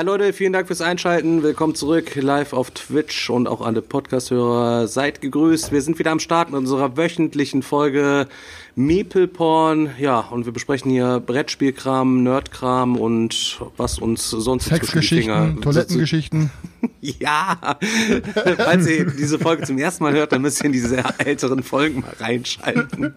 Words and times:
Hi 0.00 0.06
Leute, 0.06 0.32
vielen 0.32 0.54
Dank 0.54 0.66
fürs 0.66 0.80
Einschalten. 0.80 1.42
Willkommen 1.42 1.74
zurück 1.74 2.14
live 2.14 2.54
auf 2.54 2.70
Twitch 2.70 3.28
und 3.28 3.46
auch 3.46 3.60
alle 3.60 3.82
Podcast-Hörer. 3.82 4.88
Seid 4.88 5.20
gegrüßt. 5.20 5.72
Wir 5.72 5.82
sind 5.82 5.98
wieder 5.98 6.10
am 6.10 6.20
Start 6.20 6.48
mit 6.48 6.56
unserer 6.56 6.96
wöchentlichen 6.96 7.62
Folge 7.62 8.26
Meeple 8.74 9.28
Porn. 9.28 9.90
Ja, 9.98 10.20
und 10.20 10.46
wir 10.46 10.52
besprechen 10.52 10.90
hier 10.90 11.20
Brettspielkram, 11.20 12.22
Nerdkram 12.22 12.96
und 12.96 13.60
was 13.76 13.98
uns 13.98 14.30
sonst 14.30 14.66
Sexgeschichten, 14.66 15.60
Toilettengeschichten. 15.60 16.50
Ja, 17.02 17.78
falls 18.56 18.86
ihr 18.86 19.06
diese 19.06 19.38
Folge 19.38 19.64
zum 19.64 19.78
ersten 19.78 20.04
Mal 20.04 20.12
hört, 20.12 20.32
dann 20.32 20.42
müsst 20.42 20.60
ihr 20.60 20.66
in 20.66 20.72
diese 20.72 21.02
älteren 21.18 21.62
Folgen 21.62 22.00
mal 22.00 22.12
reinschalten. 22.18 23.14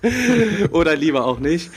Oder 0.70 0.96
lieber 0.96 1.26
auch 1.26 1.40
nicht. 1.40 1.70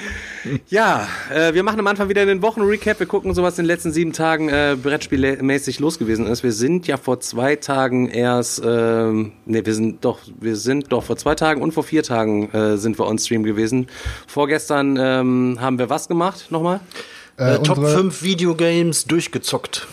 Ja, 0.69 1.07
äh, 1.33 1.53
wir 1.53 1.63
machen 1.63 1.79
am 1.79 1.87
Anfang 1.87 2.07
wieder 2.07 2.25
den 2.25 2.41
Wochenrecap. 2.41 2.99
Wir 2.99 3.07
gucken, 3.07 3.33
so 3.33 3.43
was 3.43 3.57
in 3.57 3.63
den 3.63 3.67
letzten 3.67 3.91
sieben 3.91 4.13
Tagen 4.13 4.47
äh, 4.47 4.77
brettspielmäßig 4.81 5.79
los 5.79 5.99
gewesen 5.99 6.25
ist. 6.27 6.43
Wir 6.43 6.53
sind 6.53 6.87
ja 6.87 6.97
vor 6.97 7.19
zwei 7.19 7.57
Tagen 7.57 8.07
erst, 8.07 8.61
ähm, 8.63 9.33
nee, 9.45 9.65
wir 9.65 9.73
sind 9.73 10.05
doch, 10.05 10.19
wir 10.39 10.55
sind 10.55 10.91
doch 10.91 11.03
vor 11.03 11.17
zwei 11.17 11.35
Tagen 11.35 11.50
und 11.59 11.73
vor 11.73 11.83
vier 11.83 12.03
Tagen 12.03 12.49
äh, 12.51 12.77
sind 12.77 12.97
wir 12.99 13.07
on 13.07 13.17
Stream 13.19 13.43
gewesen. 13.43 13.87
Vorgestern 14.27 14.95
ähm, 14.97 15.57
haben 15.59 15.79
wir 15.79 15.89
was 15.89 16.07
gemacht 16.07 16.47
nochmal? 16.51 16.79
Äh, 17.37 17.57
Top 17.59 17.79
unsere- 17.79 17.97
5 17.97 18.21
Videogames 18.21 19.05
durchgezockt. 19.05 19.87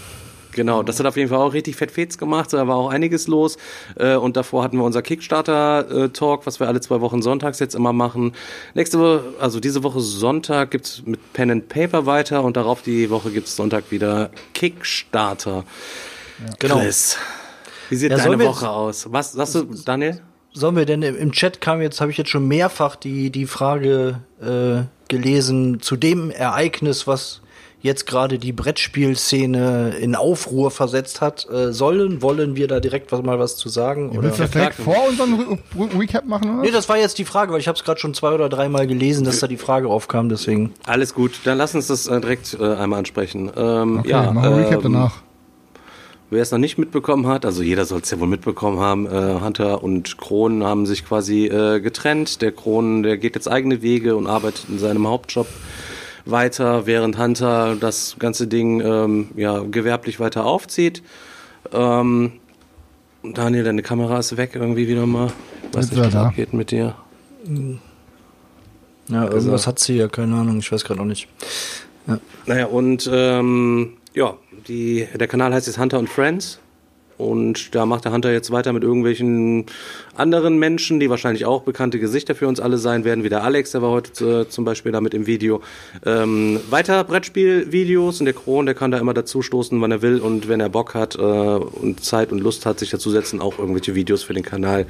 Genau, 0.53 0.83
das 0.83 0.99
hat 0.99 1.07
auf 1.07 1.17
jeden 1.17 1.29
Fall 1.29 1.39
auch 1.39 1.53
richtig 1.53 1.77
fett 1.77 1.93
Fets 1.93 2.19
gemacht, 2.19 2.53
da 2.53 2.67
war 2.67 2.75
auch 2.77 2.91
einiges 2.91 3.29
los. 3.29 3.59
Äh, 3.95 4.17
Und 4.17 4.37
davor 4.37 4.65
hatten 4.65 4.77
wir 4.77 4.83
unser 4.85 5.03
Kickstarter-Talk, 5.03 6.47
was 6.47 6.59
wir 6.59 6.67
alle 6.67 6.81
zwei 6.81 7.01
Wochen 7.01 7.23
sonntags 7.23 7.61
jetzt 7.61 7.77
immer 7.77 7.93
machen. 7.93 8.33
Nächste 8.75 8.99
Woche, 8.99 9.23
also 9.39 9.61
diese 9.61 9.85
Woche 9.85 10.01
Sonntag 10.01 10.73
gibt's 10.73 11.03
mit 11.07 11.33
Pen 11.33 11.51
and 11.53 11.69
Paper 11.69 12.07
weiter 12.07 12.43
und 12.43 12.57
darauf 12.57 12.83
die 12.83 13.09
Woche 13.09 13.31
gibt's 13.31 13.55
Sonntag 13.55 13.85
wieder 13.91 14.31
Kickstarter. 14.53 15.65
Genau. 16.59 16.81
Chris, 16.81 17.17
wie 17.91 17.97
sieht 17.97 18.11
Ja, 18.11 18.17
deine 18.17 18.39
Woche 18.41 18.69
aus? 18.69 19.07
Was 19.13 19.33
sagst 19.33 19.55
du, 19.55 19.63
Daniel? 19.85 20.21
Sollen 20.53 20.77
wir 20.77 20.87
denn 20.87 21.03
im 21.03 21.33
Chat 21.33 21.61
kam 21.61 21.81
jetzt, 21.81 22.01
habe 22.01 22.11
ich 22.11 22.17
jetzt 22.17 22.31
schon 22.31 22.49
mehrfach 22.49 22.97
die, 22.97 23.31
die 23.31 23.47
Frage 23.47 24.21
äh, 24.41 24.85
gelesen 25.09 25.81
zu 25.81 25.97
dem 25.97 26.31
Ereignis, 26.31 27.07
was 27.07 27.43
jetzt 27.81 28.07
gerade 28.07 28.39
die 28.39 28.53
Brettspielszene 28.53 29.97
in 30.01 30.17
Aufruhr 30.17 30.71
versetzt 30.71 31.21
hat. 31.21 31.49
Äh, 31.51 31.73
sollen, 31.73 32.23
wollen 32.23 32.57
wir 32.57 32.67
da 32.67 32.81
direkt 32.81 33.13
was, 33.13 33.23
mal 33.23 33.39
was 33.39 33.57
zu 33.57 33.69
sagen? 33.69 34.11
Ihr 34.13 34.19
Oder? 34.19 34.29
willst 34.29 34.41
das 34.41 34.51
direkt 34.51 34.75
vor 34.75 34.97
unserem 35.09 35.35
Re 35.35 35.59
Re 35.79 35.99
Recap 35.99 36.25
machen, 36.25 36.51
oder? 36.51 36.63
Nee, 36.63 36.71
das 36.71 36.89
war 36.89 36.99
jetzt 36.99 37.19
die 37.19 37.25
Frage, 37.25 37.53
weil 37.53 37.61
ich 37.61 37.69
habe 37.69 37.79
es 37.79 37.85
gerade 37.85 38.01
schon 38.01 38.15
zwei 38.15 38.33
oder 38.33 38.49
dreimal 38.49 38.87
gelesen, 38.87 39.25
dass 39.25 39.39
da 39.39 39.47
die 39.47 39.57
Frage 39.57 39.89
aufkam, 39.89 40.29
deswegen. 40.29 40.75
Alles 40.87 41.15
gut, 41.15 41.41
dann 41.45 41.59
lass 41.59 41.75
uns 41.75 41.87
das 41.87 42.07
äh, 42.09 42.21
direkt 42.21 42.57
äh, 42.59 42.75
einmal 42.75 42.99
ansprechen. 42.99 43.51
Ähm, 43.57 43.99
Okay, 43.99 44.11
ja, 44.11 44.33
machen 44.33 44.51
wir 44.57 44.57
Recap 44.59 44.85
ähm, 44.85 44.93
danach. 44.95 45.23
Wer 46.31 46.43
es 46.43 46.51
noch 46.51 46.59
nicht 46.59 46.77
mitbekommen 46.77 47.27
hat, 47.27 47.47
also 47.47 47.63
jeder 47.63 47.87
soll 47.87 48.01
es 48.01 48.11
ja 48.11 48.21
wohl 48.21 48.29
mitbekommen 48.29 48.79
haben, 48.81 49.07
äh, 49.07 49.41
Hunter 49.41 49.83
und 49.83 50.19
Kron 50.19 50.63
haben 50.63 50.85
sich 50.85 51.07
quasi 51.07 51.47
äh, 51.47 51.81
getrennt. 51.81 52.43
Der 52.43 52.53
Kron, 52.53 53.03
der 53.03 53.17
geht 53.17 53.35
jetzt 53.35 53.49
eigene 53.51 53.81
Wege 53.81 54.15
und 54.15 54.27
arbeitet 54.27 54.67
in 54.69 54.79
seinem 54.79 55.09
Hauptjob 55.09 55.47
weiter, 56.27 56.87
während 56.87 57.19
Hunter 57.19 57.77
das 57.77 58.17
ganze 58.19 58.47
Ding 58.47 58.83
ähm, 58.83 59.29
ja 59.37 59.61
gewerblich 59.61 60.21
weiter 60.21 60.45
aufzieht. 60.45 61.03
Ähm, 61.73 62.33
Daniel, 63.23 63.65
deine 63.65 63.83
Kamera 63.83 64.19
ist 64.19 64.37
weg 64.37 64.51
irgendwie 64.55 64.87
wieder 64.87 65.07
mal. 65.07 65.33
Weiß 65.73 65.87
Jetzt 65.87 65.93
nicht, 65.93 66.07
was 66.07 66.15
abgeht 66.15 66.53
mit 66.53 66.71
dir. 66.71 66.95
Ja, 69.09 69.25
irgendwas 69.25 69.67
hat 69.67 69.79
sie 69.79 69.97
ja, 69.97 70.09
keine 70.09 70.35
Ahnung, 70.35 70.59
ich 70.59 70.71
weiß 70.71 70.85
gerade 70.85 71.01
noch 71.01 71.07
nicht. 71.07 71.27
Naja, 72.47 72.67
und 72.67 73.09
ähm, 73.13 73.95
ja, 74.15 74.35
die, 74.69 75.09
der 75.15 75.29
Kanal 75.29 75.53
heißt 75.53 75.67
jetzt 75.67 75.79
Hunter 75.79 75.99
und 75.99 76.09
Friends. 76.09 76.61
Und 77.17 77.75
da 77.75 77.85
macht 77.85 78.05
der 78.05 78.13
Hunter 78.13 78.31
jetzt 78.33 78.53
weiter 78.53 78.73
mit 78.73 78.85
irgendwelchen 78.85 79.67
anderen 80.15 80.57
Menschen, 80.57 81.01
die 81.01 81.11
wahrscheinlich 81.11 81.47
auch 81.47 81.63
bekannte 81.63 81.99
Gesichter 81.99 82.37
für 82.37 82.47
uns 82.47 82.61
alle 82.61 82.79
sein 82.79 83.05
werden, 83.05 83.25
wie 83.25 83.29
der 83.29 83.43
Alex, 83.43 83.73
der 83.73 83.83
war 83.83 83.91
heute 83.91 84.43
äh, 84.43 84.49
zum 84.49 84.65
Beispiel 84.65 84.93
da 84.93 85.01
mit 85.01 85.15
im 85.15 85.27
Video. 85.27 85.61
Ähm, 86.07 86.61
weiter 86.71 87.03
Brettspielvideos 87.03 88.21
und 88.21 88.27
der 88.27 88.35
Kron, 88.35 88.67
der 88.67 88.77
kann 88.77 88.93
da 88.93 88.99
immer 88.99 89.15
dazu 89.15 89.43
stoßen, 89.43 89.81
wann 89.81 89.91
er 89.91 90.01
will 90.01 90.21
und 90.21 90.49
wenn 90.49 90.61
er 90.61 90.69
Bock 90.69 90.95
hat 90.95 91.17
äh, 91.17 91.19
und 91.19 92.05
Zeit 92.05 92.31
und 92.31 92.39
Lust 92.39 92.67
hat, 92.67 92.79
sich 92.79 92.91
dazusetzen, 92.91 93.41
auch 93.41 93.59
irgendwelche 93.59 93.97
Videos 93.97 94.23
für 94.23 94.35
den 94.35 94.45
Kanal 94.45 94.87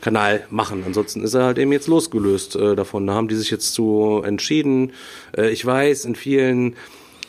Kanal 0.00 0.44
machen. 0.50 0.84
Ansonsten 0.86 1.24
ist 1.24 1.34
er 1.34 1.44
halt 1.44 1.58
eben 1.58 1.72
jetzt 1.72 1.88
losgelöst 1.88 2.54
äh, 2.54 2.76
davon. 2.76 3.06
Da 3.06 3.14
haben 3.14 3.26
die 3.26 3.34
sich 3.34 3.50
jetzt 3.50 3.74
zu 3.74 4.22
entschieden. 4.24 4.92
Äh, 5.36 5.50
ich 5.50 5.64
weiß, 5.64 6.04
in 6.04 6.14
vielen 6.14 6.76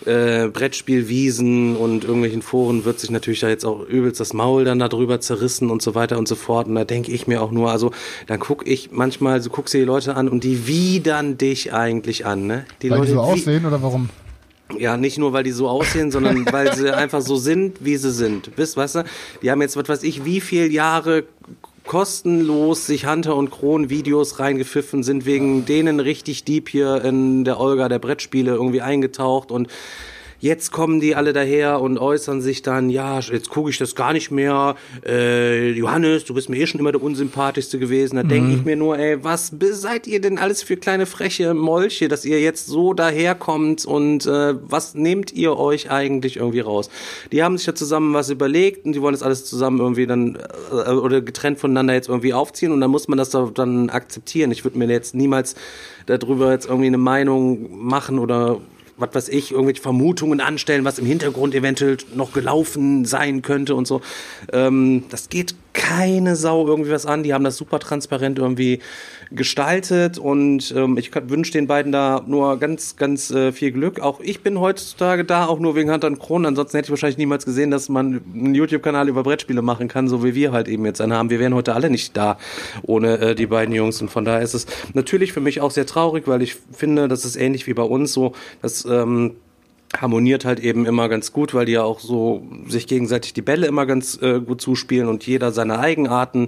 äh, 0.06 0.48
Brettspielwiesen 0.48 1.76
und 1.76 2.04
irgendwelchen 2.04 2.42
Foren 2.42 2.86
wird 2.86 3.00
sich 3.00 3.10
natürlich 3.10 3.40
da 3.40 3.50
jetzt 3.50 3.66
auch 3.66 3.86
übelst 3.88 4.20
das 4.20 4.34
Maul 4.34 4.64
dann 4.64 4.80
darüber 4.80 5.20
zerrissen 5.20 5.70
und 5.70 5.82
so 5.82 5.96
weiter 5.96 6.18
und 6.18 6.28
so 6.28 6.36
fort. 6.36 6.68
Und 6.68 6.76
da 6.76 6.86
denke 6.86 7.12
ich 7.12 7.28
mir 7.28 7.42
auch 7.42 7.52
nur, 7.52 7.72
also 7.72 7.92
dann 8.28 8.40
guck 8.40 8.68
ich 8.68 8.92
manchmal, 8.92 9.42
so 9.42 9.50
guckst 9.50 9.74
du 9.74 9.78
die 9.78 9.84
Leute 9.84 10.16
an 10.16 10.30
und 10.30 10.44
die 10.44 10.68
widern 10.68 11.38
dich 11.38 11.74
eigentlich 11.74 12.26
an, 12.26 12.48
ne? 12.48 12.66
Die 12.82 12.90
Weil 12.90 13.02
die 13.02 13.12
so 13.12 13.20
aussehen 13.20 13.66
oder 13.66 13.82
warum? 13.82 14.10
ja, 14.78 14.98
nicht 14.98 15.18
nur, 15.18 15.34
weil 15.34 15.44
die 15.44 15.52
so 15.52 15.68
aussehen, 15.68 16.12
sondern 16.12 16.46
weil 16.52 16.76
sie 16.76 16.96
einfach 16.96 17.22
so 17.22 17.38
sind, 17.38 17.78
wie 17.84 17.98
sie 17.98 18.12
sind. 18.12 18.52
Wisst, 18.56 18.78
weißt 18.78 18.96
du? 18.96 19.04
Die 19.42 19.52
haben 19.52 19.62
jetzt, 19.62 19.76
was 19.76 19.90
weiß 19.90 20.04
ich, 20.04 20.26
wie 20.26 20.42
viel 20.42 20.72
Jahre 20.72 21.24
kostenlos 21.90 22.86
sich 22.86 23.08
Hunter 23.08 23.36
und 23.36 23.50
Kron 23.50 23.90
Videos 23.90 24.38
reingepfiffen, 24.38 25.02
sind 25.02 25.26
wegen 25.26 25.66
denen 25.66 26.00
richtig 26.00 26.46
deep 26.46 26.70
hier 26.70 27.04
in 27.04 27.44
der 27.46 27.60
Olga 27.60 27.90
der 27.90 27.98
Brettspiele 27.98 28.52
irgendwie 28.52 28.82
eingetaucht 28.82 29.50
und 29.50 29.70
Jetzt 30.42 30.72
kommen 30.72 31.02
die 31.02 31.16
alle 31.16 31.34
daher 31.34 31.82
und 31.82 31.98
äußern 31.98 32.42
sich 32.42 32.62
dann, 32.62 32.90
ja, 32.90 33.20
jetzt 33.20 33.50
gucke 33.50 33.70
ich 33.70 33.78
das 33.78 33.94
gar 33.94 34.14
nicht 34.14 34.32
mehr. 34.32 34.76
Äh, 35.06 35.72
Johannes, 35.72 36.24
du 36.24 36.34
bist 36.34 36.50
mir 36.50 36.58
eh 36.58 36.66
schon 36.66 36.80
immer 36.80 36.94
der 36.94 37.04
unsympathischste 37.04 37.78
gewesen. 37.78 38.16
Da 38.16 38.24
denke 38.24 38.54
ich 38.54 38.64
mir 38.64 38.78
nur, 38.78 38.98
ey, 38.98 39.22
was 39.22 39.52
seid 39.72 40.08
ihr 40.08 40.22
denn 40.22 40.38
alles 40.38 40.64
für 40.64 40.78
kleine 40.78 41.06
freche 41.06 41.54
Molche, 41.54 42.08
dass 42.08 42.24
ihr 42.24 42.40
jetzt 42.40 42.68
so 42.68 42.94
daherkommt 42.94 43.86
und 43.86 44.26
äh, 44.28 44.56
was 44.62 44.96
nehmt 44.96 45.34
ihr 45.34 45.58
euch 45.58 45.92
eigentlich 45.92 46.38
irgendwie 46.38 46.62
raus? 46.62 46.90
Die 47.34 47.44
haben 47.44 47.58
sich 47.58 47.68
ja 47.68 47.76
zusammen 47.76 48.14
was 48.14 48.30
überlegt 48.30 48.86
und 48.86 48.94
die 48.94 49.02
wollen 49.02 49.14
das 49.14 49.24
alles 49.24 49.44
zusammen 49.44 49.80
irgendwie 49.80 50.08
dann 50.08 50.38
äh, 50.72 50.92
oder 50.92 51.20
getrennt 51.22 51.60
voneinander 51.60 51.94
jetzt 51.96 52.08
irgendwie 52.08 52.34
aufziehen 52.34 52.72
und 52.72 52.80
dann 52.80 52.92
muss 52.92 53.10
man 53.10 53.18
das 53.18 53.30
da 53.30 53.50
dann 53.54 53.90
akzeptieren. 53.90 54.52
Ich 54.52 54.64
würde 54.64 54.78
mir 54.78 54.88
jetzt 54.88 55.16
niemals 55.16 55.56
darüber 56.06 56.52
jetzt 56.52 56.68
irgendwie 56.68 56.88
eine 56.88 56.98
Meinung 56.98 57.86
machen 57.86 58.20
oder 58.20 58.62
was 59.00 59.16
weiß 59.16 59.30
ich, 59.30 59.52
irgendwelche 59.52 59.82
Vermutungen 59.82 60.42
anstellen, 60.42 60.86
was 60.86 61.00
im 61.00 61.06
Hintergrund 61.06 61.56
eventuell 61.56 61.98
noch 62.14 62.34
gelaufen 62.34 63.06
sein 63.06 63.42
könnte 63.42 63.76
und 63.76 63.88
so. 63.88 64.02
Ähm, 64.52 65.06
das 65.10 65.30
geht 65.30 65.56
keine 65.74 66.36
Sau 66.36 66.68
irgendwie 66.68 66.92
was 66.92 67.06
an. 67.06 67.24
Die 67.24 67.34
haben 67.34 67.44
das 67.44 67.58
super 67.58 67.80
transparent 67.80 68.40
irgendwie 68.40 68.80
gestaltet 69.32 70.18
und 70.18 70.74
ähm, 70.76 70.98
ich 70.98 71.12
wünsche 71.14 71.52
den 71.52 71.68
beiden 71.68 71.92
da 71.92 72.24
nur 72.26 72.58
ganz, 72.58 72.96
ganz 72.96 73.30
äh, 73.30 73.52
viel 73.52 73.72
Glück. 73.72 74.00
Auch 74.00 74.20
ich 74.22 74.42
bin 74.42 74.60
heutzutage 74.60 75.24
da, 75.24 75.46
auch 75.46 75.60
nur 75.60 75.76
wegen 75.76 75.92
Hunter 75.92 76.08
und 76.08 76.20
Kron. 76.20 76.46
Ansonsten 76.46 76.78
hätte 76.78 76.88
ich 76.88 76.92
wahrscheinlich 76.92 77.18
niemals 77.18 77.46
gesehen, 77.46 77.70
dass 77.70 77.90
man 77.90 78.22
einen 78.34 78.56
YouTube-Kanal 78.56 79.08
über 79.08 79.24
Brettspiele 79.24 79.62
machen 79.62 79.88
kann, 79.88 80.08
so 80.08 80.24
wie 80.24 80.34
wir 80.34 80.52
halt 80.52 80.68
eben 80.68 80.86
jetzt 80.86 81.00
einen 81.02 81.14
haben. 81.14 81.30
Wir 81.30 81.40
wären 81.40 81.54
heute 81.54 81.76
alle 81.76 81.90
nicht 81.90 82.18
da 82.18 82.38
ohne 82.82 83.20
äh, 83.20 83.36
die 83.36 83.48
beiden 83.48 83.74
Jungs 83.74 84.02
und 84.02 84.10
von 84.10 84.26
daher 84.26 84.42
ist 84.42 84.56
es 84.56 84.66
natürlich 84.94 85.34
für 85.34 85.42
mich 85.42 85.62
auch 85.62 85.72
sehr 85.72 85.86
traurig, 85.86 86.28
weil 86.28 86.42
ich 86.42 86.56
finde, 86.72 87.08
das 87.08 87.26
ist 87.26 87.36
ähnlich 87.36 87.68
wie 87.68 87.74
bei 87.74 87.84
uns 87.84 88.14
so, 88.14 88.34
dass 88.62 88.86
ähm, 88.86 89.36
harmoniert 89.98 90.46
halt 90.46 90.60
eben 90.60 90.86
immer 90.86 91.10
ganz 91.10 91.34
gut, 91.34 91.54
weil 91.54 91.66
die 91.66 91.74
ja 91.74 91.84
auch 91.84 92.00
so 92.00 92.44
sich 92.68 92.88
gegenseitig 92.88 93.34
die 93.34 93.42
Bälle 93.42 93.68
immer 93.68 93.86
ganz 93.86 94.22
äh, 94.22 94.40
gut 94.40 94.62
zuspielen 94.62 95.08
und 95.08 95.26
jeder 95.26 95.52
seine 95.52 95.80
Eigenarten 95.80 96.48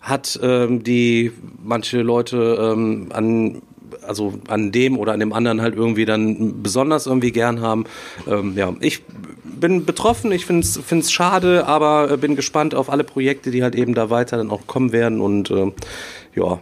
hat, 0.00 0.38
ähm, 0.42 0.84
die 0.84 1.32
manche 1.62 2.02
Leute 2.02 2.58
ähm, 2.60 3.08
an 3.12 3.62
also 4.06 4.34
an 4.48 4.72
dem 4.72 4.98
oder 4.98 5.12
an 5.12 5.20
dem 5.20 5.32
anderen 5.32 5.62
halt 5.62 5.74
irgendwie 5.74 6.04
dann 6.04 6.62
besonders 6.62 7.06
irgendwie 7.06 7.32
gern 7.32 7.60
haben. 7.60 7.84
Ähm, 8.26 8.54
ja, 8.56 8.74
ich 8.80 9.02
bin 9.44 9.84
betroffen, 9.84 10.32
ich 10.32 10.46
finde 10.46 10.66
es 10.66 11.12
schade, 11.12 11.66
aber 11.66 12.10
äh, 12.10 12.16
bin 12.16 12.36
gespannt 12.36 12.74
auf 12.74 12.90
alle 12.90 13.04
Projekte, 13.04 13.50
die 13.50 13.62
halt 13.62 13.74
eben 13.74 13.94
da 13.94 14.10
weiter 14.10 14.36
dann 14.36 14.50
auch 14.50 14.66
kommen 14.66 14.92
werden 14.92 15.20
und 15.20 15.50
ähm, 15.50 15.72
ja, 16.34 16.60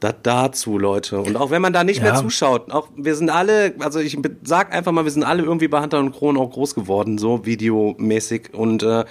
Das 0.00 0.14
dazu, 0.22 0.78
Leute. 0.78 1.20
Und 1.20 1.36
auch 1.36 1.50
wenn 1.50 1.62
man 1.62 1.72
da 1.72 1.82
nicht 1.84 1.98
Ja. 1.98 2.12
mehr 2.12 2.14
zuschaut, 2.16 2.70
auch 2.70 2.88
wir 2.96 3.14
sind 3.14 3.30
alle, 3.30 3.74
also 3.78 3.98
ich 3.98 4.18
sag 4.44 4.74
einfach 4.74 4.92
mal, 4.92 5.04
wir 5.04 5.10
sind 5.10 5.24
alle 5.24 5.42
irgendwie 5.42 5.68
bei 5.68 5.80
Hunter 5.80 5.98
und 5.98 6.12
Kron 6.12 6.36
auch 6.36 6.50
groß 6.50 6.74
geworden, 6.74 7.16
so 7.18 7.46
videomäßig. 7.46 8.52
Und 8.52 8.82
äh, 8.82 9.04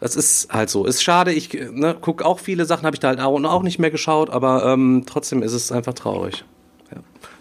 das 0.00 0.16
ist 0.16 0.52
halt 0.52 0.68
so. 0.70 0.84
Ist 0.84 1.02
schade, 1.02 1.32
ich 1.32 1.52
ne, 1.52 1.96
guck 2.00 2.22
auch 2.22 2.38
viele 2.40 2.66
Sachen, 2.66 2.84
habe 2.84 2.94
ich 2.94 3.00
da 3.00 3.08
halt 3.08 3.20
auch, 3.20 3.62
nicht 3.62 3.78
mehr 3.78 3.90
geschaut, 3.90 4.30
aber 4.30 4.66
ähm, 4.66 5.04
trotzdem 5.06 5.42
ist 5.42 5.54
es 5.54 5.72
einfach 5.72 5.94
traurig. 5.94 6.44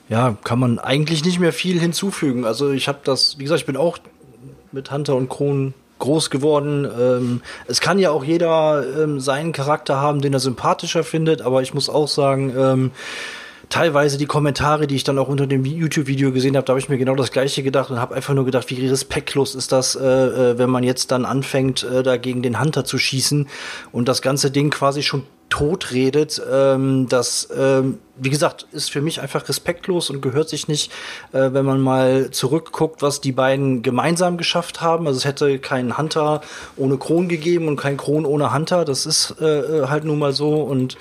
Ja, 0.10 0.38
kann 0.46 0.60
man 0.60 0.80
eigentlich 0.80 1.26
nicht 1.26 1.40
mehr 1.40 1.52
viel 1.52 1.80
hinzufügen. 1.80 2.46
Also 2.46 2.72
ich 2.72 2.88
habe 2.88 3.00
das, 3.04 3.38
wie 3.40 3.44
gesagt, 3.44 3.60
ich 3.60 3.66
bin 3.66 3.76
auch 3.76 3.98
mit 4.72 4.90
Hunter 4.90 5.16
und 5.18 5.28
Kron 5.28 5.74
groß 6.00 6.30
geworden. 6.30 6.86
Ähm, 6.86 7.42
es 7.68 7.82
kann 7.82 8.00
ja 8.00 8.12
auch 8.12 8.24
jeder 8.24 8.84
ähm, 9.04 9.20
seinen 9.20 9.52
Charakter 9.52 10.00
haben, 10.00 10.22
den 10.22 10.34
er 10.34 10.40
sympathischer 10.40 11.04
findet, 11.04 11.42
aber 11.42 11.62
ich 11.62 11.74
muss 11.74 11.90
auch 11.90 12.08
sagen, 12.08 12.54
ähm, 12.58 12.92
teilweise 13.70 14.18
die 14.18 14.26
Kommentare, 14.26 14.88
die 14.88 14.96
ich 14.96 15.04
dann 15.04 15.18
auch 15.20 15.28
unter 15.28 15.48
dem 15.48 15.66
YouTube-Video 15.66 16.32
gesehen 16.32 16.56
habe, 16.56 16.66
da 16.66 16.72
habe 16.72 16.80
ich 16.80 16.90
mir 16.90 16.98
genau 16.98 17.16
das 17.16 17.32
gleiche 17.32 17.64
gedacht 17.64 17.92
und 17.92 18.00
habe 18.00 18.16
einfach 18.16 18.34
nur 18.34 18.46
gedacht, 18.46 18.70
wie 18.70 18.88
respektlos 18.88 19.56
ist 19.56 19.72
das, 19.72 19.96
äh, 19.96 20.06
äh, 20.06 20.58
wenn 20.58 20.70
man 20.70 20.84
jetzt 20.84 21.12
dann 21.12 21.26
anfängt, 21.26 21.84
äh, 21.84 22.04
da 22.04 22.18
gegen 22.18 22.42
den 22.42 22.60
Hunter 22.60 22.86
zu 22.86 22.98
schießen 22.98 23.48
und 23.92 24.08
das 24.08 24.22
ganze 24.22 24.52
Ding 24.52 24.70
quasi 24.70 25.04
schon 25.04 25.24
tot 25.50 25.92
redet. 25.92 26.42
Ähm, 26.52 27.08
das, 27.10 27.50
ähm, 27.58 28.00
wie 28.20 28.30
gesagt, 28.30 28.68
ist 28.72 28.92
für 28.92 29.02
mich 29.02 29.22
einfach 29.22 29.48
respektlos 29.48 30.10
und 30.10 30.22
gehört 30.22 30.50
sich 30.50 30.68
nicht, 30.68 30.92
äh, 31.34 31.50
wenn 31.52 31.66
man 31.66 31.82
mal 31.82 32.32
zurückguckt, 32.32 33.02
was 33.02 33.22
die 33.22 33.32
beiden 33.32 33.82
gemeinsam 33.82 34.38
geschafft 34.38 34.82
haben. 34.82 35.08
Also 35.08 35.18
es 35.18 35.26
hätte 35.26 35.60
keinen 35.60 35.98
Hunter 35.98 36.42
ohne 36.76 36.98
Kron 36.98 37.28
gegeben 37.28 37.68
und 37.68 37.78
kein 37.78 37.98
Kron 37.98 38.26
ohne 38.26 38.54
Hunter. 38.54 38.86
Das 38.86 39.06
ist 39.06 39.36
äh, 39.42 39.88
halt 39.88 40.04
nun 40.04 40.20
mal 40.20 40.34
so. 40.34 40.56
Und 40.56 40.98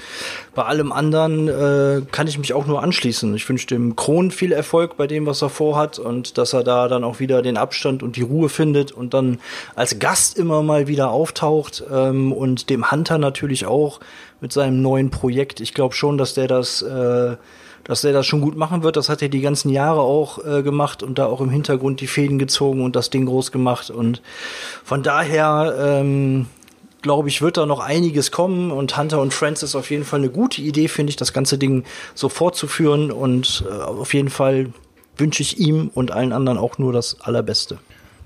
bei 0.55 0.65
allem 0.65 0.93
anderen 0.93 1.49
äh, 1.49 2.03
kann 2.11 2.27
ich 2.27 2.39
mich 2.39 2.55
auch 2.55 2.67
nur 2.67 2.83
anschließen. 2.83 3.35
Ich 3.35 3.49
wünsche 3.49 3.67
dem 3.67 3.97
Kron 3.97 4.31
viel 4.31 4.53
Erfolg 4.53 4.97
bei 4.97 5.07
dem, 5.07 5.27
was 5.27 5.43
er 5.43 5.51
vorhat 5.51 5.99
und 5.99 6.39
dass 6.39 6.53
er 6.53 6.65
da 6.65 6.89
dann 6.89 7.05
auch 7.05 7.21
wieder 7.21 7.43
den 7.43 7.57
Abstand 7.57 8.03
und 8.03 8.17
die 8.17 8.23
Ruhe 8.23 8.49
findet 8.49 8.93
und 8.93 9.15
dann 9.15 9.39
als 9.75 9.99
Gast 9.99 10.39
immer 10.39 10.63
mal 10.63 10.87
wieder 10.87 11.11
auftaucht 11.11 11.85
ähm, 11.91 12.33
und 12.33 12.71
dem 12.71 12.91
Hunter 12.91 13.19
natürlich 13.19 13.67
auch 13.67 14.01
mit 14.41 14.53
seinem 14.53 14.83
neuen 14.83 15.11
Projekt. 15.11 15.61
Ich 15.61 15.73
glaube 15.73 15.95
schon, 15.95 16.19
dass 16.19 16.35
der 16.35 16.47
das, 16.47 16.83
äh, 16.83 16.87
dass 17.85 18.01
der 18.01 18.13
das 18.13 18.27
schon 18.27 18.41
gut 18.41 18.57
machen 18.57 18.83
wird. 18.83 18.97
Das 18.97 19.09
hat 19.09 19.23
er 19.23 19.29
die 19.29 19.41
ganzen 19.41 19.71
Jahre 19.71 20.01
auch 20.01 20.45
äh, 20.45 20.63
gemacht 20.63 21.03
und 21.03 21.19
da 21.19 21.27
auch 21.27 21.41
im 21.41 21.51
Hintergrund 21.51 22.01
die 22.01 22.09
Fäden 22.09 22.39
gezogen 22.39 22.83
und 22.83 22.97
das 22.97 23.11
Ding 23.11 23.27
groß 23.27 23.53
gemacht. 23.53 23.91
Und 23.91 24.23
von 24.85 25.03
daher 25.03 25.75
ähm, 25.79 26.47
glaube 27.03 27.29
ich, 27.29 27.43
wird 27.43 27.57
da 27.57 27.67
noch 27.67 27.79
einiges 27.79 28.33
kommen 28.33 28.73
und 28.73 28.99
Hunter 28.99 29.21
und 29.21 29.33
Friends 29.33 29.63
ist 29.63 29.77
auf 29.77 29.91
jeden 29.91 30.05
Fall 30.05 30.19
eine 30.19 30.31
gute 30.31 30.61
Idee, 30.61 30.89
finde 30.89 31.11
ich, 31.11 31.17
das 31.17 31.33
ganze 31.33 31.59
Ding 31.59 31.85
so 32.15 32.29
fortzuführen 32.29 33.13
und 33.13 33.65
äh, 33.71 33.73
auf 33.73 34.13
jeden 34.13 34.31
Fall 34.31 34.73
wünsche 35.17 35.43
ich 35.43 35.59
ihm 35.59 35.91
und 35.95 36.11
allen 36.11 36.33
anderen 36.33 36.59
auch 36.59 36.79
nur 36.79 36.93
das 36.93 37.21
Allerbeste. 37.21 37.79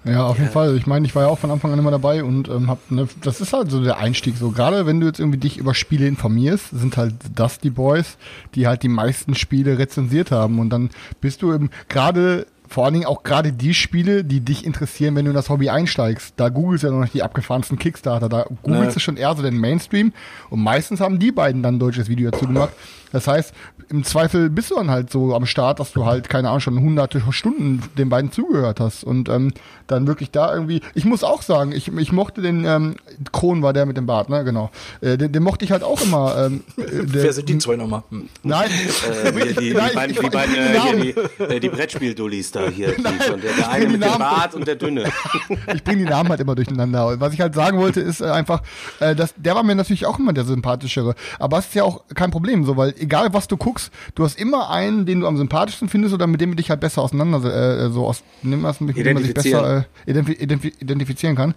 Ja, 0.05 0.25
auf 0.25 0.39
jeden 0.39 0.51
Fall. 0.51 0.77
Ich 0.77 0.87
meine, 0.87 1.07
ich 1.07 1.15
war 1.15 1.25
ja 1.25 1.29
auch 1.29 1.39
von 1.39 1.51
Anfang 1.51 1.73
an 1.73 1.79
immer 1.79 1.91
dabei 1.91 2.25
und 2.25 2.49
ähm, 2.49 2.71
hab, 2.71 2.91
ne, 2.91 3.07
das 3.23 3.41
ist 3.41 3.53
halt 3.53 3.71
so 3.71 3.83
der 3.83 3.99
Einstieg. 3.99 4.37
So 4.37 4.51
gerade 4.51 4.87
wenn 4.87 5.01
du 5.01 5.07
jetzt 5.07 5.21
irgendwie 5.21 5.39
dich 5.39 5.59
über 5.59 5.75
Spiele 5.75 6.07
informierst, 6.07 6.71
sind 6.71 6.97
halt 6.97 7.15
das 7.35 7.59
die 7.59 7.71
Boys, 7.71 8.17
die 8.55 8.67
halt 8.67 8.83
die 8.83 8.89
meisten 8.89 9.35
Spiele 9.35 9.79
rezensiert 9.79 10.31
haben 10.31 10.59
und 10.59 10.71
dann 10.71 10.91
bist 11.21 11.43
du 11.43 11.53
eben 11.53 11.71
gerade 11.89 12.47
vor 12.71 12.85
allen 12.85 12.95
Dingen 12.95 13.07
auch 13.07 13.25
gerade 13.25 13.53
die 13.53 13.75
Spiele, 13.75 14.23
die 14.23 14.41
dich 14.41 14.65
interessieren, 14.65 15.17
wenn 15.17 15.25
du 15.25 15.33
in 15.33 15.35
das 15.35 15.49
Hobby 15.51 15.71
einsteigst. 15.71 16.35
Da 16.37 16.51
googelst 16.51 16.85
du 16.85 16.87
ja 16.87 16.93
noch 16.93 17.01
nicht 17.01 17.15
die 17.15 17.25
abgefahrensten 17.25 17.81
Kickstarter. 17.81 18.29
Da 18.29 18.47
googelst 18.63 18.95
du 18.95 19.01
schon 19.01 19.17
eher 19.17 19.35
so 19.35 19.43
den 19.43 19.59
Mainstream 19.59 20.13
und 20.51 20.63
meistens 20.63 21.01
haben 21.01 21.19
die 21.19 21.33
beiden 21.33 21.65
dann 21.65 21.75
ein 21.75 21.79
deutsches 21.81 22.09
Video 22.09 22.31
dazu 22.31 22.47
gemacht. 22.47 22.73
Das 23.13 23.27
heißt, 23.27 23.53
im 23.89 24.05
Zweifel 24.05 24.51
bist 24.51 24.71
du 24.71 24.77
dann 24.77 24.91
halt 24.91 25.11
so 25.11 25.35
am 25.35 25.47
Start, 25.47 25.81
dass 25.81 25.93
du 25.93 26.07
halt, 26.07 26.29
keine 26.29 26.49
Ahnung, 26.49 26.61
schon 26.61 26.79
hunderte 26.79 27.21
Stunden 27.31 27.83
den 27.99 28.09
beiden 28.09 28.31
zugehört 28.31 28.79
hast 28.79 29.03
und 29.03 29.29
ähm, 29.29 29.53
dann 29.89 30.07
wirklich 30.07 30.31
da 30.31 30.55
irgendwie, 30.55 30.81
ich 30.95 31.05
muss 31.05 31.25
auch 31.25 31.43
sagen, 31.43 31.73
ich, 31.73 31.89
ich 31.89 32.13
mochte 32.13 32.41
den, 32.41 32.65
ähm, 32.65 32.97
Kron 33.33 33.63
war 33.63 33.73
der 33.73 33.87
mit 33.87 33.97
dem 33.97 34.07
Bart, 34.07 34.29
ne, 34.29 34.45
genau, 34.45 34.71
äh, 35.01 35.19
den, 35.19 35.33
den 35.33 35.43
mochte 35.43 35.65
ich 35.65 35.73
halt 35.73 35.83
auch 35.83 36.01
immer. 36.03 36.47
Ähm, 36.47 36.63
äh, 36.77 36.83
der, 37.07 37.23
Wer 37.25 37.33
sind 37.33 37.49
die 37.49 37.59
zwei 37.59 37.75
nochmal? 37.75 38.05
Hm. 38.11 38.29
Nein, 38.45 38.71
Äh, 39.25 39.33
die, 39.33 39.55
die, 39.55 39.75
Nein, 39.75 39.91
beiden, 39.95 40.17
die, 40.17 40.29
beiden 40.29 40.55
äh, 40.55 41.13
die, 41.39 41.43
äh, 41.43 41.61
die 41.61 41.69
Brettspiel-Dullis 41.69 42.53
da 42.53 42.60
hier. 42.69 42.93
Die, 42.97 43.03
der, 43.03 43.13
ich 43.13 43.57
der 43.57 43.71
eine 43.71 43.85
mit 43.87 43.95
dem 43.95 44.01
Namen- 44.01 44.19
Bart 44.19 44.55
und 44.61 44.67
der 44.67 44.77
Dünne. 44.77 45.05
ich 45.75 45.85
bringe 45.85 46.05
die 46.05 46.11
Namen 46.11 46.29
halt 46.29 46.41
immer 46.41 46.55
durcheinander. 46.55 47.07
Und 47.09 47.21
was 47.21 47.33
ich 47.33 47.41
halt 47.41 47.55
sagen 47.55 47.79
wollte, 47.79 48.01
ist 48.01 48.21
äh, 48.21 48.27
einfach, 48.27 48.63
äh, 49.01 49.15
dass 49.15 49.35
der 49.37 49.55
war 49.55 49.63
mir 49.63 49.75
natürlich 49.75 50.07
auch 50.07 50.19
immer 50.19 50.33
der 50.33 50.45
sympathischere. 50.45 51.15
Aber 51.39 51.59
es 51.59 51.67
ist 51.67 51.75
ja 51.75 51.85
auch 51.85 52.03
kein 52.15 52.31
Problem, 52.31 52.65
so, 52.65 52.77
weil 52.77 52.95
egal 52.99 53.33
was 53.33 53.49
du 53.49 53.57
guckst, 53.57 53.93
du 54.15 54.25
hast 54.25 54.39
immer 54.39 54.71
einen, 54.71 55.07
den 55.07 55.21
du 55.21 55.27
am 55.27 55.37
sympathischsten 55.37 55.89
findest 55.89 56.15
oder 56.15 56.27
mit 56.27 56.41
dem 56.41 56.51
du 56.51 56.57
dich 56.57 56.71
halt 56.71 56.81
besser 56.81 57.03
auseinander, 57.03 57.45
äh, 57.45 57.91
so 57.91 58.07
aus, 58.07 58.23
nimm 58.43 58.63
was, 58.63 58.81
mit 58.81 58.97
dem 58.97 59.15
man 59.15 59.23
sich 59.23 59.35
besser 59.35 59.79
äh, 60.07 60.11
identif 60.11 60.41
identif 60.41 60.73
identifizieren 60.81 61.37
kann. 61.37 61.55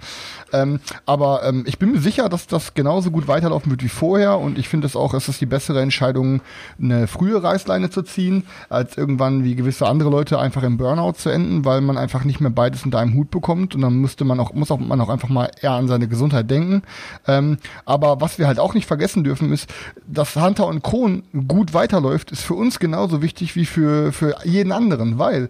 Ähm, 0.52 0.80
aber 1.06 1.44
ähm, 1.44 1.64
ich 1.68 1.80
bin 1.80 1.92
mir 1.92 2.00
sicher, 2.00 2.30
dass 2.30 2.48
das 2.48 2.74
genauso 2.74 3.12
gut 3.12 3.28
weiterlaufen 3.28 3.72
wird 3.72 3.84
wie 3.84 3.90
vorher 3.90 4.38
und 4.40 4.58
ich 4.58 4.70
finde 4.70 4.88
es 4.88 4.96
auch, 4.96 5.14
es 5.14 5.28
ist 5.30 5.42
die 5.42 5.46
bessere 5.46 5.82
Entscheidung, 5.82 6.42
eine 6.82 7.08
frühe 7.08 7.42
Reißleine 7.42 7.90
zu 7.90 8.04
ziehen, 8.04 8.44
als 8.70 8.98
irgendwann 8.98 9.44
wie 9.44 9.56
gewisse 9.56 9.88
andere 9.88 10.10
Leute 10.10 10.40
einfach 10.40 10.64
im 10.64 10.78
Burnout 10.94 11.13
zu 11.13 11.30
enden, 11.30 11.66
weil 11.66 11.81
man 11.81 11.98
einfach 11.98 12.24
nicht 12.24 12.40
mehr 12.40 12.51
beides 12.51 12.84
unter 12.86 13.00
einem 13.00 13.16
Hut 13.16 13.31
bekommt 13.31 13.74
und 13.74 13.81
dann 13.81 13.95
müsste 13.95 14.25
man 14.25 14.40
auch, 14.40 14.54
muss 14.54 14.69
auch 14.69 14.80
man 14.80 15.01
auch 15.01 15.10
einfach 15.10 15.30
mal 15.30 15.50
eher 15.60 15.72
an 15.72 15.88
seine 15.88 16.07
Gesundheit 16.07 16.51
denken. 16.51 16.84
Ähm, 17.28 17.57
aber 17.86 18.22
was 18.22 18.38
wir 18.38 18.45
halt 18.45 18.60
auch 18.60 18.75
nicht 18.75 18.86
vergessen 18.86 19.24
dürfen, 19.24 19.51
ist, 19.51 19.68
dass 20.06 20.36
Hunter 20.36 20.68
und 20.68 20.84
Kron 20.84 21.24
gut 21.48 21.74
weiterläuft, 21.74 22.31
ist 22.31 22.44
für 22.44 22.54
uns 22.54 22.78
genauso 22.78 23.24
wichtig 23.24 23.56
wie 23.56 23.66
für, 23.66 24.12
für 24.12 24.36
jeden 24.44 24.72
anderen, 24.72 25.18
weil 25.18 25.50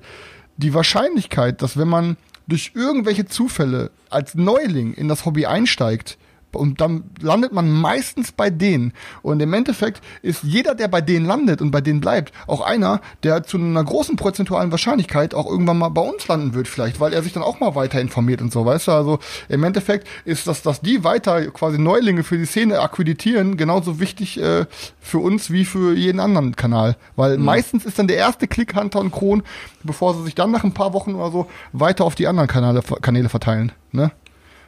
die 0.55 0.73
Wahrscheinlichkeit, 0.73 1.61
dass 1.61 1.75
wenn 1.75 1.89
man 1.89 2.15
durch 2.47 2.71
irgendwelche 2.73 3.25
Zufälle 3.25 3.91
als 4.09 4.35
Neuling 4.35 4.93
in 4.93 5.09
das 5.09 5.25
Hobby 5.25 5.45
einsteigt, 5.45 6.17
und 6.55 6.81
dann 6.81 7.03
landet 7.21 7.53
man 7.53 7.69
meistens 7.69 8.31
bei 8.31 8.49
denen. 8.49 8.93
Und 9.21 9.41
im 9.41 9.53
Endeffekt 9.53 10.01
ist 10.21 10.43
jeder, 10.43 10.75
der 10.75 10.87
bei 10.87 11.01
denen 11.01 11.25
landet 11.25 11.61
und 11.61 11.71
bei 11.71 11.81
denen 11.81 12.01
bleibt, 12.01 12.33
auch 12.47 12.61
einer, 12.61 13.01
der 13.23 13.43
zu 13.43 13.57
einer 13.57 13.83
großen 13.83 14.15
prozentualen 14.15 14.71
Wahrscheinlichkeit 14.71 15.33
auch 15.33 15.49
irgendwann 15.49 15.77
mal 15.77 15.89
bei 15.89 16.01
uns 16.01 16.27
landen 16.27 16.53
wird, 16.53 16.67
vielleicht, 16.67 16.99
weil 16.99 17.13
er 17.13 17.23
sich 17.23 17.33
dann 17.33 17.43
auch 17.43 17.59
mal 17.59 17.75
weiter 17.75 17.99
informiert 18.01 18.41
und 18.41 18.51
so, 18.51 18.65
weißt 18.65 18.87
du? 18.87 18.91
Also 18.91 19.19
im 19.49 19.63
Endeffekt 19.63 20.07
ist 20.25 20.47
das, 20.47 20.61
dass 20.61 20.81
die 20.81 21.03
weiter 21.03 21.49
quasi 21.51 21.77
Neulinge 21.77 22.23
für 22.23 22.37
die 22.37 22.45
Szene 22.45 22.79
akkreditieren, 22.79 23.57
genauso 23.57 23.99
wichtig 23.99 24.39
äh, 24.39 24.65
für 24.99 25.19
uns 25.19 25.51
wie 25.51 25.65
für 25.65 25.95
jeden 25.95 26.19
anderen 26.19 26.55
Kanal. 26.55 26.95
Weil 27.15 27.37
meistens 27.37 27.85
ist 27.85 27.99
dann 27.99 28.07
der 28.07 28.17
erste 28.17 28.47
Klick 28.47 28.75
Hunter 28.75 28.99
und 28.99 29.11
Kron, 29.11 29.43
bevor 29.83 30.15
sie 30.15 30.23
sich 30.23 30.35
dann 30.35 30.51
nach 30.51 30.63
ein 30.63 30.73
paar 30.73 30.93
Wochen 30.93 31.15
oder 31.15 31.31
so 31.31 31.47
weiter 31.71 32.05
auf 32.05 32.15
die 32.15 32.27
anderen 32.27 32.47
Kanäle, 32.47 32.81
Kanäle 33.01 33.29
verteilen. 33.29 33.71
Ne? 33.91 34.11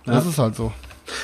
Das 0.05 0.25
ist 0.25 0.37
halt 0.37 0.55
so. 0.55 0.71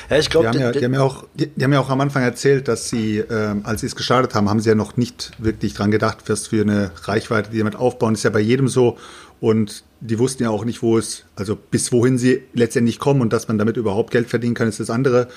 Ja, 0.10 0.18
ich 0.18 0.26
Die 0.26 0.32
glaube, 0.32 0.50
haben, 0.50 0.60
ja, 0.60 0.72
die, 0.72 0.84
haben 0.84 0.94
ja 0.94 1.02
auch, 1.02 1.26
die, 1.34 1.48
die 1.48 1.64
haben 1.64 1.74
ja 1.74 1.80
auch 1.80 1.90
am 1.90 2.02
Anfang 2.02 2.24
erzählt, 2.24 2.68
dass 2.68 2.90
sie, 2.90 3.20
ähm, 3.20 3.62
als 3.64 3.82
sie 3.82 3.88
es 3.88 3.96
gestartet 3.96 4.36
haben, 4.36 4.50
haben 4.50 4.60
sie 4.60 4.70
ja 4.70 4.76
noch 4.76 4.98
nicht 4.98 5.32
wirklich 5.38 5.74
dran 5.74 5.92
gedacht, 5.92 6.18
was 6.28 6.48
für 6.48 6.62
eine 6.62 6.92
Reichweite 7.04 7.52
die 7.52 7.60
damit 7.60 7.76
aufbauen. 7.76 8.14
ist 8.14 8.24
ja 8.24 8.30
bei 8.30 8.40
jedem 8.40 8.68
so. 8.68 8.98
Und 9.40 9.84
die 10.02 10.20
wussten 10.20 10.44
ja 10.44 10.50
auch 10.52 10.66
nicht, 10.66 10.84
wo 10.84 10.98
es, 10.98 11.24
also 11.36 11.56
bis 11.56 11.92
wohin 11.92 12.18
sie 12.18 12.44
letztendlich 12.54 13.00
kommen 13.00 13.22
und 13.22 13.34
dass 13.34 13.48
man 13.48 13.58
damit 13.58 13.78
überhaupt 13.78 14.12
Geld 14.12 14.30
verdienen 14.30 14.54
kann, 14.54 14.68
ist 14.68 14.80
das 14.80 14.90
andere. 14.90 15.28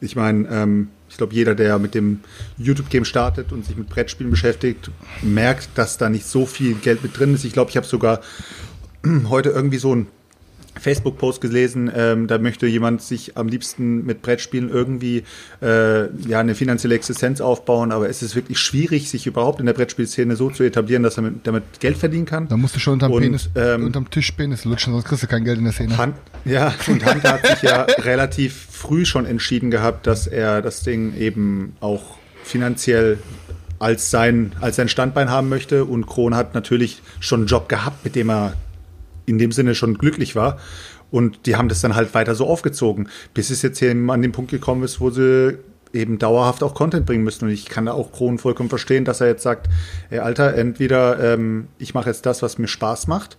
Ich 0.00 0.16
meine, 0.16 0.48
ähm, 0.48 0.88
ich 1.08 1.16
glaube, 1.16 1.32
jeder, 1.32 1.54
der 1.54 1.78
mit 1.78 1.94
dem 1.94 2.20
YouTube-Game 2.58 3.04
startet 3.04 3.52
und 3.52 3.64
sich 3.64 3.76
mit 3.76 3.88
Brettspielen 3.88 4.32
beschäftigt, 4.32 4.90
merkt, 5.22 5.68
dass 5.76 5.96
da 5.96 6.08
nicht 6.08 6.26
so 6.26 6.44
viel 6.44 6.74
Geld 6.74 7.04
mit 7.04 7.16
drin 7.16 7.34
ist. 7.34 7.44
Ich 7.44 7.52
glaube, 7.52 7.70
ich 7.70 7.76
habe 7.76 7.86
sogar 7.86 8.20
heute 9.28 9.50
irgendwie 9.50 9.78
so 9.78 9.94
ein 9.94 10.08
Facebook-Post 10.80 11.40
gelesen, 11.40 11.90
ähm, 11.94 12.26
da 12.26 12.38
möchte 12.38 12.66
jemand 12.66 13.02
sich 13.02 13.36
am 13.36 13.48
liebsten 13.48 14.04
mit 14.04 14.22
Brettspielen 14.22 14.70
irgendwie 14.70 15.24
äh, 15.60 16.06
ja 16.28 16.40
eine 16.40 16.54
finanzielle 16.54 16.94
Existenz 16.94 17.40
aufbauen, 17.40 17.92
aber 17.92 18.08
es 18.08 18.22
ist 18.22 18.34
wirklich 18.34 18.58
schwierig, 18.58 19.10
sich 19.10 19.26
überhaupt 19.26 19.60
in 19.60 19.66
der 19.66 19.74
Brettspielszene 19.74 20.36
so 20.36 20.50
zu 20.50 20.62
etablieren, 20.64 21.02
dass 21.02 21.16
er 21.18 21.24
mit, 21.24 21.46
damit 21.46 21.64
Geld 21.80 21.96
verdienen 21.96 22.26
kann. 22.26 22.48
Da 22.48 22.56
musst 22.56 22.74
du 22.74 22.80
schon 22.80 22.94
unterm, 22.94 23.12
Und, 23.12 23.22
Penis, 23.22 23.50
ähm, 23.54 23.84
unterm 23.84 24.10
Tisch 24.10 24.32
Penis 24.32 24.64
lutschen, 24.64 24.92
sonst 24.92 25.04
kriegst 25.04 25.22
du 25.22 25.26
kein 25.26 25.44
Geld 25.44 25.58
in 25.58 25.64
der 25.64 25.72
Szene. 25.72 25.96
Han 25.98 26.14
ja, 26.44 26.74
und 26.88 27.04
Hunter 27.06 27.32
hat 27.34 27.46
sich 27.46 27.62
ja 27.62 27.82
relativ 27.98 28.66
früh 28.70 29.04
schon 29.04 29.26
entschieden 29.26 29.70
gehabt, 29.70 30.06
dass 30.06 30.26
er 30.26 30.62
das 30.62 30.82
Ding 30.82 31.16
eben 31.16 31.76
auch 31.80 32.18
finanziell 32.42 33.18
als 33.78 34.10
sein, 34.10 34.52
als 34.60 34.76
sein 34.76 34.88
Standbein 34.88 35.30
haben 35.30 35.48
möchte. 35.48 35.84
Und 35.84 36.06
Kron 36.06 36.34
hat 36.34 36.54
natürlich 36.54 37.02
schon 37.20 37.40
einen 37.40 37.46
Job 37.48 37.68
gehabt, 37.68 38.04
mit 38.04 38.14
dem 38.14 38.30
er 38.30 38.54
in 39.26 39.38
dem 39.38 39.52
Sinne 39.52 39.74
schon 39.74 39.98
glücklich 39.98 40.36
war. 40.36 40.58
Und 41.10 41.46
die 41.46 41.56
haben 41.56 41.68
das 41.68 41.80
dann 41.80 41.94
halt 41.94 42.14
weiter 42.14 42.34
so 42.34 42.46
aufgezogen, 42.46 43.08
bis 43.34 43.50
es 43.50 43.62
jetzt 43.62 43.82
eben 43.82 44.10
an 44.10 44.22
den 44.22 44.32
Punkt 44.32 44.50
gekommen 44.50 44.82
ist, 44.82 45.00
wo 45.00 45.10
sie 45.10 45.58
eben 45.92 46.18
dauerhaft 46.18 46.62
auch 46.62 46.74
Content 46.74 47.04
bringen 47.04 47.22
müssen. 47.22 47.44
Und 47.44 47.50
ich 47.50 47.66
kann 47.66 47.86
da 47.86 47.92
auch 47.92 48.12
Kron 48.12 48.38
vollkommen 48.38 48.70
verstehen, 48.70 49.04
dass 49.04 49.20
er 49.20 49.26
jetzt 49.26 49.42
sagt, 49.42 49.68
ey 50.10 50.20
Alter, 50.20 50.54
entweder 50.54 51.34
ähm, 51.34 51.68
ich 51.78 51.92
mache 51.92 52.08
jetzt 52.08 52.24
das, 52.24 52.42
was 52.42 52.56
mir 52.58 52.68
Spaß 52.68 53.08
macht 53.08 53.36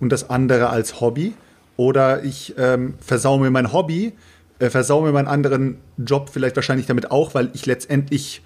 und 0.00 0.10
das 0.10 0.30
andere 0.30 0.70
als 0.70 1.00
Hobby, 1.00 1.34
oder 1.80 2.24
ich 2.24 2.54
ähm, 2.58 2.92
versau 3.00 3.38
mir 3.38 3.50
mein 3.50 3.72
Hobby, 3.72 4.12
äh, 4.58 4.68
versau 4.68 5.00
mir 5.00 5.12
meinen 5.12 5.28
anderen 5.28 5.78
Job 5.96 6.28
vielleicht 6.30 6.54
wahrscheinlich 6.56 6.86
damit 6.86 7.10
auch, 7.10 7.34
weil 7.34 7.48
ich 7.54 7.64
letztendlich 7.64 8.42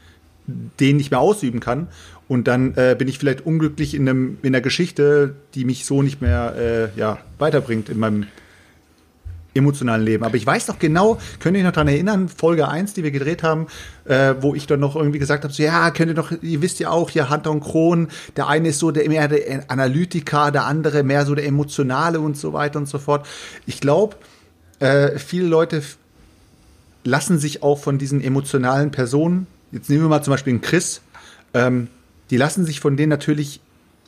den 0.47 0.99
nicht 0.99 1.11
mehr 1.11 1.19
ausüben 1.19 1.59
kann. 1.59 1.89
Und 2.27 2.49
dann 2.49 2.75
äh, 2.77 2.97
bin 2.99 3.09
ich 3.09 3.19
vielleicht 3.19 3.45
unglücklich 3.45 3.95
in, 3.95 4.09
einem, 4.09 4.39
in 4.43 4.55
einer 4.55 4.63
Geschichte, 4.63 5.35
die 5.55 5.65
mich 5.65 5.85
so 5.85 6.03
nicht 6.03 6.23
mehr 6.23 6.91
äh, 6.97 6.99
ja, 6.99 7.19
weiterbringt 7.39 7.89
in 7.89 7.99
meinem 7.99 8.27
emotionalen 9.55 10.05
Leben. 10.05 10.25
Aber 10.25 10.37
ich 10.37 10.47
weiß 10.47 10.69
noch 10.69 10.79
genau, 10.79 11.19
könnt 11.39 11.57
ihr 11.57 11.61
euch 11.61 11.65
noch 11.65 11.73
daran 11.73 11.89
erinnern, 11.89 12.29
Folge 12.29 12.69
1, 12.69 12.95
die 12.95 13.05
wir 13.05 13.11
gedreht 13.11 13.43
haben, 13.43 13.69
äh, 14.05 14.35
wo 14.41 14.55
ich 14.55 14.67
dann 14.67 14.81
noch 14.81 14.97
irgendwie 14.97 15.19
gesagt 15.19 15.45
habe, 15.45 15.55
so, 15.55 15.63
ja, 15.63 15.91
könnt 15.91 16.11
ihr 16.11 16.15
doch, 16.15 16.33
ihr 16.43 16.61
wisst 16.61 16.81
ja 16.81 16.91
auch, 16.91 17.11
hier 17.11 17.31
Hunter 17.31 17.51
und 17.51 17.61
Kron, 17.61 18.09
der 18.37 18.49
eine 18.49 18.69
ist 18.69 18.81
so 18.81 18.91
der 18.91 19.09
mehr 19.09 19.29
der 19.29 19.71
Analytiker, 19.71 20.51
der 20.51 20.65
andere 20.65 21.03
mehr 21.03 21.25
so 21.25 21.35
der 21.35 21.47
Emotionale 21.47 22.21
und 22.21 22.37
so 22.37 22.53
weiter 22.53 22.79
und 22.79 22.89
so 22.89 22.99
fort. 22.99 23.27
Ich 23.67 23.81
glaube, 23.81 24.17
äh, 24.81 25.19
viele 25.19 25.47
Leute 25.47 25.83
lassen 27.05 27.39
sich 27.39 27.63
auch 27.63 27.79
von 27.79 27.99
diesen 27.99 28.23
emotionalen 28.23 28.91
Personen, 28.91 29.47
jetzt 29.71 29.89
nehmen 29.89 30.03
wir 30.03 30.09
mal 30.09 30.23
zum 30.23 30.33
Beispiel 30.33 30.55
einen 30.55 30.63
Chris, 30.63 31.01
ähm, 31.53 31.89
die 32.31 32.37
lassen 32.37 32.65
sich 32.65 32.81
von 32.81 32.97
denen 32.97 33.11
natürlich 33.11 33.61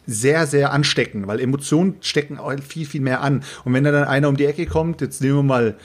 sehr, 0.07 0.47
sehr 0.47 0.73
anstecken, 0.73 1.27
weil 1.27 1.41
Emotionen 1.41 1.97
stecken 2.01 2.39
auch 2.39 2.53
viel, 2.67 2.87
viel 2.87 3.01
mehr 3.01 3.23
an. 3.23 3.43
Und 3.65 3.75
wenn 3.75 3.85
da 3.85 3.91
dann 3.91 4.05
einer 4.05 4.29
um 4.29 4.37
die 4.37 4.47
Ecke 4.47 4.67
kommt, 4.67 5.01
jetzt 5.01 5.21
nehmen 5.21 5.37
wir 5.37 5.43
mal 5.43 5.77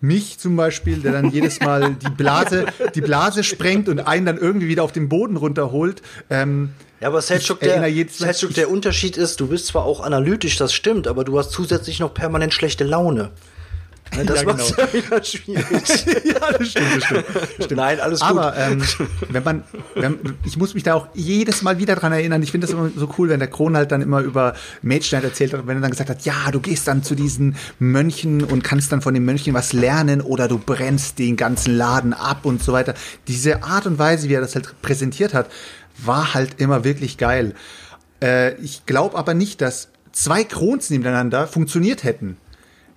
mich 0.00 0.38
zum 0.38 0.54
Beispiel, 0.56 0.98
der 0.98 1.12
dann 1.12 1.30
jedes 1.30 1.60
Mal 1.60 1.94
die 1.94 2.10
Blase, 2.10 2.66
die 2.94 3.00
Blase 3.00 3.42
sprengt 3.42 3.88
und 3.88 4.00
einen 4.00 4.26
dann 4.26 4.38
irgendwie 4.38 4.68
wieder 4.68 4.84
auf 4.84 4.92
den 4.92 5.08
Boden 5.08 5.36
runterholt. 5.36 6.02
Ähm, 6.30 6.70
ja, 7.00 7.08
aber 7.08 7.20
Selchuk, 7.22 7.60
der, 7.60 7.82
Selchuk, 8.08 8.54
der 8.54 8.70
Unterschied 8.70 9.16
ist, 9.16 9.40
du 9.40 9.48
bist 9.48 9.66
zwar 9.66 9.84
auch 9.84 10.00
analytisch, 10.00 10.56
das 10.56 10.72
stimmt, 10.72 11.06
aber 11.08 11.24
du 11.24 11.38
hast 11.38 11.50
zusätzlich 11.50 12.00
noch 12.00 12.14
permanent 12.14 12.54
schlechte 12.54 12.84
Laune. 12.84 13.30
Ne, 14.16 14.24
das 14.24 14.42
ja, 14.42 14.52
genau. 14.52 14.64
ja 14.78 14.92
wieder 14.92 15.24
schwierig. 15.24 16.06
ja, 16.24 16.52
das 16.58 16.68
stimmt, 16.68 16.96
das 16.96 17.04
stimmt, 17.04 17.24
stimmt. 17.54 17.70
Nein, 17.76 18.00
alles 18.00 18.20
gut. 18.20 18.28
Aber 18.28 18.56
ähm, 18.56 18.82
wenn 19.28 19.42
man, 19.42 19.64
wenn, 19.94 20.18
ich 20.44 20.56
muss 20.56 20.74
mich 20.74 20.82
da 20.82 20.94
auch 20.94 21.08
jedes 21.14 21.62
Mal 21.62 21.78
wieder 21.78 21.96
dran 21.96 22.12
erinnern. 22.12 22.42
Ich 22.42 22.50
finde 22.50 22.66
das 22.66 22.74
immer 22.74 22.90
so 22.94 23.12
cool, 23.18 23.28
wenn 23.28 23.40
der 23.40 23.48
Kron 23.48 23.76
halt 23.76 23.90
dann 23.92 24.02
immer 24.02 24.20
über 24.20 24.54
Mage 24.82 25.16
erzählt 25.16 25.52
hat, 25.52 25.66
wenn 25.66 25.78
er 25.78 25.80
dann 25.80 25.90
gesagt 25.90 26.10
hat, 26.10 26.24
ja, 26.24 26.50
du 26.52 26.60
gehst 26.60 26.86
dann 26.86 27.02
zu 27.02 27.14
diesen 27.14 27.56
Mönchen 27.78 28.44
und 28.44 28.62
kannst 28.62 28.92
dann 28.92 29.02
von 29.02 29.14
den 29.14 29.24
Mönchen 29.24 29.54
was 29.54 29.72
lernen 29.72 30.20
oder 30.20 30.48
du 30.48 30.58
brennst 30.58 31.18
den 31.18 31.36
ganzen 31.36 31.76
Laden 31.76 32.12
ab 32.12 32.44
und 32.44 32.62
so 32.62 32.72
weiter. 32.72 32.94
Diese 33.26 33.62
Art 33.64 33.86
und 33.86 33.98
Weise, 33.98 34.28
wie 34.28 34.34
er 34.34 34.40
das 34.40 34.54
halt 34.54 34.80
präsentiert 34.82 35.34
hat, 35.34 35.50
war 35.98 36.34
halt 36.34 36.60
immer 36.60 36.84
wirklich 36.84 37.18
geil. 37.18 37.54
Äh, 38.22 38.54
ich 38.60 38.86
glaube 38.86 39.16
aber 39.16 39.34
nicht, 39.34 39.60
dass 39.60 39.88
zwei 40.12 40.44
Krons 40.44 40.90
nebeneinander 40.90 41.46
funktioniert 41.46 42.04
hätten. 42.04 42.36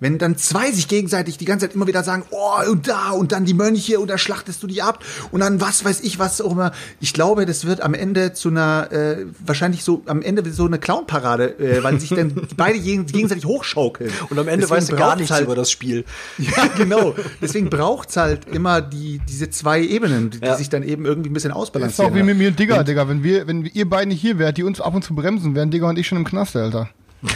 Wenn 0.00 0.18
dann 0.18 0.36
zwei 0.36 0.70
sich 0.70 0.88
gegenseitig 0.88 1.38
die 1.38 1.44
ganze 1.44 1.66
Zeit 1.66 1.74
immer 1.74 1.86
wieder 1.86 2.04
sagen, 2.04 2.24
oh, 2.30 2.70
und 2.70 2.88
da, 2.88 3.10
und 3.10 3.32
dann 3.32 3.44
die 3.44 3.54
Mönche, 3.54 3.98
und 3.98 4.08
da 4.08 4.18
schlachtest 4.18 4.62
du 4.62 4.66
die 4.66 4.82
ab, 4.82 5.04
und 5.32 5.40
dann 5.40 5.60
was 5.60 5.84
weiß 5.84 6.00
ich, 6.02 6.18
was 6.18 6.40
auch 6.40 6.52
immer. 6.52 6.72
Ich 7.00 7.12
glaube, 7.12 7.46
das 7.46 7.64
wird 7.64 7.80
am 7.80 7.94
Ende 7.94 8.32
zu 8.32 8.48
einer, 8.48 8.92
äh, 8.92 9.26
wahrscheinlich 9.44 9.82
so, 9.82 10.02
am 10.06 10.22
Ende 10.22 10.48
so 10.52 10.66
eine 10.66 10.78
Clown-Parade, 10.78 11.58
äh, 11.58 11.82
weil 11.82 11.98
sich 11.98 12.10
dann 12.10 12.48
beide 12.56 12.78
gegenseitig 12.78 13.44
hochschaukeln. 13.44 14.12
Und 14.30 14.38
am 14.38 14.48
Ende 14.48 14.66
Deswegen 14.66 14.76
weißt 14.76 14.92
du 14.92 14.96
gar 14.96 15.16
nichts 15.16 15.30
halt, 15.30 15.44
über 15.44 15.54
das 15.54 15.70
Spiel. 15.70 16.04
Ja, 16.38 16.66
genau. 16.76 17.14
Deswegen 17.42 17.68
braucht's 17.68 18.16
halt 18.16 18.46
immer 18.48 18.80
die, 18.80 19.20
diese 19.28 19.50
zwei 19.50 19.82
Ebenen, 19.82 20.30
die, 20.30 20.38
ja. 20.38 20.52
die 20.52 20.58
sich 20.58 20.70
dann 20.70 20.82
eben 20.82 21.04
irgendwie 21.04 21.30
ein 21.30 21.32
bisschen 21.32 21.52
ausbalancieren. 21.52 22.06
Das 22.06 22.12
ist 22.12 22.12
auch 22.12 22.16
wie 22.16 22.22
mit 22.22 22.38
mir 22.38 22.48
und 22.48 22.58
Digga, 22.58 22.78
und, 22.78 22.88
Digga. 22.88 23.08
Wenn 23.08 23.22
wir, 23.22 23.46
wenn 23.46 23.64
ihr 23.66 23.88
beide 23.88 24.12
hier 24.12 24.38
wärt, 24.38 24.56
die 24.56 24.62
uns 24.62 24.80
ab 24.80 24.94
und 24.94 25.04
zu 25.04 25.14
bremsen, 25.14 25.54
wären 25.54 25.70
Digga 25.70 25.88
und 25.88 25.98
ich 25.98 26.06
schon 26.06 26.18
im 26.18 26.24
Knast, 26.24 26.56
Alter 26.56 26.88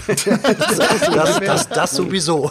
das, 0.06 1.40
das, 1.40 1.68
das, 1.68 1.90
sowieso. 1.90 2.50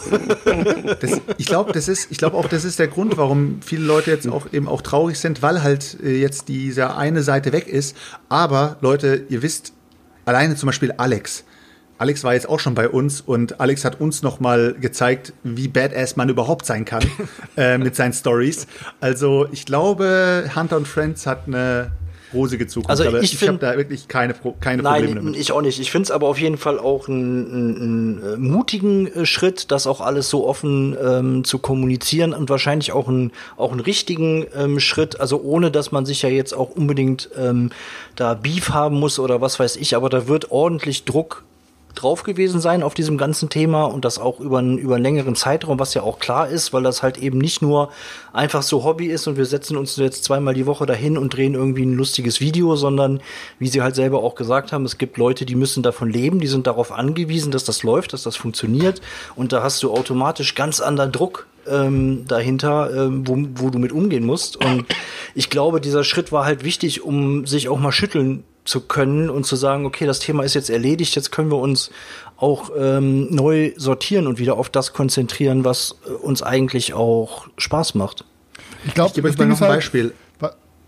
Das, 1.00 1.20
ich 1.38 1.46
glaube, 1.46 1.72
das 1.72 1.88
ist, 1.88 2.10
ich 2.10 2.18
glaube 2.18 2.36
auch, 2.36 2.46
das 2.46 2.64
ist 2.64 2.78
der 2.78 2.88
Grund, 2.88 3.16
warum 3.16 3.60
viele 3.62 3.84
Leute 3.84 4.10
jetzt 4.10 4.28
auch 4.28 4.52
eben 4.52 4.68
auch 4.68 4.82
traurig 4.82 5.18
sind, 5.18 5.40
weil 5.40 5.62
halt 5.62 5.98
äh, 6.02 6.20
jetzt 6.20 6.48
diese 6.48 6.94
eine 6.94 7.22
Seite 7.22 7.52
weg 7.52 7.68
ist. 7.68 7.96
Aber 8.28 8.76
Leute, 8.82 9.24
ihr 9.28 9.42
wisst, 9.42 9.72
alleine 10.26 10.56
zum 10.56 10.66
Beispiel 10.66 10.92
Alex. 10.92 11.44
Alex 11.98 12.24
war 12.24 12.34
jetzt 12.34 12.48
auch 12.48 12.58
schon 12.58 12.74
bei 12.74 12.88
uns 12.88 13.20
und 13.20 13.60
Alex 13.60 13.84
hat 13.84 14.00
uns 14.00 14.22
noch 14.22 14.40
mal 14.40 14.74
gezeigt, 14.74 15.32
wie 15.44 15.68
badass 15.68 16.16
man 16.16 16.28
überhaupt 16.28 16.66
sein 16.66 16.84
kann 16.84 17.04
äh, 17.56 17.78
mit 17.78 17.94
seinen 17.94 18.12
Stories. 18.12 18.66
Also 19.00 19.46
ich 19.52 19.66
glaube, 19.66 20.50
Hunter 20.54 20.76
und 20.76 20.88
Friends 20.88 21.26
hat 21.26 21.46
eine 21.46 21.92
rosige 22.32 22.66
Zukunft. 22.66 22.90
Also 22.90 23.04
aber 23.04 23.22
ich, 23.22 23.34
ich 23.34 23.48
habe 23.48 23.58
da 23.58 23.76
wirklich 23.76 24.08
keine, 24.08 24.34
keine 24.60 24.82
nein, 24.82 25.04
Probleme 25.04 25.20
damit. 25.20 25.40
ich 25.40 25.52
auch 25.52 25.62
nicht. 25.62 25.80
Ich 25.80 25.90
finde 25.90 26.04
es 26.04 26.10
aber 26.10 26.28
auf 26.28 26.38
jeden 26.38 26.56
Fall 26.56 26.78
auch 26.78 27.08
einen 27.08 28.22
äh, 28.22 28.36
mutigen 28.36 29.06
äh, 29.06 29.26
Schritt, 29.26 29.70
das 29.70 29.86
auch 29.86 30.00
alles 30.00 30.30
so 30.30 30.46
offen 30.46 30.96
ähm, 31.02 31.44
zu 31.44 31.58
kommunizieren 31.58 32.32
und 32.32 32.50
wahrscheinlich 32.50 32.92
auch 32.92 33.08
einen, 33.08 33.32
auch 33.56 33.72
einen 33.72 33.80
richtigen 33.80 34.46
ähm, 34.54 34.80
Schritt, 34.80 35.20
also 35.20 35.40
ohne, 35.42 35.70
dass 35.70 35.92
man 35.92 36.06
sich 36.06 36.22
ja 36.22 36.28
jetzt 36.28 36.52
auch 36.52 36.70
unbedingt 36.70 37.30
ähm, 37.38 37.70
da 38.16 38.34
Beef 38.34 38.70
haben 38.70 38.98
muss 38.98 39.18
oder 39.18 39.40
was 39.40 39.58
weiß 39.58 39.76
ich, 39.76 39.96
aber 39.96 40.08
da 40.08 40.28
wird 40.28 40.50
ordentlich 40.50 41.04
Druck 41.04 41.44
drauf 41.94 42.22
gewesen 42.22 42.60
sein 42.60 42.82
auf 42.82 42.94
diesem 42.94 43.18
ganzen 43.18 43.48
Thema 43.48 43.84
und 43.84 44.04
das 44.04 44.18
auch 44.18 44.40
über 44.40 44.58
einen, 44.58 44.78
über 44.78 44.94
einen 44.94 45.04
längeren 45.04 45.34
Zeitraum, 45.34 45.78
was 45.78 45.94
ja 45.94 46.02
auch 46.02 46.18
klar 46.18 46.48
ist, 46.48 46.72
weil 46.72 46.82
das 46.82 47.02
halt 47.02 47.18
eben 47.18 47.38
nicht 47.38 47.62
nur 47.62 47.90
einfach 48.32 48.62
so 48.62 48.84
Hobby 48.84 49.06
ist 49.06 49.26
und 49.26 49.36
wir 49.36 49.46
setzen 49.46 49.76
uns 49.76 49.96
jetzt 49.96 50.24
zweimal 50.24 50.54
die 50.54 50.66
Woche 50.66 50.86
dahin 50.86 51.18
und 51.18 51.34
drehen 51.36 51.54
irgendwie 51.54 51.84
ein 51.84 51.94
lustiges 51.94 52.40
Video, 52.40 52.76
sondern 52.76 53.20
wie 53.58 53.68
sie 53.68 53.82
halt 53.82 53.94
selber 53.94 54.22
auch 54.22 54.34
gesagt 54.34 54.72
haben, 54.72 54.84
es 54.84 54.98
gibt 54.98 55.18
Leute, 55.18 55.44
die 55.44 55.54
müssen 55.54 55.82
davon 55.82 56.10
leben, 56.10 56.40
die 56.40 56.46
sind 56.46 56.66
darauf 56.66 56.92
angewiesen, 56.92 57.52
dass 57.52 57.64
das 57.64 57.82
läuft, 57.82 58.12
dass 58.12 58.22
das 58.22 58.36
funktioniert 58.36 59.00
und 59.34 59.52
da 59.52 59.62
hast 59.62 59.82
du 59.82 59.92
automatisch 59.92 60.54
ganz 60.54 60.80
anderen 60.80 61.12
Druck 61.12 61.46
ähm, 61.68 62.24
dahinter, 62.26 62.90
ähm, 62.94 63.26
wo, 63.26 63.36
wo 63.54 63.70
du 63.70 63.78
mit 63.78 63.92
umgehen 63.92 64.24
musst. 64.24 64.56
Und 64.56 64.84
ich 65.34 65.50
glaube, 65.50 65.80
dieser 65.80 66.04
Schritt 66.04 66.32
war 66.32 66.44
halt 66.44 66.64
wichtig, 66.64 67.04
um 67.04 67.46
sich 67.46 67.68
auch 67.68 67.78
mal 67.78 67.92
schütteln 67.92 68.44
zu 68.64 68.80
können 68.80 69.28
und 69.30 69.44
zu 69.44 69.56
sagen, 69.56 69.86
okay, 69.86 70.06
das 70.06 70.20
Thema 70.20 70.44
ist 70.44 70.54
jetzt 70.54 70.70
erledigt, 70.70 71.16
jetzt 71.16 71.32
können 71.32 71.50
wir 71.50 71.58
uns 71.58 71.90
auch 72.36 72.70
ähm, 72.76 73.32
neu 73.34 73.72
sortieren 73.76 74.26
und 74.26 74.38
wieder 74.38 74.56
auf 74.56 74.68
das 74.68 74.92
konzentrieren, 74.92 75.64
was 75.64 75.96
äh, 76.06 76.10
uns 76.10 76.42
eigentlich 76.42 76.94
auch 76.94 77.48
Spaß 77.56 77.94
macht. 77.94 78.24
Ich 78.84 78.94
glaube, 78.94 79.08
ich 79.08 79.14
gebe 79.14 79.28
euch 79.28 79.38
mal 79.38 79.46
noch 79.46 79.60
ein 79.60 79.68
halt 79.68 79.76
Beispiel. 79.78 80.12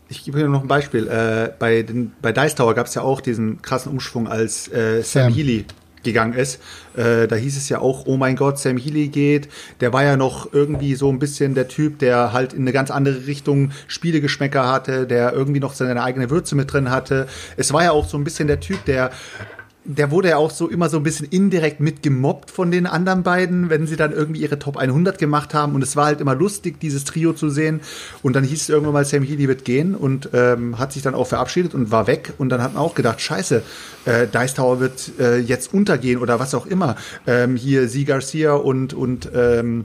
Ich 0.09 0.25
gebe 0.25 0.39
euch 0.39 0.45
noch 0.45 0.63
ein 0.63 0.69
Beispiel. 0.69 1.09
Äh, 1.09 1.53
bei, 1.59 1.83
den, 1.83 2.13
bei 2.21 2.31
Dice 2.33 2.55
Tower 2.55 2.75
gab 2.75 2.87
es 2.87 2.95
ja 2.95 3.03
auch 3.03 3.21
diesen 3.21 3.63
krassen 3.63 3.91
Umschwung, 3.91 4.29
als 4.29 4.69
äh, 4.69 5.03
Sam, 5.03 5.25
Sam 5.25 5.35
Healy 5.35 5.65
gegangen 6.05 6.35
ist. 6.35 6.61
Äh, 6.97 7.27
da 7.27 7.37
hieß 7.37 7.57
es 7.57 7.69
ja 7.69 7.81
auch, 7.81 8.07
oh 8.07 8.17
mein 8.17 8.37
Gott, 8.37 8.59
Sam 8.59 8.77
Healy 8.77 9.09
geht. 9.09 9.49
Der 9.81 9.93
war 9.93 10.05
ja 10.05 10.17
noch 10.17 10.53
irgendwie 10.53 10.95
so 10.95 11.11
ein 11.11 11.19
bisschen 11.19 11.55
der 11.55 11.69
Typ, 11.69 11.99
der 11.99 12.33
halt 12.33 12.53
in 12.53 12.63
eine 12.63 12.73
ganz 12.73 12.91
andere 12.91 13.27
Richtung 13.27 13.73
Spielegeschmäcker 13.89 14.71
hatte, 14.71 15.07
der 15.07 15.33
irgendwie 15.33 15.61
noch 15.61 15.75
seine 15.75 16.03
eigene 16.03 16.31
Würze 16.31 16.55
mit 16.55 16.73
drin 16.73 16.91
hatte. 16.91 17.27
Es 17.57 17.73
war 17.73 17.85
ja 17.85 17.93
auch 17.93 18.07
so 18.07 18.17
ein 18.17 18.25
bisschen 18.25 18.49
der 18.49 18.61
Typ, 18.61 18.85
der 18.85 19.11
der 19.85 20.11
wurde 20.11 20.31
ja 20.31 20.37
auch 20.39 20.51
so 20.51 20.69
immer 20.69 20.89
so 20.89 20.97
ein 20.97 21.03
bisschen 21.03 21.29
indirekt 21.29 21.79
mitgemobbt 21.79 22.51
von 22.51 22.71
den 22.71 22.87
anderen 22.87 23.23
beiden, 23.23 23.69
wenn 23.69 23.87
sie 23.87 23.97
dann 23.97 24.13
irgendwie 24.13 24.41
ihre 24.41 24.59
Top 24.59 24.79
100 24.79 25.19
gemacht 25.19 25.53
haben. 25.53 25.75
Und 25.75 25.83
es 25.83 25.95
war 25.95 26.07
halt 26.07 26.21
immer 26.21 26.35
lustig, 26.35 26.81
dieses 26.81 27.05
Trio 27.05 27.35
zu 27.35 27.51
sehen. 27.51 27.81
Und 28.23 28.35
dann 28.35 28.45
hieß 28.45 28.63
es 28.63 28.69
irgendwann 28.71 28.95
mal, 28.95 29.05
Sam 29.05 29.23
Healy 29.23 29.47
wird 29.47 29.65
gehen 29.65 29.95
und 29.95 30.31
ähm, 30.33 30.79
hat 30.79 30.93
sich 30.93 31.03
dann 31.03 31.15
auch 31.15 31.27
verabschiedet 31.27 31.75
und 31.75 31.91
war 31.91 32.07
weg. 32.07 32.33
Und 32.39 32.49
dann 32.49 32.63
hat 32.63 32.75
man 32.75 32.83
auch 32.83 32.95
gedacht, 32.95 33.21
scheiße, 33.21 33.63
äh, 34.07 34.27
Dice 34.27 34.55
Tower 34.55 34.81
wird 34.81 35.13
äh, 35.19 35.39
jetzt 35.39 35.75
untergehen 35.75 36.19
oder 36.19 36.41
was 36.41 36.55
auch 36.55 36.67
immer. 36.67 36.97
Ähm, 37.27 37.57
hier 37.57 37.89
Sie 37.89 38.07
Garcia 38.07 38.55
und, 38.55 38.95
und 38.95 39.31
ähm, 39.35 39.85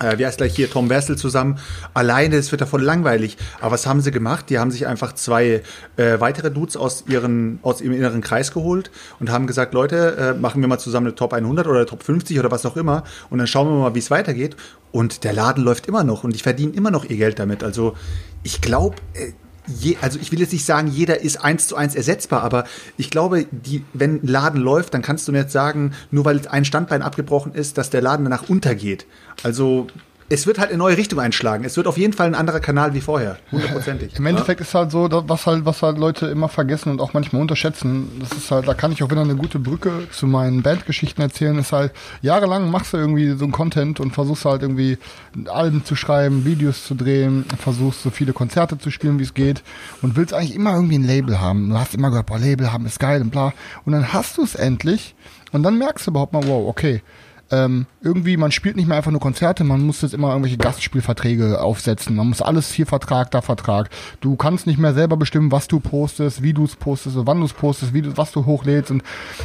äh, 0.00 0.18
wie 0.18 0.26
heißt 0.26 0.38
gleich 0.38 0.54
hier 0.54 0.70
Tom 0.70 0.88
Wessel 0.88 1.16
zusammen. 1.16 1.58
Alleine, 1.94 2.36
es 2.36 2.50
wird 2.50 2.60
davon 2.60 2.82
langweilig. 2.82 3.36
Aber 3.60 3.72
was 3.72 3.86
haben 3.86 4.00
sie 4.00 4.10
gemacht? 4.10 4.46
Die 4.50 4.58
haben 4.58 4.70
sich 4.70 4.86
einfach 4.86 5.14
zwei 5.14 5.62
äh, 5.96 6.20
weitere 6.20 6.50
Dudes 6.50 6.76
aus 6.76 7.04
ihren 7.06 7.58
aus 7.62 7.80
ihrem 7.80 7.94
inneren 7.94 8.20
Kreis 8.20 8.52
geholt 8.52 8.90
und 9.18 9.30
haben 9.30 9.46
gesagt, 9.46 9.74
Leute, 9.74 10.16
äh, 10.16 10.38
machen 10.38 10.60
wir 10.60 10.68
mal 10.68 10.78
zusammen 10.78 11.06
eine 11.06 11.14
Top 11.14 11.32
100 11.32 11.66
oder 11.66 11.86
Top 11.86 12.02
50 12.02 12.38
oder 12.38 12.50
was 12.50 12.66
auch 12.66 12.76
immer 12.76 13.04
und 13.28 13.38
dann 13.38 13.46
schauen 13.46 13.68
wir 13.68 13.78
mal, 13.80 13.94
wie 13.94 14.00
es 14.00 14.10
weitergeht. 14.10 14.56
Und 14.92 15.22
der 15.22 15.32
Laden 15.32 15.62
läuft 15.62 15.86
immer 15.86 16.02
noch 16.02 16.24
und 16.24 16.34
ich 16.34 16.42
verdiene 16.42 16.72
immer 16.72 16.90
noch 16.90 17.04
ihr 17.04 17.16
Geld 17.16 17.38
damit. 17.38 17.62
Also 17.62 17.94
ich 18.42 18.60
glaube, 18.60 18.96
äh, 19.14 19.32
je, 19.78 19.96
also 20.00 20.18
ich 20.20 20.32
will 20.32 20.40
jetzt 20.40 20.52
nicht 20.52 20.64
sagen, 20.64 20.88
jeder 20.88 21.20
ist 21.20 21.42
eins 21.42 21.68
zu 21.68 21.76
eins 21.76 21.94
ersetzbar, 21.94 22.42
aber 22.42 22.64
ich 22.96 23.10
glaube, 23.10 23.46
die, 23.50 23.84
wenn 23.92 24.22
ein 24.22 24.26
Laden 24.26 24.60
läuft, 24.60 24.94
dann 24.94 25.02
kannst 25.02 25.28
du 25.28 25.32
nicht 25.32 25.50
sagen, 25.50 25.92
nur 26.10 26.24
weil 26.24 26.46
ein 26.48 26.64
Standbein 26.64 27.02
abgebrochen 27.02 27.54
ist, 27.54 27.78
dass 27.78 27.90
der 27.90 28.02
Laden 28.02 28.24
danach 28.24 28.48
untergeht. 28.48 29.06
Also 29.42 29.86
es 30.32 30.46
wird 30.46 30.60
halt 30.60 30.70
eine 30.70 30.78
neue 30.78 30.96
Richtung 30.96 31.18
einschlagen. 31.18 31.64
Es 31.64 31.76
wird 31.76 31.88
auf 31.88 31.98
jeden 31.98 32.12
Fall 32.12 32.28
ein 32.28 32.36
anderer 32.36 32.60
Kanal 32.60 32.94
wie 32.94 33.00
vorher. 33.00 33.36
Hundertprozentig. 33.50 34.14
Im 34.16 34.26
Endeffekt 34.26 34.60
ja? 34.60 34.64
ist 34.64 34.74
halt 34.74 34.92
so, 34.92 35.08
was 35.10 35.44
halt, 35.46 35.64
was 35.64 35.82
halt 35.82 35.98
Leute 35.98 36.26
immer 36.26 36.48
vergessen 36.48 36.92
und 36.92 37.00
auch 37.00 37.12
manchmal 37.14 37.42
unterschätzen. 37.42 38.08
Das 38.20 38.30
ist 38.38 38.48
halt, 38.52 38.68
da 38.68 38.74
kann 38.74 38.92
ich 38.92 39.02
auch 39.02 39.10
wieder 39.10 39.22
eine 39.22 39.34
gute 39.34 39.58
Brücke 39.58 40.06
zu 40.12 40.28
meinen 40.28 40.62
Bandgeschichten 40.62 41.20
erzählen. 41.20 41.58
Ist 41.58 41.72
halt, 41.72 41.92
jahrelang 42.22 42.70
machst 42.70 42.92
du 42.92 42.96
irgendwie 42.96 43.32
so 43.32 43.44
ein 43.44 43.50
Content 43.50 43.98
und 43.98 44.12
versuchst 44.12 44.44
halt 44.44 44.62
irgendwie 44.62 44.98
Alben 45.46 45.84
zu 45.84 45.96
schreiben, 45.96 46.44
Videos 46.44 46.86
zu 46.86 46.94
drehen, 46.94 47.44
versuchst 47.58 48.04
so 48.04 48.10
viele 48.10 48.32
Konzerte 48.32 48.78
zu 48.78 48.92
spielen, 48.92 49.18
wie 49.18 49.24
es 49.24 49.34
geht 49.34 49.64
und 50.00 50.14
willst 50.14 50.32
eigentlich 50.32 50.54
immer 50.54 50.74
irgendwie 50.74 50.98
ein 50.98 51.04
Label 51.04 51.40
haben. 51.40 51.70
Du 51.70 51.76
hast 51.76 51.92
immer 51.92 52.10
gehört, 52.10 52.26
boah, 52.26 52.38
Label 52.38 52.72
haben 52.72 52.86
ist 52.86 53.00
geil 53.00 53.20
und 53.20 53.30
bla. 53.30 53.52
Und 53.84 53.94
dann 53.94 54.12
hast 54.12 54.38
du 54.38 54.44
es 54.44 54.54
endlich 54.54 55.16
und 55.50 55.64
dann 55.64 55.76
merkst 55.76 56.06
du 56.06 56.12
überhaupt 56.12 56.32
mal, 56.32 56.46
wow, 56.46 56.68
okay, 56.68 57.02
ähm, 57.50 57.86
irgendwie, 58.00 58.36
man 58.36 58.52
spielt 58.52 58.76
nicht 58.76 58.86
mehr 58.86 58.96
einfach 58.96 59.10
nur 59.10 59.20
Konzerte, 59.20 59.64
man 59.64 59.84
muss 59.84 60.02
jetzt 60.02 60.14
immer 60.14 60.30
irgendwelche 60.30 60.56
Gastspielverträge 60.56 61.60
aufsetzen. 61.60 62.16
Man 62.16 62.28
muss 62.28 62.42
alles 62.42 62.72
hier 62.72 62.86
Vertrag, 62.86 63.30
da 63.30 63.42
Vertrag. 63.42 63.90
Du 64.20 64.36
kannst 64.36 64.66
nicht 64.66 64.78
mehr 64.78 64.94
selber 64.94 65.16
bestimmen, 65.16 65.50
was 65.50 65.68
du 65.68 65.80
postest, 65.80 66.42
wie 66.42 66.52
du 66.52 66.64
es 66.64 66.76
postest, 66.76 67.16
wann 67.18 67.40
du 67.40 67.46
es 67.46 67.52
postest, 67.52 67.92
wie 67.92 68.02
du, 68.02 68.16
was 68.16 68.32
du 68.32 68.46
hochlädst. 68.46 68.90
Und 68.90 69.02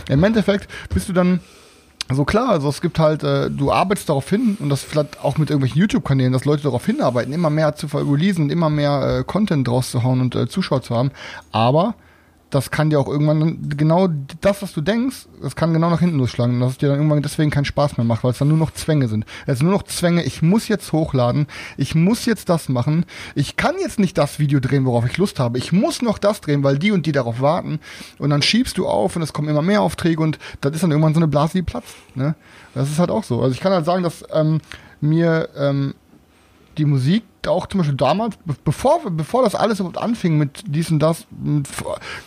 im 0.09 0.23
Endeffekt 0.23 0.69
bist 0.93 1.09
du 1.09 1.13
dann 1.13 1.39
also 2.07 2.23
klar, 2.23 2.49
also 2.49 2.69
es 2.69 2.81
gibt 2.81 2.99
halt, 2.99 3.23
äh, 3.23 3.49
du 3.49 3.71
arbeitest 3.71 4.09
darauf 4.09 4.29
hin 4.29 4.57
und 4.59 4.69
das 4.69 4.83
vielleicht 4.83 5.23
auch 5.23 5.39
mit 5.39 5.49
irgendwelchen 5.49 5.79
YouTube-Kanälen, 5.81 6.33
dass 6.33 6.45
Leute 6.45 6.61
darauf 6.61 6.85
hinarbeiten, 6.85 7.33
immer 7.33 7.49
mehr 7.49 7.75
zu 7.75 7.87
releasen 7.87 8.43
und 8.43 8.49
immer 8.51 8.69
mehr 8.69 9.19
äh, 9.19 9.23
Content 9.23 9.67
draus 9.67 9.89
zu 9.89 10.03
hauen 10.03 10.21
und 10.21 10.35
äh, 10.35 10.47
Zuschauer 10.47 10.83
zu 10.83 10.95
haben. 10.95 11.09
Aber 11.51 11.95
das 12.55 12.71
kann 12.71 12.89
dir 12.89 13.01
auch 13.01 13.09
irgendwann 13.09 13.67
genau 13.75 14.07
das, 14.39 14.61
was 14.61 14.71
du 14.71 14.79
denkst, 14.79 15.27
das 15.41 15.57
kann 15.57 15.73
genau 15.73 15.89
nach 15.89 15.99
hinten 15.99 16.19
losschlagen 16.19 16.55
und 16.55 16.61
dass 16.61 16.71
es 16.71 16.77
dir 16.77 16.87
dann 16.87 16.99
irgendwann 16.99 17.21
deswegen 17.21 17.51
keinen 17.51 17.65
Spaß 17.65 17.97
mehr 17.97 18.05
macht, 18.05 18.23
weil 18.23 18.31
es 18.31 18.37
dann 18.37 18.47
nur 18.47 18.57
noch 18.57 18.71
Zwänge 18.71 19.09
sind. 19.09 19.25
Es 19.45 19.57
sind 19.57 19.67
nur 19.67 19.75
noch 19.75 19.83
Zwänge, 19.83 20.23
ich 20.23 20.41
muss 20.41 20.69
jetzt 20.69 20.93
hochladen, 20.93 21.47
ich 21.75 21.95
muss 21.95 22.25
jetzt 22.25 22.47
das 22.47 22.69
machen, 22.69 23.05
ich 23.35 23.57
kann 23.57 23.75
jetzt 23.77 23.99
nicht 23.99 24.17
das 24.17 24.39
Video 24.39 24.61
drehen, 24.61 24.85
worauf 24.85 25.05
ich 25.05 25.17
Lust 25.17 25.37
habe, 25.37 25.57
ich 25.57 25.73
muss 25.73 26.01
noch 26.01 26.17
das 26.17 26.39
drehen, 26.39 26.63
weil 26.63 26.79
die 26.79 26.91
und 26.91 27.05
die 27.05 27.11
darauf 27.11 27.41
warten 27.41 27.79
und 28.19 28.29
dann 28.29 28.41
schiebst 28.41 28.77
du 28.77 28.87
auf 28.87 29.17
und 29.17 29.21
es 29.21 29.33
kommen 29.33 29.49
immer 29.49 29.61
mehr 29.61 29.81
Aufträge 29.81 30.23
und 30.23 30.39
das 30.61 30.73
ist 30.73 30.81
dann 30.81 30.91
irgendwann 30.91 31.13
so 31.13 31.19
eine 31.19 31.27
Blase, 31.27 31.53
die 31.55 31.61
platzt. 31.61 31.93
Ne? 32.15 32.35
Das 32.73 32.89
ist 32.89 32.99
halt 32.99 33.11
auch 33.11 33.25
so. 33.25 33.41
Also 33.41 33.53
ich 33.53 33.59
kann 33.59 33.73
halt 33.73 33.85
sagen, 33.85 34.03
dass 34.03 34.23
ähm, 34.31 34.61
mir 35.01 35.49
ähm, 35.57 35.93
die 36.77 36.85
Musik 36.85 37.23
auch 37.47 37.67
zum 37.67 37.79
Beispiel 37.79 37.97
damals, 37.97 38.35
bevor, 38.63 38.99
bevor 39.11 39.43
das 39.43 39.55
alles 39.55 39.79
überhaupt 39.79 39.97
anfing 39.97 40.37
mit 40.37 40.63
dies 40.67 40.91
und 40.91 40.99
das, 40.99 41.25
mit 41.31 41.67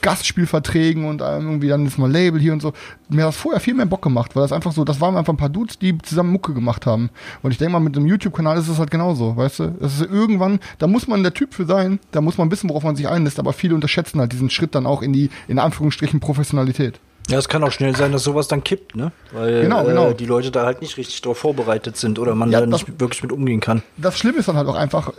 Gastspielverträgen 0.01 1.05
und 1.05 1.21
irgendwie 1.21 1.69
dann 1.69 1.87
ist 1.87 1.99
mal 1.99 2.11
Label 2.11 2.41
hier 2.41 2.53
und 2.53 2.61
so, 2.61 2.73
mir 3.09 3.23
hat 3.23 3.29
das 3.29 3.37
vorher 3.37 3.61
viel 3.61 3.75
mehr 3.75 3.87
Bock 3.87 4.03
gemacht, 4.03 4.35
weil 4.35 4.43
das 4.43 4.53
einfach 4.53 4.73
so, 4.73 4.85
das 4.85 5.01
waren 5.01 5.17
einfach 5.17 5.33
ein 5.33 5.39
paar 5.39 5.49
Dudes, 5.49 5.79
die 5.79 5.97
zusammen 5.99 6.33
Mucke 6.33 6.55
gemacht 6.55 6.87
haben. 6.87 7.11
Und 7.43 7.51
ich 7.51 7.59
denke 7.59 7.73
mal, 7.73 7.81
mit 7.81 7.97
einem 7.97 8.07
YouTube-Kanal 8.07 8.59
ist 8.59 8.69
es 8.69 8.79
halt 8.79 8.91
genauso, 8.91 9.37
weißt 9.37 9.59
du? 9.61 9.77
Das 9.81 10.01
ist 10.01 10.11
irgendwann, 10.11 10.61
da 10.79 10.87
muss 10.87 11.09
man 11.09 11.23
der 11.23 11.35
Typ 11.35 11.55
für 11.55 11.67
sein, 11.67 11.99
da 12.13 12.21
muss 12.21 12.39
man 12.39 12.51
wissen, 12.51 12.69
worauf 12.69 12.83
man 12.83 12.97
sich 12.97 13.09
einlässt, 13.09 13.39
aber 13.39 13.53
viele 13.53 13.75
unterschätzen 13.75 14.21
halt 14.21 14.33
diesen 14.33 14.51
Schritt 14.51 14.75
dann 14.75 14.87
auch 14.87 15.03
in 15.03 15.13
die, 15.13 15.31
in 15.49 15.59
Anführungsstrichen, 15.59 16.21
Professionalität. 16.21 17.01
Ja, 17.29 17.39
es 17.39 17.49
kann 17.49 17.63
auch 17.63 17.73
schnell 17.73 17.95
sein, 17.95 18.11
dass 18.13 18.25
sowas 18.25 18.49
dann 18.49 18.65
kippt, 18.65 18.97
ne? 18.97 19.13
Weil 19.33 19.63
genau, 19.63 19.85
genau. 19.85 20.11
Äh, 20.11 20.15
die 20.15 20.25
Leute 20.25 20.51
da 20.51 20.65
halt 20.65 20.81
nicht 20.81 20.97
richtig 20.97 21.21
darauf 21.21 21.37
vorbereitet 21.39 21.97
sind 21.99 22.19
oder 22.19 22.35
man 22.35 22.51
Ja, 22.51 22.61
da 22.61 22.67
das- 22.67 22.87
nicht 22.87 22.99
wirklich 23.01 23.23
mit 23.23 23.33
umgehen 23.33 23.61
kann. 23.61 23.83
das 23.99 24.19
Schlimme 24.19 24.39
ist 24.39 24.49
dann 24.49 24.57
halt 24.57 24.67
auch 24.67 24.75
einfach, 24.77 25.11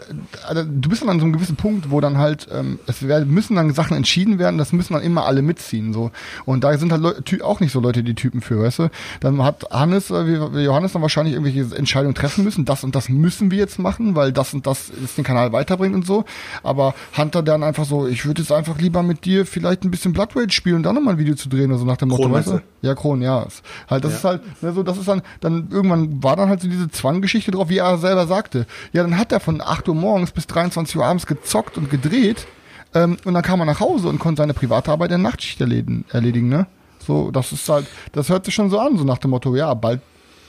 äh, 0.49 0.55
du 0.67 0.89
bist 0.89 1.03
dann 1.03 1.09
an 1.09 1.19
so 1.19 1.25
einem 1.25 1.33
gewissen 1.33 1.55
Punkt, 1.55 1.91
wo 1.91 2.01
dann 2.01 2.17
halt, 2.17 2.47
ähm, 2.51 2.79
es 2.87 3.07
werden, 3.07 3.29
müssen 3.31 3.55
dann 3.55 3.71
Sachen 3.73 3.95
entschieden 3.95 4.39
werden, 4.39 4.57
das 4.57 4.73
müssen 4.73 4.93
dann 4.93 5.03
immer 5.03 5.25
alle 5.27 5.43
mitziehen, 5.43 5.93
so. 5.93 6.09
Und 6.45 6.63
da 6.63 6.75
sind 6.79 6.91
halt 6.91 7.01
Leu 7.03 7.13
Ty 7.23 7.43
auch 7.43 7.59
nicht 7.59 7.71
so 7.71 7.79
Leute 7.79 8.03
die 8.03 8.15
Typen 8.15 8.41
für, 8.41 8.63
weißt 8.63 8.79
du? 8.79 8.89
Dann 9.19 9.43
hat 9.43 9.65
Hannes, 9.69 10.09
äh, 10.09 10.23
Johannes 10.63 10.93
dann 10.93 11.03
wahrscheinlich 11.03 11.35
irgendwelche 11.35 11.75
Entscheidungen 11.75 12.15
treffen 12.15 12.43
müssen, 12.43 12.65
das 12.65 12.83
und 12.83 12.95
das 12.95 13.07
müssen 13.09 13.51
wir 13.51 13.59
jetzt 13.59 13.77
machen, 13.77 14.15
weil 14.15 14.31
das 14.33 14.53
und 14.55 14.65
das 14.65 14.89
ist 14.89 15.17
den 15.19 15.23
Kanal 15.23 15.51
weiterbringt 15.53 15.93
und 15.93 16.07
so. 16.07 16.25
Aber 16.63 16.95
Hunter 17.15 17.43
dann 17.43 17.61
einfach 17.61 17.85
so, 17.85 18.07
ich 18.07 18.25
würde 18.25 18.41
jetzt 18.41 18.51
einfach 18.51 18.79
lieber 18.79 19.03
mit 19.03 19.25
dir 19.25 19.45
vielleicht 19.45 19.83
ein 19.83 19.91
bisschen 19.91 20.11
Blood 20.13 20.35
Rage 20.35 20.53
spielen 20.53 20.77
und 20.77 20.83
dann 20.83 20.95
nochmal 20.95 21.13
ein 21.13 21.19
Video 21.19 21.35
zu 21.35 21.49
drehen 21.49 21.69
oder 21.69 21.77
so 21.79 21.85
nach 21.85 21.98
dem 22.01 22.09
Motto, 22.09 22.31
weißt 22.31 22.47
du? 22.47 22.61
Ja, 22.81 22.95
Kron, 22.95 23.21
ja. 23.21 23.45
Halt, 23.89 24.03
das 24.03 24.13
ist 24.13 24.23
halt, 24.23 24.41
ne, 24.61 24.73
so, 24.73 24.83
das 24.83 24.97
ist 24.97 25.07
dann, 25.07 25.21
dann 25.41 25.69
irgendwann 25.71 26.23
war 26.23 26.35
dann 26.35 26.49
halt 26.49 26.61
so 26.61 26.67
diese 26.67 26.89
Zwanggeschichte 26.89 27.51
drauf, 27.51 27.69
wie 27.69 27.77
er 27.77 27.97
selber 27.97 28.27
sagte. 28.27 28.65
Ja, 28.93 29.03
dann 29.03 29.17
hat 29.17 29.31
er 29.31 29.39
von 29.39 29.61
8 29.61 29.87
Uhr 29.89 29.95
morgens 29.95 30.31
bis 30.31 30.47
23 30.47 30.95
Uhr 30.97 31.05
abends 31.05 31.25
gezockt 31.25 31.77
und 31.77 31.89
gedreht, 31.89 32.47
ähm, 32.93 33.17
und 33.23 33.33
dann 33.33 33.43
kam 33.43 33.59
er 33.59 33.65
nach 33.65 33.79
Hause 33.79 34.07
und 34.07 34.19
konnte 34.19 34.41
seine 34.41 34.53
private 34.53 34.91
Arbeit 34.91 35.11
in 35.11 35.21
der 35.21 35.29
Nachtschicht 35.31 35.61
erledigen, 35.61 36.05
erledigen, 36.11 36.49
ne? 36.49 36.67
So, 37.05 37.31
das 37.31 37.51
ist 37.51 37.67
halt, 37.69 37.87
das 38.11 38.29
hört 38.29 38.45
sich 38.45 38.53
schon 38.53 38.69
so 38.69 38.79
an, 38.79 38.97
so 38.97 39.03
nach 39.03 39.19
dem 39.19 39.31
Motto, 39.31 39.55
ja, 39.55 39.73
bald, 39.73 40.01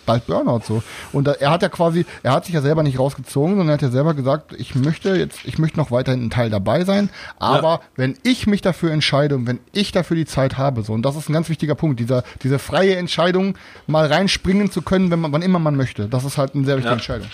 bald 0.07 0.26
Burnout 0.26 0.61
so. 0.66 0.83
Und 1.12 1.26
da, 1.26 1.33
er 1.33 1.50
hat 1.50 1.62
ja 1.62 1.69
quasi, 1.69 2.07
er 2.23 2.33
hat 2.33 2.45
sich 2.45 2.54
ja 2.54 2.61
selber 2.61 2.83
nicht 2.83 2.99
rausgezogen, 2.99 3.50
sondern 3.57 3.69
er 3.69 3.75
hat 3.75 3.83
ja 3.83 3.90
selber 3.90 4.14
gesagt, 4.14 4.54
ich 4.59 4.75
möchte 4.75 5.14
jetzt, 5.16 5.45
ich 5.45 5.59
möchte 5.59 5.78
noch 5.78 5.90
weiterhin 5.90 6.25
ein 6.26 6.30
Teil 6.30 6.50
dabei 6.50 6.85
sein, 6.85 7.11
aber 7.38 7.80
wenn 7.97 8.16
ich 8.23 8.47
mich 8.47 8.61
dafür 8.62 8.92
entscheide 8.92 9.35
und 9.37 9.47
wenn 9.47 9.61
ich 9.73 9.92
dafür 9.92 10.16
die 10.16 10.26
Zeit 10.26 10.59
habe, 10.59 10.83
so, 10.83 10.92
und 10.92 11.02
das 11.02 11.16
ist 11.16 11.28
ein 11.28 11.33
ganz 11.33 11.49
wichtiger 11.49 11.75
Punkt, 11.75 12.00
dieser, 12.00 12.23
diese 12.42 12.59
freie 12.59 12.97
Entscheidung, 12.97 13.54
mal 13.87 14.07
reinspringen 14.07 14.71
zu 14.71 14.83
können, 14.83 15.11
wenn 15.11 15.21
man, 15.21 15.33
wann 15.33 15.42
immer 15.42 15.59
man 15.59 15.76
möchte. 15.76 16.09
Das 16.09 16.25
ist 16.25 16.38
halt 16.38 16.54
eine 16.54 16.64
sehr 16.64 16.76
wichtige 16.76 16.90
Ja. 16.90 16.95
Entscheidung. 16.95 17.29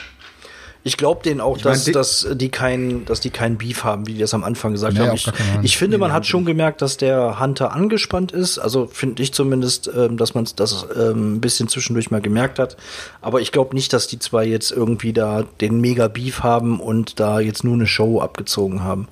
Ich 0.87 0.97
glaube 0.97 1.21
denen 1.25 1.41
auch, 1.41 1.57
mein, 1.57 1.65
dass, 1.65 1.85
die- 1.85 1.91
dass 1.93 2.27
die 2.35 2.49
kein, 2.49 3.05
dass 3.07 3.19
die 3.19 3.31
keinen 3.31 3.59
Beef 3.59 3.83
haben, 3.83 4.07
wie 4.07 4.15
die 4.15 4.21
das 4.21 4.33
am 4.35 4.45
Anfang 4.45 4.71
gesagt 4.71 4.95
Nee, 4.95 5.01
haben. 5.01 5.15
Ich, 5.17 5.25
keinen 5.25 5.65
ich 5.65 5.77
finde, 5.77 5.99
man 5.99 6.13
hat 6.13 6.27
schon 6.27 6.45
gemerkt, 6.45 6.81
dass 6.81 6.97
der 6.97 7.41
Hunter 7.41 7.73
angespannt 7.73 8.31
ist. 8.31 8.59
Also 8.61 8.87
finde 8.87 9.21
ich 9.25 9.33
zumindest, 9.35 9.91
ähm, 9.95 10.17
dass 10.17 10.35
man 10.35 10.47
das 10.55 10.87
ähm, 10.97 11.35
ein 11.35 11.41
bisschen 11.41 11.67
zwischendurch 11.69 12.13
mal 12.13 12.21
gemerkt 12.21 12.61
hat. 12.61 12.77
Aber 13.21 13.41
ich 13.41 13.51
glaube 13.51 13.75
nicht, 13.75 13.93
dass 13.93 14.07
die 14.07 14.21
zwei 14.21 14.45
jetzt 14.45 14.71
irgendwie 14.71 15.13
da 15.13 15.43
den 15.61 15.81
mega 15.81 16.07
Beef 16.07 16.45
haben 16.45 16.79
und 16.79 17.19
da 17.19 17.41
jetzt 17.41 17.65
nur 17.65 17.75
eine 17.75 17.89
Show 17.89 18.21
abgezogen 18.21 18.85
haben. 18.85 19.09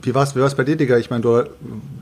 Wie 0.00 0.14
war's, 0.14 0.36
wie 0.36 0.40
war's 0.40 0.54
bei 0.54 0.64
dir, 0.64 0.76
Digga? 0.76 0.96
Ich 0.96 1.10
meine, 1.10 1.22
du 1.22 1.44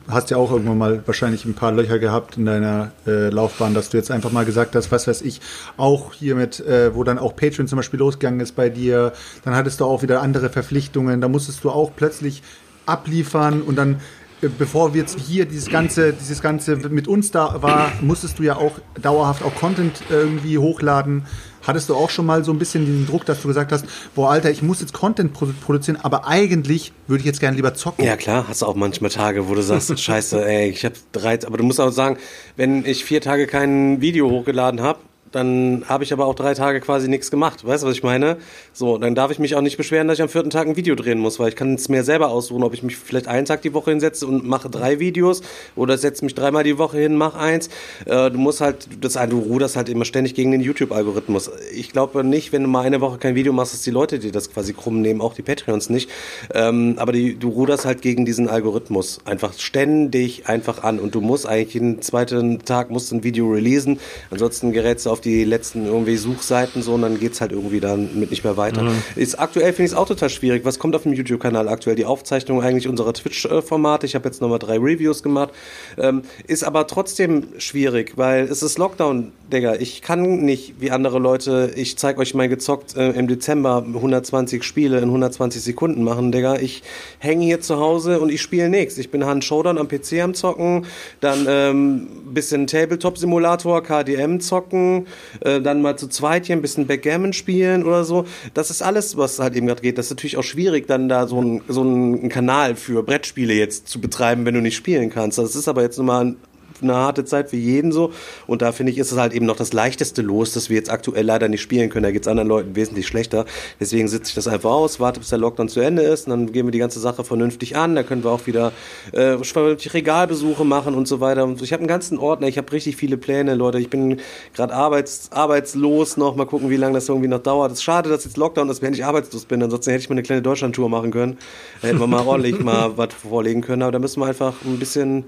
hast 0.09 0.31
ja 0.31 0.37
auch 0.37 0.53
irgendwann 0.53 0.79
mal 0.79 1.03
wahrscheinlich 1.07 1.45
ein 1.45 1.55
paar 1.55 1.73
Löcher 1.73 1.99
gehabt 1.99 2.37
in 2.37 2.45
deiner 2.45 2.93
äh, 3.07 3.31
Laufbahn, 3.31 3.75
dass 3.75 3.89
du 3.89 3.97
jetzt 3.97 4.11
einfach 4.11 4.33
mal 4.33 4.45
gesagt 4.45 4.77
hast, 4.77 4.93
was 4.93 5.07
weiß 5.07 5.23
ich, 5.23 5.41
auch 5.77 6.13
hier 6.13 6.35
mit, 6.35 6.61
äh, 6.61 6.95
wo 6.95 7.05
dann 7.05 7.19
auch 7.19 7.35
Patreon 7.35 7.69
zum 7.69 7.77
Beispiel 7.77 7.99
losgegangen 7.99 8.41
ist 8.41 8.55
bei 8.55 8.69
dir, 8.69 9.13
dann 9.45 9.55
hattest 9.55 9.81
du 9.81 9.87
auch 9.87 10.03
wieder 10.03 10.21
andere 10.21 10.51
Verpflichtungen, 10.51 11.21
da 11.21 11.29
musstest 11.29 11.65
du 11.65 11.71
auch 11.71 11.91
plötzlich 11.97 12.43
abliefern 12.85 13.63
und 13.63 13.77
dann 13.77 13.97
äh, 14.43 14.49
Bevor 14.49 14.93
wir 14.93 15.01
jetzt 15.01 15.19
hier 15.19 15.47
dieses 15.47 15.71
ganze, 15.71 16.13
dieses 16.13 16.43
ganze 16.43 16.77
mit 16.77 17.09
uns 17.09 17.31
da 17.31 17.63
war, 17.63 17.91
musstest 18.03 18.39
du 18.39 18.43
ja 18.43 18.57
auch 18.57 18.73
dauerhaft 19.01 19.43
auch 19.43 19.55
Content 19.55 20.03
irgendwie 20.11 20.59
hochladen. 20.59 21.25
Hattest 21.67 21.89
du 21.89 21.95
auch 21.95 22.11
schon 22.11 22.27
mal 22.27 22.45
so 22.45 22.53
ein 22.53 22.59
bisschen 22.59 22.87
diesen 22.87 23.07
Druck, 23.07 23.25
dass 23.27 23.43
du 23.43 23.49
gesagt 23.49 23.73
hast, 23.73 23.85
boah, 24.15 24.31
Alter, 24.31 24.51
ich 24.51 24.63
muss 24.63 24.81
jetzt 24.81 24.93
Content 24.93 25.37
produ- 25.37 25.55
produzieren, 25.65 25.99
aber 26.03 26.27
eigentlich 26.27 26.93
würde 27.07 27.21
ich 27.21 27.27
jetzt 27.27 27.41
gerne 27.41 27.57
lieber 27.57 27.75
zocken. 27.75 28.05
Ja 28.05 28.17
klar, 28.17 28.47
hast 28.49 28.63
du 28.63 28.67
auch 28.67 28.75
manchmal 28.75 29.11
Tage, 29.11 29.49
wo 29.49 29.55
du 29.55 29.63
sagst, 29.63 29.99
scheiße, 30.01 30.45
ey, 30.47 30.69
ich 30.71 30.85
habe 30.85 30.95
drei, 31.13 31.39
aber 31.47 31.59
du 31.59 31.65
musst 31.65 31.81
auch 31.81 31.91
sagen, 31.91 32.17
wenn 32.57 32.85
ich 32.85 33.05
vier 33.05 33.21
Tage 33.21 33.47
kein 33.47 34.01
Video 34.01 34.31
hochgeladen 34.31 34.81
habe, 34.81 34.99
dann 35.37 35.85
habe 35.89 36.03
ich 36.03 36.13
aber 36.13 36.27
auch 36.27 36.35
drei 36.35 36.55
Tage 36.55 36.81
quasi 36.81 37.09
nichts 37.09 37.31
gemacht. 37.31 37.67
Weißt 37.67 37.83
du, 37.83 37.89
was 37.89 37.95
ich 37.95 38.03
meine? 38.03 38.39
So, 38.73 38.99
dann 38.99 39.15
darf 39.15 39.31
ich 39.31 39.39
mich 39.39 39.55
auch 39.55 39.61
nicht 39.61 39.77
beschweren, 39.77 40.09
dass 40.09 40.19
ich 40.19 40.23
am 40.23 40.29
vierten 40.29 40.51
Tag 40.51 40.67
ein 40.67 40.77
Video 40.77 40.95
drehen 40.95 41.19
muss, 41.19 41.39
weil 41.39 41.51
ich 41.51 41.57
kann 41.57 41.75
es 41.75 41.89
mir 41.89 42.03
selber 42.05 42.31
aussuchen, 42.31 42.63
ob 42.63 42.75
ich 42.75 42.83
mich 42.83 42.97
vielleicht 42.97 43.29
einen 43.29 43.47
Tag 43.47 43.63
die 43.63 43.75
Woche 43.75 43.91
hinsetze 43.91 44.27
und 44.27 44.47
mache 44.47 44.71
drei 44.71 44.99
Videos 44.99 45.43
oder 45.77 45.99
setze 45.99 46.25
mich 46.25 46.35
dreimal 46.35 46.65
die 46.65 46.79
Woche 46.79 46.99
hin, 46.99 47.17
mach 47.17 47.35
eins. 47.35 47.69
Äh, 48.07 48.31
du 48.31 48.39
musst 48.39 48.61
halt, 48.61 48.89
das, 49.01 49.13
du 49.13 49.39
ruderst 49.39 49.77
halt 49.77 49.89
immer 49.89 50.05
ständig 50.05 50.35
gegen 50.35 50.53
den 50.53 50.63
YouTube-Algorithmus. 50.63 51.51
Ich 51.75 51.93
glaube 51.93 52.25
nicht, 52.25 52.53
wenn 52.53 52.63
du 52.63 52.69
mal 52.69 52.83
eine 52.83 53.01
Woche 53.01 53.19
kein 53.19 53.35
Video 53.35 53.53
machst, 53.53 53.75
dass 53.75 53.83
die 53.83 53.91
Leute 53.91 54.19
dir 54.19 54.33
das 54.33 54.51
quasi 54.51 54.73
krumm 54.73 55.03
nehmen, 55.03 55.21
auch 55.21 55.35
die 55.35 55.43
Patreons 55.43 55.91
nicht. 55.91 56.11
Ähm, 56.55 56.95
aber 56.97 57.13
die, 57.13 57.39
du 57.39 57.51
ruderst 57.51 57.85
halt 57.85 58.01
gegen 58.01 58.25
diesen 58.25 58.49
Algorithmus 58.49 59.19
einfach 59.27 59.53
ständig 59.59 60.49
einfach 60.49 60.83
an 60.83 60.99
und 60.99 61.15
du 61.15 61.21
musst 61.21 61.47
eigentlich 61.47 61.75
jeden 61.75 62.01
zweiten 62.01 62.65
Tag 62.65 62.91
musst 62.91 63.13
ein 63.13 63.23
Video 63.23 63.51
releasen, 63.51 64.01
ansonsten 64.31 64.73
gerätst 64.73 65.05
du 65.05 65.11
auf 65.11 65.21
die 65.21 65.26
letzten 65.45 65.87
irgendwie 65.87 66.17
Suchseiten 66.17 66.83
so 66.83 66.95
und 66.95 67.03
dann 67.03 67.19
geht's 67.19 67.41
halt 67.41 67.53
irgendwie 67.53 67.81
dann 67.81 68.19
mit 68.19 68.31
nicht 68.31 68.45
mehr 68.45 68.57
weiter. 68.57 68.93
Ist 69.15 69.39
aktuell 69.39 69.73
finde 69.73 69.87
ich 69.87 69.93
es 69.93 69.97
auch 69.97 70.07
total 70.07 70.31
schwierig. 70.31 70.65
Was 70.65 70.79
kommt 70.79 70.95
auf 70.95 71.03
dem 71.03 71.13
YouTube-Kanal 71.13 71.69
aktuell? 71.69 71.97
Die 71.97 72.05
Aufzeichnung 72.05 72.63
eigentlich 72.63 72.89
unserer 72.89 73.13
Twitch-Formate. 73.13 74.07
Ich 74.07 74.15
habe 74.15 74.27
jetzt 74.27 74.41
nochmal 74.41 74.59
drei 74.59 74.79
Reviews 74.79 75.23
gemacht. 75.23 75.51
Ähm, 75.99 76.23
ist 76.47 76.65
aber 76.65 76.87
trotzdem 76.87 77.49
schwierig, 77.59 78.13
weil 78.17 78.45
es 78.45 78.63
ist 78.63 78.79
Lockdown, 78.79 79.33
Digga. 79.53 79.75
Ich 79.77 80.03
kann 80.03 80.45
nicht 80.45 80.75
wie 80.81 80.91
andere 80.91 81.19
Leute, 81.19 81.73
ich 81.77 81.97
zeig 81.99 82.19
euch 82.19 82.35
mal 82.35 82.49
gezockt 82.49 82.97
äh, 82.97 83.11
im 83.11 83.29
Dezember 83.29 83.85
120 83.87 84.63
Spiele 84.63 84.99
in 84.99 85.05
120 85.05 85.63
Sekunden 85.63 86.03
machen, 86.05 86.33
Digga. 86.33 86.57
Ich 86.57 86.83
hänge 87.19 87.45
hier 87.45 87.61
zu 87.61 87.79
Hause 87.79 88.21
und 88.21 88.31
ich 88.31 88.43
spiele 88.43 88.69
nichts. 88.69 88.99
Ich 88.99 89.11
bin 89.11 89.25
Hand 89.25 89.45
Showdown 89.45 89.79
am 89.79 89.89
PC 89.89 90.21
am 90.23 90.35
Zocken, 90.35 90.87
dann 91.21 91.47
ähm, 91.49 92.09
bisschen 92.33 92.67
Tabletop-Simulator, 92.67 93.83
KDM 93.83 94.41
zocken, 94.41 95.06
äh, 95.41 95.61
dann 95.61 95.83
mal 95.83 95.97
zu 95.97 96.09
zweit 96.09 96.47
hier 96.47 96.57
ein 96.57 96.63
bisschen 96.63 96.87
Backgammon 96.87 97.33
spielen 97.33 97.85
oder 97.85 98.05
so. 98.05 98.27
Das 98.55 98.71
ist 98.71 98.83
alles, 98.83 99.17
was 99.17 99.39
halt 99.39 99.57
eben 99.57 99.67
gerade 99.67 99.83
geht. 99.83 99.99
Das 99.99 100.07
ist 100.07 100.11
natürlich 100.11 100.37
auch 100.37 100.45
schwierig, 100.45 100.87
dann 100.87 101.09
da 101.09 101.27
so 101.27 101.41
ein 101.41 101.63
so 101.69 101.83
einen 101.83 102.29
Kanal 102.29 102.77
für 102.77 103.03
Brettspiele 103.03 103.55
jetzt 103.55 103.89
zu 103.89 104.01
betreiben, 104.01 104.45
wenn 104.45 104.55
du 104.55 104.61
nicht 104.61 104.77
spielen 104.77 105.11
kannst. 105.11 105.39
Das 105.39 105.57
ist 105.57 105.69
aber 105.69 105.83
jetzt 105.83 105.97
nun 105.99 106.07
mal 106.07 106.25
ein 106.25 106.37
eine 106.83 106.95
harte 106.95 107.25
Zeit 107.25 107.51
für 107.51 107.57
jeden 107.57 107.93
so. 107.93 108.13
Und 108.47 108.63
da 108.63 108.73
finde 108.73 108.93
ich, 108.93 108.99
ist 108.99 109.13
es 109.13 109.19
halt 109.19 109.33
eben 109.33 109.47
noch 109.47 109.57
das 109.57 109.73
leichteste 109.73 110.23
Los, 110.23 110.53
dass 110.53 110.69
wir 110.69 110.77
jetzt 110.77 110.91
aktuell 110.91 111.25
leider 111.25 111.49
nicht 111.49 111.63
spielen 111.63 111.91
können. 111.91 112.05
Da 112.05 112.11
geht 112.11 112.23
es 112.23 112.29
anderen 112.29 112.49
Leuten 112.49 112.77
wesentlich 112.77 113.07
schlechter. 113.07 113.45
Deswegen 113.81 114.09
sitze 114.09 114.29
ich 114.31 114.35
das 114.35 114.49
einfach 114.49 114.71
aus, 114.71 115.01
warte, 115.01 115.21
bis 115.21 115.31
der 115.31 115.39
Lockdown 115.39 115.69
zu 115.69 115.81
Ende 115.81 116.03
ist. 116.03 116.27
Und 116.27 116.31
dann 116.31 116.53
gehen 116.53 116.67
wir 116.67 116.73
die 116.73 116.79
ganze 116.79 117.01
Sache 117.01 117.25
vernünftig 117.25 117.77
an. 117.77 117.95
Da 117.95 118.03
können 118.03 118.25
wir 118.25 118.31
auch 118.31 118.47
wieder 118.47 118.73
äh, 119.13 119.37
vernünftig 119.39 119.95
Regalbesuche 119.95 120.65
machen 120.65 120.95
und 120.95 121.09
so 121.09 121.21
weiter. 121.21 121.49
Ich 121.61 121.73
habe 121.73 121.81
einen 121.81 121.89
ganzen 121.89 122.19
Ordner, 122.19 122.49
ich 122.49 122.59
habe 122.59 122.71
richtig 122.73 122.97
viele 122.97 123.17
Pläne, 123.17 123.55
Leute. 123.55 123.79
Ich 123.79 123.91
bin 123.91 124.21
gerade 124.55 124.75
arbeits, 124.75 125.31
arbeitslos 125.33 126.17
noch. 126.17 126.37
Mal 126.37 126.47
gucken, 126.47 126.71
wie 126.71 126.77
lange 126.77 126.95
das 126.95 127.09
irgendwie 127.09 127.29
noch 127.29 127.43
dauert. 127.43 127.73
Es 127.73 127.79
ist 127.79 127.85
schade, 127.85 128.09
dass 128.09 128.25
jetzt 128.25 128.37
Lockdown 128.37 128.69
ist, 128.69 128.83
wenn 128.83 128.95
ich 128.95 129.05
arbeitslos 129.05 129.45
bin. 129.45 129.63
Ansonsten 129.63 129.91
hätte 129.91 130.03
ich 130.03 130.09
mal 130.09 130.15
eine 130.15 130.23
kleine 130.23 130.43
Deutschlandtour 130.43 130.89
machen 130.89 131.11
können. 131.11 131.39
Da 131.81 131.89
hätten 131.89 132.01
wir 132.01 132.07
mal 132.07 132.27
ordentlich 132.27 132.59
mal 132.61 132.97
was 132.97 133.15
vorlegen 133.15 133.63
können. 133.63 133.83
Aber 133.83 133.93
da 133.93 133.99
müssen 133.99 134.21
wir 134.21 134.27
einfach 134.27 134.55
ein 134.65 134.79
bisschen 134.79 135.25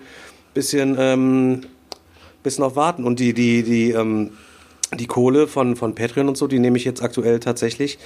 bisschen, 0.59 0.97
ähm, 0.99 1.61
bisschen 2.43 2.65
noch 2.65 2.75
warten. 2.75 3.05
Und 3.05 3.21
die, 3.21 3.33
die, 3.33 3.63
die, 3.63 3.93
ähm, 3.93 4.31
die 4.99 5.07
Kohle 5.07 5.47
von, 5.47 5.77
von 5.77 5.95
Patreon 5.95 6.29
und 6.29 6.37
so, 6.37 6.49
die 6.49 6.59
nehme 6.59 6.77
ich 6.79 6.85
jetzt 6.85 7.01
aktuell 7.01 7.39
tatsächlich 7.39 7.97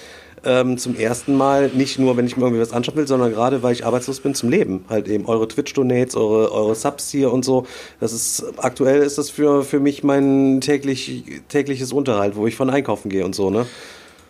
ähm, 0.45 0.77
zum 0.77 0.95
ersten 0.95 1.35
Mal, 1.35 1.71
nicht 1.73 1.99
nur, 1.99 2.15
wenn 2.19 2.27
ich 2.27 2.37
mir 2.37 2.43
irgendwie 2.43 2.61
was 2.61 2.73
anschauen 2.73 2.97
will, 2.97 3.07
sondern 3.07 3.33
gerade, 3.33 3.63
weil 3.63 3.73
ich 3.73 3.87
arbeitslos 3.87 4.21
bin, 4.21 4.35
zum 4.35 4.51
Leben. 4.51 4.85
Halt 4.91 5.09
eben 5.09 5.25
eure 5.25 5.49
Twitch-Donates, 5.49 6.15
eure, 6.15 6.53
eure 6.53 6.75
Subs 6.75 7.11
hier 7.11 7.33
und 7.33 7.43
so. 7.43 7.65
Das 8.01 8.13
ist, 8.13 8.45
aktuell 8.59 9.01
ist 9.01 9.17
das 9.17 9.31
für, 9.31 9.65
für 9.65 9.81
mich 9.81 10.05
mein 10.05 10.61
täglich, 10.61 11.25
tägliches 11.49 11.91
Unterhalt, 11.91 12.37
wo 12.37 12.47
ich 12.47 12.55
von 12.55 12.69
einkaufen 12.69 13.09
gehe 13.09 13.25
und 13.25 13.35
so, 13.35 13.49
ne? 13.49 13.67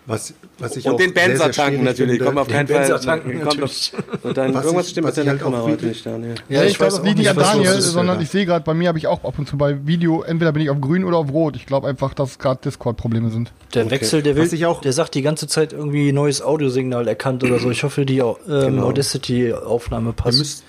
Was, 0.05 0.35
was 0.59 0.77
ich 0.77 0.85
Und 0.85 0.95
auch 0.95 0.97
den 0.97 1.15
Benzer 1.15 1.53
tanken 1.53 1.85
natürlich. 1.85 2.15
finde- 2.19 2.25
Kommt 2.25 2.39
auf 2.39 2.49
keinen 2.49 2.67
Den 2.67 2.77
Fall. 2.77 2.87
Benzer 2.89 3.01
tanken 3.01 3.31
kommt 3.41 3.45
natürlich. 3.61 3.93
auf, 3.97 4.25
und 4.25 4.37
dann, 4.37 4.53
Was 4.53 4.65
irgendwas 4.65 4.87
ich- 4.87 4.91
stimmt 4.93 5.07
was 5.07 5.17
mit 5.17 5.19
deiner 5.27 5.31
halt 5.31 5.43
Kamera 5.43 5.63
heute 5.63 5.87
nicht, 5.87 6.05
Daniel. 6.05 6.35
Ja, 6.49 6.65
ich, 6.65 6.73
ich 6.73 6.81
weiß 6.81 6.95
auch 6.99 7.03
nicht 7.05 7.19
nicht, 7.19 7.31
an 7.31 7.37
Daniel, 7.37 7.71
ist, 7.71 7.93
sondern 7.93 8.21
ich 8.21 8.29
sehe 8.29 8.45
gerade, 8.45 8.65
bei 8.65 8.75
mir 8.75 8.89
habe 8.89 8.99
ich 8.99 9.07
auch 9.07 9.23
ab 9.23 9.39
und 9.39 9.49
zu 9.49 9.57
bei 9.57 9.87
Video, 9.87 10.23
entweder 10.23 10.51
bin 10.51 10.63
ich 10.63 10.71
auf 10.71 10.81
grün 10.81 11.05
oder 11.05 11.19
auf 11.19 11.33
rot. 11.33 11.55
Ich 11.55 11.67
glaube 11.67 11.87
einfach, 11.87 12.15
dass 12.15 12.41
gerade 12.41 12.61
Discord-Probleme 12.65 13.31
sind. 13.31 13.53
Der 13.75 13.89
Wechsel, 13.93 14.23
der 14.23 14.35
will, 14.35 14.53
ich 14.53 14.67
auch- 14.67 14.81
der 14.81 14.93
sagt 14.93 15.15
die 15.15 15.23
ganze 15.23 15.47
Zeit 15.47 15.73
irgendwie 15.73 16.11
neues 16.11 16.43
Audiosignal 16.43 17.07
erkannt 17.07 17.45
oder 17.45 17.61
so. 17.61 17.71
Ich 17.71 17.85
hoffe, 17.85 18.05
die 18.05 18.19
ähm, 18.19 18.35
Genau. 18.47 18.87
Audacity-Aufnahme 18.87 20.11
Ihr 20.11 20.13
passt. 20.15 20.39
müsst, 20.39 20.65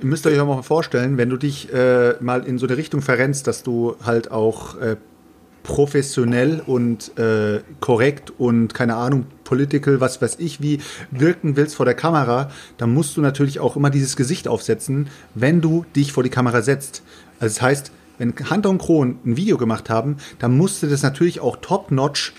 ihr 0.00 0.06
müsst 0.06 0.26
euch 0.26 0.40
auch 0.40 0.46
mal 0.46 0.62
vorstellen, 0.62 1.18
wenn 1.18 1.30
du 1.30 1.36
dich 1.36 1.72
äh, 1.72 2.14
mal 2.20 2.42
in 2.44 2.58
so 2.58 2.66
eine 2.66 2.76
Richtung 2.76 3.00
verrennst, 3.00 3.46
dass 3.46 3.62
du 3.62 3.94
halt 4.04 4.32
auch 4.32 4.76
äh, 4.80 4.96
professionell 5.62 6.62
und 6.66 7.16
äh, 7.18 7.60
korrekt 7.80 8.32
und 8.38 8.74
keine 8.74 8.96
Ahnung, 8.96 9.26
political, 9.44 10.00
was 10.00 10.20
weiß 10.20 10.36
ich, 10.38 10.60
wie 10.60 10.80
wirken 11.10 11.56
willst 11.56 11.76
vor 11.76 11.86
der 11.86 11.94
Kamera, 11.94 12.50
dann 12.78 12.92
musst 12.92 13.16
du 13.16 13.20
natürlich 13.20 13.60
auch 13.60 13.76
immer 13.76 13.90
dieses 13.90 14.16
Gesicht 14.16 14.48
aufsetzen, 14.48 15.08
wenn 15.34 15.60
du 15.60 15.84
dich 15.94 16.12
vor 16.12 16.22
die 16.22 16.30
Kamera 16.30 16.62
setzt. 16.62 17.02
Also 17.38 17.54
das 17.54 17.62
heißt, 17.62 17.92
wenn 18.18 18.34
Hunter 18.50 18.70
und 18.70 18.78
Kron 18.78 19.18
ein 19.24 19.36
Video 19.36 19.56
gemacht 19.56 19.90
haben, 19.90 20.16
dann 20.38 20.56
musste 20.56 20.88
das 20.88 21.02
natürlich 21.02 21.40
auch 21.40 21.56
top-notch 21.60 22.32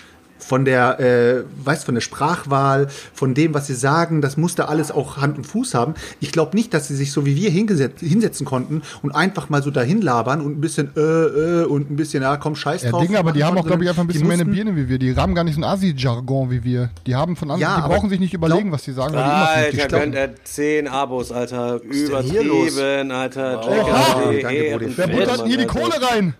von 0.46 0.64
der, 0.64 1.00
äh, 1.00 1.44
weißt, 1.64 1.84
von 1.84 1.94
der 1.94 2.02
Sprachwahl, 2.02 2.88
von 3.14 3.34
dem, 3.34 3.54
was 3.54 3.66
sie 3.66 3.74
sagen, 3.74 4.20
das 4.20 4.36
musste 4.36 4.68
alles 4.68 4.90
auch 4.90 5.16
Hand 5.16 5.38
und 5.38 5.44
Fuß 5.44 5.74
haben. 5.74 5.94
Ich 6.20 6.32
glaube 6.32 6.56
nicht, 6.56 6.74
dass 6.74 6.88
sie 6.88 6.96
sich 6.96 7.12
so 7.12 7.24
wie 7.24 7.34
wir 7.36 7.50
hinsetzen 7.50 8.44
konnten 8.46 8.82
und 9.02 9.12
einfach 9.12 9.48
mal 9.48 9.62
so 9.62 9.70
dahin 9.70 10.02
labern 10.02 10.40
und 10.40 10.58
ein 10.58 10.60
bisschen 10.60 10.90
äh, 10.96 11.00
äh 11.00 11.64
und 11.64 11.90
ein 11.90 11.96
bisschen, 11.96 12.22
ja, 12.22 12.36
komm, 12.36 12.56
scheiß 12.56 12.82
Ja, 12.82 12.90
drauf. 12.90 13.02
Dinge, 13.02 13.18
aber 13.18 13.32
die 13.32 13.42
haben 13.42 13.56
auch, 13.56 13.66
glaube 13.66 13.84
ich, 13.84 13.88
einfach 13.88 14.02
ein 14.02 14.06
bisschen 14.06 14.26
mehr 14.26 14.34
eine 14.34 14.44
mussten- 14.44 14.64
Birne 14.64 14.76
wie 14.76 14.88
wir. 14.88 14.98
Die 14.98 15.14
haben 15.16 15.34
gar 15.34 15.44
nicht 15.44 15.54
so 15.54 15.60
ein 15.60 15.64
Asi-Jargon 15.64 16.50
wie 16.50 16.62
wir. 16.62 16.90
Die 17.06 17.14
haben 17.14 17.36
von 17.36 17.50
anderen, 17.50 17.72
Ja, 17.72 17.80
die 17.80 17.88
brauchen 17.94 18.10
sich 18.10 18.20
nicht 18.20 18.34
überlegen, 18.34 18.64
glaub- 18.68 18.74
was 18.74 18.82
die 18.84 18.92
sagen, 18.92 19.14
weil 19.14 19.70
die 19.72 19.80
Alter, 19.80 19.98
gönnt 20.00 20.14
er 20.14 20.44
10 20.44 20.88
Abos, 20.88 21.32
Alter. 21.32 21.80
Übertrieben, 21.82 23.10
Alter. 23.10 23.66
Oha, 23.66 24.22
danke, 24.42 24.48
LD, 24.48 24.72
Brudi. 24.72 24.92
Wer 24.96 25.06
buttert 25.08 25.40
denn 25.40 25.46
hier 25.46 25.58
die. 25.58 25.66
Kohle 25.66 25.94
rein? 26.00 26.34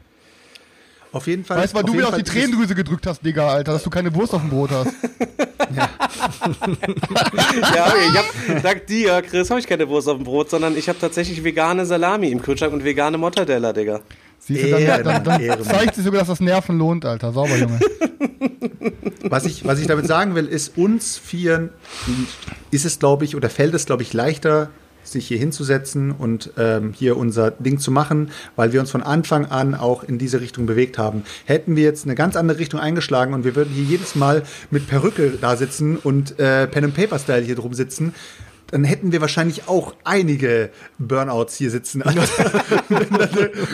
Auf 1.14 1.28
jeden 1.28 1.44
Fall. 1.44 1.58
Weißt 1.58 1.72
du, 1.72 1.76
weil 1.76 1.84
du 1.84 1.94
mir 1.94 2.08
auf 2.08 2.16
die 2.16 2.24
Tränendrüse 2.24 2.74
gedrückt 2.74 3.06
hast, 3.06 3.24
Digga, 3.24 3.48
Alter, 3.48 3.74
dass 3.74 3.84
du 3.84 3.90
keine 3.90 4.12
Wurst 4.12 4.34
auf 4.34 4.40
dem 4.40 4.50
Brot 4.50 4.70
hast. 4.70 4.90
Ja, 7.74 7.86
okay, 7.86 8.08
ich 8.10 8.16
hab, 8.16 8.62
dank 8.62 8.86
dir, 8.86 9.22
Chris, 9.22 9.50
habe 9.50 9.58
ich 9.60 9.66
keine 9.66 9.88
Wurst 9.88 10.08
auf 10.08 10.16
dem 10.16 10.24
Brot, 10.24 10.50
sondern 10.50 10.76
ich 10.76 10.88
habe 10.88 10.98
tatsächlich 10.98 11.42
vegane 11.42 11.86
Salami 11.86 12.30
im 12.30 12.42
Kühlschrank 12.42 12.72
und 12.72 12.84
vegane 12.84 13.18
Mortadella, 13.18 13.72
Digga. 13.72 14.00
Siehst 14.38 14.64
du, 14.64 14.70
dann, 14.70 14.82
Ehre, 14.82 15.02
dann, 15.02 15.24
dann 15.24 15.48
Mann. 15.48 15.62
zeigt 15.64 15.94
sich 15.94 16.04
sogar, 16.04 16.20
dass 16.20 16.28
das 16.28 16.40
Nerven 16.40 16.78
lohnt, 16.78 17.04
Alter. 17.04 17.32
Sauber, 17.32 17.56
Junge. 17.56 17.80
Was 19.22 19.46
ich, 19.46 19.66
was 19.66 19.78
ich 19.80 19.86
damit 19.86 20.06
sagen 20.06 20.34
will, 20.34 20.46
ist, 20.46 20.76
uns 20.76 21.16
Vieren 21.16 21.70
ist 22.70 22.84
es, 22.84 22.98
glaube 22.98 23.24
ich, 23.24 23.34
oder 23.34 23.48
fällt 23.48 23.72
es, 23.74 23.86
glaube 23.86 24.02
ich, 24.02 24.12
leichter, 24.12 24.68
sich 25.04 25.28
hier 25.28 25.38
hinzusetzen 25.38 26.10
und 26.10 26.50
ähm, 26.58 26.92
hier 26.92 27.16
unser 27.16 27.50
Ding 27.52 27.78
zu 27.78 27.90
machen, 27.90 28.30
weil 28.56 28.72
wir 28.72 28.80
uns 28.80 28.90
von 28.90 29.02
Anfang 29.02 29.46
an 29.46 29.74
auch 29.74 30.02
in 30.02 30.18
diese 30.18 30.40
Richtung 30.40 30.66
bewegt 30.66 30.98
haben. 30.98 31.22
Hätten 31.44 31.76
wir 31.76 31.84
jetzt 31.84 32.04
eine 32.04 32.14
ganz 32.14 32.36
andere 32.36 32.58
Richtung 32.58 32.80
eingeschlagen 32.80 33.34
und 33.34 33.44
wir 33.44 33.54
würden 33.54 33.72
hier 33.72 33.84
jedes 33.84 34.14
Mal 34.14 34.42
mit 34.70 34.88
Perücke 34.88 35.34
da 35.40 35.56
sitzen 35.56 35.96
und 35.96 36.38
äh, 36.38 36.66
Pen 36.66 36.84
and 36.84 36.94
Paper 36.94 37.18
Style 37.18 37.42
hier 37.42 37.56
drum 37.56 37.74
sitzen, 37.74 38.14
dann 38.74 38.82
hätten 38.82 39.12
wir 39.12 39.20
wahrscheinlich 39.20 39.68
auch 39.68 39.94
einige 40.02 40.70
Burnouts 40.98 41.54
hier 41.54 41.70
sitzen. 41.70 42.02
Also, 42.14 42.20
wenn, 42.88 43.08
dann, 43.10 43.30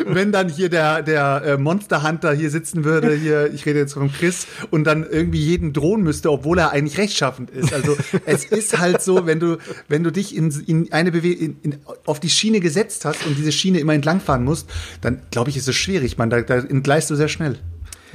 wenn 0.07 0.33
dann 0.33 0.49
hier 0.49 0.69
der, 0.69 1.03
der 1.03 1.43
äh, 1.45 1.57
Monster 1.57 2.03
Hunter 2.03 2.33
hier 2.33 2.51
sitzen 2.51 2.85
würde, 2.85 3.15
hier, 3.15 3.53
ich 3.53 3.65
rede 3.67 3.79
jetzt 3.79 3.95
von 3.95 4.13
Chris, 4.13 4.47
und 4.71 4.85
dann 4.85 5.07
irgendwie 5.09 5.41
jeden 5.41 5.73
drohen 5.73 6.03
müsste, 6.03 6.31
obwohl 6.31 6.59
er 6.59 6.71
eigentlich 6.71 6.99
rechtschaffend 6.99 7.51
ist. 7.51 7.73
Also 7.73 7.97
es 8.27 8.45
ist 8.45 8.79
halt 8.79 9.03
so, 9.03 9.27
wenn 9.27 9.41
du, 9.41 9.57
wenn 9.89 10.05
du 10.05 10.13
dich 10.13 10.37
in, 10.37 10.51
in 10.67 10.93
eine 10.93 11.13
Bewe 11.13 11.33
in, 11.33 11.57
in, 11.63 11.77
auf 12.05 12.21
die 12.21 12.31
Schiene 12.31 12.61
gesetzt 12.61 13.05
hast 13.05 13.27
und 13.27 13.39
diese 13.39 13.53
Schiene 13.53 13.81
immer 13.81 13.95
entlangfahren 13.95 14.45
musst, 14.45 14.69
dann 15.01 15.23
glaube 15.31 15.51
ich, 15.51 15.57
ist 15.57 15.69
es 15.69 15.77
schwierig. 15.77 16.19
Man, 16.19 16.31
da, 16.31 16.43
da 16.43 16.57
entgleist 16.57 17.11
du 17.11 17.15
sehr 17.15 17.29
schnell. 17.29 17.59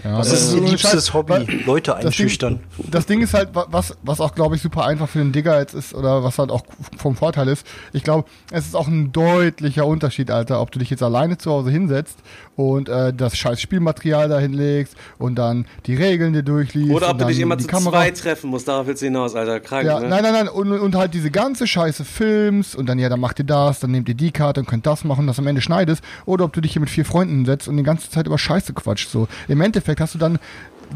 Ja, 0.03 0.17
Das 0.17 0.31
ist 0.31 0.51
so 0.51 0.57
ihr 0.57 0.63
ein 0.63 0.67
liebstes 0.69 1.13
Hobby, 1.13 1.29
weil- 1.33 1.47
Leute 1.65 1.91
das 1.91 1.99
Ding, 1.99 2.07
einschüchtern. 2.07 2.59
das 2.91 3.05
Ding 3.05 3.21
ist 3.21 3.33
halt, 3.33 3.55
wa- 3.55 3.65
was, 3.69 3.95
was 4.03 4.19
auch, 4.19 4.35
glaube 4.35 4.55
ich, 4.55 4.61
super 4.61 4.85
einfach 4.85 5.07
für 5.09 5.19
den 5.19 5.31
Digger 5.31 5.59
jetzt 5.59 5.73
ist, 5.73 5.93
oder 5.93 6.23
was 6.23 6.37
halt 6.37 6.51
auch 6.51 6.63
vom 6.97 7.15
Vorteil 7.15 7.47
ist. 7.47 7.65
Ich 7.93 8.03
glaube, 8.03 8.27
es 8.51 8.65
ist 8.65 8.75
auch 8.75 8.87
ein 8.87 9.11
deutlicher 9.11 9.85
Unterschied, 9.85 10.29
Alter, 10.31 10.59
ob 10.61 10.71
du 10.71 10.79
dich 10.79 10.89
jetzt 10.89 11.01
alleine 11.03 11.37
zu 11.37 11.49
Hause 11.51 11.71
hinsetzt 11.71 12.19
und 12.55 12.89
äh, 12.89 13.13
das 13.13 13.37
scheiß 13.37 13.61
Spielmaterial 13.61 14.29
da 14.29 14.39
hinlegst 14.39 14.95
und 15.17 15.35
dann 15.35 15.65
die 15.85 15.95
Regeln 15.95 16.33
dir 16.33 16.43
durchliest. 16.43 16.91
Oder 16.91 17.09
ob 17.09 17.17
du 17.17 17.25
dich 17.25 17.39
immer 17.39 17.57
zu 17.57 17.67
Kamera 17.67 17.91
zweit 17.97 18.17
treffen 18.17 18.49
musst, 18.49 18.67
darauf 18.67 18.87
willst 18.87 19.01
du 19.01 19.07
hinaus, 19.07 19.35
Alter. 19.35 19.59
Krank, 19.59 19.85
Ja, 19.85 19.99
ne? 19.99 20.07
nein, 20.07 20.23
nein, 20.23 20.33
nein. 20.33 20.47
Und, 20.47 20.71
und 20.71 20.95
halt 20.95 21.13
diese 21.13 21.31
ganze 21.31 21.67
Scheiße 21.67 22.05
filmst 22.05 22.75
und 22.75 22.87
dann, 22.87 22.99
ja, 22.99 23.09
dann 23.09 23.19
macht 23.19 23.39
ihr 23.39 23.45
das, 23.45 23.79
dann 23.79 23.91
nehmt 23.91 24.07
ihr 24.09 24.15
die 24.15 24.31
Karte 24.31 24.61
und 24.61 24.67
könnt 24.67 24.85
das 24.85 25.03
machen, 25.03 25.27
das 25.27 25.39
am 25.39 25.47
Ende 25.47 25.61
schneidest. 25.61 26.03
Oder 26.25 26.45
ob 26.45 26.53
du 26.53 26.61
dich 26.61 26.73
hier 26.73 26.79
mit 26.79 26.89
vier 26.89 27.05
Freunden 27.05 27.45
setzt 27.45 27.67
und 27.67 27.77
die 27.77 27.83
ganze 27.83 28.09
Zeit 28.09 28.27
über 28.27 28.37
Scheiße 28.37 28.73
quatscht. 28.73 29.09
So. 29.09 29.27
Im 29.47 29.61
Endeffekt 29.61 29.99
hast 29.99 30.15
du 30.15 30.19
dann, 30.19 30.39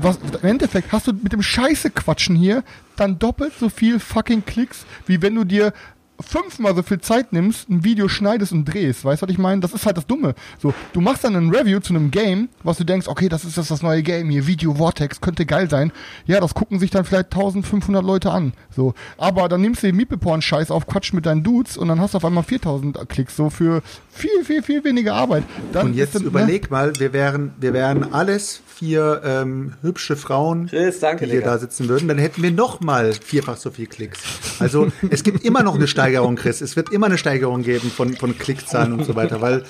was, 0.02 0.18
im 0.42 0.48
Endeffekt 0.48 0.92
hast 0.92 1.08
du 1.08 1.14
mit 1.14 1.34
dem 1.34 1.42
Scheiße 1.42 1.90
quatschen 1.90 2.36
hier 2.36 2.64
dann 2.96 3.18
doppelt 3.18 3.54
so 3.58 3.70
viel 3.70 4.00
fucking 4.00 4.46
Klicks, 4.46 4.86
wie 5.06 5.22
wenn 5.22 5.36
du 5.36 5.44
dir 5.44 5.74
fünfmal 6.20 6.76
so 6.76 6.84
viel 6.84 7.00
Zeit 7.00 7.34
nimmst, 7.34 7.70
ein 7.70 7.84
Video 7.84 8.08
schneidest 8.08 8.52
und 8.52 8.66
drehst. 8.66 9.06
Weißt 9.06 9.22
du, 9.22 9.28
was 9.28 9.32
ich 9.32 9.38
meine? 9.38 9.62
Das 9.62 9.74
ist 9.74 9.86
halt 9.86 9.98
das 9.98 10.06
Dumme. 10.06 10.36
So, 10.62 10.74
du 10.94 11.02
machst 11.02 11.24
dann 11.24 11.36
ein 11.36 11.50
Review 11.50 11.80
zu 11.80 11.94
einem 11.94 12.12
Game, 12.12 12.50
was 12.64 12.78
du 12.78 12.84
denkst, 12.84 13.08
okay, 13.08 13.30
das 13.30 13.46
ist 13.46 13.58
jetzt 13.58 13.72
das 13.72 13.82
neue 13.82 14.04
Game 14.04 14.30
hier, 14.30 14.48
Video 14.48 14.76
Vortex, 14.76 15.22
könnte 15.22 15.46
geil 15.46 15.70
sein. 15.70 15.92
Ja, 16.26 16.40
das 16.40 16.54
gucken 16.54 16.80
sich 16.80 16.92
dann 16.92 17.06
vielleicht 17.06 17.34
1500 17.34 18.04
Leute 18.04 18.32
an. 18.32 18.54
So, 18.76 18.94
aber 19.18 19.48
dann 19.50 19.62
nimmst 19.62 19.84
du 19.84 19.88
den 19.88 19.96
Miepelporn-Scheiß 19.96 20.72
auf, 20.72 20.88
Quatsch 20.88 21.14
mit 21.14 21.26
deinen 21.26 21.44
Dudes 21.44 21.78
und 21.78 21.88
dann 21.88 22.00
hast 22.00 22.14
du 22.14 22.18
auf 22.18 22.26
einmal 22.26 22.44
4000 22.44 23.10
Klicks, 23.10 23.36
so 23.36 23.50
für 23.50 23.82
viel, 24.10 24.44
viel, 24.44 24.62
viel 24.64 24.84
weniger 24.84 25.14
Arbeit. 25.16 25.44
Dann 25.72 25.88
Und 25.88 25.94
jetzt 25.96 26.16
ist 26.16 26.22
dann, 26.22 26.24
überleg 26.24 26.70
mal, 26.70 26.94
wir 27.00 27.14
wären, 27.14 27.54
wir 27.60 27.74
wären 27.74 28.14
alles 28.14 28.62
vier 28.80 29.22
ähm, 29.26 29.74
hübsche 29.82 30.16
Frauen, 30.16 30.68
Chris, 30.68 31.02
danke, 31.02 31.26
die 31.26 31.32
hier 31.32 31.42
Digga. 31.42 31.52
da 31.52 31.58
sitzen 31.60 31.90
würden, 31.90 32.08
dann 32.08 32.18
hätten 32.18 32.42
wir 32.42 32.52
noch 32.52 32.80
mal 32.80 33.14
vierfach 33.14 33.58
so 33.58 33.72
viel 33.72 33.88
Klicks. 33.88 34.22
Also 34.60 34.88
es 35.10 35.24
gibt 35.24 35.44
immer 35.44 35.64
noch 35.64 35.76
eine 35.76 35.88
Steigerung, 35.88 36.38
Chris. 36.38 36.62
Es 36.62 36.78
wird 36.78 36.92
immer 36.92 37.08
eine 37.08 37.18
Steigerung 37.18 37.64
geben 37.64 37.92
von, 37.92 38.16
von 38.16 38.38
Klickzahlen 38.38 38.94
und 38.94 39.04
so 39.04 39.16
weiter, 39.16 39.42
weil 39.42 39.64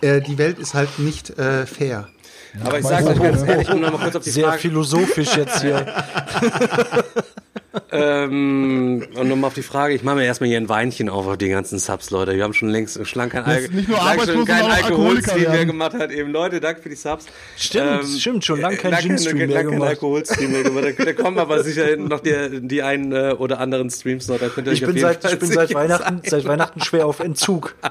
äh, 0.00 0.20
die 0.20 0.36
Welt 0.36 0.58
ist 0.58 0.74
halt 0.74 0.98
nicht 0.98 1.38
äh, 1.38 1.64
fair. 1.64 2.08
Aber 2.64 2.78
ich 2.78 2.84
sag's 2.84 3.06
euch 3.06 3.20
ganz 3.22 3.42
ehrlich, 3.42 3.70
um 3.70 3.80
nochmal 3.80 4.00
kurz 4.00 4.16
auf 4.16 4.22
die 4.24 4.30
Sehr 4.30 4.48
Frage, 4.48 4.58
philosophisch 4.60 5.36
jetzt 5.36 5.60
hier. 5.62 5.86
ähm, 7.92 9.06
und 9.14 9.28
nochmal 9.28 9.48
auf 9.48 9.54
die 9.54 9.62
Frage, 9.62 9.94
ich 9.94 10.02
mache 10.02 10.16
mir 10.16 10.24
erstmal 10.24 10.48
hier 10.48 10.58
ein 10.58 10.68
Weinchen 10.68 11.08
auf 11.08 11.26
auf 11.26 11.36
die 11.36 11.48
ganzen 11.48 11.78
Subs, 11.78 12.10
Leute. 12.10 12.34
Wir 12.34 12.44
haben 12.44 12.54
schon 12.54 12.68
längst 12.68 13.06
schon 13.06 13.18
lange 13.18 13.30
kein, 13.30 13.44
schon 13.44 13.94
auch 13.94 14.06
Alkoholiker 14.06 14.64
Alkoholstream 14.72 15.50
mehr 15.50 15.66
gemacht 15.66 15.94
hat. 15.94 16.10
Eben 16.10 16.30
Leute, 16.30 16.60
danke 16.60 16.82
für 16.82 16.88
die 16.88 16.96
Subs. 16.96 17.26
Stimmt, 17.56 18.04
stimmt, 18.18 18.44
schon 18.44 18.60
lange 18.60 18.76
kein 18.76 18.92
lange- 18.92 19.02
Gin-Stream 19.06 19.38
lange 19.38 19.46
mehr 19.46 19.62
kein 19.62 19.70
gemacht. 19.72 19.88
Alkoholstream 19.90 20.52
mehr 20.52 20.62
gemacht. 20.62 20.84
Da, 20.98 21.04
da 21.04 21.12
kommen 21.12 21.38
aber 21.38 21.62
sicher 21.62 21.96
noch 21.96 22.20
die, 22.20 22.60
die 22.62 22.82
einen 22.82 23.12
äh, 23.12 23.34
oder 23.38 23.60
anderen 23.60 23.90
Streams 23.90 24.28
noch. 24.28 24.38
Da 24.38 24.48
könnt 24.48 24.66
ihr 24.66 24.72
Ich 24.72 24.84
bin 24.84 24.98
seit, 24.98 25.24
ich 25.24 25.38
bin 25.38 25.50
seit 25.50 25.74
Weihnachten, 25.74 26.22
seit 26.24 26.44
Weihnachten 26.46 26.80
schwer 26.82 27.06
auf 27.06 27.20
Entzug. 27.20 27.74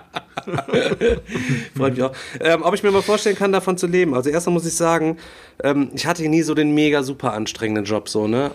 Freut 1.78 1.94
mich 1.94 2.04
auch. 2.04 2.14
Ähm, 2.40 2.62
ob 2.64 2.74
ich 2.74 2.84
mir 2.84 2.92
mal 2.92 3.02
vorstellen 3.02 3.36
kann, 3.36 3.52
davon 3.52 3.78
zu 3.78 3.88
leben. 3.88 4.14
Also 4.14 4.30
erstmal 4.30 4.54
muss 4.54 4.66
ich 4.66 4.76
sagen, 4.76 5.18
ähm, 5.64 5.90
ich 5.94 6.06
hatte 6.06 6.28
nie 6.28 6.42
so 6.42 6.54
den 6.54 6.74
mega 6.74 7.04
super 7.04 7.34
anstrengenden 7.34 7.86
Job 7.86 8.10
so, 8.10 8.28
ne? 8.28 8.52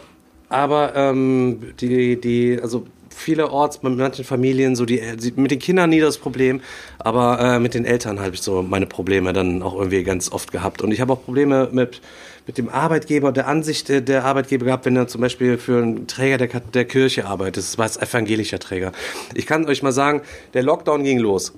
Aber 0.48 0.94
ähm, 0.96 1.74
die, 1.80 2.20
die, 2.20 2.58
also 2.60 2.86
vielerorts 3.08 3.78
bei 3.78 3.88
manchen 3.88 4.24
Familien 4.24 4.74
so 4.74 4.84
die, 4.84 5.00
die 5.16 5.32
mit 5.36 5.50
den 5.50 5.58
Kindern 5.58 5.90
nie 5.90 6.00
das 6.00 6.18
Problem, 6.18 6.60
aber 6.98 7.38
äh, 7.38 7.60
mit 7.60 7.74
den 7.74 7.84
Eltern 7.84 8.18
habe 8.18 8.34
ich 8.34 8.42
so 8.42 8.62
meine 8.62 8.86
Probleme 8.86 9.32
dann 9.32 9.62
auch 9.62 9.74
irgendwie 9.74 10.02
ganz 10.02 10.32
oft 10.32 10.50
gehabt. 10.50 10.82
Und 10.82 10.90
ich 10.90 11.00
habe 11.00 11.12
auch 11.12 11.22
Probleme 11.24 11.68
mit 11.70 12.00
mit 12.46 12.58
dem 12.58 12.68
Arbeitgeber, 12.68 13.30
der 13.30 13.46
Ansicht 13.46 13.88
der, 13.88 14.24
Arbeitgeber 14.24 14.64
gehabt, 14.64 14.84
wenn 14.84 14.96
er 14.96 15.06
zum 15.06 15.20
Beispiel 15.20 15.56
für 15.56 15.82
einen 15.82 16.08
Träger 16.08 16.36
der, 16.36 16.48
der 16.60 16.84
Kirche 16.84 17.26
arbeitet. 17.26 17.58
Das 17.58 17.78
war 17.78 17.86
jetzt 17.86 18.02
evangelischer 18.02 18.58
Träger. 18.58 18.90
Ich 19.34 19.46
kann 19.46 19.66
euch 19.66 19.84
mal 19.84 19.92
sagen, 19.92 20.22
der 20.54 20.64
Lockdown 20.64 21.04
ging 21.04 21.18
los. 21.18 21.52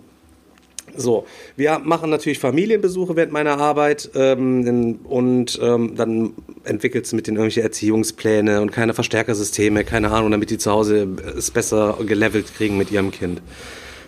So, 0.96 1.26
wir 1.56 1.78
machen 1.78 2.10
natürlich 2.10 2.38
Familienbesuche 2.38 3.16
während 3.16 3.32
meiner 3.32 3.58
Arbeit 3.58 4.10
ähm, 4.14 5.00
und 5.04 5.58
ähm, 5.62 5.94
dann 5.96 6.34
entwickelt 6.64 7.06
es 7.06 7.12
mit 7.12 7.26
den 7.26 7.36
irgendwelche 7.36 7.62
Erziehungspläne 7.62 8.60
und 8.60 8.72
keine 8.72 8.94
Verstärkersysteme, 8.94 9.84
keine 9.84 10.10
Ahnung, 10.10 10.30
damit 10.30 10.50
die 10.50 10.58
zu 10.58 10.70
Hause 10.70 11.08
es 11.36 11.50
besser 11.50 11.98
gelevelt 12.06 12.54
kriegen 12.54 12.76
mit 12.76 12.90
ihrem 12.90 13.10
Kind. 13.10 13.40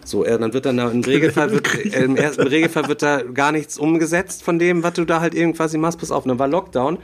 So, 0.05 0.25
äh, 0.25 0.39
dann 0.39 0.53
wird 0.53 0.67
dann 0.67 0.77
da 0.77 0.91
im 0.91 1.01
Regelfall 1.05 1.51
wird, 1.53 1.75
äh, 1.75 2.05
im 2.05 2.17
ersten 2.17 2.47
Regelfall 2.47 2.89
wird 2.89 3.03
da 3.03 3.23
gar 3.23 3.53
nichts 3.53 3.79
umgesetzt 3.79 4.43
von 4.43 4.59
dem, 4.59 4.83
was 4.83 4.95
du 4.95 5.05
da 5.05 5.21
halt 5.21 5.35
irgendwas 5.35 5.73
machst. 5.75 5.99
Pass 5.99 6.11
auf, 6.11 6.25
dann 6.25 6.39
war 6.39 6.49
Lockdown 6.49 6.99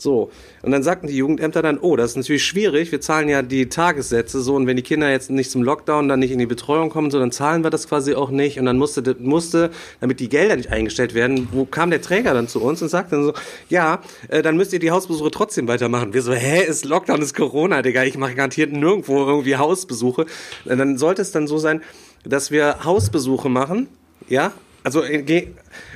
So, 0.00 0.30
und 0.62 0.70
dann 0.70 0.84
sagten 0.84 1.08
die 1.08 1.16
Jugendämter 1.16 1.60
dann, 1.60 1.78
oh, 1.78 1.96
das 1.96 2.12
ist 2.12 2.16
natürlich 2.16 2.44
schwierig, 2.44 2.92
wir 2.92 3.00
zahlen 3.00 3.28
ja 3.28 3.42
die 3.42 3.68
Tagessätze 3.68 4.40
so 4.40 4.54
und 4.54 4.68
wenn 4.68 4.76
die 4.76 4.82
Kinder 4.82 5.10
jetzt 5.10 5.28
nicht 5.28 5.50
zum 5.50 5.64
Lockdown, 5.64 6.08
dann 6.08 6.20
nicht 6.20 6.30
in 6.30 6.38
die 6.38 6.46
Betreuung 6.46 6.88
kommen, 6.88 7.10
so, 7.10 7.18
dann 7.18 7.32
zahlen 7.32 7.64
wir 7.64 7.70
das 7.70 7.88
quasi 7.88 8.14
auch 8.14 8.30
nicht 8.30 8.60
und 8.60 8.66
dann 8.66 8.78
musste, 8.78 9.16
musste 9.18 9.70
damit 10.00 10.20
die 10.20 10.28
Gelder 10.28 10.54
nicht 10.54 10.70
eingestellt 10.70 11.14
werden, 11.14 11.48
wo 11.50 11.64
kam 11.64 11.90
der 11.90 12.00
Träger 12.00 12.32
dann 12.32 12.46
zu 12.46 12.62
uns 12.62 12.80
und 12.80 12.88
sagte 12.88 13.16
dann 13.16 13.24
so, 13.24 13.32
ja, 13.68 14.00
äh, 14.28 14.42
dann 14.42 14.56
müsst 14.56 14.72
ihr 14.72 14.78
die 14.78 14.92
Hausbesuche 14.92 15.32
trotzdem 15.32 15.66
weitermachen. 15.66 16.14
Wir 16.14 16.22
so, 16.22 16.32
hä, 16.32 16.64
ist 16.64 16.84
Lockdown, 16.84 17.20
ist 17.20 17.34
Corona, 17.34 17.82
Digga, 17.82 18.04
ich 18.04 18.16
mache 18.16 18.34
garantiert 18.34 18.72
nirgendwo 18.72 19.26
irgendwie 19.26 19.56
Hausbesuche. 19.56 20.26
Und 20.64 20.78
dann 20.78 20.96
sollte 20.96 21.22
es 21.22 21.32
dann 21.32 21.48
so 21.48 21.58
sein, 21.58 21.82
dass 22.24 22.50
wir 22.50 22.84
Hausbesuche 22.84 23.48
machen, 23.48 23.88
ja, 24.28 24.52
also 24.84 25.02
äh, 25.02 25.22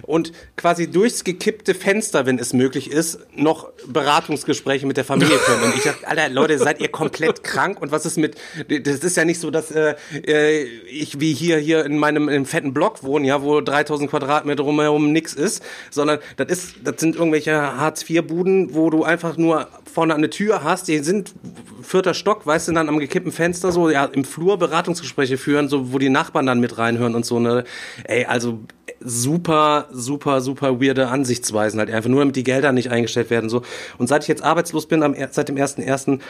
und 0.02 0.32
quasi 0.56 0.90
durchs 0.90 1.24
gekippte 1.24 1.74
Fenster, 1.74 2.26
wenn 2.26 2.38
es 2.38 2.52
möglich 2.52 2.90
ist, 2.90 3.18
noch 3.34 3.70
Beratungsgespräche 3.86 4.86
mit 4.86 4.96
der 4.96 5.04
Familie 5.04 5.38
führen. 5.38 5.62
Und 5.62 5.76
ich 5.76 5.82
dachte, 5.82 6.06
Alter, 6.06 6.28
Leute, 6.28 6.58
seid 6.58 6.80
ihr 6.80 6.88
komplett 6.88 7.44
krank? 7.44 7.80
Und 7.80 7.92
was 7.92 8.06
ist 8.06 8.16
mit, 8.16 8.36
das 8.68 8.98
ist 8.98 9.16
ja 9.16 9.24
nicht 9.24 9.40
so, 9.40 9.50
dass 9.50 9.70
äh, 9.70 9.94
äh 10.26 10.62
ich 10.62 11.20
wie 11.20 11.32
hier 11.32 11.58
hier 11.58 11.84
in 11.84 11.98
meinem 11.98 12.28
im 12.28 12.46
fetten 12.46 12.72
Block 12.72 13.02
wohne, 13.02 13.26
ja, 13.26 13.42
wo 13.42 13.60
3000 13.60 14.10
Quadratmeter 14.10 14.62
drumherum 14.62 15.12
nix 15.12 15.34
ist, 15.34 15.62
sondern 15.90 16.18
das 16.36 16.48
ist, 16.48 16.74
das 16.84 17.00
sind 17.00 17.16
irgendwelche 17.16 17.54
Hartz-IV-Buden, 17.78 18.74
wo 18.74 18.90
du 18.90 19.04
einfach 19.04 19.36
nur 19.36 19.68
vorne 19.92 20.14
eine 20.14 20.30
Tür 20.30 20.64
hast, 20.64 20.88
die 20.88 20.98
sind 20.98 21.34
vierter 21.82 22.14
Stock, 22.14 22.46
weißt 22.46 22.68
du, 22.68 22.72
dann 22.72 22.88
am 22.88 22.98
gekippten 22.98 23.32
Fenster 23.32 23.72
so, 23.72 23.90
ja, 23.90 24.04
im 24.06 24.24
Flur 24.24 24.58
Beratungsgespräche 24.58 25.36
führen, 25.36 25.68
so, 25.68 25.92
wo 25.92 25.98
die 25.98 26.08
Nachbarn 26.08 26.46
dann 26.46 26.60
mit 26.60 26.78
reinhören 26.78 27.14
und 27.14 27.26
so, 27.26 27.38
ne, 27.38 27.64
ey, 28.04 28.24
also 28.24 28.60
super, 29.00 29.71
super, 29.90 30.40
super 30.40 30.80
weirde 30.80 31.08
Ansichtsweisen 31.08 31.78
halt 31.78 31.90
einfach, 31.90 32.10
nur 32.10 32.20
damit 32.20 32.36
die 32.36 32.44
Gelder 32.44 32.72
nicht 32.72 32.90
eingestellt 32.90 33.30
werden, 33.30 33.50
so. 33.50 33.62
Und 33.98 34.08
seit 34.08 34.22
ich 34.22 34.28
jetzt 34.28 34.42
arbeitslos 34.42 34.86
bin, 34.86 35.02
am, 35.02 35.14
seit 35.30 35.48
dem 35.48 35.56
ersten 35.56 35.82
ersten, 35.82 36.20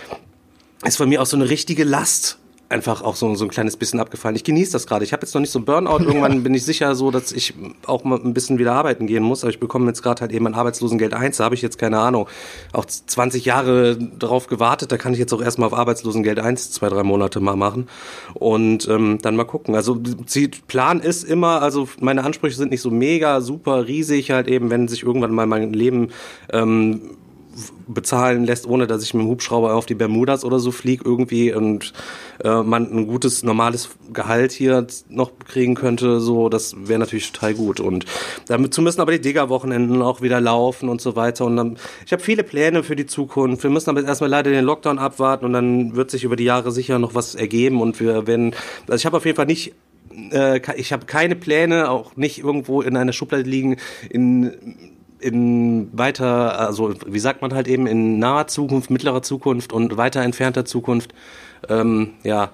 ist 0.84 0.96
von 0.96 1.08
mir 1.08 1.22
auch 1.22 1.26
so 1.26 1.36
eine 1.36 1.48
richtige 1.48 1.84
Last 1.84 2.38
einfach 2.72 3.02
auch 3.02 3.16
so, 3.16 3.34
so 3.34 3.44
ein 3.44 3.50
kleines 3.50 3.76
bisschen 3.76 4.00
abgefallen. 4.00 4.34
Ich 4.34 4.44
genieße 4.44 4.72
das 4.72 4.86
gerade. 4.86 5.04
Ich 5.04 5.12
habe 5.12 5.22
jetzt 5.22 5.34
noch 5.34 5.40
nicht 5.40 5.50
so 5.50 5.58
ein 5.58 5.64
Burnout. 5.64 5.98
Irgendwann 6.00 6.42
bin 6.42 6.54
ich 6.54 6.64
sicher 6.64 6.94
so, 6.94 7.10
dass 7.10 7.30
ich 7.32 7.54
auch 7.86 8.04
mal 8.04 8.18
ein 8.18 8.34
bisschen 8.34 8.58
wieder 8.58 8.72
arbeiten 8.72 9.06
gehen 9.06 9.22
muss. 9.22 9.44
Aber 9.44 9.50
ich 9.50 9.60
bekomme 9.60 9.86
jetzt 9.86 10.02
gerade 10.02 10.22
halt 10.22 10.32
eben 10.32 10.46
ein 10.46 10.54
Arbeitslosengeld 10.54 11.14
1. 11.14 11.36
Da 11.36 11.44
habe 11.44 11.54
ich 11.54 11.62
jetzt 11.62 11.78
keine 11.78 11.98
Ahnung. 11.98 12.28
Auch 12.72 12.84
20 12.84 13.44
Jahre 13.44 13.96
darauf 13.96 14.46
gewartet. 14.46 14.90
Da 14.90 14.96
kann 14.96 15.12
ich 15.12 15.18
jetzt 15.18 15.32
auch 15.32 15.42
erstmal 15.42 15.68
auf 15.68 15.74
Arbeitslosengeld 15.74 16.40
1 16.40 16.72
zwei, 16.72 16.88
drei 16.88 17.02
Monate 17.02 17.40
mal 17.40 17.56
machen. 17.56 17.88
Und 18.34 18.88
ähm, 18.88 19.18
dann 19.22 19.36
mal 19.36 19.44
gucken. 19.44 19.74
Also 19.74 20.00
Plan 20.66 21.00
ist 21.00 21.24
immer, 21.24 21.62
also 21.62 21.88
meine 22.00 22.24
Ansprüche 22.24 22.56
sind 22.56 22.70
nicht 22.70 22.82
so 22.82 22.90
mega, 22.90 23.40
super 23.40 23.86
riesig. 23.86 24.30
Halt 24.30 24.48
eben, 24.48 24.70
wenn 24.70 24.88
sich 24.88 25.02
irgendwann 25.02 25.32
mal 25.32 25.46
mein 25.46 25.72
Leben 25.72 26.08
ähm, 26.52 27.02
bezahlen 27.86 28.44
lässt, 28.44 28.66
ohne 28.66 28.86
dass 28.86 29.02
ich 29.02 29.14
mit 29.14 29.24
dem 29.24 29.28
Hubschrauber 29.28 29.74
auf 29.74 29.86
die 29.86 29.94
Bermudas 29.94 30.44
oder 30.44 30.58
so 30.58 30.70
fliege 30.70 31.04
irgendwie 31.04 31.52
und 31.52 31.92
äh, 32.42 32.62
man 32.62 32.90
ein 32.90 33.06
gutes, 33.06 33.42
normales 33.42 33.90
Gehalt 34.12 34.52
hier 34.52 34.86
noch 35.08 35.32
kriegen 35.46 35.74
könnte, 35.74 36.20
so, 36.20 36.48
das 36.48 36.74
wäre 36.78 36.98
natürlich 36.98 37.32
total 37.32 37.54
gut. 37.54 37.80
Und 37.80 38.06
dazu 38.46 38.82
müssen 38.82 39.00
aber 39.00 39.12
die 39.12 39.20
Digger-Wochenenden 39.20 40.02
auch 40.02 40.22
wieder 40.22 40.40
laufen 40.40 40.88
und 40.88 41.00
so 41.00 41.16
weiter. 41.16 41.44
Und 41.44 41.56
dann, 41.56 41.78
ich 42.06 42.12
habe 42.12 42.22
viele 42.22 42.44
Pläne 42.44 42.82
für 42.82 42.96
die 42.96 43.06
Zukunft. 43.06 43.62
Wir 43.62 43.70
müssen 43.70 43.90
aber 43.90 44.04
erstmal 44.04 44.30
leider 44.30 44.50
den 44.50 44.64
Lockdown 44.64 44.98
abwarten 44.98 45.44
und 45.44 45.52
dann 45.52 45.94
wird 45.94 46.10
sich 46.10 46.24
über 46.24 46.36
die 46.36 46.44
Jahre 46.44 46.72
sicher 46.72 46.98
noch 46.98 47.14
was 47.14 47.34
ergeben 47.34 47.80
und 47.80 48.00
wir 48.00 48.26
werden, 48.26 48.54
also 48.86 48.94
ich 48.94 49.06
habe 49.06 49.16
auf 49.16 49.24
jeden 49.24 49.36
Fall 49.36 49.46
nicht 49.46 49.74
äh, 50.30 50.60
ich 50.76 50.92
habe 50.92 51.06
keine 51.06 51.36
Pläne, 51.36 51.90
auch 51.90 52.16
nicht 52.16 52.38
irgendwo 52.38 52.82
in 52.82 52.96
einer 52.96 53.12
Schublade 53.12 53.48
liegen, 53.48 53.76
in 54.10 54.52
in 55.22 55.88
weiter, 55.92 56.58
also 56.58 56.94
wie 57.06 57.18
sagt 57.18 57.42
man 57.42 57.54
halt 57.54 57.68
eben, 57.68 57.86
in 57.86 58.18
naher 58.18 58.46
Zukunft, 58.48 58.90
mittlerer 58.90 59.22
Zukunft 59.22 59.72
und 59.72 59.96
weiter 59.96 60.22
entfernter 60.22 60.64
Zukunft, 60.64 61.14
ähm, 61.68 62.14
ja, 62.22 62.50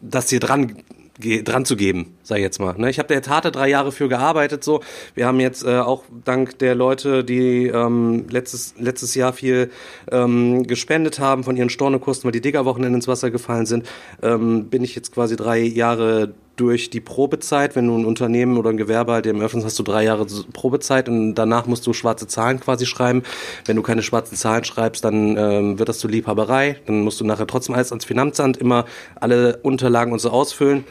das 0.00 0.28
hier 0.28 0.40
dran 0.40 0.76
dran 1.18 1.64
zu 1.64 1.76
geben, 1.76 2.16
sag 2.22 2.38
ich 2.38 2.42
jetzt 2.42 2.58
mal. 2.58 2.74
Ne? 2.76 2.90
Ich 2.90 2.98
habe 2.98 3.06
der 3.06 3.22
harte 3.22 3.52
drei 3.52 3.68
Jahre 3.68 3.92
für 3.92 4.08
gearbeitet. 4.08 4.64
So, 4.64 4.80
wir 5.14 5.26
haben 5.26 5.38
jetzt 5.38 5.64
äh, 5.64 5.78
auch 5.78 6.02
dank 6.24 6.58
der 6.58 6.74
Leute, 6.74 7.22
die 7.22 7.68
ähm, 7.68 8.26
letztes 8.28 8.74
letztes 8.78 9.14
Jahr 9.14 9.32
viel 9.32 9.70
ähm, 10.10 10.66
gespendet 10.66 11.20
haben 11.20 11.44
von 11.44 11.56
ihren 11.56 11.70
Stornokosten, 11.70 12.26
weil 12.26 12.32
die 12.32 12.40
Diggerwochenende 12.40 12.96
ins 12.96 13.06
Wasser 13.06 13.30
gefallen 13.30 13.66
sind, 13.66 13.86
ähm, 14.22 14.68
bin 14.70 14.82
ich 14.82 14.96
jetzt 14.96 15.12
quasi 15.12 15.36
drei 15.36 15.60
Jahre 15.60 16.34
durch 16.56 16.90
die 16.90 17.00
Probezeit, 17.00 17.74
wenn 17.76 17.86
du 17.86 17.96
ein 17.96 18.04
Unternehmen 18.04 18.58
oder 18.58 18.70
ein 18.70 18.76
Gewerbe 18.76 19.12
halt 19.12 19.26
eben 19.26 19.40
öffnest, 19.40 19.66
hast 19.66 19.78
du 19.78 19.82
drei 19.82 20.04
Jahre 20.04 20.26
Probezeit 20.52 21.08
und 21.08 21.34
danach 21.34 21.66
musst 21.66 21.86
du 21.86 21.92
schwarze 21.92 22.26
Zahlen 22.26 22.60
quasi 22.60 22.86
schreiben. 22.86 23.22
Wenn 23.66 23.76
du 23.76 23.82
keine 23.82 24.02
schwarzen 24.02 24.36
Zahlen 24.36 24.64
schreibst, 24.64 25.04
dann 25.04 25.36
ähm, 25.36 25.78
wird 25.78 25.88
das 25.88 25.98
zur 25.98 26.10
Liebhaberei. 26.10 26.76
Dann 26.86 27.02
musst 27.02 27.20
du 27.20 27.24
nachher 27.24 27.46
trotzdem 27.46 27.74
alles 27.74 27.90
ans 27.90 28.04
Finanzamt 28.04 28.56
immer 28.56 28.84
alle 29.16 29.58
Unterlagen 29.62 30.12
und 30.12 30.20
so 30.20 30.30
ausfüllen. 30.30 30.84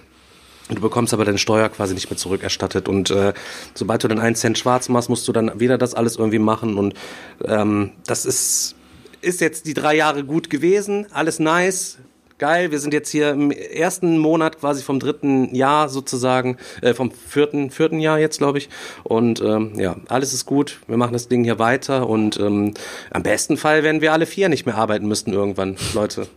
Du 0.69 0.81
bekommst 0.81 1.13
aber 1.13 1.25
deine 1.25 1.37
Steuer 1.37 1.69
quasi 1.69 1.93
nicht 1.93 2.09
mehr 2.09 2.17
zurückerstattet. 2.17 2.87
Und 2.87 3.11
äh, 3.11 3.33
sobald 3.73 4.03
du 4.03 4.07
dann 4.07 4.19
einen 4.19 4.35
Cent 4.35 4.57
schwarz 4.57 4.89
machst, 4.89 5.09
musst 5.09 5.27
du 5.27 5.31
dann 5.33 5.59
wieder 5.59 5.77
das 5.77 5.93
alles 5.93 6.17
irgendwie 6.17 6.39
machen. 6.39 6.77
Und 6.77 6.93
ähm, 7.45 7.91
das 8.05 8.25
ist, 8.25 8.75
ist 9.21 9.41
jetzt 9.41 9.65
die 9.65 9.73
drei 9.73 9.95
Jahre 9.95 10.23
gut 10.23 10.49
gewesen, 10.49 11.07
alles 11.11 11.39
nice 11.39 11.99
geil, 12.43 12.71
wir 12.71 12.79
sind 12.79 12.93
jetzt 12.93 13.09
hier 13.09 13.31
im 13.31 13.51
ersten 13.51 14.17
Monat 14.17 14.59
quasi 14.59 14.83
vom 14.83 14.99
dritten 14.99 15.55
Jahr 15.55 15.87
sozusagen, 15.87 16.57
äh, 16.81 16.93
vom 16.93 17.09
vierten, 17.09 17.71
vierten 17.71 18.01
Jahr 18.01 18.19
jetzt, 18.19 18.39
glaube 18.39 18.57
ich. 18.57 18.67
Und 19.03 19.39
ähm, 19.39 19.79
ja, 19.79 19.95
alles 20.09 20.33
ist 20.33 20.45
gut, 20.45 20.81
wir 20.87 20.97
machen 20.97 21.13
das 21.13 21.29
Ding 21.29 21.45
hier 21.45 21.57
weiter 21.57 22.09
und 22.09 22.37
ähm, 22.41 22.73
am 23.11 23.23
besten 23.23 23.55
Fall 23.55 23.83
werden 23.83 24.01
wir 24.01 24.11
alle 24.11 24.25
vier 24.25 24.49
nicht 24.49 24.65
mehr 24.65 24.75
arbeiten 24.75 25.07
müssten 25.07 25.31
irgendwann, 25.31 25.77
Leute. 25.93 26.27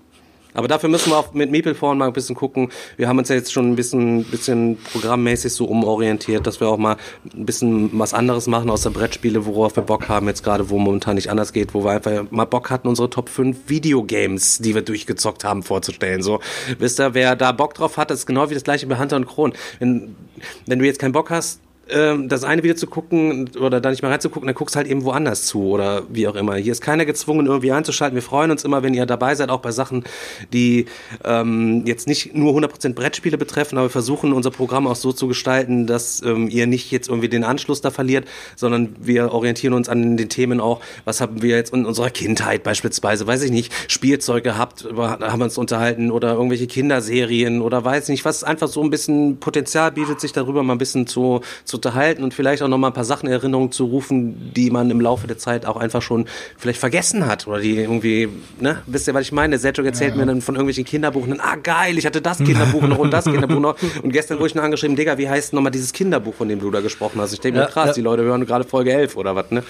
Aber 0.57 0.69
dafür 0.69 0.89
müssen 0.89 1.11
wir 1.11 1.19
auch 1.19 1.35
mit 1.35 1.51
Meeple-Foren 1.51 1.99
mal 1.99 2.07
ein 2.07 2.13
bisschen 2.13 2.35
gucken. 2.35 2.71
Wir 2.97 3.09
haben 3.09 3.19
uns 3.19 3.29
ja 3.29 3.37
jetzt 3.37 3.53
schon 3.53 3.71
ein 3.71 3.77
bisschen, 3.77 4.25
bisschen 4.25 4.79
programmmäßig 4.93 5.53
so 5.53 5.67
umorientiert, 5.67 6.47
dass 6.47 6.61
wir 6.61 6.69
auch 6.69 6.79
mal 6.79 6.97
ein 7.35 7.45
bisschen 7.45 7.91
was 7.99 8.15
anderes 8.15 8.47
machen 8.47 8.71
außer 8.71 8.91
Brettspiele, 8.91 9.45
worauf 9.45 9.77
wir 9.77 9.83
Bock 9.83 10.09
haben 10.09 10.27
jetzt 10.29 10.43
gerade, 10.43 10.71
wo 10.71 10.79
momentan 10.79 11.17
nicht 11.17 11.31
anders 11.31 11.53
geht, 11.53 11.75
wo 11.75 11.85
wir 11.85 11.91
einfach 11.91 12.31
mal 12.31 12.47
Bock 12.47 12.71
hatten, 12.71 12.89
unsere 12.89 13.11
Top 13.11 13.29
5 13.29 13.69
Videogames, 13.69 14.59
die 14.59 14.75
wir 14.75 14.83
durchgezockt 14.83 15.45
haben, 15.45 15.63
vorzustellen. 15.63 16.23
So, 16.23 16.41
wisst 16.79 17.01
ihr, 17.01 17.13
wer 17.13 17.37
da 17.37 17.53
Bock 17.53 17.75
drauf 17.75 17.99
hat, 17.99 18.11
ist 18.11 18.25
genau 18.25 18.49
wie 18.49 18.55
das 18.55 18.65
gleiche 18.65 18.87
bei 18.87 18.99
Hunter 18.99 19.17
und 19.17 19.27
Kron. 19.27 19.53
Wenn, 19.79 20.17
wenn 20.65 20.79
du 20.79 20.87
jetzt 20.87 20.99
keinen 20.99 21.13
Bock 21.13 21.31
hast, 21.31 21.61
ähm, 21.89 22.29
das 22.29 22.45
eine 22.45 22.63
Video 22.63 22.77
zu 22.77 22.87
gucken 22.87 23.51
oder 23.61 23.81
da 23.81 23.91
nicht 23.91 24.03
mal 24.03 24.11
reinzugucken, 24.11 24.47
dann 24.47 24.55
guckst 24.55 24.77
halt 24.77 24.87
eben 24.87 25.05
woanders 25.05 25.47
zu 25.47 25.63
oder 25.69 26.03
wie 26.09 26.27
auch 26.27 26.35
immer. 26.35 26.57
Hier 26.57 26.73
ist 26.73 26.81
keiner 26.81 27.05
gezwungen, 27.05 27.47
irgendwie 27.47 27.73
einzuschalten. 27.73 28.15
Wir 28.15 28.23
freuen 28.23 28.51
uns 28.51 28.65
immer, 28.65 28.83
wenn 28.83 28.95
ihr 28.95 29.07
dabei 29.07 29.35
seid, 29.35 29.51
auch 29.51 29.61
bei 29.61 29.71
Sachen, 29.71 30.05
die 30.53 30.87
ähm, 31.25 31.85
jetzt 31.87 32.09
nicht 32.09 32.35
nur 32.35 32.53
100% 32.55 32.95
Brettspiele 32.95 33.39
betreffen, 33.39 33.79
aber 33.79 33.87
wir 33.87 33.91
versuchen 33.91 34.33
unser 34.33 34.51
Programm 34.51 34.87
auch 34.87 34.97
so 34.97 35.13
zu 35.13 35.29
gestalten, 35.29 35.87
dass 35.87 36.23
ähm, 36.23 36.49
ihr 36.49 36.67
nicht 36.67 36.91
jetzt 36.91 37.09
irgendwie 37.09 37.29
den 37.29 37.45
Anschluss 37.45 37.81
da 37.81 37.91
verliert, 37.91 38.27
sondern 38.57 38.97
wir 38.99 39.33
orientieren 39.33 39.75
uns 39.75 39.89
an 39.89 40.17
den 40.17 40.29
Themen 40.29 40.61
auch, 40.61 40.81
was 41.05 41.21
haben 41.21 41.43
wir 41.43 41.57
jetzt 41.57 41.73
in 41.73 41.87
unserer 41.87 42.11
Kindheit 42.11 42.63
beispielsweise, 42.63 43.27
weiß 43.27 43.43
ich 43.43 43.51
nicht, 43.51 43.73
Spielzeug 43.89 44.43
gehabt, 44.43 44.87
haben 44.97 45.39
wir 45.39 45.45
uns 45.45 45.59
unterhalten 45.59 46.11
oder 46.11 46.33
irgendwelche 46.33 46.67
Kinderserien 46.67 47.61
oder 47.61 47.85
weiß 47.85 48.09
nicht, 48.09 48.25
was 48.25 48.45
einfach 48.45 48.69
so 48.69 48.83
ein 48.83 48.91
bisschen 48.91 49.39
Potenzial 49.39 49.93
bietet, 49.93 50.21
sich 50.21 50.33
darüber 50.33 50.63
mal 50.63 50.75
ein 50.75 50.79
bisschen 50.79 51.07
zu, 51.07 51.41
zu 51.65 51.76
unterhalten 51.77 52.23
und 52.23 52.35
vielleicht 52.35 52.63
auch 52.63 52.69
noch 52.69 52.79
mal 52.79 52.89
ein 52.89 52.93
paar 52.93 53.05
Sachen 53.05 53.27
in 53.27 53.33
Erinnerung 53.33 53.73
zu 53.73 53.85
rufen, 53.85 54.53
die 54.55 54.71
man 54.71 54.91
im 54.91 55.01
Laufe 55.01 55.27
der 55.27 55.39
Zeit 55.39 55.67
auch 55.67 55.77
einfach 55.77 56.03
schon 56.03 56.27
vielleicht 56.57 56.81
vergessen 56.81 57.27
hat 57.27 57.47
oder 57.47 57.61
die 57.61 57.77
irgendwie, 57.77 58.29
ne, 58.61 58.83
wisst 58.87 59.09
ihr, 59.09 59.15
was 59.15 59.23
ich 59.23 59.33
meine? 59.33 59.59
Sergio 59.59 59.85
erzählt 59.85 60.11
ja, 60.11 60.17
ja. 60.17 60.25
mir 60.25 60.33
dann 60.33 60.41
von 60.43 60.55
irgendwelchen 60.55 60.85
Kinderbuchen, 60.85 61.41
ah 61.41 61.57
geil, 61.57 61.99
ich 61.99 62.07
hatte 62.07 62.21
das 62.21 62.39
Kinderbuch 62.39 62.83
noch 62.83 62.99
und 62.99 63.13
das 63.13 63.25
Kinderbuch 63.25 63.61
noch 63.61 63.77
und 64.03 64.13
gestern 64.13 64.39
wurde 64.39 64.49
ich 64.49 64.55
noch 64.55 64.63
angeschrieben, 64.63 64.97
Digga, 64.97 65.19
wie 65.19 65.29
heißt 65.29 65.53
nochmal 65.53 65.73
dieses 65.73 65.93
Kinderbuch, 65.93 66.35
von 66.35 66.49
dem 66.49 66.61
du 66.61 66.71
da 66.71 66.81
gesprochen 66.81 67.21
hast? 67.21 67.33
Ich 67.33 67.41
denke 67.41 67.61
mir, 67.61 67.67
krass, 67.67 67.95
die 67.95 68.01
Leute 68.01 68.23
hören 68.23 68.45
gerade 68.47 68.65
Folge 68.65 68.93
11 68.93 69.17
oder 69.17 69.37
was, 69.37 69.51
ne? 69.51 69.63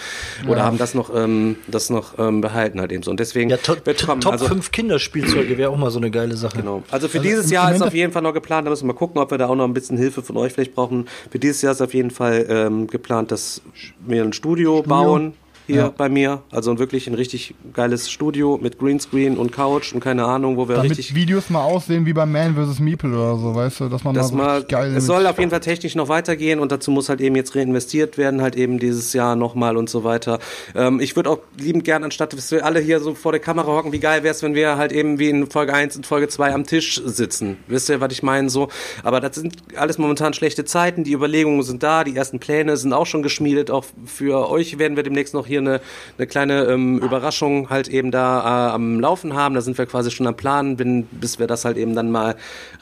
Oder 0.46 0.64
haben 0.64 0.78
das 0.78 0.94
noch, 0.94 1.14
ähm, 1.14 1.56
das 1.66 1.90
noch 1.90 2.18
ähm, 2.18 2.40
behalten 2.40 2.80
halt 2.80 2.92
eben 2.92 3.02
so 3.02 3.10
und 3.10 3.20
deswegen 3.20 3.50
ja, 3.50 3.56
to 3.56 3.76
kommen, 4.06 4.20
Top 4.20 4.32
also, 4.32 4.46
5 4.46 4.70
Kinderspielzeuge 4.70 5.58
wäre 5.58 5.70
auch 5.70 5.76
mal 5.76 5.90
so 5.90 5.98
eine 5.98 6.10
geile 6.10 6.36
Sache. 6.36 6.58
Genau. 6.58 6.82
Also 6.90 7.08
für 7.08 7.18
also 7.18 7.28
dieses 7.28 7.50
Jahr 7.50 7.74
ist 7.74 7.82
auf 7.82 7.94
jeden 7.94 8.12
Fall 8.12 8.22
noch 8.22 8.34
geplant, 8.34 8.66
da 8.66 8.70
müssen 8.70 8.84
wir 8.84 8.92
mal 8.92 8.98
gucken, 8.98 9.20
ob 9.20 9.30
wir 9.30 9.38
da 9.38 9.48
auch 9.48 9.54
noch 9.54 9.64
ein 9.64 9.74
bisschen 9.74 9.96
Hilfe 9.96 10.22
von 10.22 10.36
euch 10.36 10.52
vielleicht 10.52 10.74
brauchen. 10.74 11.06
Für 11.30 11.38
dieses 11.38 11.62
Jahr 11.62 11.72
ist 11.72 11.80
auf 11.80 11.94
jeden 11.94 11.95
Fall 12.10 12.46
ähm, 12.48 12.86
geplant, 12.86 13.32
dass 13.32 13.62
wir 14.06 14.22
ein 14.22 14.32
Studio, 14.32 14.78
Studio? 14.78 14.88
bauen 14.88 15.34
hier 15.66 15.76
ja. 15.76 15.88
bei 15.88 16.08
mir. 16.08 16.42
Also 16.50 16.78
wirklich 16.78 17.06
ein 17.08 17.14
richtig 17.14 17.54
geiles 17.72 18.10
Studio 18.10 18.58
mit 18.60 18.78
Greenscreen 18.78 19.36
und 19.36 19.52
Couch 19.52 19.92
und 19.92 20.00
keine 20.00 20.24
Ahnung, 20.24 20.56
wo 20.56 20.68
wir 20.68 20.76
Damit 20.76 20.92
richtig. 20.92 21.14
Videos 21.14 21.50
mal 21.50 21.62
aussehen 21.62 22.06
wie 22.06 22.12
bei 22.12 22.24
Man 22.24 22.54
vs. 22.54 22.78
Meeple 22.78 23.10
oder 23.10 23.36
so, 23.36 23.54
weißt 23.54 23.80
du, 23.80 23.88
dass 23.88 24.04
man 24.04 24.14
das 24.14 24.32
mal, 24.32 24.60
so 24.60 24.66
geil 24.68 24.94
Es 24.96 25.06
soll 25.06 25.26
auf 25.26 25.38
jeden 25.38 25.50
Fall 25.50 25.60
technisch 25.60 25.94
noch 25.94 26.08
weitergehen 26.08 26.60
und 26.60 26.70
dazu 26.72 26.90
muss 26.90 27.08
halt 27.08 27.20
eben 27.20 27.34
jetzt 27.36 27.54
reinvestiert 27.56 28.16
werden, 28.16 28.40
halt 28.40 28.56
eben 28.56 28.78
dieses 28.78 29.12
Jahr 29.12 29.36
nochmal 29.36 29.76
und 29.76 29.90
so 29.90 30.04
weiter. 30.04 30.38
Ähm, 30.74 31.00
ich 31.00 31.16
würde 31.16 31.30
auch 31.30 31.38
liebend 31.58 31.84
gern, 31.84 32.04
anstatt 32.04 32.32
dass 32.32 32.50
wir 32.50 32.64
alle 32.64 32.80
hier 32.80 33.00
so 33.00 33.14
vor 33.14 33.32
der 33.32 33.40
Kamera 33.40 33.68
hocken, 33.68 33.92
wie 33.92 34.00
geil 34.00 34.22
wäre 34.22 34.34
es, 34.34 34.42
wenn 34.42 34.54
wir 34.54 34.76
halt 34.76 34.92
eben 34.92 35.18
wie 35.18 35.30
in 35.30 35.48
Folge 35.48 35.74
1 35.74 35.96
und 35.96 36.06
Folge 36.06 36.28
2 36.28 36.54
am 36.54 36.64
Tisch 36.64 37.00
sitzen. 37.04 37.56
Wisst 37.66 37.88
ihr, 37.88 38.00
was 38.00 38.12
ich 38.12 38.22
meine? 38.22 38.50
So. 38.50 38.68
Aber 39.02 39.20
das 39.20 39.36
sind 39.36 39.56
alles 39.76 39.98
momentan 39.98 40.32
schlechte 40.32 40.64
Zeiten, 40.64 41.04
die 41.04 41.12
Überlegungen 41.12 41.62
sind 41.62 41.82
da, 41.82 42.04
die 42.04 42.16
ersten 42.16 42.38
Pläne 42.38 42.76
sind 42.76 42.92
auch 42.92 43.06
schon 43.06 43.22
geschmiedet, 43.22 43.70
auch 43.70 43.84
für 44.04 44.48
euch 44.48 44.78
werden 44.78 44.96
wir 44.96 45.02
demnächst 45.02 45.34
noch 45.34 45.46
hier 45.46 45.55
hier 45.60 45.70
eine, 45.70 45.80
eine 46.18 46.26
kleine 46.26 46.64
ähm, 46.64 46.98
Überraschung 46.98 47.70
halt 47.70 47.88
eben 47.88 48.10
da 48.10 48.40
äh, 48.40 48.74
am 48.74 49.00
Laufen 49.00 49.34
haben. 49.34 49.54
Da 49.54 49.60
sind 49.60 49.78
wir 49.78 49.86
quasi 49.86 50.10
schon 50.10 50.26
am 50.26 50.36
Plan, 50.36 50.76
bin, 50.76 51.04
bis 51.04 51.38
wir 51.38 51.46
das 51.46 51.64
halt 51.64 51.76
eben 51.76 51.94
dann 51.94 52.10
mal 52.10 52.36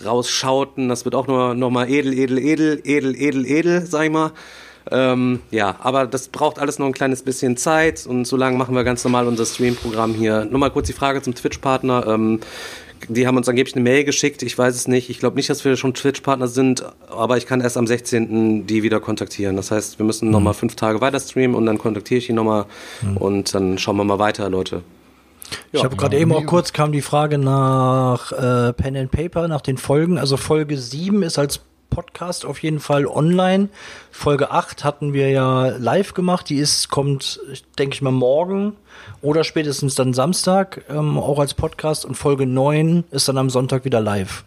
rausschauten. 0.05 0.89
Das 0.89 1.05
wird 1.05 1.15
auch 1.15 1.27
nur 1.27 1.55
noch 1.55 1.71
mal 1.71 1.89
edel, 1.89 2.13
edel, 2.13 2.39
edel, 2.39 2.81
edel, 2.85 3.17
edel, 3.17 3.47
edel, 3.47 3.87
sag 3.87 4.05
ich 4.05 4.11
mal. 4.11 4.33
Ähm, 4.91 5.41
ja, 5.51 5.77
aber 5.81 6.07
das 6.07 6.29
braucht 6.29 6.59
alles 6.59 6.79
noch 6.79 6.87
ein 6.87 6.93
kleines 6.93 7.23
bisschen 7.23 7.57
Zeit 7.57 8.07
und 8.07 8.27
so 8.27 8.37
lange 8.37 8.59
machen 8.59 8.75
wir 8.75 8.85
ganz 8.85 9.03
normal 9.03 9.27
unser 9.27 9.47
Stream-Programm 9.47 10.13
hier. 10.15 10.45
Nur 10.45 10.59
mal 10.59 10.71
kurz 10.71 10.89
die 10.89 10.93
Frage 10.93 11.23
zum 11.23 11.35
Twitch-Partner. 11.35 12.07
Ähm, 12.07 12.41
die 13.09 13.27
haben 13.27 13.37
uns 13.37 13.49
angeblich 13.49 13.75
eine 13.75 13.83
Mail 13.83 14.05
geschickt, 14.05 14.43
ich 14.43 14.57
weiß 14.57 14.75
es 14.75 14.89
nicht. 14.89 15.11
Ich 15.11 15.19
glaube 15.19 15.37
nicht, 15.37 15.51
dass 15.51 15.65
wir 15.65 15.77
schon 15.77 15.95
Twitch-Partner 15.95 16.49
sind, 16.49 16.85
aber 17.09 17.37
ich 17.37 17.47
kann 17.47 17.61
erst 17.61 17.77
am 17.77 17.87
16. 17.87 18.67
die 18.67 18.83
wieder 18.83 19.01
kontaktieren. 19.01 19.57
Das 19.57 19.71
heißt, 19.71 19.99
wir 19.99 20.07
müssen 20.07 20.27
mhm. 20.27 20.33
nochmal 20.33 20.55
fünf 20.55 20.77
Tage 20.77 21.01
weiter 21.01 21.21
streamen 21.21 21.55
und 21.55 21.67
dann 21.67 21.79
kontaktiere 21.79 22.19
ich 22.19 22.27
die 22.27 22.33
nochmal 22.33 22.67
mhm. 23.03 23.17
und 23.17 23.55
dann 23.55 23.79
schauen 23.79 23.97
wir 23.97 24.05
mal 24.05 24.19
weiter, 24.19 24.49
Leute. 24.51 24.83
Ja. 25.73 25.81
Ich 25.81 25.85
habe 25.85 25.97
gerade 25.97 26.19
eben 26.19 26.33
auch 26.33 26.47
kurz 26.47 26.73
kam 26.73 26.93
die 26.93 27.03
Frage 27.03 27.39
nach 27.39 28.33
äh, 28.33 28.73
Pen 28.73 28.97
and 28.97 29.11
Paper, 29.11 29.49
nach 29.49 29.61
den 29.61 29.77
Folgen. 29.77 30.19
Also 30.19 30.37
Folge 30.37 30.79
7 30.79 31.23
ist 31.23 31.39
als 31.39 31.61
Podcast 31.95 32.45
auf 32.45 32.63
jeden 32.63 32.81
Fall 32.81 33.07
online. 33.07 33.69
Folge 34.11 34.51
8 34.51 34.85
hatten 34.85 35.13
wir 35.13 35.31
ja 35.31 35.69
live 35.69 36.15
gemacht. 36.15 36.49
Die 36.49 36.57
ist, 36.57 36.89
kommt, 36.89 37.41
denke 37.79 37.95
ich 37.95 38.03
mal, 38.03 38.11
morgen 38.11 38.75
oder 39.23 39.45
spätestens 39.45 39.95
dann 39.95 40.13
Samstag, 40.13 40.85
ähm, 40.89 41.19
auch 41.19 41.39
als 41.39 41.55
Podcast. 41.55 42.05
Und 42.05 42.15
Folge 42.17 42.47
9 42.47 43.05
ist 43.11 43.29
dann 43.29 43.39
am 43.39 43.51
Sonntag 43.51 43.85
wieder 43.85 44.01
live. 44.01 44.45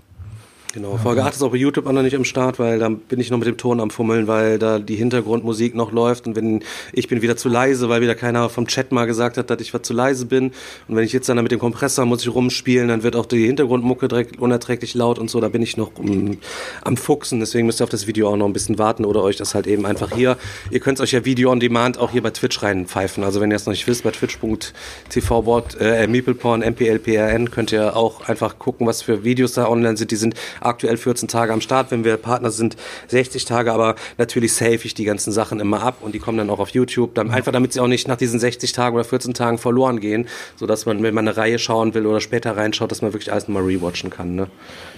Genau, 0.78 0.96
Folge 0.98 1.24
8 1.24 1.34
ist 1.34 1.42
auch 1.42 1.50
bei 1.50 1.58
YouTube 1.58 1.88
auch 1.88 1.92
noch 1.92 2.04
nicht 2.04 2.16
am 2.16 2.24
Start, 2.24 2.60
weil 2.60 2.78
da 2.78 2.88
bin 2.88 3.20
ich 3.20 3.32
noch 3.32 3.40
mit 3.40 3.48
dem 3.48 3.58
Ton 3.58 3.80
am 3.80 3.90
Fummeln, 3.90 4.28
weil 4.28 4.60
da 4.60 4.78
die 4.78 4.96
Hintergrundmusik 4.96 5.74
noch 5.74 5.92
läuft 5.92 6.28
und 6.28 6.36
wenn 6.36 6.62
ich 6.94 7.08
bin 7.08 7.24
wieder 7.24 7.36
zu 7.36 7.50
leise, 7.50 7.90
weil 7.90 8.02
wieder 8.02 8.14
keiner 8.14 8.48
vom 8.48 8.68
Chat 8.68 8.92
mal 8.92 9.06
gesagt 9.06 9.40
hat, 9.40 9.50
dass 9.50 9.60
ich 9.60 9.74
was 9.74 9.82
zu 9.82 9.96
leise 9.96 10.28
bin. 10.28 10.52
Und 10.88 10.96
wenn 10.96 11.04
ich 11.04 11.14
jetzt 11.14 11.28
dann 11.30 11.42
mit 11.42 11.52
dem 11.52 11.58
Kompressor 11.58 12.06
muss 12.06 12.22
ich 12.22 12.32
rumspielen, 12.32 12.90
dann 12.90 13.02
wird 13.02 13.16
auch 13.16 13.26
die 13.26 13.48
Hintergrundmucke 13.48 14.08
direkt 14.08 14.38
unerträglich 14.38 14.94
laut 14.94 15.18
und 15.18 15.32
so, 15.32 15.42
da 15.42 15.50
bin 15.50 15.64
ich 15.64 15.78
noch 15.78 15.98
um, 15.98 16.38
am 16.84 16.96
Fuchsen, 16.96 17.40
deswegen 17.40 17.66
müsst 17.66 17.82
ihr 17.82 17.84
auf 17.84 17.90
das 17.90 18.06
Video 18.06 18.30
auch 18.30 18.38
noch 18.38 18.46
ein 18.46 18.54
bisschen 18.54 18.78
warten 18.78 19.04
oder 19.04 19.24
euch 19.24 19.38
das 19.38 19.56
halt 19.56 19.66
eben 19.66 19.84
einfach 19.84 20.14
hier, 20.14 20.38
ihr 20.70 20.80
könnt 20.80 21.02
euch 21.02 21.12
ja 21.12 21.26
Video 21.26 21.50
on 21.50 21.60
Demand 21.60 21.98
auch 21.98 22.12
hier 22.12 22.22
bei 22.22 22.30
Twitch 22.30 22.62
reinpfeifen, 22.62 23.24
also 23.24 23.42
wenn 23.42 23.50
ihr 23.50 23.56
es 23.56 23.66
noch 23.66 23.74
nicht 23.74 23.88
wisst, 23.88 24.04
bei 24.04 24.12
twitch.tv 24.12 25.64
äh, 25.80 26.06
Meepleporn, 26.06 26.62
MPLPRN 26.62 27.50
könnt 27.50 27.72
ihr 27.72 27.98
auch 27.98 28.22
einfach 28.30 28.60
gucken, 28.60 28.86
was 28.86 29.02
für 29.02 29.24
Videos 29.24 29.54
da 29.54 29.68
online 29.68 29.98
sind, 29.98 30.12
die 30.12 30.18
sind 30.18 30.36
aktuell 30.68 30.98
14 30.98 31.28
Tage 31.28 31.54
am 31.54 31.62
Start, 31.62 31.92
wenn 31.92 32.04
wir 32.04 32.18
Partner 32.18 32.52
sind 32.52 32.78
60 33.08 33.46
Tage, 33.46 33.72
aber 33.72 33.96
natürlich 34.18 34.54
safe 34.54 34.80
ich 34.84 34.94
die 34.94 35.06
ganzen 35.06 35.32
Sachen 35.32 35.60
immer 35.60 35.82
ab 35.82 35.98
und 36.02 36.14
die 36.14 36.20
kommen 36.20 36.38
dann 36.38 36.50
auch 36.50 36.60
auf 36.60 36.70
YouTube, 36.70 37.16
dann 37.16 37.32
einfach 37.32 37.52
damit 37.52 37.74
sie 37.74 37.80
auch 37.80 37.88
nicht 37.88 38.08
nach 38.08 38.18
diesen 38.18 38.40
60 38.40 38.72
Tagen 38.72 38.96
oder 38.96 39.04
14 39.06 39.34
Tagen 39.34 39.58
verloren 39.58 40.00
gehen, 40.00 40.28
sodass 40.56 40.86
man, 40.86 41.02
wenn 41.04 41.14
man 41.14 41.28
eine 41.28 41.38
Reihe 41.38 41.60
schauen 41.60 41.94
will 41.94 42.06
oder 42.06 42.22
später 42.22 42.56
reinschaut, 42.56 42.92
dass 42.92 43.02
man 43.02 43.14
wirklich 43.14 43.32
alles 43.32 43.48
mal 43.48 43.64
rewatchen 43.64 44.10
kann. 44.10 44.36
Ne? 44.36 44.48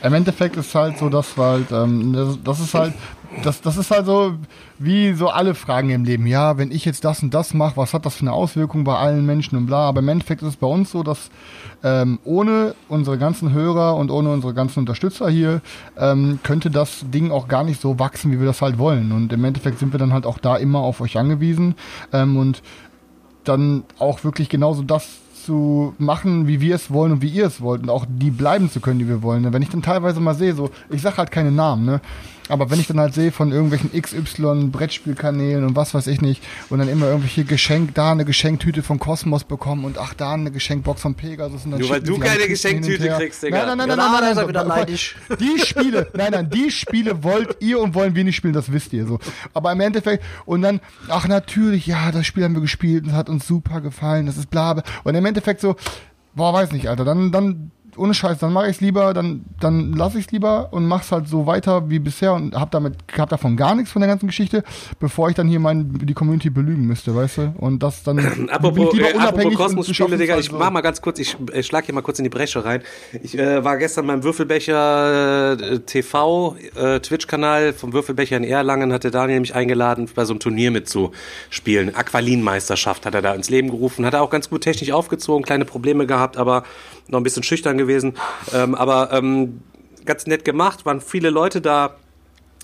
Im 0.04 0.14
Endeffekt 0.14 0.56
ist 0.58 0.74
halt 0.76 0.98
so, 0.98 1.10
dass 1.10 1.38
halt, 1.38 1.72
ähm, 1.72 2.38
das 2.44 2.60
ist 2.60 2.74
halt 2.74 2.94
das, 3.44 3.62
das 3.62 3.78
ist 3.78 3.92
halt 3.92 4.06
so 4.06 4.36
wie 4.78 5.14
so 5.14 5.30
alle 5.30 5.56
Fragen 5.56 5.90
im 5.92 6.04
Leben. 6.04 6.26
Ja, 6.26 6.58
wenn 6.58 6.72
ich 6.72 6.86
jetzt 6.86 7.06
das 7.06 7.22
und 7.22 7.34
das 7.34 7.54
mache, 7.54 7.78
was 7.78 7.94
hat 7.94 8.06
das 8.06 8.16
für 8.16 8.22
eine 8.22 8.34
Auswirkung 8.34 8.84
bei 8.84 8.96
allen 8.96 9.26
Menschen 9.26 9.58
und 9.58 9.66
bla. 9.66 9.88
Aber 9.88 10.00
im 10.00 10.10
Endeffekt 10.10 10.42
ist 10.42 10.50
es 10.50 10.56
bei 10.56 10.68
uns 10.68 10.92
so, 10.92 11.04
dass 11.04 11.30
ähm, 11.84 12.20
ohne 12.24 12.76
unsere 12.88 13.18
ganzen 13.18 13.54
Hörer 13.54 13.96
und 13.96 14.12
ohne 14.12 14.32
unsere 14.32 14.54
ganzen 14.54 14.80
Unterstützer 14.80 15.30
hier 15.30 15.62
ähm, 15.98 16.40
könnte 16.44 16.70
das 16.70 17.06
Ding 17.14 17.32
auch 17.32 17.48
gar 17.48 17.64
nicht 17.64 17.82
so 17.82 18.00
wachsen, 18.00 18.32
wie 18.32 18.40
wir 18.40 18.48
das 18.48 18.62
halt 18.62 18.78
wollen. 18.78 19.12
Und 19.12 19.32
im 19.32 19.44
Endeffekt 19.44 19.80
sind 19.80 19.94
wir 19.94 20.00
dann 20.00 20.14
halt 20.14 20.26
auch 20.26 20.40
da 20.40 20.58
immer 20.58 20.80
auf 20.80 21.02
euch 21.02 21.18
angewiesen 21.18 21.76
ähm, 22.12 22.38
und 22.38 22.62
dann 23.44 23.84
auch 23.98 24.24
wirklich 24.24 24.50
genauso 24.50 24.84
das 24.84 25.20
zu 25.46 25.96
machen, 25.98 26.48
wie 26.48 26.62
wir 26.62 26.76
es 26.76 26.92
wollen 26.92 27.14
und 27.14 27.22
wie 27.22 27.30
ihr 27.30 27.48
es 27.48 27.62
wollt 27.62 27.82
und 27.82 27.90
auch 27.90 28.06
die 28.08 28.30
bleiben 28.30 28.70
zu 28.70 28.82
können, 28.82 29.00
die 29.00 29.08
wir 29.08 29.24
wollen. 29.24 29.52
Wenn 29.52 29.62
ich 29.62 29.70
dann 29.70 29.82
teilweise 29.82 30.20
mal 30.20 30.36
sehe, 30.36 30.54
so, 30.54 30.70
ich 30.90 31.02
sag 31.02 31.18
halt 31.18 31.32
keine 31.32 31.52
Namen, 31.52 31.86
ne? 31.86 32.02
Aber 32.50 32.70
wenn 32.70 32.80
ich 32.80 32.88
dann 32.88 33.00
halt 33.00 33.14
sehe 33.14 33.32
von 33.32 33.52
irgendwelchen 33.52 33.92
XY-Brettspielkanälen 33.92 35.64
und 35.64 35.76
was 35.76 35.94
weiß 35.94 36.08
ich 36.08 36.22
nicht 36.22 36.44
und 36.70 36.80
dann 36.80 36.90
immer 36.90 37.08
irgendwelche 37.08 37.46
Geschenk, 37.46 37.94
da 37.94 38.12
eine 38.12 38.26
Geschenktüte 38.26 38.84
von 38.84 39.00
Kosmos 39.00 39.44
bekommen 39.44 39.86
und 39.86 39.98
ach, 39.98 40.14
da 40.14 40.34
eine 40.34 40.52
Geschenkbox 40.52 41.02
von 41.02 41.16
Pegasus 41.16 41.66
und 41.66 41.72
dann 41.72 41.80
Nur 41.80 41.90
weil 41.90 42.02
du 42.02 42.18
keine 42.18 42.48
Geschenktüte 42.48 43.10
kriegst, 43.10 43.44
Digga. 43.44 43.66
Nein, 43.66 43.78
nein, 43.78 43.88
nein, 43.88 43.98
nein, 43.98 44.36
nein, 44.36 44.36
nein, 44.36 44.68
nein, 44.68 44.86
nein, 44.88 45.38
Die 45.40 45.60
Spiele, 45.60 46.08
nein, 46.16 46.32
nein, 46.32 46.50
die 46.50 46.72
Spiele 46.72 47.24
wollt 47.24 47.58
ihr 47.60 47.80
und 47.80 47.94
wollen 47.94 48.16
wir 48.16 48.24
nicht 48.24 48.36
spielen, 48.36 48.54
das 48.54 48.72
wisst 48.72 48.94
ihr 48.94 49.06
so. 49.06 49.20
Aber 49.54 49.72
im 49.72 49.80
Endeffekt, 49.80 50.24
und 50.46 50.64
dann, 50.64 50.82
ach 51.08 51.28
natürlich, 51.28 51.86
ja, 51.88 52.12
das 52.12 52.26
Spiel 52.26 52.44
haben 52.44 52.56
wir 52.56 52.62
gespielt 52.62 53.06
und 53.06 53.14
hat 53.14 53.30
uns 53.30 53.48
super 53.48 53.82
gefallen, 53.82 54.26
das 54.26 54.38
ist 54.38 54.50
blabe. 54.50 54.84
Und 55.04 55.16
im 55.16 55.26
Endeffekt 55.26 55.62
so, 55.62 55.76
boah, 56.34 56.54
weiß 56.54 56.72
nicht, 56.72 56.88
Alter, 56.88 57.06
dann, 57.06 57.32
dann 57.32 57.72
ohne 57.98 58.14
Scheiß, 58.14 58.40
dann 58.40 58.54
mache 58.54 58.66
ich 58.66 58.78
es 58.78 58.82
lieber, 58.82 59.14
dann, 59.14 59.46
dann 59.60 59.94
lasse 59.94 60.20
ich 60.20 60.26
es 60.26 60.32
lieber 60.32 60.70
und 60.72 60.86
mache 60.86 61.04
es 61.04 61.12
halt 61.12 61.28
so 61.28 61.46
weiter 61.46 61.90
wie 61.90 62.00
bisher 62.00 62.34
und 62.34 62.56
habe 62.56 62.72
damit 62.72 62.96
hab 63.18 63.30
davon 63.30 63.58
gar 63.58 63.76
nichts 63.76 63.92
von 63.92 64.02
der 64.02 64.10
ganzen 64.10 64.28
Geschichte, 64.28 64.64
bevor 65.00 65.30
ich 65.30 65.36
dann 65.36 65.48
hier 65.48 65.60
mein, 65.60 65.94
die 65.94 66.14
Community 66.14 66.50
belügen 66.50 66.86
müsste, 66.86 67.16
weißt 67.16 67.38
du? 67.38 67.54
Und 67.58 67.84
das 67.84 68.04
dann 68.04 68.20
apropos, 68.50 68.98
äh, 68.98 69.18
apropos 69.18 69.56
Kosmos-Spiele, 69.56 70.18
Digga, 70.18 70.38
ich 70.38 70.52
mach 70.52 70.72
mal 70.72 70.82
ganz 70.82 71.02
kurz, 71.02 71.20
ich 71.20 71.36
äh, 71.52 71.64
schlag 71.64 71.86
hier 71.86 71.96
mal 71.96 72.02
kurz 72.02 72.20
in 72.20 72.24
die 72.24 72.30
Bresche 72.30 72.64
rein. 72.64 72.82
Ich 73.24 73.38
äh, 73.38 73.64
war 73.64 73.78
gestern 73.78 74.08
beim 74.08 74.24
Würfelbecher 74.24 75.60
äh, 75.60 75.80
TV 75.80 76.56
äh, 76.76 77.00
Twitch-Kanal 77.00 77.74
vom 77.74 77.94
Würfelbecher 77.94 78.38
in 78.38 78.44
Erlangen, 78.44 78.94
hat 78.94 79.04
der 79.04 79.12
Daniel 79.12 79.40
mich 79.40 79.56
eingeladen, 79.56 80.10
bei 80.14 80.26
so 80.26 80.34
einem 80.34 80.40
Turnier 80.40 80.72
mitzuspielen. 80.72 81.96
Aqualin-Meisterschaft 81.96 83.06
hat 83.06 83.16
er 83.16 83.22
da 83.22 83.34
ins 83.34 83.50
Leben 83.50 83.70
gerufen, 83.70 84.06
hat 84.06 84.14
er 84.14 84.22
auch 84.22 84.30
ganz 84.30 84.50
gut 84.50 84.62
technisch 84.62 84.92
aufgezogen, 84.92 85.44
kleine 85.44 85.66
Probleme 85.66 86.06
gehabt, 86.06 86.38
aber 86.38 86.64
noch 87.10 87.20
ein 87.20 87.24
bisschen 87.24 87.44
schüchtern 87.44 87.78
gewesen. 87.78 88.14
Ähm, 88.54 88.76
aber 88.76 89.12
ähm, 89.12 89.62
ganz 90.06 90.26
nett 90.28 90.46
gemacht, 90.46 90.86
waren 90.86 91.02
viele 91.02 91.30
Leute 91.30 91.62
da. 91.62 91.96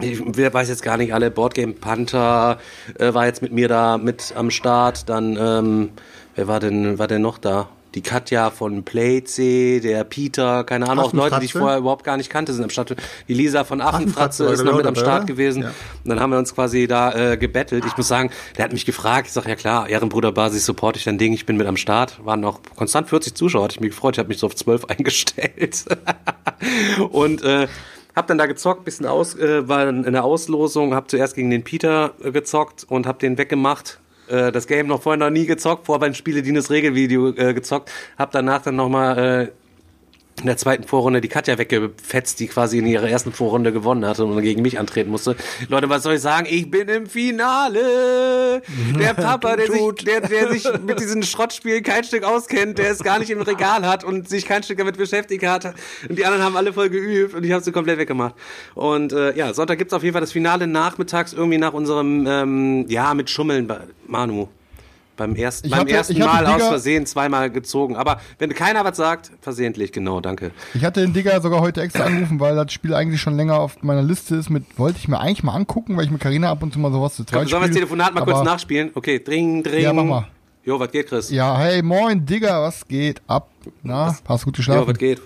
Ich 0.01 0.19
weiß 0.19 0.67
jetzt 0.67 0.84
gar 0.84 0.97
nicht 0.97 1.13
alle, 1.13 1.31
Boardgame 1.31 1.73
Panther 1.73 2.60
äh, 2.99 3.13
war 3.13 3.25
jetzt 3.25 3.41
mit 3.41 3.53
mir 3.53 3.67
da 3.67 3.97
mit 3.97 4.34
am 4.36 4.51
Start. 4.51 5.10
Dann, 5.10 5.38
ähm, 5.39 5.89
wer 6.36 6.47
war 6.47 6.60
denn, 6.60 6.99
war 6.99 7.08
denn 7.08 7.21
noch 7.21 7.38
da? 7.38 7.69
Die 7.95 8.01
Katja 8.01 8.51
von 8.51 8.84
Playc, 8.84 9.36
der 9.36 10.03
Peter, 10.03 10.63
keine 10.65 10.89
Ahnung, 10.89 11.05
auch 11.05 11.13
Leute, 11.13 11.39
die 11.39 11.45
ich 11.45 11.53
vorher 11.53 11.77
überhaupt 11.77 12.03
gar 12.03 12.17
nicht 12.17 12.29
kannte, 12.29 12.53
sind 12.53 12.63
am 12.63 12.69
Start. 12.69 12.95
Die 13.27 13.34
Lisa 13.34 13.63
von 13.63 13.81
Affenfratze 13.81 14.45
ist 14.45 14.63
noch 14.63 14.75
mit 14.75 14.86
am 14.86 14.95
Start 14.95 15.25
gewesen. 15.25 15.63
Ja. 15.63 15.69
Und 15.69 16.10
dann 16.10 16.19
haben 16.19 16.31
wir 16.31 16.38
uns 16.38 16.53
quasi 16.53 16.88
da 16.88 17.31
äh, 17.31 17.38
gebettelt. 17.38 17.86
Ich 17.86 17.95
muss 17.95 18.08
sagen, 18.08 18.29
der 18.58 18.65
hat 18.65 18.73
mich 18.73 18.86
gefragt. 18.86 19.27
Ich 19.27 19.34
sage, 19.34 19.49
ja 19.49 19.55
klar, 19.55 19.88
Ehrenbruder 19.89 20.34
Basis 20.34 20.65
support 20.65 20.97
ich 20.97 21.05
dein 21.05 21.17
Ding, 21.17 21.34
ich 21.34 21.45
bin 21.45 21.55
mit 21.55 21.67
am 21.67 21.77
Start. 21.77 22.23
Waren 22.25 22.41
noch 22.41 22.60
konstant 22.75 23.08
40 23.08 23.34
Zuschauer, 23.34 23.63
hatte 23.63 23.75
ich 23.75 23.79
mich 23.79 23.91
gefreut. 23.91 24.15
Ich 24.15 24.19
habe 24.19 24.29
mich 24.29 24.39
so 24.39 24.47
auf 24.47 24.55
12 24.55 24.86
eingestellt. 24.89 25.86
und 27.12 27.43
äh, 27.43 27.67
hab 28.13 28.27
dann 28.27 28.38
da 28.38 28.45
gezockt, 28.45 28.86
bisschen 28.86 29.05
aus, 29.05 29.36
äh, 29.36 29.67
war 29.67 29.88
in 29.88 30.03
der 30.03 30.23
Auslosung, 30.23 30.93
hab 30.93 31.10
zuerst 31.10 31.36
gegen 31.36 31.49
den 31.49 31.63
Peter 31.63 32.13
äh, 32.23 32.31
gezockt 32.31 32.86
und 32.88 33.08
hab 33.08 33.19
den 33.19 33.38
weggemacht 33.38 33.99
äh, 34.28 34.52
das 34.52 34.68
Game 34.68 34.88
noch 34.88 35.02
vorher 35.02 35.18
noch 35.18 35.30
nie 35.30 35.46
gezockt, 35.46 35.86
vor 35.86 36.00
beim 36.00 36.14
Spiele 36.14 36.42
Dines 36.42 36.70
Regelvideo 36.70 37.30
äh, 37.30 37.54
gezockt, 37.54 37.92
hab 38.18 38.32
danach 38.32 38.62
dann 38.62 38.76
nochmal 38.76 39.18
äh, 39.18 39.64
in 40.39 40.48
der 40.48 40.58
zweiten 40.58 40.84
Vorrunde 40.84 41.21
die 41.21 41.30
Katja 41.30 41.58
weggefetzt, 41.58 42.39
die 42.39 42.48
quasi 42.48 42.78
in 42.78 42.86
ihrer 42.86 43.08
ersten 43.08 43.32
Vorrunde 43.32 43.71
gewonnen 43.71 44.06
hatte 44.06 44.26
und 44.26 44.41
gegen 44.41 44.62
mich 44.62 44.78
antreten 44.78 45.10
musste. 45.10 45.36
Leute, 45.69 45.89
was 45.89 46.04
soll 46.04 46.15
ich 46.15 46.21
sagen? 46.21 46.45
Ich 46.50 46.69
bin 46.69 46.89
im 46.89 47.08
Finale! 47.08 48.62
Der 49.00 49.13
Papa, 49.13 49.56
der 49.56 49.71
sich, 49.71 49.95
der, 50.06 50.21
der 50.21 50.52
sich 50.52 50.65
mit 50.86 51.00
diesen 51.00 51.24
Schrottspielen 51.24 51.84
kein 51.84 52.04
Stück 52.04 52.24
auskennt, 52.24 52.78
der 52.78 52.91
es 52.91 53.04
gar 53.04 53.19
nicht 53.19 53.30
im 53.30 53.41
Regal 53.41 53.86
hat 53.86 54.04
und 54.04 54.28
sich 54.28 54.45
kein 54.45 54.63
Stück 54.63 54.78
damit 54.78 54.98
beschäftigt 54.98 55.45
hat. 55.45 55.74
Und 56.08 56.17
die 56.17 56.26
anderen 56.26 56.43
haben 56.43 56.58
alle 56.58 56.74
voll 56.74 56.89
geübt 56.89 57.34
und 57.34 57.43
ich 57.43 57.52
habe 57.52 57.63
sie 57.63 57.71
komplett 57.71 57.98
weggemacht. 57.98 58.36
Und 58.74 59.13
äh, 59.13 59.36
ja, 59.36 59.54
Sonntag 59.54 59.78
gibt's 59.78 59.93
auf 59.93 60.04
jeden 60.04 60.13
Fall 60.13 60.21
das 60.21 60.32
Finale 60.32 60.67
nachmittags 60.67 61.34
irgendwie 61.34 61.58
nach 61.58 61.74
unserem, 61.74 62.26
ähm, 62.28 62.86
ja, 62.88 63.13
mit 63.13 63.30
Schummeln 63.30 63.67
bei 63.67 63.80
Manu. 64.08 64.48
Beim 65.17 65.36
ersten, 65.36 65.69
beim 65.69 65.82
hatte, 65.82 65.93
ersten 65.93 66.19
Mal 66.19 66.45
aus 66.45 66.63
Versehen 66.63 67.06
zweimal 67.06 67.49
gezogen. 67.49 67.95
Aber 67.95 68.19
wenn 68.38 68.54
keiner 68.54 68.84
was 68.84 68.97
sagt, 68.97 69.32
versehentlich, 69.41 69.91
genau, 69.91 70.19
danke. 70.19 70.51
Ich 70.73 70.84
hatte 70.84 71.01
den 71.01 71.13
Digger 71.13 71.39
sogar 71.41 71.62
heute 71.62 71.82
extra 71.82 72.04
angerufen, 72.04 72.39
weil 72.39 72.56
das 72.56 72.73
Spiel 72.73 72.93
eigentlich 72.93 73.21
schon 73.21 73.37
länger 73.37 73.60
auf 73.60 73.81
meiner 73.81 74.04
Liste 74.04 74.35
ist. 74.35 74.50
Mit 74.50 74.77
wollte 74.77 74.98
ich 75.00 75.08
mir 75.08 75.19
eigentlich 75.19 75.44
mal 75.44 75.54
angucken, 75.54 75.96
weil 75.96 76.06
ich 76.06 76.12
mit 76.12 76.19
Karina 76.19 76.52
ab 76.52 76.62
und 76.63 76.73
zu 76.73 76.79
mal 76.79 76.92
sowas 76.92 77.15
zu 77.15 77.23
zweit 77.23 77.48
Sollen 77.48 77.63
wir 77.63 77.67
das 77.67 77.75
Telefonat 77.75 78.13
mal 78.13 78.25
kurz 78.25 78.44
nachspielen? 78.44 78.92
Okay, 78.94 79.23
dring, 79.23 79.63
dring. 79.63 79.83
Ja, 79.83 79.94
mach 79.94 80.04
mal. 80.04 80.27
Jo, 80.65 80.79
was 80.79 80.92
geht, 80.92 81.08
Chris? 81.08 81.29
Ja, 81.29 81.58
hey, 81.60 81.83
moin, 81.83 82.25
Digger, 82.25 82.63
was 82.63 82.87
geht 82.87 83.21
ab? 83.27 83.50
Na, 83.83 84.08
was? 84.08 84.23
hast 84.27 84.46
gut 84.46 84.56
geschlafen? 84.56 84.81
Jo, 84.81 84.87
was 84.87 84.98
geht? 84.98 85.21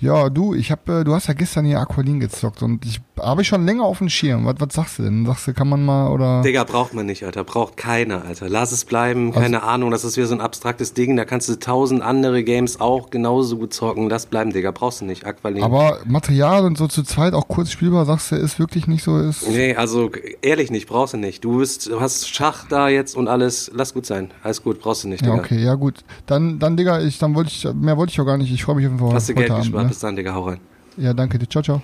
Ja, 0.00 0.28
du, 0.28 0.54
ich 0.54 0.70
hab, 0.70 0.88
äh, 0.88 1.02
du 1.02 1.14
hast 1.14 1.26
ja 1.26 1.34
gestern 1.34 1.64
hier 1.64 1.80
Aqualin 1.80 2.20
gezockt 2.20 2.62
und 2.62 2.84
ich 2.84 3.00
Habe 3.20 3.42
ich 3.42 3.48
schon 3.48 3.64
länger 3.64 3.84
auf 3.84 3.98
dem 3.98 4.08
Schirm. 4.08 4.44
Was, 4.46 4.54
was 4.58 4.74
sagst 4.74 4.98
du 4.98 5.02
denn? 5.04 5.26
Sagst 5.26 5.46
du, 5.46 5.54
kann 5.54 5.68
man 5.68 5.84
mal 5.84 6.08
oder. 6.08 6.42
Digga, 6.42 6.64
braucht 6.64 6.94
man 6.94 7.06
nicht, 7.06 7.24
Alter. 7.24 7.44
Braucht 7.44 7.76
keiner, 7.76 8.24
Alter. 8.24 8.48
Lass 8.48 8.72
es 8.72 8.84
bleiben. 8.84 9.32
Keine 9.32 9.62
Ahnung, 9.62 9.90
das 9.90 10.04
ist 10.04 10.16
wieder 10.16 10.26
so 10.26 10.34
ein 10.34 10.40
abstraktes 10.40 10.94
Ding. 10.94 11.16
Da 11.16 11.24
kannst 11.24 11.48
du 11.48 11.58
tausend 11.58 12.02
andere 12.02 12.42
Games 12.44 12.80
auch 12.80 13.10
genauso 13.10 13.56
gut 13.58 13.72
zocken. 13.74 14.08
Lass 14.08 14.26
bleiben, 14.26 14.52
Digga. 14.52 14.70
Brauchst 14.70 15.00
du 15.00 15.04
nicht. 15.04 15.26
Aqualin. 15.26 15.62
Aber 15.62 15.98
Material 16.06 16.64
und 16.64 16.78
so 16.78 16.86
zu 16.88 17.02
zweit 17.02 17.34
auch 17.34 17.48
kurz 17.48 17.70
spielbar, 17.70 18.04
sagst 18.04 18.32
du, 18.32 18.36
ist 18.36 18.58
wirklich 18.58 18.86
nicht 18.86 19.02
so. 19.04 19.18
Ist 19.18 19.48
Nee, 19.48 19.74
also 19.74 20.10
ehrlich 20.42 20.70
nicht, 20.70 20.88
brauchst 20.88 21.14
du 21.14 21.18
nicht. 21.18 21.44
Du 21.44 21.58
bist, 21.58 21.86
du 21.88 22.00
hast 22.00 22.28
Schach 22.28 22.66
da 22.68 22.88
jetzt 22.88 23.16
und 23.16 23.28
alles. 23.28 23.70
Lass 23.74 23.94
gut 23.94 24.06
sein. 24.06 24.30
Alles 24.42 24.62
gut, 24.62 24.80
brauchst 24.80 25.04
du 25.04 25.08
nicht, 25.08 25.24
ja, 25.24 25.32
Digga. 25.32 25.42
okay, 25.42 25.62
ja 25.62 25.74
gut. 25.74 26.04
Dann, 26.26 26.58
dann 26.58 26.76
Digga, 26.76 27.00
ich, 27.00 27.18
dann 27.18 27.34
wollte 27.34 27.50
ich, 27.50 27.66
mehr 27.74 27.96
wollte 27.96 28.12
ich 28.12 28.20
auch 28.20 28.24
gar 28.26 28.36
nicht. 28.38 28.52
Ich 28.52 28.64
freue 28.64 28.76
mich 28.76 28.86
auf 28.86 28.92
jeden 28.92 29.04
Fall 29.04 29.14
Hast 29.14 29.28
du 29.28 29.34
Geld 29.34 29.50
Abend. 29.50 29.64
gespart? 29.64 29.82
Ne? 29.84 29.88
Bis 29.88 29.98
dann, 30.00 30.16
Digga, 30.16 30.34
hau 30.34 30.42
rein. 30.44 30.58
Ja, 30.96 31.14
danke 31.14 31.38
dir. 31.38 31.48
Ciao, 31.48 31.62
ciao. 31.62 31.82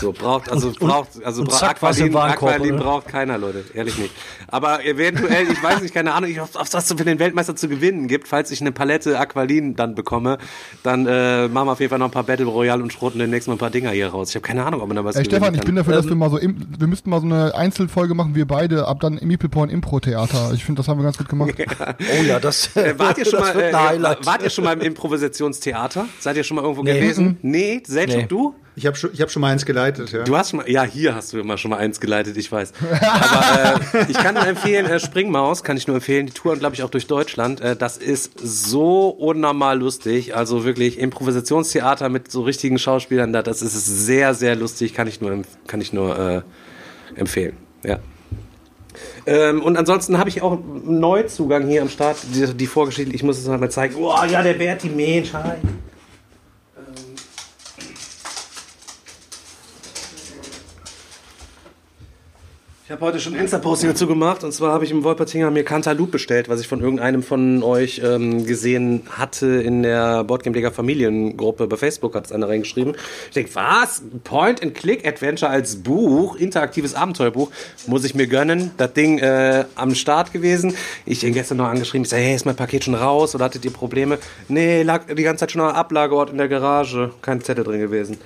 So, 0.00 0.12
braucht, 0.12 0.50
also 0.50 0.68
Und- 0.68 0.78
braucht, 0.80 1.08
also 1.24 1.42
und 1.42 1.50
bra 1.50 1.56
zack, 1.58 1.70
Aqualin, 1.76 2.12
Warenkorb, 2.14 2.52
Aqualin 2.54 2.76
braucht 2.76 3.06
keiner, 3.06 3.38
Leute. 3.38 3.64
Ehrlich 3.74 3.96
nicht. 3.98 4.12
Aber 4.48 4.84
eventuell, 4.84 5.48
ich 5.50 5.62
weiß 5.62 5.82
nicht, 5.82 5.94
keine 5.94 6.12
Ahnung, 6.14 6.30
ich 6.30 6.40
hoffe, 6.40 6.58
ob 6.58 6.64
es 6.66 6.74
was 6.74 6.88
für 6.88 6.94
den 6.96 7.18
Weltmeister 7.18 7.54
zu 7.54 7.68
gewinnen 7.68 8.08
gibt. 8.08 8.26
Falls 8.26 8.50
ich 8.50 8.60
eine 8.60 8.72
Palette 8.72 9.18
Aqualin 9.20 9.76
dann 9.76 9.94
bekomme, 9.94 10.38
dann 10.82 11.06
äh, 11.06 11.48
machen 11.48 11.68
wir 11.68 11.72
auf 11.72 11.80
jeden 11.80 11.90
Fall 11.90 11.98
noch 12.00 12.06
ein 12.06 12.10
paar 12.12 12.24
Battle 12.24 12.46
Royale 12.46 12.82
und 12.82 12.92
schroten 12.92 13.18
demnächst 13.18 13.46
mal 13.46 13.54
ein 13.54 13.58
paar 13.58 13.70
Dinger 13.70 13.90
hier 13.90 14.08
raus. 14.08 14.30
Ich 14.30 14.34
habe 14.34 14.42
keine 14.46 14.64
Ahnung, 14.64 14.80
ob 14.80 14.88
man 14.88 14.96
da 14.96 15.04
was 15.04 15.16
Ey, 15.16 15.24
Stefan, 15.26 15.54
ich 15.54 15.60
bin 15.62 15.76
dafür, 15.76 15.94
dass 15.94 16.04
Ähm, 16.06 16.10
wir 16.10 16.16
mal 16.16 16.30
so, 16.30 16.38
im, 16.38 16.66
wir 16.78 16.86
müssten 16.88 17.10
mal 17.10 17.20
so 17.20 17.26
eine 17.26 17.54
Einzelfolge 17.54 18.14
machen, 18.14 18.34
wir 18.34 18.46
beide, 18.46 18.88
ab 18.88 18.98
dann 19.00 19.18
im 19.18 19.28
Meeple 19.28 19.48
Impro-Theater. 19.70 20.52
Ich 20.54 20.64
finde, 20.64 20.80
das 20.80 20.88
haben 20.88 20.98
wir 20.98 21.04
ganz 21.04 21.18
gut 21.18 21.28
gemacht. 21.28 21.52
Oh 22.18 22.22
ja, 22.24 22.40
das, 22.40 22.74
Äh, 22.76 22.98
wart, 22.98 23.18
ihr 23.18 23.24
schon 23.30 23.40
mal, 23.40 23.54
äh, 23.60 23.72
wart 23.72 24.42
ihr 24.42 24.50
schon 24.50 24.64
mal 24.64 24.72
im 24.72 24.80
Improvisationstheater? 24.80 26.06
Seid 26.18 26.36
ihr 26.36 26.44
schon 26.44 26.56
mal 26.56 26.62
irgendwo 26.62 26.82
Nee. 26.82 26.94
gewesen? 26.94 27.38
Nee, 27.42 27.82
selbst 27.86 28.16
Nee. 28.16 28.24
auch 28.24 28.28
du? 28.28 28.54
Ich 28.76 28.86
habe 28.86 28.96
schon, 28.96 29.10
hab 29.12 29.30
schon 29.30 29.40
mal 29.40 29.52
eins 29.52 29.64
geleitet, 29.64 30.10
ja. 30.10 30.24
Du 30.24 30.36
hast 30.36 30.50
schon 30.50 30.58
mal, 30.58 30.68
ja, 30.68 30.82
hier 30.82 31.14
hast 31.14 31.32
du 31.32 31.38
immer 31.38 31.56
schon 31.58 31.70
mal 31.70 31.76
eins 31.76 32.00
geleitet, 32.00 32.36
ich 32.36 32.50
weiß. 32.50 32.72
Aber 32.80 33.80
äh, 33.94 34.06
ich 34.08 34.16
kann 34.16 34.34
nur 34.34 34.44
empfehlen, 34.46 34.86
äh, 34.86 34.98
Springmaus 34.98 35.62
kann 35.62 35.76
ich 35.76 35.86
nur 35.86 35.96
empfehlen. 35.96 36.26
Die 36.26 36.32
touren, 36.32 36.58
glaube 36.58 36.74
ich, 36.74 36.82
auch 36.82 36.90
durch 36.90 37.06
Deutschland. 37.06 37.60
Äh, 37.60 37.76
das 37.76 37.98
ist 37.98 38.32
so 38.42 39.10
unnormal 39.10 39.78
lustig. 39.78 40.34
Also 40.34 40.64
wirklich 40.64 40.98
Improvisationstheater 40.98 42.08
mit 42.08 42.32
so 42.32 42.42
richtigen 42.42 42.80
Schauspielern, 42.80 43.32
da, 43.32 43.42
das 43.42 43.62
ist 43.62 43.74
sehr, 43.74 44.34
sehr 44.34 44.56
lustig. 44.56 44.92
Kann 44.92 45.06
ich 45.06 45.20
nur, 45.20 45.42
kann 45.68 45.80
ich 45.80 45.92
nur 45.92 46.18
äh, 46.18 46.42
empfehlen. 47.18 47.56
Ja. 47.84 48.00
Ähm, 49.26 49.62
und 49.62 49.76
ansonsten 49.76 50.18
habe 50.18 50.28
ich 50.28 50.42
auch 50.42 50.52
einen 50.52 50.98
Neuzugang 50.98 51.68
hier 51.68 51.82
am 51.82 51.88
Start, 51.88 52.16
die, 52.34 52.52
die 52.54 52.66
Vorgeschichte, 52.66 53.14
ich 53.14 53.22
muss 53.22 53.38
es 53.38 53.46
mal 53.46 53.70
zeigen. 53.70 53.94
Oh 53.96 54.14
ja, 54.28 54.42
der 54.42 54.54
Berti 54.54 54.88
Mensch, 54.88 55.32
hi. 55.32 55.52
Habe 62.94 63.06
heute 63.06 63.18
schon 63.18 63.34
ein 63.34 63.40
Insta-Posting 63.40 63.90
dazu 63.90 64.06
gemacht 64.06 64.44
und 64.44 64.52
zwar 64.52 64.72
habe 64.72 64.84
ich 64.84 64.92
im 64.92 65.02
Wolpertinger 65.02 65.50
mir 65.50 65.64
Cantaloupe 65.64 66.12
bestellt, 66.12 66.48
was 66.48 66.60
ich 66.60 66.68
von 66.68 66.80
irgendeinem 66.80 67.24
von 67.24 67.64
euch 67.64 68.00
ähm, 68.04 68.46
gesehen 68.46 69.02
hatte 69.10 69.46
in 69.46 69.82
der 69.82 70.22
Boardgame 70.22 70.70
Familiengruppe 70.70 71.66
bei 71.66 71.76
Facebook, 71.76 72.14
hat 72.14 72.26
es 72.26 72.32
einer 72.32 72.48
reingeschrieben. 72.48 72.94
Ich 73.26 73.34
denke, 73.34 73.52
was? 73.54 74.02
Point-and-Click-Adventure 74.22 75.50
als 75.50 75.82
Buch, 75.82 76.36
interaktives 76.36 76.94
Abenteuerbuch, 76.94 77.50
muss 77.88 78.04
ich 78.04 78.14
mir 78.14 78.28
gönnen. 78.28 78.70
Das 78.76 78.92
Ding 78.92 79.18
äh, 79.18 79.64
am 79.74 79.96
Start 79.96 80.32
gewesen. 80.32 80.76
Ich 81.04 81.24
ihn 81.24 81.34
gestern 81.34 81.58
noch 81.58 81.66
angeschrieben, 81.66 82.04
ich 82.04 82.10
sage, 82.10 82.22
hey, 82.22 82.36
ist 82.36 82.46
mein 82.46 82.54
Paket 82.54 82.84
schon 82.84 82.94
raus 82.94 83.34
oder 83.34 83.46
hattet 83.46 83.64
ihr 83.64 83.72
Probleme? 83.72 84.18
Nee, 84.46 84.82
lag 84.82 85.06
die 85.06 85.22
ganze 85.24 85.40
Zeit 85.40 85.50
schon 85.50 85.62
am 85.62 85.74
Ablageort 85.74 86.30
in 86.30 86.38
der 86.38 86.48
Garage, 86.48 87.10
kein 87.22 87.40
Zettel 87.40 87.64
drin 87.64 87.80
gewesen. 87.80 88.18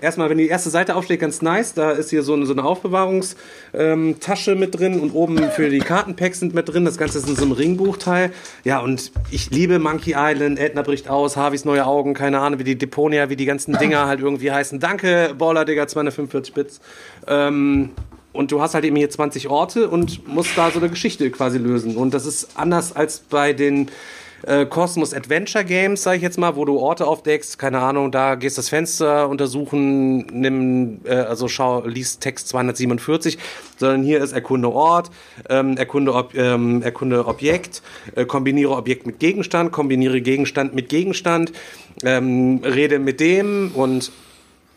Erstmal, 0.00 0.30
wenn 0.30 0.38
die 0.38 0.46
erste 0.46 0.70
Seite 0.70 0.94
aufschlägt, 0.94 1.20
ganz 1.22 1.42
nice. 1.42 1.74
Da 1.74 1.90
ist 1.90 2.10
hier 2.10 2.22
so 2.22 2.34
eine, 2.34 2.46
so 2.46 2.52
eine 2.52 2.64
Aufbewahrungstasche 2.64 4.52
ähm, 4.52 4.58
mit 4.58 4.78
drin 4.78 5.00
und 5.00 5.10
oben 5.10 5.50
für 5.50 5.68
die 5.70 5.80
Kartenpacks 5.80 6.38
sind 6.38 6.54
mit 6.54 6.68
drin. 6.68 6.84
Das 6.84 6.98
Ganze 6.98 7.18
ist 7.18 7.28
in 7.28 7.34
so 7.34 7.42
einem 7.42 7.52
Ringbuchteil. 7.52 8.32
Ja, 8.64 8.78
und 8.78 9.10
ich 9.30 9.50
liebe 9.50 9.78
Monkey 9.78 10.14
Island. 10.16 10.60
Edna 10.60 10.82
bricht 10.82 11.08
aus, 11.08 11.36
Harveys 11.36 11.64
neue 11.64 11.84
Augen, 11.84 12.14
keine 12.14 12.38
Ahnung, 12.38 12.60
wie 12.60 12.64
die 12.64 12.78
Deponia, 12.78 13.28
wie 13.28 13.36
die 13.36 13.44
ganzen 13.44 13.76
Dinger 13.76 14.06
halt 14.06 14.20
irgendwie 14.20 14.52
heißen. 14.52 14.78
Danke, 14.78 15.34
Baller, 15.36 15.64
Digga, 15.64 15.88
245 15.88 16.54
Bits. 16.54 16.80
Ähm, 17.26 17.90
und 18.32 18.52
du 18.52 18.60
hast 18.60 18.74
halt 18.74 18.84
eben 18.84 18.94
hier 18.94 19.10
20 19.10 19.48
Orte 19.48 19.88
und 19.88 20.28
musst 20.28 20.56
da 20.56 20.70
so 20.70 20.78
eine 20.78 20.88
Geschichte 20.88 21.28
quasi 21.30 21.58
lösen. 21.58 21.96
Und 21.96 22.14
das 22.14 22.24
ist 22.24 22.56
anders 22.56 22.94
als 22.94 23.18
bei 23.18 23.52
den 23.52 23.90
äh, 24.46 24.66
Cosmos 24.66 25.14
Adventure 25.14 25.64
Games, 25.64 26.02
sage 26.02 26.18
ich 26.18 26.22
jetzt 26.22 26.38
mal, 26.38 26.56
wo 26.56 26.64
du 26.64 26.78
Orte 26.78 27.06
aufdeckst, 27.06 27.58
keine 27.58 27.80
Ahnung, 27.80 28.12
da 28.12 28.34
gehst 28.34 28.58
das 28.58 28.68
Fenster 28.68 29.28
untersuchen, 29.28 30.18
nimm, 30.26 31.00
äh, 31.04 31.14
also 31.14 31.48
schau, 31.48 31.84
liest 31.84 32.20
Text 32.20 32.48
247, 32.48 33.38
sondern 33.76 34.02
hier 34.02 34.22
ist 34.22 34.32
erkunde 34.32 34.72
Ort, 34.72 35.10
ähm, 35.48 35.76
erkunde, 35.76 36.14
Ob, 36.14 36.34
ähm, 36.34 36.82
erkunde 36.82 37.26
Objekt, 37.26 37.82
äh, 38.14 38.24
kombiniere 38.24 38.76
Objekt 38.76 39.06
mit 39.06 39.18
Gegenstand, 39.18 39.72
kombiniere 39.72 40.20
Gegenstand 40.20 40.74
mit 40.74 40.88
Gegenstand, 40.88 41.52
ähm, 42.04 42.60
rede 42.64 42.98
mit 42.98 43.20
dem 43.20 43.72
und 43.74 44.12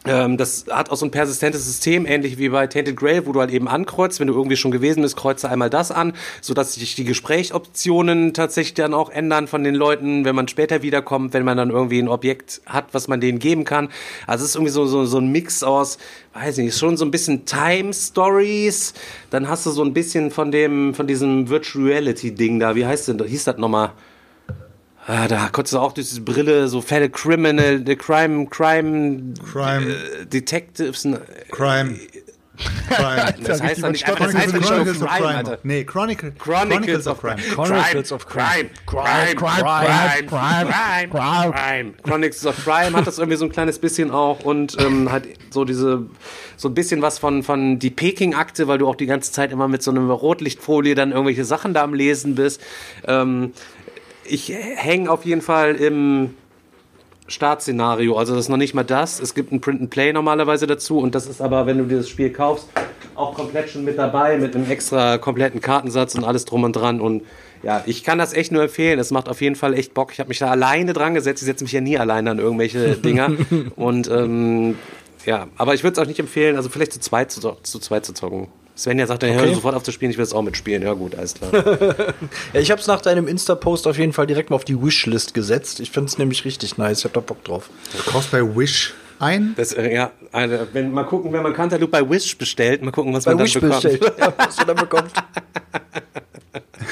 das 0.04 0.66
hat 0.68 0.89
auch 0.89 0.95
so 0.95 1.06
ein 1.06 1.12
persistentes 1.12 1.64
System, 1.64 2.08
ähnlich 2.08 2.39
wie 2.39 2.49
bei 2.49 2.66
Tainted 2.66 2.95
Grail, 2.95 3.28
wo 3.28 3.34
du 3.34 3.39
halt 3.39 3.52
eben 3.52 3.68
ankreuzt. 3.68 4.20
Wenn 4.20 4.28
du 4.28 4.34
irgendwie 4.34 4.58
schon 4.58 4.72
gewesen 4.72 5.04
bist, 5.04 5.16
kreuze 5.16 5.47
einmal 5.47 5.70
das 5.70 5.91
an, 5.91 6.14
sodass 6.41 6.74
sich 6.74 6.95
die 6.95 7.04
Gesprächsoptionen 7.04 8.34
tatsächlich 8.34 8.74
dann 8.74 8.95
auch 8.95 9.12
ändern 9.12 9.47
von 9.47 9.64
den 9.64 9.76
Leuten, 9.76 10.26
wenn 10.26 10.36
man 10.36 10.47
später 10.47 10.82
wiederkommt, 10.82 11.34
wenn 11.34 11.45
man 11.45 11.56
dann 11.56 11.70
irgendwie 11.70 11.99
ein 11.99 12.08
Objekt 12.08 12.62
hat, 12.66 12.93
was 12.93 13.08
man 13.08 13.22
denen 13.22 13.38
geben 13.38 13.64
kann. 13.64 13.89
Also 14.26 14.43
es 14.43 14.52
ist 14.52 14.56
irgendwie 14.56 14.72
so, 14.72 14.86
so, 14.88 15.06
so 15.06 15.20
ein 15.20 15.32
Mix 15.32 15.62
aus, 15.62 15.99
weiß 16.34 16.58
nicht, 16.58 16.76
schon 16.76 16.97
so 16.97 17.06
ein 17.06 17.12
bisschen 17.12 17.45
Time 17.45 17.93
Stories. 17.93 18.95
Dann 19.30 19.47
hast 19.47 19.68
du 19.68 19.70
so 19.70 19.84
ein 19.84 19.93
bisschen 19.93 20.32
von 20.32 20.52
dem, 20.52 20.95
von 20.95 21.06
diesem 21.06 21.47
Virtual 21.47 21.86
Reality 21.86 22.32
Ding 22.32 22.60
da. 22.60 22.74
Wie 22.76 22.88
heißt 22.88 23.08
denn, 23.08 23.24
hieß 23.24 23.43
das 23.43 23.58
nochmal? 23.58 23.91
Ah, 25.08 25.28
da 25.28 25.49
konntest 25.49 25.74
du 25.74 25.80
auch 25.80 25.93
durch 25.93 26.10
diese 26.10 26.22
Brille 26.22 26.68
so 26.68 26.82
Fälle 26.82 27.10
Criminal, 27.10 27.82
the 27.86 27.95
Crime, 27.95 28.47
Crime, 28.47 29.34
Crime. 29.52 29.88
äh, 30.22 30.26
Detectives. 30.26 31.06
äh, 31.06 31.18
Crime. 31.49 31.97
Crime. 32.89 33.34
Das 33.43 33.62
heißt 33.62 33.82
dann 33.82 33.93
nicht 33.93 34.08
einfach, 34.08 34.26
das 34.26 34.36
heißt 34.36 34.54
Chronicles 34.54 34.99
nur 34.99 35.08
of 35.08 35.16
Crime, 35.16 35.26
Crime. 35.26 35.38
Alter. 35.38 35.58
Nee, 35.64 35.84
Chronicle, 35.84 36.32
Chronicles 36.38 37.08
of 37.08 37.20
Crime. 37.20 37.38
Chronicles 37.56 38.12
of 38.12 38.28
Crime. 38.28 38.70
Crime, 38.86 39.36
Crime, 39.36 39.36
Crime, 39.36 40.28
Crime, 40.28 41.10
Crime, 41.10 41.52
Crime. 41.54 41.93
Chronicles 42.04 42.45
of 42.45 42.64
Crime 42.64 42.95
hat 42.95 43.08
das 43.08 43.18
irgendwie 43.18 43.38
so 43.38 43.45
ein 43.45 43.52
kleines 43.52 43.80
bisschen 43.80 44.12
auch 44.12 44.41
und 44.41 44.78
ähm, 44.80 45.12
hat 45.12 45.24
so 45.49 45.66
diese, 45.66 46.06
so 46.58 46.68
ein 46.70 46.74
bisschen 46.76 47.02
was 47.02 47.18
von, 47.18 47.41
von 47.41 47.80
die 47.80 47.89
Peking-Akte, 47.89 48.68
weil 48.68 48.78
du 48.78 48.88
auch 48.88 48.95
die 48.95 49.08
ganze 49.08 49.32
Zeit 49.32 49.52
immer 49.52 49.68
mit 49.68 49.82
so 49.82 49.89
einer 49.89 50.02
Rotlichtfolie 50.02 50.93
dann 50.93 51.12
irgendwelche 51.12 51.45
Sachen 51.45 51.74
da 51.74 51.84
am 51.84 51.93
Lesen 51.93 52.36
bist. 52.36 52.62
Ähm, 53.08 53.54
ich 54.26 54.49
hänge 54.49 55.09
auf 55.09 55.26
jeden 55.26 55.41
Fall 55.41 55.76
im 55.76 56.34
Startszenario. 57.28 58.17
Also 58.17 58.34
das 58.34 58.45
ist 58.45 58.49
noch 58.49 58.57
nicht 58.57 58.74
mal 58.74 58.84
das. 58.84 59.19
Es 59.19 59.34
gibt 59.34 59.51
ein 59.51 59.61
Print 59.61 59.82
and 59.82 59.89
Play 59.89 60.13
normalerweise 60.13 60.67
dazu 60.67 60.99
und 60.99 61.15
das 61.15 61.28
ist 61.28 61.41
aber, 61.41 61.65
wenn 61.65 61.78
du 61.78 61.86
dieses 61.86 62.09
Spiel 62.09 62.32
kaufst, 62.32 62.67
auch 63.15 63.34
komplett 63.34 63.69
schon 63.69 63.84
mit 63.84 63.97
dabei, 63.97 64.38
mit 64.38 64.55
einem 64.55 64.69
extra 64.69 65.17
kompletten 65.17 65.61
Kartensatz 65.61 66.15
und 66.15 66.24
alles 66.24 66.45
drum 66.45 66.63
und 66.63 66.74
dran. 66.74 67.01
Und 67.01 67.24
ja, 67.63 67.84
ich 67.86 68.03
kann 68.03 68.17
das 68.17 68.34
echt 68.34 68.51
nur 68.51 68.63
empfehlen. 68.63 68.99
Es 68.99 69.11
macht 69.11 69.30
auf 69.30 69.41
jeden 69.41 69.55
Fall 69.55 69.74
echt 69.74 69.93
Bock. 69.93 70.11
Ich 70.11 70.19
habe 70.19 70.30
mich 70.30 70.39
da 70.39 70.49
alleine 70.49 70.93
dran 70.93 71.13
gesetzt. 71.13 71.41
Ich 71.41 71.45
setze 71.45 71.63
mich 71.63 71.74
ja 71.74 71.82
nie 71.82 71.97
alleine 71.97 72.32
an 72.32 72.39
irgendwelche 72.39 72.95
Dinger. 72.97 73.32
und 73.76 74.09
ähm, 74.09 74.76
ja, 75.26 75.47
aber 75.57 75.74
ich 75.74 75.84
würde 75.84 75.93
es 75.93 75.99
auch 75.99 76.07
nicht 76.07 76.19
empfehlen, 76.19 76.55
also 76.55 76.69
vielleicht 76.69 76.93
zu 76.93 76.99
zweit 76.99 77.32
zu, 77.32 77.39
zu, 77.61 77.80
zweit 77.80 78.05
zu 78.05 78.13
zocken. 78.13 78.47
Svenja 78.82 79.06
sagt, 79.08 79.24
dann 79.24 79.32
hör 79.34 79.44
Okay. 79.44 79.54
sofort 79.54 79.76
auf 79.76 79.84
zu 79.84 79.92
spielen, 79.92 80.12
ich 80.12 80.18
will 80.18 80.24
es 80.24 80.34
auch 80.34 80.42
mitspielen. 80.42 80.82
Ja 80.84 80.94
gut, 80.94 81.16
alles 81.16 81.36
klar. 81.36 81.52
Ja, 82.54 82.60
ich 82.60 82.72
habe 82.72 82.82
es 82.82 82.88
nach 82.88 83.02
deinem 83.02 83.28
Insta-Post 83.28 83.88
auf 83.88 83.98
jeden 83.98 84.12
Fall 84.14 84.28
direkt 84.28 84.50
mal 84.50 84.56
auf 84.56 84.66
die 84.66 84.82
Wishlist 84.82 85.34
gesetzt. 85.34 85.80
Ich 85.80 85.92
finde 85.92 86.08
es 86.10 86.18
nämlich 86.18 86.46
richtig 86.46 86.78
nice. 86.78 87.00
Ich 87.00 87.04
habe 87.06 87.14
da 87.14 87.20
Bock 87.20 87.44
drauf. 87.44 87.70
Du 88.06 88.12
kaufst 88.12 88.32
bei 88.32 88.42
Wish 88.42 88.94
ein. 89.20 89.54
Das, 89.56 89.72
äh, 89.74 89.94
ja, 89.94 90.12
eine, 90.32 90.68
wenn, 90.74 90.92
mal 90.92 91.04
gucken, 91.04 91.32
wenn 91.32 91.44
man 91.44 91.54
Cantaloupe 91.54 91.92
bei 91.92 92.10
Wish 92.10 92.38
bestellt, 92.38 92.82
mal 92.84 92.92
gucken, 92.92 93.14
was 93.14 93.26
Bei 93.26 93.32
man 93.32 93.38
dann 93.40 93.46
Wish 93.48 93.54
bekommt. 93.54 93.74
bestellt. 93.84 94.14
Ja, 94.18 94.34
was 94.38 94.56
du 94.56 94.66
dann 94.66 94.76
bekommst. 94.78 95.16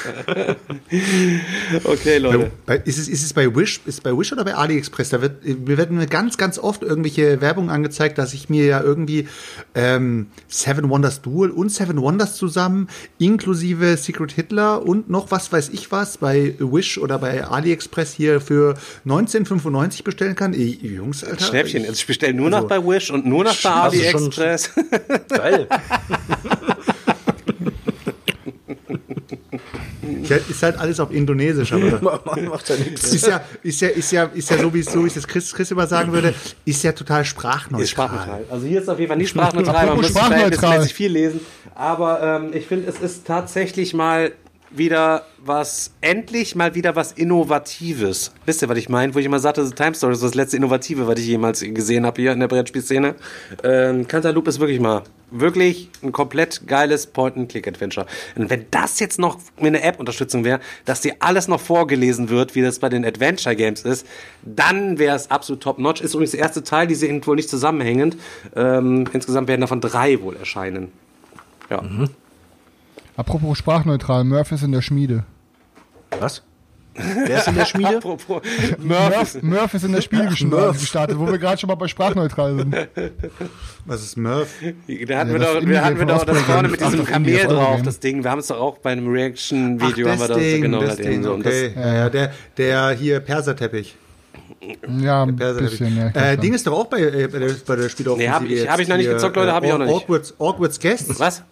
Okay, 1.83 2.17
Leute. 2.17 2.51
Bei, 2.65 2.77
ist, 2.77 2.97
es, 2.97 3.07
ist 3.07 3.23
es 3.23 3.33
bei 3.33 3.53
Wish, 3.55 3.77
ist 3.85 3.95
es 3.95 4.01
bei 4.01 4.11
Wish 4.17 4.31
oder 4.33 4.43
bei 4.43 4.55
AliExpress? 4.55 5.09
Da 5.09 5.21
wird, 5.21 5.43
mir 5.45 5.77
werden 5.77 5.97
mir 5.97 6.07
ganz, 6.07 6.37
ganz 6.37 6.57
oft 6.59 6.81
irgendwelche 6.83 7.41
Werbung 7.41 7.69
angezeigt, 7.69 8.17
dass 8.17 8.33
ich 8.33 8.49
mir 8.49 8.65
ja 8.65 8.81
irgendwie 8.81 9.27
ähm, 9.75 10.27
Seven 10.47 10.89
Wonders 10.89 11.21
Duel 11.21 11.49
und 11.51 11.69
Seven 11.71 12.01
Wonders 12.01 12.35
zusammen, 12.35 12.87
inklusive 13.17 13.97
Secret 13.97 14.31
Hitler 14.31 14.85
und 14.85 15.09
noch 15.09 15.31
was 15.31 15.51
weiß 15.51 15.69
ich 15.69 15.91
was 15.91 16.17
bei 16.17 16.55
Wish 16.59 16.97
oder 16.97 17.19
bei 17.19 17.45
AliExpress 17.45 18.13
hier 18.13 18.41
für 18.41 18.75
19,95 19.05 20.03
bestellen 20.03 20.35
kann. 20.35 20.53
Ey, 20.53 20.79
Jungs, 20.81 21.23
Alter. 21.23 21.45
Schnäppchen. 21.45 21.81
Ich, 21.83 21.89
Also 21.89 21.99
ich 21.99 22.07
bestelle 22.07 22.33
nur 22.33 22.49
noch 22.49 22.57
Also- 22.57 22.67
bei 22.69 22.83
Wish 22.85 23.11
und 23.11 23.25
nur 23.25 23.43
noch 23.43 23.55
bei 23.61 23.69
Also 23.69 23.97
schon- 24.03 24.15
AliExpress. 24.21 24.71
Geil. 25.29 25.67
Ist 30.49 30.63
halt 30.63 30.77
alles 30.77 30.99
auf 30.99 31.11
Indonesisch, 31.11 31.73
aber 31.73 31.99
Macht 32.49 32.69
ja 32.69 32.75
nichts. 32.75 33.13
ist 33.13 33.27
ja, 33.27 33.41
ist 33.63 33.81
ja, 33.81 33.87
ist 33.89 34.11
ja, 34.11 34.23
ist 34.25 34.49
ja 34.49 34.57
so, 34.57 34.73
wie 34.73 34.79
es 34.79 34.91
so 34.91 35.03
wie 35.03 35.07
es 35.07 35.27
Chris, 35.27 35.53
Chris 35.53 35.71
immer 35.71 35.87
sagen 35.87 36.11
würde, 36.11 36.33
ist 36.65 36.83
ja 36.83 36.91
total 36.91 37.25
sprachneutral. 37.25 37.83
Ist 37.83 37.89
sprachneutral. 37.91 38.45
Also 38.49 38.65
hier 38.65 38.81
ist 38.81 38.89
auf 38.89 38.99
jeden 38.99 39.09
Fall 39.09 39.17
nicht 39.17 39.29
sprachneutral, 39.29 39.87
man 39.87 39.95
muss 39.97 40.09
sprachneutral. 40.09 40.85
viel 40.87 41.11
lesen. 41.11 41.41
Aber 41.75 42.21
ähm, 42.21 42.51
ich 42.53 42.65
finde, 42.65 42.89
es 42.89 42.99
ist 42.99 43.25
tatsächlich 43.25 43.93
mal 43.93 44.31
wieder 44.71 45.25
was, 45.37 45.91
endlich 46.01 46.55
mal 46.55 46.75
wieder 46.75 46.95
was 46.95 47.11
Innovatives. 47.11 48.31
Wisst 48.45 48.61
ihr, 48.61 48.69
was 48.69 48.77
ich 48.77 48.89
meine? 48.89 49.15
Wo 49.15 49.19
ich 49.19 49.25
immer 49.25 49.39
sagte, 49.39 49.69
Time 49.71 49.95
Story 49.95 50.13
ist 50.13 50.23
das 50.23 50.35
letzte 50.35 50.57
Innovative, 50.57 51.07
was 51.07 51.19
ich 51.19 51.27
jemals 51.27 51.61
gesehen 51.61 52.05
habe 52.05 52.21
hier 52.21 52.31
in 52.31 52.39
der 52.39 52.47
Brettspielszene. 52.47 53.15
Ähm, 53.63 54.07
Cantaloupe 54.07 54.49
ist 54.49 54.59
wirklich 54.59 54.79
mal, 54.79 55.03
wirklich 55.31 55.89
ein 56.03 56.11
komplett 56.11 56.67
geiles 56.67 57.07
Point-and-Click-Adventure. 57.07 58.05
Und 58.35 58.49
wenn 58.49 58.65
das 58.71 58.99
jetzt 58.99 59.19
noch 59.19 59.39
mit 59.57 59.75
einer 59.75 59.83
App-Unterstützung 59.83 60.43
wäre, 60.43 60.59
dass 60.85 61.01
dir 61.01 61.15
alles 61.19 61.47
noch 61.47 61.59
vorgelesen 61.59 62.29
wird, 62.29 62.55
wie 62.55 62.61
das 62.61 62.79
bei 62.79 62.89
den 62.89 63.05
Adventure-Games 63.05 63.81
ist, 63.81 64.05
dann 64.43 64.99
wäre 64.99 65.15
es 65.15 65.31
absolut 65.31 65.61
top-notch. 65.63 66.01
Ist 66.01 66.13
übrigens 66.13 66.31
der 66.31 66.41
erste 66.41 66.63
Teil, 66.63 66.87
die 66.87 66.95
sind 66.95 67.25
wohl 67.27 67.35
nicht 67.35 67.49
zusammenhängend. 67.49 68.17
Ähm, 68.55 69.05
insgesamt 69.13 69.47
werden 69.47 69.61
davon 69.61 69.81
drei 69.81 70.21
wohl 70.21 70.35
erscheinen. 70.35 70.91
Ja. 71.69 71.81
Apropos 73.19 73.57
sprachneutral, 73.57 74.23
Murph 74.23 74.53
ist 74.53 74.63
in 74.63 74.71
der 74.71 74.81
Schmiede. 74.81 75.25
Was? 76.21 76.41
Wer 76.95 77.37
ist 77.39 77.47
in 77.49 77.55
der 77.55 77.65
Schmiede? 77.65 77.97
Apropos 77.97 78.41
Murph. 78.77 79.09
Murph, 79.11 79.43
Murph 79.43 79.73
ist 79.73 79.83
in 79.83 79.91
der 79.91 79.99
Schmiede 80.01 80.27
gestartet, 80.29 81.19
wo 81.19 81.27
wir 81.27 81.37
gerade 81.37 81.57
schon 81.59 81.67
mal 81.67 81.75
bei 81.75 81.89
sprachneutral 81.89 82.55
sind. 82.55 82.73
Was 83.85 84.03
ist 84.03 84.15
Murph? 84.15 84.53
Da 84.61 85.17
hatten 85.19 85.31
Ja, 85.31 85.33
wir 85.33 85.39
doch, 85.39 85.65
wir 85.67 85.83
hatten 85.83 85.99
wir 85.99 86.05
doch 86.05 86.23
das 86.23 86.37
vorne 86.43 86.69
mit 86.69 86.79
diesem 86.79 87.03
Kamel 87.03 87.43
drauf, 87.45 87.81
das 87.81 87.99
Ding. 87.99 88.23
Wir 88.23 88.31
haben 88.31 88.39
es 88.39 88.47
doch 88.47 88.57
auch 88.61 88.77
bei 88.77 88.93
einem 88.93 89.09
Reaction-Video 89.11 90.07
Ach, 90.07 90.11
haben 90.13 90.19
wir 90.21 90.27
das 90.29 90.37
Ding, 90.37 90.61
genau 90.61 90.79
das 90.81 90.95
Ding, 90.95 91.21
so. 91.21 91.33
Okay. 91.33 91.71
das, 91.75 91.83
ja, 91.85 91.93
ja, 91.95 92.09
der, 92.09 92.31
der 92.55 92.89
hier 92.91 93.19
Perserteppich. 93.19 93.97
Ja, 95.01 95.23
ein 95.23 95.35
Perserteppich. 95.35 95.79
bisschen, 95.79 95.97
ja. 95.97 96.07
äh. 96.31 96.37
Ding 96.37 96.53
ist 96.53 96.65
doch 96.65 96.71
auch 96.73 96.85
bei, 96.87 97.01
äh, 97.01 97.27
bei 97.27 97.39
der, 97.39 97.53
bei 97.67 97.75
der 97.75 97.89
Spieleoffensive 97.89 98.29
Nee, 98.29 98.33
hab 98.33 98.43
ich- 98.43 98.49
jetzt 98.51 98.69
hab 98.69 98.79
ich 98.79 98.87
noch 98.87 98.95
nicht 98.97 99.09
gezockt, 99.09 99.35
Leute, 99.35 99.51
hab 99.51 99.63
ich 99.65 99.73
auch 99.73 99.77
noch 99.77 99.85
nicht. 99.87 99.95
Awkward's, 100.03 100.33
Awkward's 100.39 100.79
Guests. 100.79 101.19
was? 101.19 101.43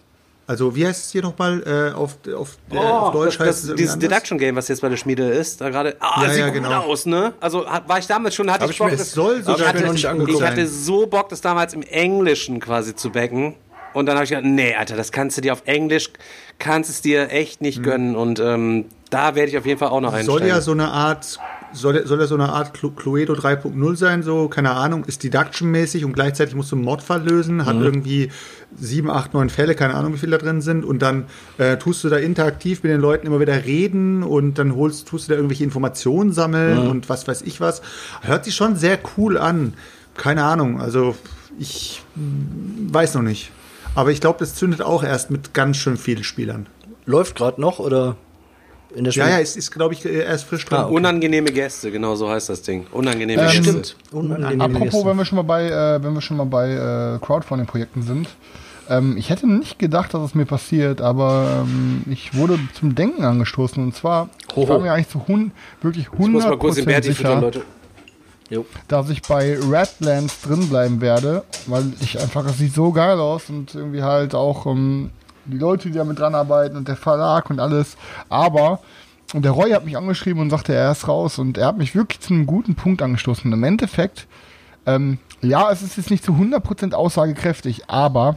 Also, 0.48 0.74
wie 0.74 0.86
heißt 0.86 1.04
es 1.04 1.12
hier 1.12 1.20
nochmal 1.22 1.62
äh, 1.66 1.94
auf, 1.94 2.16
auf, 2.34 2.56
äh, 2.70 2.76
Oh, 2.76 2.78
auf 2.80 3.12
Deutsch? 3.12 3.36
das, 3.38 3.46
heißt 3.46 3.64
das, 3.64 3.70
es 3.70 3.76
dieses 3.76 3.94
anders? 3.94 4.08
Deduction 4.08 4.38
Game, 4.38 4.56
was 4.56 4.66
jetzt 4.68 4.80
bei 4.80 4.88
der 4.88 4.96
Schmiede 4.96 5.24
ist, 5.28 5.60
da 5.60 5.68
gerade. 5.68 5.94
Ah, 6.00 6.22
Ja, 6.22 6.30
sieht 6.30 6.38
ja, 6.40 6.46
gut 6.46 6.54
genau. 6.54 6.80
aus, 6.84 7.04
ne? 7.04 7.34
Also 7.38 7.68
hat, 7.68 7.86
war 7.86 7.98
ich 7.98 8.06
damals 8.06 8.34
schon, 8.34 8.50
hatte 8.50 8.62
Hab 8.62 8.70
ich 8.70 8.76
ich 8.76 8.78
Bock. 8.78 8.90
mir- 8.90 8.96
das- 8.96 9.12
soll 9.12 9.42
sogar 9.42 9.58
ich 9.60 9.66
hatte, 9.66 9.84
noch 9.84 9.92
nicht 9.92 10.06
angeguckt 10.06 10.40
ich 10.40 10.46
hatte 10.46 10.66
so 10.66 11.06
Bock, 11.06 11.28
das 11.28 11.42
damals 11.42 11.74
im 11.74 11.82
Englischen 11.82 12.60
quasi 12.60 12.96
zu 12.96 13.10
backen. 13.10 13.56
Und 13.92 14.06
dann 14.06 14.14
habe 14.16 14.24
ich 14.24 14.30
gedacht, 14.30 14.46
nee, 14.46 14.74
Alter, 14.74 14.96
das 14.96 15.12
kannst 15.12 15.36
du 15.36 15.42
dir 15.42 15.52
auf 15.52 15.62
Englisch, 15.66 16.10
kannst 16.58 16.88
es 16.88 17.02
dir 17.02 17.30
echt 17.30 17.60
nicht 17.60 17.82
gönnen. 17.82 18.16
Und 18.16 18.38
ähm, 18.40 18.86
da 19.10 19.34
werde 19.34 19.50
ich 19.50 19.58
auf 19.58 19.66
jeden 19.66 19.78
Fall 19.78 19.88
auch 19.88 20.00
noch 20.00 20.12
einsteigen. 20.14 20.40
Soll 20.40 20.48
ja 20.48 20.60
so 20.62 20.72
eine 20.72 20.88
Art, 20.90 21.38
soll, 21.72 22.06
soll 22.06 22.20
ja 22.20 22.26
so 22.26 22.34
eine 22.34 22.48
Art 22.50 22.74
Clu- 22.76 22.90
Cluedo 22.94 23.34
3.0 23.34 23.96
sein, 23.96 24.22
so, 24.22 24.48
keine 24.48 24.70
Ahnung, 24.72 25.04
ist 25.04 25.22
Deduction-mäßig 25.22 26.04
und 26.04 26.12
gleichzeitig 26.12 26.54
musst 26.54 26.72
du 26.72 26.76
einen 26.76 26.84
Mordfall 26.84 27.22
lösen, 27.28 27.66
hat 27.66 27.76
irgendwie 27.76 28.30
sieben, 28.76 29.10
acht, 29.10 29.34
neun 29.34 29.50
Fälle, 29.50 29.74
keine 29.74 29.94
Ahnung, 29.94 30.14
wie 30.14 30.18
viele 30.18 30.38
da 30.38 30.44
drin 30.44 30.60
sind 30.60 30.84
und 30.84 31.00
dann 31.00 31.24
äh, 31.58 31.76
tust 31.76 32.02
du 32.04 32.08
da 32.08 32.16
interaktiv 32.16 32.82
mit 32.82 32.92
den 32.92 33.00
Leuten 33.00 33.26
immer 33.26 33.40
wieder 33.40 33.64
reden 33.64 34.22
und 34.22 34.58
dann 34.58 34.74
holst, 34.74 35.08
tust 35.08 35.28
du 35.28 35.32
da 35.32 35.36
irgendwelche 35.36 35.64
Informationen 35.64 36.32
sammeln 36.32 36.78
und 36.88 37.08
was 37.08 37.28
weiß 37.28 37.42
ich 37.42 37.60
was. 37.60 37.82
Hört 38.22 38.44
sich 38.44 38.54
schon 38.54 38.76
sehr 38.76 38.98
cool 39.16 39.36
an. 39.38 39.74
Keine 40.16 40.44
Ahnung, 40.44 40.80
also 40.80 41.14
ich 41.58 42.02
weiß 42.16 43.14
noch 43.14 43.22
nicht. 43.22 43.52
Aber 43.94 44.10
ich 44.10 44.20
glaube, 44.20 44.38
das 44.38 44.54
zündet 44.54 44.82
auch 44.82 45.02
erst 45.02 45.30
mit 45.30 45.54
ganz 45.54 45.76
schön 45.76 45.96
vielen 45.96 46.24
Spielern. 46.24 46.66
Läuft 47.06 47.36
gerade 47.36 47.60
noch 47.60 47.78
oder 47.78 48.16
in 48.94 49.04
der 49.04 49.12
Ja, 49.12 49.24
Schmiede? 49.24 49.30
ja, 49.30 49.40
es 49.42 49.56
ist, 49.56 49.70
glaube 49.70 49.94
ich, 49.94 50.04
erst 50.04 50.44
frisch 50.44 50.64
drin. 50.64 50.78
Ah, 50.78 50.84
okay. 50.86 50.94
Unangenehme 50.94 51.50
Gäste, 51.52 51.90
genau 51.90 52.14
so 52.14 52.28
heißt 52.30 52.48
das 52.48 52.62
Ding. 52.62 52.86
Unangenehme 52.92 53.42
Ähm, 53.42 53.48
Gäste. 53.48 53.62
Stimmt. 53.62 53.96
Unangenehme 54.12 54.64
Apropos, 54.64 54.90
Gäste. 54.92 55.06
wenn 55.06 55.16
wir 55.18 55.24
schon 55.24 55.36
mal 55.36 55.42
bei, 55.42 55.64
äh, 55.68 56.02
wenn 56.02 56.14
wir 56.14 56.20
schon 56.20 56.36
mal 56.38 56.46
bei 56.46 56.70
äh, 56.70 57.18
Crowdfunding-Projekten 57.24 58.02
sind. 58.02 58.28
Ähm, 58.90 59.16
ich 59.18 59.28
hätte 59.28 59.46
nicht 59.46 59.78
gedacht, 59.78 60.14
dass 60.14 60.22
es 60.22 60.34
mir 60.34 60.46
passiert, 60.46 61.02
aber 61.02 61.64
ähm, 61.66 62.02
ich 62.10 62.34
wurde 62.34 62.58
zum 62.72 62.94
Denken 62.94 63.22
angestoßen. 63.24 63.82
Und 63.82 63.94
zwar, 63.94 64.30
ich 64.48 64.56
Hoho. 64.56 64.68
war 64.70 64.78
mir 64.78 64.92
eigentlich 64.92 65.10
zu 65.10 65.26
hun 65.28 65.52
wirklich 65.82 66.08
Ich 66.10 66.18
muss 66.18 66.42
mal 66.44 66.56
kurz 66.56 66.76
den 66.76 66.84
100% 66.84 66.86
Berti 66.86 67.12
füttern, 67.12 67.32
sicher, 67.32 67.40
Leute. 67.42 67.62
Jo. 68.50 68.64
dass 68.88 69.10
ich 69.10 69.20
bei 69.20 69.58
Redlands 69.60 70.40
drin 70.40 70.70
bleiben 70.70 71.02
werde, 71.02 71.44
weil 71.66 71.92
ich 72.00 72.18
einfach, 72.18 72.46
es 72.46 72.56
sieht 72.56 72.72
so 72.74 72.92
geil 72.92 73.20
aus 73.20 73.50
und 73.50 73.74
irgendwie 73.74 74.02
halt 74.02 74.34
auch 74.34 74.64
ähm, 74.64 75.10
die 75.48 75.58
Leute, 75.58 75.88
die 75.90 75.96
da 75.96 76.04
mit 76.04 76.18
dran 76.18 76.34
arbeiten 76.34 76.76
und 76.76 76.88
der 76.88 76.96
Verlag 76.96 77.50
und 77.50 77.60
alles. 77.60 77.96
Aber 78.28 78.80
und 79.34 79.44
der 79.44 79.52
Roy 79.52 79.72
hat 79.72 79.84
mich 79.84 79.96
angeschrieben 79.96 80.40
und 80.40 80.50
sagte, 80.50 80.74
er 80.74 80.90
ist 80.90 81.06
raus 81.06 81.38
und 81.38 81.58
er 81.58 81.66
hat 81.66 81.78
mich 81.78 81.94
wirklich 81.94 82.20
zu 82.20 82.32
einem 82.32 82.46
guten 82.46 82.74
Punkt 82.74 83.02
angestoßen. 83.02 83.52
Im 83.52 83.62
Endeffekt, 83.62 84.26
ähm, 84.86 85.18
ja, 85.42 85.70
es 85.70 85.82
ist 85.82 85.98
jetzt 85.98 86.10
nicht 86.10 86.24
zu 86.24 86.32
100% 86.32 86.94
aussagekräftig, 86.94 87.90
aber 87.90 88.36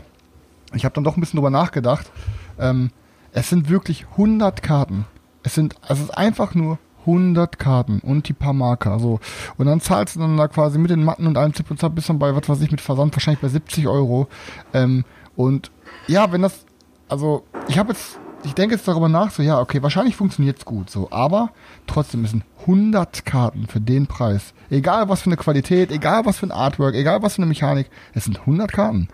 ich 0.74 0.84
habe 0.84 0.94
dann 0.94 1.06
doch 1.06 1.16
ein 1.16 1.22
bisschen 1.22 1.38
drüber 1.38 1.50
nachgedacht. 1.50 2.12
Ähm, 2.60 2.92
es 3.32 3.50
sind 3.50 3.70
wirklich 3.70 4.06
100 4.12 4.62
Karten. 4.62 5.06
Es 5.44 5.56
sind, 5.56 5.76
es 5.88 6.00
ist 6.00 6.18
einfach 6.18 6.56
nur 6.56 6.78
100 7.02 7.58
Karten 7.58 8.00
und 8.00 8.28
die 8.28 8.34
paar 8.34 8.54
Marker. 8.54 9.00
So. 9.00 9.20
Und 9.58 9.68
dann 9.68 9.80
zahlst 9.80 10.16
du 10.16 10.20
dann 10.20 10.38
da 10.38 10.50
quasi 10.50 10.78
mit 10.78 10.92
den 10.92 11.04
Matten 11.04 11.26
und 11.26 11.38
allem 11.38 11.54
Zip 11.54 11.72
und 11.72 11.80
Zap 11.80 11.96
bis 11.96 12.08
dann 12.08 12.20
bei, 12.20 12.36
was 12.36 12.48
weiß 12.48 12.62
ich, 12.62 12.72
mit 12.72 12.82
Versand 12.82 13.16
wahrscheinlich 13.16 13.42
bei 13.42 13.48
70 13.48 13.88
Euro. 13.88 14.28
Ähm, 14.74 15.06
und 15.36 15.72
ja, 16.08 16.32
wenn 16.32 16.42
das, 16.42 16.66
also 17.12 17.44
ich 17.68 17.78
habe 17.78 17.92
jetzt, 17.92 18.20
ich 18.44 18.54
denke 18.54 18.76
jetzt 18.76 18.88
darüber 18.88 19.10
nach, 19.10 19.32
so 19.32 19.44
ja, 19.44 19.60
okay, 19.60 19.84
wahrscheinlich 19.84 20.16
funktioniert 20.16 20.58
es 20.58 20.66
gut, 20.66 20.90
so, 20.90 21.10
aber 21.12 21.52
trotzdem 21.86 22.24
es 22.24 22.32
sind 22.32 22.44
100 22.62 23.26
Karten 23.26 23.68
für 23.68 23.80
den 23.80 24.08
Preis. 24.08 24.54
Egal 24.70 25.10
was 25.10 25.22
für 25.22 25.26
eine 25.28 25.36
Qualität, 25.38 25.92
egal 25.92 26.26
was 26.26 26.38
für 26.38 26.46
ein 26.48 26.52
Artwork, 26.52 26.96
egal 26.96 27.22
was 27.22 27.36
für 27.36 27.42
eine 27.42 27.48
Mechanik, 27.48 27.88
es 28.14 28.24
sind 28.26 28.40
100 28.40 28.72
Karten. 28.72 29.10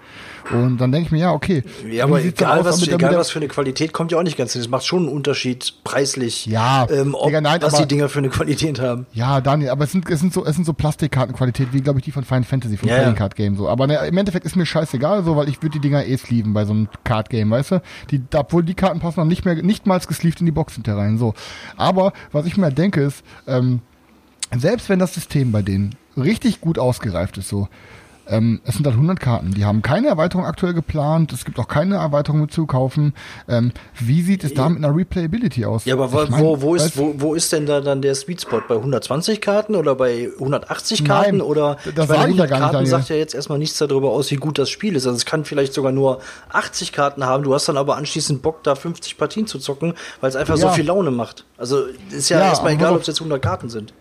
Und 0.52 0.78
dann 0.78 0.92
denke 0.92 1.08
ich 1.08 1.12
mir, 1.12 1.18
ja, 1.20 1.32
okay. 1.34 1.64
Ja, 1.90 2.04
aber 2.06 2.22
egal, 2.24 2.64
was, 2.64 2.80
der- 2.82 2.94
egal 2.94 3.18
was 3.18 3.32
für 3.32 3.40
eine 3.40 3.48
Qualität, 3.48 3.92
kommt 3.92 4.12
ja 4.12 4.18
auch 4.20 4.24
nicht 4.24 4.38
ganz 4.38 4.54
hin. 4.54 4.62
Das 4.62 4.70
macht 4.70 4.86
schon 4.86 5.04
einen 5.04 5.10
Unterschied 5.10 5.74
preislich, 5.84 6.46
Ja, 6.46 6.88
ähm, 6.90 7.16
ob, 7.16 7.26
Digga, 7.28 7.42
nein, 7.42 7.62
was 7.62 7.74
aber- 7.74 7.84
die 7.84 7.96
Dinger 7.96 8.08
für 8.08 8.20
eine 8.20 8.30
Qualität 8.38 8.80
haben. 8.80 9.08
Ja, 9.14 9.42
Daniel, 9.42 9.72
aber 9.72 9.86
es 9.86 9.92
sind, 9.92 10.10
es 10.10 10.20
sind 10.20 10.32
so, 10.32 10.46
es 10.46 10.56
sind 10.56 10.66
so 10.66 10.74
Plastikkartenqualität, 10.74 11.70
wie, 11.74 11.82
glaube 11.82 12.00
ich, 12.00 12.06
die 12.06 12.12
von 12.12 12.24
Final 12.24 12.44
Fantasy, 12.44 12.78
vom 12.78 12.88
Ja, 12.88 12.98
Trading. 12.98 13.16
Card 13.16 13.36
Game, 13.36 13.56
so. 13.58 13.68
Aber 13.68 13.88
ne, 13.88 13.98
im 14.08 14.18
Endeffekt 14.18 14.46
ist 14.46 14.56
mir 14.56 14.66
scheißegal, 14.66 15.24
so, 15.24 15.36
weil 15.36 15.50
ich 15.50 15.58
würde 15.62 15.74
die 15.74 15.80
Dinger 15.82 16.06
eh 16.06 16.16
sleeven 16.18 16.54
bei 16.54 16.66
so 16.66 16.74
einem 16.74 16.88
Card 17.04 17.30
Game, 17.30 17.50
weißt 17.50 17.72
du? 17.72 17.82
Die, 18.12 18.22
obwohl 18.36 18.64
die 18.64 18.76
Karten 18.76 19.00
passen 19.00 19.20
noch 19.22 19.28
nicht 19.28 19.44
mehr, 19.44 19.56
nicht 19.56 19.86
mal 19.88 20.00
gesleeved 20.00 20.40
in 20.40 20.46
die 20.46 20.52
Box 20.52 20.76
hinter 20.76 20.96
rein, 20.98 21.18
so. 21.18 21.34
Aber, 21.78 22.14
was 22.32 22.46
ich 22.46 22.56
mir 22.58 22.72
denke, 22.72 23.02
ist, 23.02 23.24
ähm, 23.46 23.82
selbst 24.58 24.90
wenn 24.90 25.00
das 25.00 25.14
System 25.14 25.52
bei 25.52 25.62
denen 25.62 25.96
richtig 26.16 26.62
gut 26.62 26.80
ausgereift 26.80 27.38
ist, 27.38 27.50
so, 27.50 27.68
ähm, 28.30 28.62
es 28.66 28.76
sind 28.76 28.86
halt 28.86 28.96
100 28.96 29.20
Karten. 29.20 29.52
Die 29.54 29.66
haben 29.66 29.82
keine 29.82 30.08
Erweiterung 30.08 30.46
aktuell 30.46 30.74
geplant. 30.74 31.32
Es 31.34 31.46
gibt 31.46 31.60
auch 31.60 31.68
keine 31.68 31.96
Erweiterung 31.96 32.42
mit 32.42 32.52
zu 32.52 32.66
kaufen. 32.66 33.14
Ähm, 33.48 33.72
wie 34.00 34.22
sieht 34.22 34.44
es 34.44 34.54
da 34.54 34.70
mit 34.70 34.84
einer 34.84 34.96
Replayability 34.96 35.66
aus? 35.66 35.86
Ja, 35.86 35.94
aber 35.96 36.12
wo, 36.12 36.24
Ich 36.24 36.30
mein, 36.30 36.44
wo, 36.44 36.62
wo, 36.62 36.76
ist, 36.76 36.98
wo, 36.98 37.14
wo 37.18 37.34
ist 37.36 37.52
denn 37.52 37.66
da 37.66 37.82
dann 37.82 38.02
der 38.02 38.16
Sweet 38.16 38.42
Spot? 38.42 38.62
Bei 38.68 38.76
120 38.76 39.42
Karten 39.42 39.76
oder 39.76 39.96
bei 39.96 40.30
180 40.40 41.06
Karten? 41.06 41.38
Nein, 41.38 41.42
oder 41.42 41.78
das 41.96 42.08
meine, 42.10 42.22
sag 42.22 42.30
ich 42.32 42.36
ja 42.38 42.46
gar 42.46 42.58
nicht, 42.58 42.62
Karten 42.62 42.74
Daniel. 42.74 42.92
sagt 42.92 43.10
ja 43.10 43.16
jetzt 43.16 43.34
erstmal 43.36 43.58
nichts 43.60 43.78
darüber 43.78 44.12
aus, 44.12 44.30
wie 44.32 44.36
gut 44.36 44.58
das 44.58 44.70
Spiel 44.70 44.96
ist. 44.96 45.06
Also 45.06 45.16
es 45.18 45.26
kann 45.26 45.46
vielleicht 45.46 45.74
sogar 45.74 45.92
nur 45.92 46.20
80 46.50 46.92
Karten 46.94 47.26
haben. 47.26 47.44
Du 47.44 47.54
hast 47.54 47.68
dann 47.70 47.78
aber 47.78 47.98
anschließend 47.98 48.42
Bock, 48.42 48.64
da 48.64 48.76
50 48.76 49.18
Partien 49.18 49.48
zu 49.48 49.60
zocken, 49.60 49.94
weil 50.22 50.30
es 50.30 50.36
einfach 50.36 50.58
so 50.58 50.68
Ja. 50.68 50.72
viel 50.74 50.86
Laune 50.86 51.12
macht. 51.12 51.46
Also 51.58 51.84
ist 52.12 52.30
ja, 52.30 52.40
Ja, 52.40 52.50
erstmal 52.50 52.74
egal, 52.74 52.94
ob 52.94 53.02
es 53.02 53.08
jetzt 53.08 53.20
100 53.20 53.42
Karten 53.42 53.70
sind. 53.70 53.94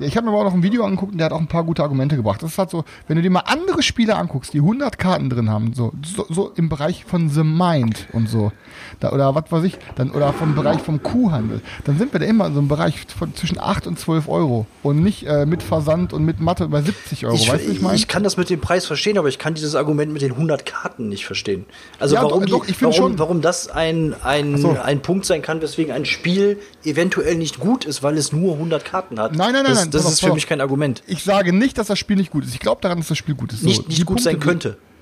Ja, 0.00 0.06
ich 0.06 0.16
habe 0.16 0.26
mir 0.26 0.32
aber 0.32 0.40
auch 0.40 0.44
noch 0.44 0.54
ein 0.54 0.62
Video 0.62 0.84
angeguckt 0.84 1.12
und 1.12 1.18
der 1.18 1.26
hat 1.26 1.32
auch 1.32 1.40
ein 1.40 1.46
paar 1.46 1.64
gute 1.64 1.82
Argumente 1.82 2.16
gebracht. 2.16 2.42
Das 2.42 2.52
ist 2.52 2.58
halt 2.58 2.70
so, 2.70 2.84
wenn 3.06 3.16
du 3.16 3.22
dir 3.22 3.30
mal 3.30 3.44
andere 3.46 3.82
Spiele 3.82 4.16
anguckst, 4.16 4.52
die 4.52 4.58
100 4.58 4.98
Karten 4.98 5.30
drin 5.30 5.50
haben, 5.50 5.72
so, 5.72 5.92
so, 6.04 6.26
so 6.28 6.52
im 6.56 6.68
Bereich 6.68 7.04
von 7.04 7.28
The 7.28 7.44
Mind 7.44 8.08
und 8.12 8.28
so, 8.28 8.50
da, 9.00 9.12
oder 9.12 9.34
was 9.34 9.44
weiß 9.50 9.64
ich, 9.64 9.76
dann, 9.96 10.10
oder 10.10 10.32
vom 10.32 10.54
Bereich 10.54 10.80
vom 10.80 11.02
Kuhhandel, 11.02 11.60
dann 11.84 11.98
sind 11.98 12.12
wir 12.12 12.20
da 12.20 12.26
immer 12.26 12.46
in 12.46 12.54
so 12.54 12.60
einem 12.60 12.68
Bereich 12.68 13.06
von 13.16 13.34
zwischen 13.34 13.58
8 13.58 13.86
und 13.86 13.98
12 13.98 14.28
Euro 14.28 14.66
und 14.82 15.02
nicht 15.02 15.26
äh, 15.26 15.46
mit 15.46 15.62
Versand 15.62 16.12
und 16.12 16.24
mit 16.24 16.40
Mathe 16.40 16.68
bei 16.68 16.82
70 16.82 17.26
Euro. 17.26 17.34
Ich, 17.34 17.50
weißt 17.50 17.68
ich 17.68 17.80
meine? 17.80 17.96
ich 17.96 18.08
kann 18.08 18.22
das 18.22 18.36
mit 18.36 18.50
dem 18.50 18.60
Preis 18.60 18.86
verstehen, 18.86 19.18
aber 19.18 19.28
ich 19.28 19.38
kann 19.38 19.54
dieses 19.54 19.74
Argument 19.74 20.12
mit 20.12 20.22
den 20.22 20.32
100 20.32 20.66
Karten 20.66 21.08
nicht 21.08 21.26
verstehen. 21.26 21.64
Also 21.98 22.14
Ja, 22.14 22.22
warum, 22.22 22.40
doch, 22.40 22.46
die, 22.46 22.52
doch, 22.52 22.68
ich 22.68 22.76
find 22.76 22.92
warum, 22.94 23.12
schon. 23.12 23.18
warum 23.18 23.40
das 23.40 23.68
ein, 23.68 24.14
ein, 24.22 24.58
so. 24.58 24.76
ein 24.82 25.00
Punkt 25.02 25.26
sein 25.26 25.42
kann, 25.42 25.60
weswegen 25.62 25.92
ein 25.92 26.04
Spiel 26.04 26.58
eventuell 26.84 27.34
nicht 27.36 27.60
gut 27.60 27.84
ist, 27.84 28.02
weil 28.02 28.16
es 28.16 28.32
nur 28.32 28.54
100 28.54 28.84
Karten 28.84 29.18
hat. 29.20 29.34
Nein, 29.34 29.52
nein, 29.52 29.64
nein, 29.64 29.64
Das, 29.64 29.78
nein, 29.80 29.90
das 29.90 30.02
pass 30.02 30.12
ist 30.12 30.22
auf, 30.22 30.28
für 30.30 30.34
mich 30.34 30.46
kein 30.46 30.60
Argument. 30.60 31.02
Ich 31.06 31.22
sage 31.24 31.52
nicht, 31.52 31.78
dass 31.78 31.88
das 31.88 31.98
Spiel 31.98 32.16
nicht 32.16 32.30
gut 32.30 32.44
ist. 32.44 32.54
Ich 32.54 32.60
glaube 32.60 32.80
daran, 32.80 32.98
dass 32.98 33.08
das 33.08 33.18
Spiel 33.18 33.34
gut 33.34 33.52
ist. 33.52 33.60
So, 33.60 33.66
Nicht, 33.66 33.84
die 33.86 33.88
nicht 33.88 34.06
gut 34.06 34.20
sein 34.20 34.38
Punkte, 34.38 34.48
könnte. 34.48 34.78
Die 34.78 34.93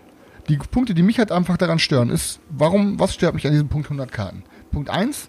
Punkte, 0.71 0.95
die 0.95 1.03
mich 1.03 1.19
halt 1.19 1.33
einfach 1.33 1.57
daran 1.57 1.79
stören, 1.79 2.11
ist, 2.11 2.41
warum, 2.51 2.99
was 2.99 3.15
stört 3.15 3.35
mich 3.35 3.47
an 3.47 3.53
diesem 3.53 3.69
Punkt 3.69 3.87
100 3.87 4.11
Karten? 4.11 4.45
Punkt 4.71 4.91
1, 4.91 5.29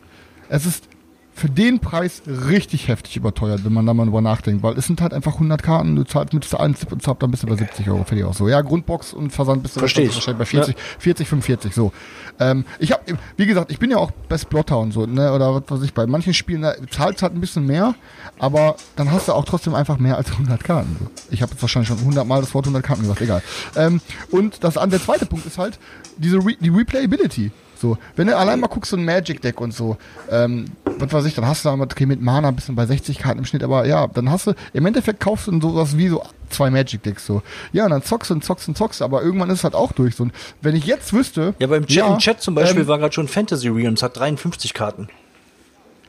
es 0.50 0.66
ist 0.66 0.88
für 1.34 1.50
den 1.50 1.80
Preis 1.80 2.22
richtig 2.28 2.88
heftig 2.88 3.18
überteuert, 3.18 3.66
wenn 3.66 3.74
man 3.74 3.86
da 3.86 3.94
mal 3.94 4.06
drüber 4.06 4.22
nachdenkt, 4.22 4.64
weil 4.64 4.78
es 4.78 4.88
sind 4.88 5.02
halt 5.02 5.14
einfach 5.14 5.34
100 5.34 5.64
Karten, 5.64 5.96
du 5.96 6.04
zahlst 6.04 6.34
mit 6.34 6.54
allen 6.54 6.76
Zip 6.76 6.92
und 6.92 7.02
Zap, 7.02 7.20
dann 7.20 7.32
bist 7.32 7.44
du 7.44 7.48
bei 7.48 7.56
70 7.56 7.90
Euro, 7.90 8.04
fertig 8.04 8.26
auch 8.26 8.34
so. 8.34 8.48
Ja, 8.48 8.62
Grundbox 8.62 9.14
und 9.14 9.32
Versand 9.32 9.64
bist 9.64 9.76
du 9.76 9.82
wahrscheinlich 9.82 10.24
bei 10.26 10.46
40, 10.46 10.76
40, 11.00 11.28
45, 11.28 11.74
so. 11.74 11.92
Ähm, 12.40 12.66
ich 12.80 12.92
habe, 12.92 13.02
wie 13.38 13.46
gesagt, 13.46 13.72
ich 13.72 13.80
bin 13.80 13.92
ja 13.92 13.98
auch 13.98 14.12
Best 14.12 14.50
Blotter 14.50 14.80
und 14.80 14.92
so, 14.92 15.06
ne, 15.06 15.32
oder 15.34 15.56
was 15.56 15.64
weiß 15.68 15.84
ich, 15.84 15.94
bei 15.94 16.06
manchen 16.06 16.34
Spielen, 16.34 16.62
da 16.62 16.74
zahlst 16.90 17.24
halt 17.24 17.34
ein 17.34 17.42
bisschen 17.42 17.66
mehr, 17.66 17.96
aber 18.40 18.76
dann 18.96 19.12
hast 19.12 19.28
du 19.28 19.34
auch 19.34 19.46
trotzdem 19.46 19.74
einfach 19.74 19.98
mehr 19.98 20.18
als 20.18 20.32
100 20.32 20.64
Karten. 20.64 20.96
So. 21.00 21.08
Ich 21.32 21.42
habe 21.42 21.52
jetzt 21.52 21.62
wahrscheinlich 21.62 21.88
schon 21.88 22.00
100 22.00 22.28
Mal 22.28 22.42
das 22.42 22.54
Wort 22.54 22.66
100 22.66 22.84
Karten 22.84 23.02
gesagt, 23.02 23.22
egal. 23.22 23.42
Ähm, 23.76 24.02
und 24.32 24.64
das, 24.64 24.76
der 24.76 25.02
zweite 25.02 25.26
Punkt 25.26 25.46
ist 25.46 25.58
halt 25.58 25.80
diese 26.18 26.38
Re 26.38 26.56
die 26.60 26.70
Replayability. 26.70 27.52
So, 27.84 27.98
wenn 28.16 28.28
du 28.28 28.38
allein 28.38 28.62
mal 28.62 28.68
guckst, 28.68 28.92
so 28.92 28.96
ein 28.96 29.04
Magic 29.04 29.42
Deck 29.42 29.60
und 29.60 29.74
so, 29.74 29.98
ähm, 30.32 30.68
was 30.86 31.12
weiß 31.12 31.26
ich, 31.26 31.36
dann 31.36 31.46
hast 31.46 31.66
du 31.66 31.70
da 31.70 31.76
okay, 31.78 32.06
mit 32.06 32.22
Mana 32.22 32.48
ein 32.48 32.56
bisschen 32.56 32.76
bei 32.76 32.86
60 32.86 33.18
Karten 33.18 33.40
im 33.40 33.46
Schnitt, 33.46 33.62
aber 33.62 33.86
ja, 33.86 34.08
dann 34.08 34.32
hast 34.32 34.48
du, 34.48 34.54
im 34.72 34.86
Endeffekt 34.86 35.20
kaufst 35.20 35.48
du 35.48 35.60
sowas 35.60 35.98
wie 35.98 36.08
so 36.08 36.24
zwei 36.50 36.70
Magic 36.70 37.04
Decks 37.04 37.26
so. 37.26 37.42
Ja, 37.74 37.84
und 37.84 37.92
dann 37.92 38.02
zockst 38.02 38.30
du 38.30 38.36
und 38.36 38.46
zockst 38.46 38.70
und 38.70 38.78
zockst, 38.78 39.02
aber 39.02 39.22
irgendwann 39.22 39.50
ist 39.50 39.58
es 39.58 39.64
halt 39.66 39.76
auch 39.76 39.92
durch. 39.92 40.16
So, 40.16 40.24
und 40.24 40.34
wenn 40.62 40.78
ich 40.78 40.86
jetzt 40.86 41.12
wüsste. 41.12 41.56
Ja, 41.60 41.68
beim 41.68 41.86
Chat, 41.86 42.08
im 42.08 42.18
Chat 42.20 42.42
zum 42.42 42.56
Beispiel 42.56 42.84
ähm, 42.84 42.88
war 42.88 43.00
gerade 43.00 43.14
schon 43.14 43.28
Fantasy 43.28 43.68
Realms, 43.68 44.02
hat 44.02 44.18
53 44.18 44.74
Karten. 44.74 45.10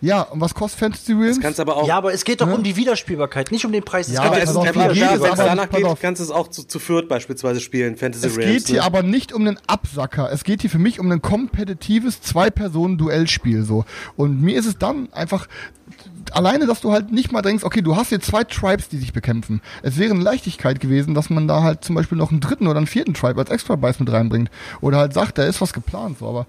Ja, 0.04 0.20
und 0.20 0.38
was 0.38 0.54
kostet 0.54 0.80
Fantasy 0.80 1.12
Realms? 1.14 1.36
Das 1.36 1.42
kannst 1.42 1.60
aber 1.60 1.78
auch. 1.78 1.88
Ja, 1.88 1.96
aber 1.96 2.12
es 2.12 2.24
geht 2.24 2.42
doch 2.42 2.52
um 2.52 2.62
die 2.62 2.76
Wiederspielbarkeit, 2.76 3.50
nicht 3.50 3.64
um 3.64 3.72
den 3.72 3.82
Preis. 3.82 4.08
Es 4.08 4.14
Ja, 4.14 4.20
geht 4.20 4.28
aber 4.32 4.42
es 4.42 4.50
ist 4.50 4.56
einfach 4.56 4.92
die 4.92 5.00
da, 5.00 5.20
wenn 5.22 5.32
es 5.32 5.36
danach 5.38 5.70
geht, 5.70 5.84
auf. 5.84 6.00
kannst 6.00 6.20
du 6.20 6.24
es 6.24 6.30
auch 6.30 6.48
zu, 6.48 6.64
zu 6.64 6.78
viert 6.78 7.08
beispielsweise 7.08 7.58
spielen, 7.60 7.96
Fantasy 7.96 8.26
Es 8.26 8.36
Realms. 8.36 8.52
geht 8.52 8.66
hier 8.66 8.80
ne? 8.80 8.84
aber 8.84 9.02
nicht 9.02 9.32
um 9.32 9.46
einen 9.46 9.58
Absacker. 9.66 10.30
Es 10.30 10.44
geht 10.44 10.60
hier 10.60 10.68
für 10.68 10.78
mich 10.78 11.00
um 11.00 11.10
ein 11.10 11.22
kompetitives 11.22 12.20
Zwei-Personen-Duellspiel 12.20 13.62
so. 13.64 13.86
Und 14.16 14.42
mir 14.42 14.58
ist 14.58 14.66
es 14.66 14.76
dann 14.76 15.08
einfach 15.12 15.48
alleine, 16.32 16.66
dass 16.66 16.82
du 16.82 16.92
halt 16.92 17.10
nicht 17.10 17.32
mal 17.32 17.40
denkst, 17.40 17.64
okay, 17.64 17.80
du 17.80 17.96
hast 17.96 18.08
hier 18.10 18.20
zwei 18.20 18.44
Tribes, 18.44 18.88
die 18.88 18.98
sich 18.98 19.14
bekämpfen. 19.14 19.62
Es 19.82 19.98
wäre 19.98 20.12
eine 20.12 20.22
Leichtigkeit 20.22 20.80
gewesen, 20.80 21.14
dass 21.14 21.30
man 21.30 21.48
da 21.48 21.62
halt 21.62 21.82
zum 21.82 21.94
Beispiel 21.94 22.18
noch 22.18 22.30
einen 22.30 22.40
dritten 22.40 22.66
oder 22.66 22.76
einen 22.76 22.86
vierten 22.86 23.14
Tribe 23.14 23.40
als 23.40 23.50
extra 23.50 23.76
Bice 23.76 24.00
mit 24.00 24.12
reinbringt. 24.12 24.50
Oder 24.82 24.98
halt 24.98 25.14
sagt, 25.14 25.38
da 25.38 25.44
ist 25.44 25.60
was 25.60 25.72
geplant 25.72 26.18
so. 26.18 26.28
Aber 26.28 26.46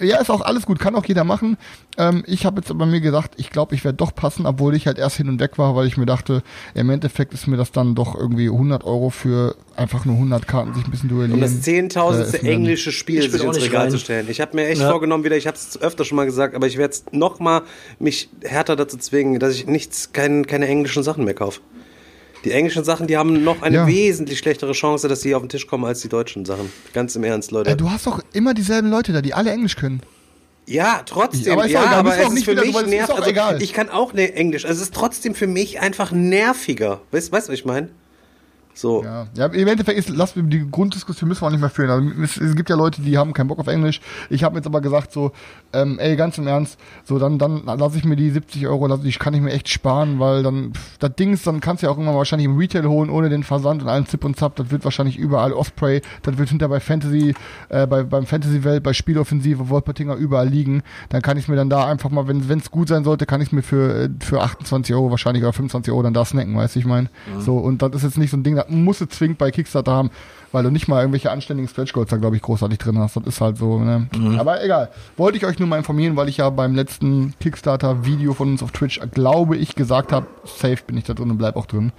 ja, 0.00 0.18
ist 0.20 0.30
auch 0.30 0.40
alles 0.40 0.66
gut, 0.66 0.78
kann 0.78 0.94
auch 0.94 1.04
jeder 1.04 1.24
machen. 1.24 1.56
Ähm, 1.98 2.22
ich 2.26 2.46
habe 2.46 2.60
jetzt 2.60 2.70
aber 2.70 2.86
mir 2.86 3.00
gesagt, 3.00 3.34
ich 3.36 3.50
glaube, 3.50 3.74
ich 3.74 3.84
werde 3.84 3.96
doch 3.96 4.14
passen, 4.14 4.46
obwohl 4.46 4.74
ich 4.74 4.86
halt 4.86 4.98
erst 4.98 5.16
hin 5.16 5.28
und 5.28 5.40
weg 5.40 5.58
war, 5.58 5.76
weil 5.76 5.86
ich 5.86 5.96
mir 5.96 6.06
dachte, 6.06 6.42
im 6.74 6.90
Endeffekt 6.90 7.34
ist 7.34 7.46
mir 7.46 7.56
das 7.56 7.72
dann 7.72 7.94
doch 7.94 8.14
irgendwie 8.14 8.48
100 8.48 8.84
Euro 8.84 9.10
für 9.10 9.56
einfach 9.76 10.04
nur 10.04 10.16
100 10.16 10.46
Karten 10.48 10.74
sich 10.74 10.84
ein 10.84 10.90
bisschen 10.90 11.08
duellieren. 11.08 11.34
Um 11.34 11.40
das 11.40 11.54
äh, 11.54 11.60
zehntausendste 11.60 12.38
dann- 12.38 12.46
englische 12.46 12.92
Spiel 12.92 13.22
sich 13.22 13.40
auch 13.42 13.46
ins 13.46 13.56
nicht 13.56 13.66
Regal 13.66 13.82
rein. 13.82 13.90
zu 13.90 13.98
stellen. 13.98 14.26
Ich 14.28 14.40
habe 14.40 14.56
mir 14.56 14.66
echt 14.68 14.80
Ja. 14.80 14.90
vorgenommen, 14.90 15.24
wieder, 15.24 15.36
ich 15.36 15.46
habe 15.46 15.56
es 15.56 15.80
öfter 15.80 16.04
schon 16.04 16.16
mal 16.16 16.26
gesagt, 16.26 16.54
aber 16.54 16.66
ich 16.66 16.76
werde 16.78 16.92
es 16.94 17.04
nochmal 17.12 17.62
mich 17.98 18.28
härter 18.42 18.76
dazu 18.76 18.96
zwingen, 18.96 19.38
dass 19.40 19.54
ich 19.54 19.66
nichts, 19.66 20.12
kein, 20.12 20.46
keine 20.46 20.66
englischen 20.68 21.02
Sachen 21.02 21.24
mehr 21.24 21.34
kaufe. 21.34 21.60
Die 22.44 22.52
englischen 22.52 22.84
Sachen, 22.84 23.06
die 23.06 23.16
haben 23.16 23.44
noch 23.44 23.62
eine 23.62 23.76
Ja. 23.76 23.86
wesentlich 23.86 24.38
schlechtere 24.38 24.72
Chance, 24.72 25.08
dass 25.08 25.20
sie 25.20 25.34
auf 25.34 25.42
den 25.42 25.48
Tisch 25.48 25.66
kommen 25.66 25.84
als 25.84 26.00
die 26.00 26.08
deutschen 26.08 26.44
Sachen. 26.44 26.72
Ganz 26.92 27.14
im 27.16 27.24
Ernst, 27.24 27.50
Leute. 27.50 27.70
Äh, 27.70 27.76
du 27.76 27.90
hast 27.90 28.06
doch 28.06 28.20
immer 28.32 28.54
dieselben 28.54 28.90
Leute 28.90 29.12
da, 29.12 29.20
die 29.20 29.34
alle 29.34 29.50
Englisch 29.50 29.76
können. 29.76 30.00
Ja, 30.66 31.02
trotzdem. 31.04 31.52
Aber 31.52 31.66
ja, 31.66 31.82
egal, 31.82 31.94
aber 31.94 32.16
es 32.16 32.28
ist 32.28 32.32
nicht 32.34 32.44
für 32.44 32.52
wieder 32.52 32.64
mich 32.64 32.86
nervig. 32.86 33.40
Also, 33.40 33.60
ich 33.60 33.72
kann 33.72 33.88
auch 33.88 34.12
ne 34.12 34.32
Englisch. 34.34 34.64
Es 34.64 34.80
ist 34.80 34.94
trotzdem 34.94 35.34
für 35.34 35.46
mich 35.48 35.80
einfach 35.80 36.12
nerviger. 36.12 37.00
Weißt 37.10 37.28
du, 37.28 37.32
was 37.32 37.48
ich 37.48 37.64
meine? 37.64 37.88
So. 38.80 39.04
Ja, 39.04 39.26
ja 39.36 39.46
im 39.46 39.68
Endeffekt 39.68 39.98
ist, 39.98 40.08
lass 40.08 40.36
wir 40.36 40.42
die 40.42 40.68
Grunddiskussion 40.70 41.28
müssen 41.28 41.42
wir 41.42 41.48
auch 41.48 41.50
nicht 41.50 41.60
mehr 41.60 41.68
führen. 41.68 41.90
Also, 41.90 42.22
es, 42.22 42.36
es 42.38 42.56
gibt 42.56 42.70
ja 42.70 42.76
Leute, 42.76 43.02
die 43.02 43.18
haben 43.18 43.34
keinen 43.34 43.48
Bock 43.48 43.58
auf 43.58 43.66
Englisch. 43.66 44.00
Ich 44.30 44.42
habe 44.42 44.56
jetzt 44.56 44.66
aber 44.66 44.80
gesagt 44.80 45.12
so, 45.12 45.32
ähm, 45.74 45.98
ey, 45.98 46.16
ganz 46.16 46.38
im 46.38 46.46
Ernst, 46.46 46.78
so 47.04 47.18
dann 47.18 47.38
dann 47.38 47.64
lasse 47.64 47.98
ich 47.98 48.04
mir 48.04 48.16
die 48.16 48.30
70 48.30 48.66
Euro, 48.66 48.86
lass, 48.86 49.02
die 49.02 49.12
kann 49.12 49.34
ich 49.34 49.42
mir 49.42 49.52
echt 49.52 49.68
sparen, 49.68 50.18
weil 50.18 50.42
dann 50.42 50.72
pff, 50.72 50.96
das 50.98 51.14
Ding 51.14 51.34
ist, 51.34 51.46
dann 51.46 51.60
kannst 51.60 51.82
du 51.82 51.88
ja 51.88 51.92
auch 51.92 51.98
immer 51.98 52.14
wahrscheinlich 52.14 52.46
im 52.46 52.56
Retail 52.56 52.86
holen 52.86 53.10
ohne 53.10 53.28
den 53.28 53.42
Versand 53.42 53.82
und 53.82 53.88
allen 53.88 54.06
Zip 54.06 54.24
und 54.24 54.36
Zap. 54.36 54.56
Das 54.56 54.70
wird 54.70 54.84
wahrscheinlich 54.84 55.18
überall 55.18 55.52
Osprey, 55.52 56.00
das 56.22 56.38
wird 56.38 56.48
hinter 56.48 56.68
bei 56.68 56.80
Fantasy, 56.80 57.34
äh, 57.68 57.86
bei 57.86 58.02
beim 58.02 58.24
Fantasy 58.24 58.64
Welt, 58.64 58.82
bei 58.82 58.94
Spieloffensive, 58.94 59.68
Wolpertinger 59.68 60.14
überall 60.14 60.48
liegen. 60.48 60.82
Dann 61.10 61.20
kann 61.20 61.36
ich 61.36 61.48
mir 61.48 61.56
dann 61.56 61.68
da 61.68 61.86
einfach 61.86 62.10
mal, 62.10 62.28
wenn 62.28 62.58
es 62.58 62.70
gut 62.70 62.88
sein 62.88 63.04
sollte, 63.04 63.26
kann 63.26 63.42
ich 63.42 63.52
mir 63.52 63.62
für 63.62 64.04
äh, 64.04 64.08
für 64.20 64.40
28 64.40 64.94
Euro 64.94 65.10
wahrscheinlich 65.10 65.42
oder 65.42 65.52
25 65.52 65.92
Euro 65.92 66.02
dann 66.02 66.14
da 66.14 66.24
snacken, 66.24 66.56
weißt 66.56 66.76
du, 66.76 66.80
ich 66.80 66.86
meine. 66.86 67.10
So 67.40 67.58
und 67.58 67.82
das 67.82 67.92
ist 67.94 68.02
jetzt 68.04 68.18
nicht 68.18 68.30
so 68.30 68.38
ein 68.38 68.42
Ding, 68.42 68.56
das 68.56 68.69
musst 68.70 69.00
du 69.00 69.06
zwingend 69.06 69.38
bei 69.38 69.50
Kickstarter 69.50 69.92
haben, 69.92 70.10
weil 70.52 70.62
du 70.64 70.70
nicht 70.70 70.88
mal 70.88 71.00
irgendwelche 71.00 71.30
anständigen 71.30 71.68
Stretch 71.68 71.92
Goals 71.92 72.10
da, 72.10 72.16
glaube 72.16 72.36
ich, 72.36 72.42
großartig 72.42 72.78
drin 72.78 72.98
hast. 72.98 73.16
Das 73.16 73.24
ist 73.24 73.40
halt 73.40 73.56
so, 73.56 73.78
ne? 73.78 74.08
Aber 74.38 74.62
egal. 74.64 74.90
Wollte 75.16 75.38
ich 75.38 75.46
euch 75.46 75.58
nur 75.58 75.68
mal 75.68 75.76
informieren, 75.76 76.16
weil 76.16 76.28
ich 76.28 76.38
ja 76.38 76.50
beim 76.50 76.74
letzten 76.74 77.34
Kickstarter-Video 77.40 78.34
von 78.34 78.48
uns 78.48 78.62
auf 78.62 78.72
Twitch, 78.72 79.00
glaube 79.12 79.56
ich, 79.56 79.74
gesagt 79.74 80.12
habe, 80.12 80.26
safe 80.44 80.78
bin 80.86 80.96
ich 80.96 81.04
da 81.04 81.14
drin 81.14 81.30
und 81.30 81.38
bleib 81.38 81.56
auch 81.56 81.66
drin. 81.66 81.92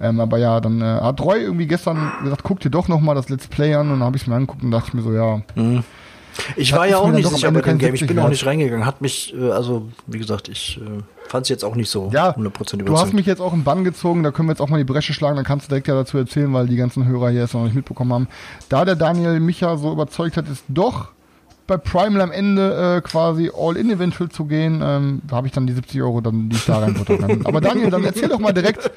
Ähm, 0.00 0.20
aber 0.20 0.38
ja, 0.38 0.60
dann 0.60 0.80
äh, 0.80 0.84
hat 0.84 1.20
Roy 1.20 1.40
irgendwie 1.40 1.66
gestern 1.66 2.12
gesagt, 2.22 2.42
guck 2.44 2.60
dir 2.60 2.70
doch 2.70 2.88
noch 2.88 3.00
mal 3.00 3.14
das 3.14 3.28
Let's 3.28 3.48
Play 3.48 3.74
an 3.74 3.90
und 3.90 3.98
dann 3.98 4.06
habe 4.06 4.16
ich 4.16 4.22
es 4.22 4.28
mir 4.28 4.34
angeguckt 4.36 4.62
und 4.62 4.70
dachte 4.70 4.88
ich 4.88 4.94
mir 4.94 5.02
so, 5.02 5.12
ja, 5.12 5.40
Ich 6.56 6.72
Hat 6.72 6.80
war 6.80 6.86
ja 6.86 6.98
auch 6.98 7.10
nicht 7.10 7.28
sicher 7.28 7.50
mit 7.50 7.66
dem 7.66 7.78
Game. 7.78 7.94
Ich 7.94 8.00
70 8.00 8.08
bin 8.16 8.24
auch 8.24 8.28
nicht 8.28 8.46
reingegangen. 8.46 8.86
Hat 8.86 9.00
mich, 9.00 9.34
äh, 9.34 9.50
also, 9.50 9.88
wie 10.06 10.18
gesagt, 10.18 10.48
ich 10.48 10.80
äh, 10.80 11.02
fand 11.28 11.44
es 11.44 11.48
jetzt 11.50 11.64
auch 11.64 11.74
nicht 11.74 11.90
so 11.90 12.10
Ja, 12.12 12.30
100% 12.30 12.38
du 12.38 12.64
hast 12.64 12.80
überzeugt. 12.80 13.14
mich 13.14 13.26
jetzt 13.26 13.40
auch 13.40 13.52
im 13.52 13.64
Bann 13.64 13.84
gezogen, 13.84 14.22
da 14.22 14.30
können 14.30 14.48
wir 14.48 14.52
jetzt 14.52 14.60
auch 14.60 14.68
mal 14.68 14.78
die 14.78 14.84
Bresche 14.84 15.12
schlagen, 15.12 15.36
dann 15.36 15.44
kannst 15.44 15.66
du 15.66 15.68
direkt 15.70 15.88
ja 15.88 15.94
dazu 15.94 16.16
erzählen, 16.18 16.52
weil 16.52 16.66
die 16.66 16.76
ganzen 16.76 17.04
Hörer 17.06 17.30
hier 17.30 17.44
es 17.44 17.54
noch 17.54 17.64
nicht 17.64 17.74
mitbekommen 17.74 18.12
haben. 18.12 18.28
Da 18.68 18.84
der 18.84 18.96
Daniel 18.96 19.38
mich 19.40 19.60
ja 19.60 19.76
so 19.76 19.92
überzeugt 19.92 20.36
hat, 20.36 20.48
ist 20.48 20.64
doch 20.68 21.08
bei 21.68 21.76
Primal 21.76 22.22
am 22.22 22.32
Ende 22.32 22.96
äh, 22.96 23.00
quasi 23.06 23.52
All-In 23.54 23.90
eventuell 23.90 24.30
zu 24.30 24.46
gehen, 24.46 24.80
ähm, 24.82 25.22
da 25.28 25.36
habe 25.36 25.46
ich 25.46 25.52
dann 25.52 25.66
die 25.66 25.74
70 25.74 26.02
Euro, 26.02 26.20
dann, 26.20 26.48
die 26.48 26.56
ich 26.56 26.64
da 26.64 26.78
reinbuttern 26.78 27.18
kann. 27.18 27.46
Aber 27.46 27.60
Daniel, 27.60 27.90
dann 27.90 28.02
erzähl 28.04 28.28
doch 28.28 28.38
mal 28.38 28.52
direkt, 28.52 28.90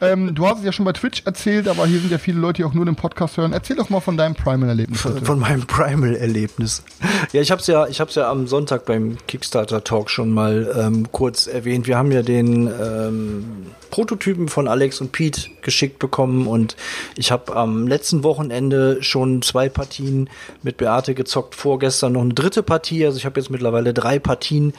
ähm, 0.00 0.34
du 0.34 0.46
hast 0.46 0.58
es 0.58 0.64
ja 0.64 0.70
schon 0.70 0.84
bei 0.84 0.92
Twitch 0.92 1.22
erzählt, 1.24 1.66
aber 1.66 1.86
hier 1.86 1.98
sind 1.98 2.12
ja 2.12 2.18
viele 2.18 2.38
Leute, 2.38 2.58
die 2.58 2.64
auch 2.64 2.74
nur 2.74 2.84
den 2.84 2.96
Podcast 2.96 3.38
hören. 3.38 3.52
Erzähl 3.52 3.76
doch 3.76 3.90
mal 3.90 4.00
von 4.00 4.16
deinem 4.16 4.34
Primal-Erlebnis. 4.34 5.00
von, 5.00 5.24
von 5.24 5.38
meinem 5.38 5.66
Primal-Erlebnis. 5.66 6.84
Ja, 7.32 7.40
ich 7.40 7.50
habe 7.50 7.60
es 7.60 7.66
ja, 7.66 7.86
ich 7.86 7.98
ja 7.98 8.30
am 8.30 8.46
Sonntag 8.46 8.84
beim 8.84 9.16
Kickstarter 9.26 9.82
Talk 9.82 10.10
schon 10.10 10.30
mal 10.30 10.72
ähm, 10.78 11.10
kurz 11.10 11.46
erwähnt. 11.46 11.86
Wir 11.86 11.96
haben 11.96 12.12
ja 12.12 12.22
den 12.22 12.66
ähm, 12.66 13.44
Prototypen 13.90 14.48
von 14.48 14.68
Alex 14.68 15.00
und 15.00 15.12
Pete 15.12 15.50
geschickt 15.62 15.98
bekommen 15.98 16.46
und 16.46 16.76
ich 17.16 17.30
habe 17.32 17.56
am 17.56 17.86
letzten 17.86 18.22
Wochenende 18.22 19.02
schon 19.02 19.42
zwei 19.42 19.68
Partien 19.68 20.28
mit 20.62 20.76
Beate 20.76 21.14
gezockt. 21.14 21.54
Vorgestern 21.54 22.16
noch 22.18 22.24
eine 22.24 22.34
dritte 22.34 22.62
Partie. 22.62 23.04
Also 23.04 23.18
ich 23.18 23.24
habe 23.24 23.40
jetzt 23.40 23.50
mittlerweile 23.50 23.94
drei 23.94 24.18
Partien 24.18 24.74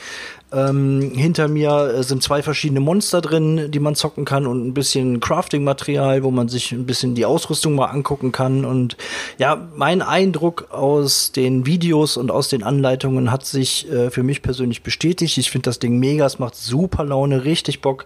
ähm, 0.51 1.11
hinter 1.15 1.47
mir 1.47 1.93
äh, 1.95 2.03
sind 2.03 2.23
zwei 2.23 2.41
verschiedene 2.41 2.79
Monster 2.79 3.21
drin, 3.21 3.69
die 3.71 3.79
man 3.79 3.95
zocken 3.95 4.25
kann 4.25 4.47
und 4.47 4.67
ein 4.67 4.73
bisschen 4.73 5.19
Crafting-Material, 5.19 6.23
wo 6.23 6.31
man 6.31 6.49
sich 6.49 6.71
ein 6.71 6.85
bisschen 6.85 7.15
die 7.15 7.25
Ausrüstung 7.25 7.75
mal 7.75 7.87
angucken 7.87 8.31
kann. 8.31 8.65
Und 8.65 8.97
ja, 9.37 9.67
mein 9.75 10.01
Eindruck 10.01 10.71
aus 10.71 11.31
den 11.31 11.65
Videos 11.65 12.17
und 12.17 12.31
aus 12.31 12.49
den 12.49 12.63
Anleitungen 12.63 13.31
hat 13.31 13.45
sich 13.45 13.91
äh, 13.91 14.09
für 14.09 14.23
mich 14.23 14.41
persönlich 14.41 14.83
bestätigt. 14.83 15.37
Ich 15.37 15.51
finde 15.51 15.69
das 15.69 15.79
Ding 15.79 15.99
mega, 15.99 16.25
es 16.25 16.39
macht 16.39 16.55
super 16.55 17.03
Laune, 17.03 17.43
richtig 17.43 17.81
Bock. 17.81 18.05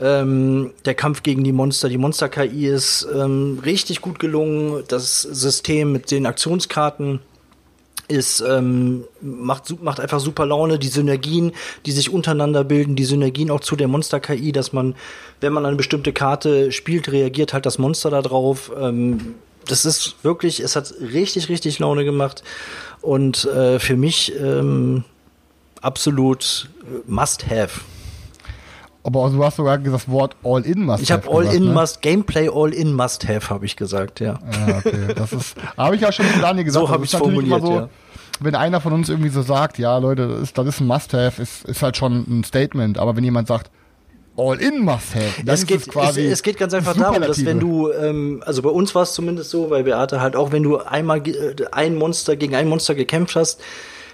Ähm, 0.00 0.70
der 0.86 0.94
Kampf 0.94 1.22
gegen 1.22 1.44
die 1.44 1.52
Monster, 1.52 1.88
die 1.88 1.98
Monster-KI 1.98 2.68
ist 2.68 3.06
ähm, 3.14 3.60
richtig 3.64 4.00
gut 4.00 4.18
gelungen. 4.18 4.82
Das 4.88 5.22
System 5.22 5.92
mit 5.92 6.10
den 6.10 6.26
Aktionskarten 6.26 7.20
ist 8.10 8.40
ähm, 8.40 9.04
macht 9.20 9.82
macht 9.82 10.00
einfach 10.00 10.20
super 10.20 10.46
Laune. 10.46 10.78
Die 10.78 10.88
Synergien 10.88 11.52
die 11.86 11.92
sich 11.92 12.10
untereinander 12.10 12.64
bilden 12.64 12.96
die 12.96 13.04
Synergien 13.04 13.50
auch 13.50 13.60
zu 13.60 13.76
der 13.76 13.88
Monster 13.88 14.20
KI 14.20 14.52
dass 14.52 14.72
man 14.72 14.94
wenn 15.40 15.52
man 15.52 15.64
eine 15.64 15.76
bestimmte 15.76 16.12
Karte 16.12 16.72
spielt 16.72 17.10
reagiert 17.10 17.52
halt 17.52 17.66
das 17.66 17.78
Monster 17.78 18.10
da 18.10 18.22
drauf. 18.22 18.70
Ähm, 18.78 19.34
das 19.66 19.84
ist 19.84 20.16
wirklich 20.22 20.60
es 20.60 20.76
hat 20.76 20.92
richtig 21.00 21.48
richtig 21.48 21.78
Laune 21.78 22.04
gemacht. 22.04 22.42
Und 23.00 23.44
äh, 23.46 23.78
für 23.78 23.96
mich 23.96 24.32
ähm, 24.38 25.04
absolut 25.80 26.68
must 27.06 27.48
have 27.48 27.80
aber 29.02 29.30
du 29.30 29.44
hast 29.44 29.56
sogar 29.56 29.78
das 29.78 30.08
Wort 30.08 30.36
All-In 30.44 30.84
must 30.84 31.02
ich 31.02 31.10
habe 31.10 31.22
have 31.22 31.34
all 31.34 31.44
gesagt, 31.44 31.56
in 31.56 31.64
ne? 31.68 31.72
must 31.72 32.02
Gameplay 32.02 32.48
all 32.52 32.72
in 32.72 32.92
must 32.94 33.26
have 33.28 33.48
habe 33.50 33.64
ich 33.64 33.76
gesagt 33.76 34.20
ja 34.20 34.38
Ja, 34.68 34.78
okay. 34.78 35.14
Das 35.14 35.32
ist, 35.32 35.56
habe 35.76 35.94
ich 35.94 36.02
ja 36.02 36.12
schon 36.12 36.26
mit 36.26 36.42
Daniel 36.42 36.64
gesagt. 36.64 36.86
So 36.86 36.90
hab 36.90 37.00
das 37.00 37.04
ich's 37.04 37.14
ist 37.14 37.20
natürlich 37.20 37.48
formuliert, 37.48 37.64
immer 37.64 37.80
ja. 37.82 37.88
Wenn 38.42 38.54
einer 38.54 38.80
von 38.80 38.94
uns 38.94 39.10
irgendwie 39.10 39.28
so 39.28 39.42
sagt, 39.42 39.78
ja, 39.78 39.98
Leute, 39.98 40.26
das 40.26 40.40
ist, 40.40 40.58
das 40.58 40.66
ist 40.66 40.80
ein 40.80 40.86
Must-Have, 40.86 41.42
ist, 41.42 41.64
ist 41.66 41.82
halt 41.82 41.98
schon 41.98 42.24
ein 42.26 42.42
Statement. 42.42 42.96
Aber 42.96 43.14
wenn 43.14 43.22
jemand 43.22 43.48
sagt, 43.48 43.70
All-in 44.36 44.80
Must-Have, 44.82 45.44
dann 45.44 45.54
es 45.54 45.60
ist 45.60 45.66
geht, 45.66 45.80
es 45.80 45.88
quasi. 45.88 46.24
es, 46.24 46.32
es 46.32 46.42
geht 46.42 46.56
ganz 46.56 46.72
einfach 46.72 46.96
darum, 46.96 47.20
dass 47.20 47.44
wenn 47.44 47.60
du, 47.60 47.92
ähm, 47.92 48.42
also 48.46 48.62
bei 48.62 48.70
uns 48.70 48.94
war 48.94 49.02
es 49.02 49.12
zumindest 49.12 49.50
so, 49.50 49.66
bei 49.66 49.82
Beate 49.82 50.22
halt 50.22 50.36
auch, 50.36 50.52
wenn 50.52 50.62
du 50.62 50.78
einmal 50.78 51.18
äh, 51.28 51.54
ein 51.72 51.96
Monster 51.96 52.36
gegen 52.36 52.54
ein 52.54 52.66
Monster 52.66 52.94
gekämpft 52.94 53.36
hast, 53.36 53.60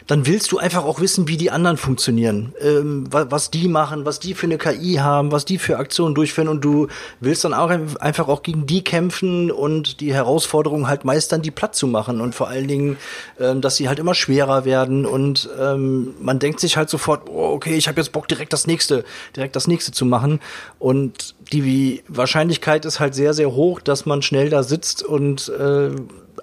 dann 0.07 0.27
willst 0.27 0.53
du 0.53 0.59
einfach 0.59 0.85
auch 0.85 1.01
wissen, 1.01 1.27
wie 1.27 1.37
die 1.37 1.51
anderen 1.51 1.77
funktionieren, 1.77 2.55
ähm, 2.61 3.13
wa 3.13 3.27
was 3.29 3.51
die 3.51 3.67
machen, 3.67 4.05
was 4.05 4.21
die 4.21 4.35
für 4.35 4.47
eine 4.47 4.59
KI 4.59 4.95
haben, 4.95 5.33
was 5.33 5.45
die 5.45 5.59
für 5.59 5.79
Aktionen 5.79 6.15
durchführen. 6.15 6.49
Und 6.49 6.65
du 6.65 6.87
willst 7.21 7.45
dann 7.45 7.55
auch 7.55 7.71
einfach 7.71 8.29
auch 8.29 8.43
gegen 8.43 8.67
die 8.67 8.85
kämpfen 8.85 9.51
und 9.51 10.01
die 10.01 10.15
Herausforderung 10.15 10.87
halt 10.87 11.05
meistern, 11.05 11.43
die 11.43 11.51
platt 11.51 11.75
zu 11.75 11.87
machen. 11.89 12.21
Und 12.21 12.35
vor 12.35 12.49
allen 12.49 12.69
Dingen, 12.69 12.99
ähm, 13.41 13.61
dass 13.61 13.77
sie 13.77 13.89
halt 13.89 13.99
immer 13.99 14.15
schwerer 14.15 14.65
werden. 14.65 15.07
Und 15.07 15.49
ähm, 15.61 16.15
man 16.21 16.39
denkt 16.39 16.61
sich 16.61 16.77
halt 16.77 16.89
sofort, 16.89 17.29
oh, 17.29 17.53
okay, 17.55 17.75
ich 17.75 17.89
habe 17.89 18.01
jetzt 18.01 18.13
Bock 18.13 18.29
direkt 18.29 18.53
das 18.53 18.67
nächste, 18.67 19.05
direkt 19.35 19.57
das 19.57 19.67
nächste 19.67 19.91
zu 19.91 20.05
machen. 20.05 20.41
Und 20.79 21.35
die 21.53 22.05
Wahrscheinlichkeit 22.07 22.85
ist 22.85 23.01
halt 23.01 23.15
sehr, 23.15 23.35
sehr 23.35 23.53
hoch, 23.53 23.81
dass 23.81 24.07
man 24.07 24.23
schnell 24.23 24.51
da 24.51 24.63
sitzt 24.63 25.03
und 25.03 25.49
äh, 25.49 25.91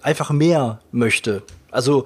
einfach 0.02 0.32
mehr 0.32 0.82
möchte. 0.92 1.44
Also 1.72 2.06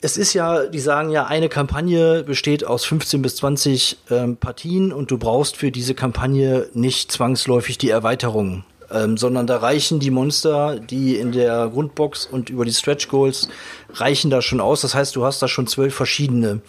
es 0.00 0.16
ist 0.16 0.32
ja, 0.32 0.66
die 0.66 0.78
sagen 0.78 1.10
ja, 1.10 1.26
eine 1.26 1.48
Kampagne 1.48 2.22
besteht 2.22 2.64
aus 2.64 2.84
15 2.84 3.20
bis 3.20 3.36
20 3.36 3.98
ähm, 4.10 4.36
Partien 4.36 4.92
und 4.92 5.10
du 5.10 5.18
brauchst 5.18 5.56
für 5.56 5.70
diese 5.70 5.94
Kampagne 5.94 6.68
nicht 6.72 7.12
zwangsläufig 7.12 7.76
die 7.76 7.90
Erweiterung, 7.90 8.64
ähm, 8.90 9.18
sondern 9.18 9.46
da 9.46 9.58
reichen 9.58 10.00
die 10.00 10.10
Monster, 10.10 10.80
die 10.80 11.16
in 11.16 11.32
der 11.32 11.68
Grundbox 11.68 12.26
und 12.26 12.48
über 12.48 12.64
die 12.64 12.72
Stretch 12.72 13.08
Goals 13.08 13.48
reichen 13.92 14.30
da 14.30 14.40
schon 14.40 14.60
aus. 14.60 14.80
Das 14.80 14.94
heißt, 14.94 15.16
du 15.16 15.24
hast 15.24 15.42
da 15.42 15.48
schon 15.48 15.66
zwölf 15.66 15.94
verschiedene. 15.94 16.62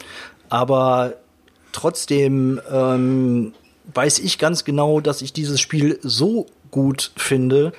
Aber 0.50 1.14
trotzdem 1.72 2.60
ähm, 2.70 3.54
weiß 3.94 4.20
ich 4.20 4.40
ganz 4.40 4.66
genau, 4.66 5.00
dass 5.00 5.22
ich 5.22 5.32
dieses 5.32 5.62
Spiel 5.62 6.00
so 6.02 6.48
gut 6.70 7.12
finde, 7.16 7.72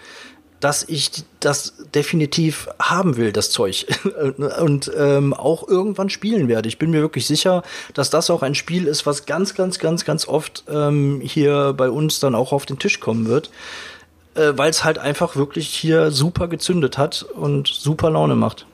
dass 0.63 0.89
ich 0.89 1.11
das 1.41 1.75
definitiv 1.93 2.69
haben 2.79 3.17
will, 3.17 3.33
das 3.33 3.51
Zeug. 3.51 3.85
und 4.61 4.91
ähm, 4.97 5.35
auch 5.35 5.67
irgendwann 5.67 6.09
spielen 6.09 6.47
werde. 6.47 6.69
Ich 6.69 6.79
bin 6.79 6.93
mir 6.93 7.01
wirklich 7.01 7.27
sicher, 7.27 7.65
dass 7.95 8.11
das 8.11 8.31
auch 8.31 8.43
ein 8.43 8.55
Spiel 8.55 8.87
ist, 8.87 9.05
was 9.05 9.27
ganz, 9.27 9.55
ganz, 9.55 9.81
ganz, 9.81 10.05
ganz 10.05 10.29
oft 10.29 10.63
ähm, 10.71 11.21
hier 11.21 11.75
bei 11.77 11.91
uns 11.91 12.21
dann 12.21 12.37
auch 12.37 12.53
auf 12.53 12.65
den 12.65 12.79
Tisch 12.79 13.01
kommen 13.01 13.27
wird. 13.27 13.51
Äh, 14.37 14.53
Weil 14.55 14.71
es 14.71 14.85
halt 14.85 14.99
einfach 14.99 15.35
wirklich 15.35 15.67
hier 15.67 16.13
super 16.13 16.47
gezündet 16.47 16.97
hat 16.97 17.23
und 17.35 17.67
super 17.67 18.11
Laune 18.11 18.37
macht. 18.37 18.67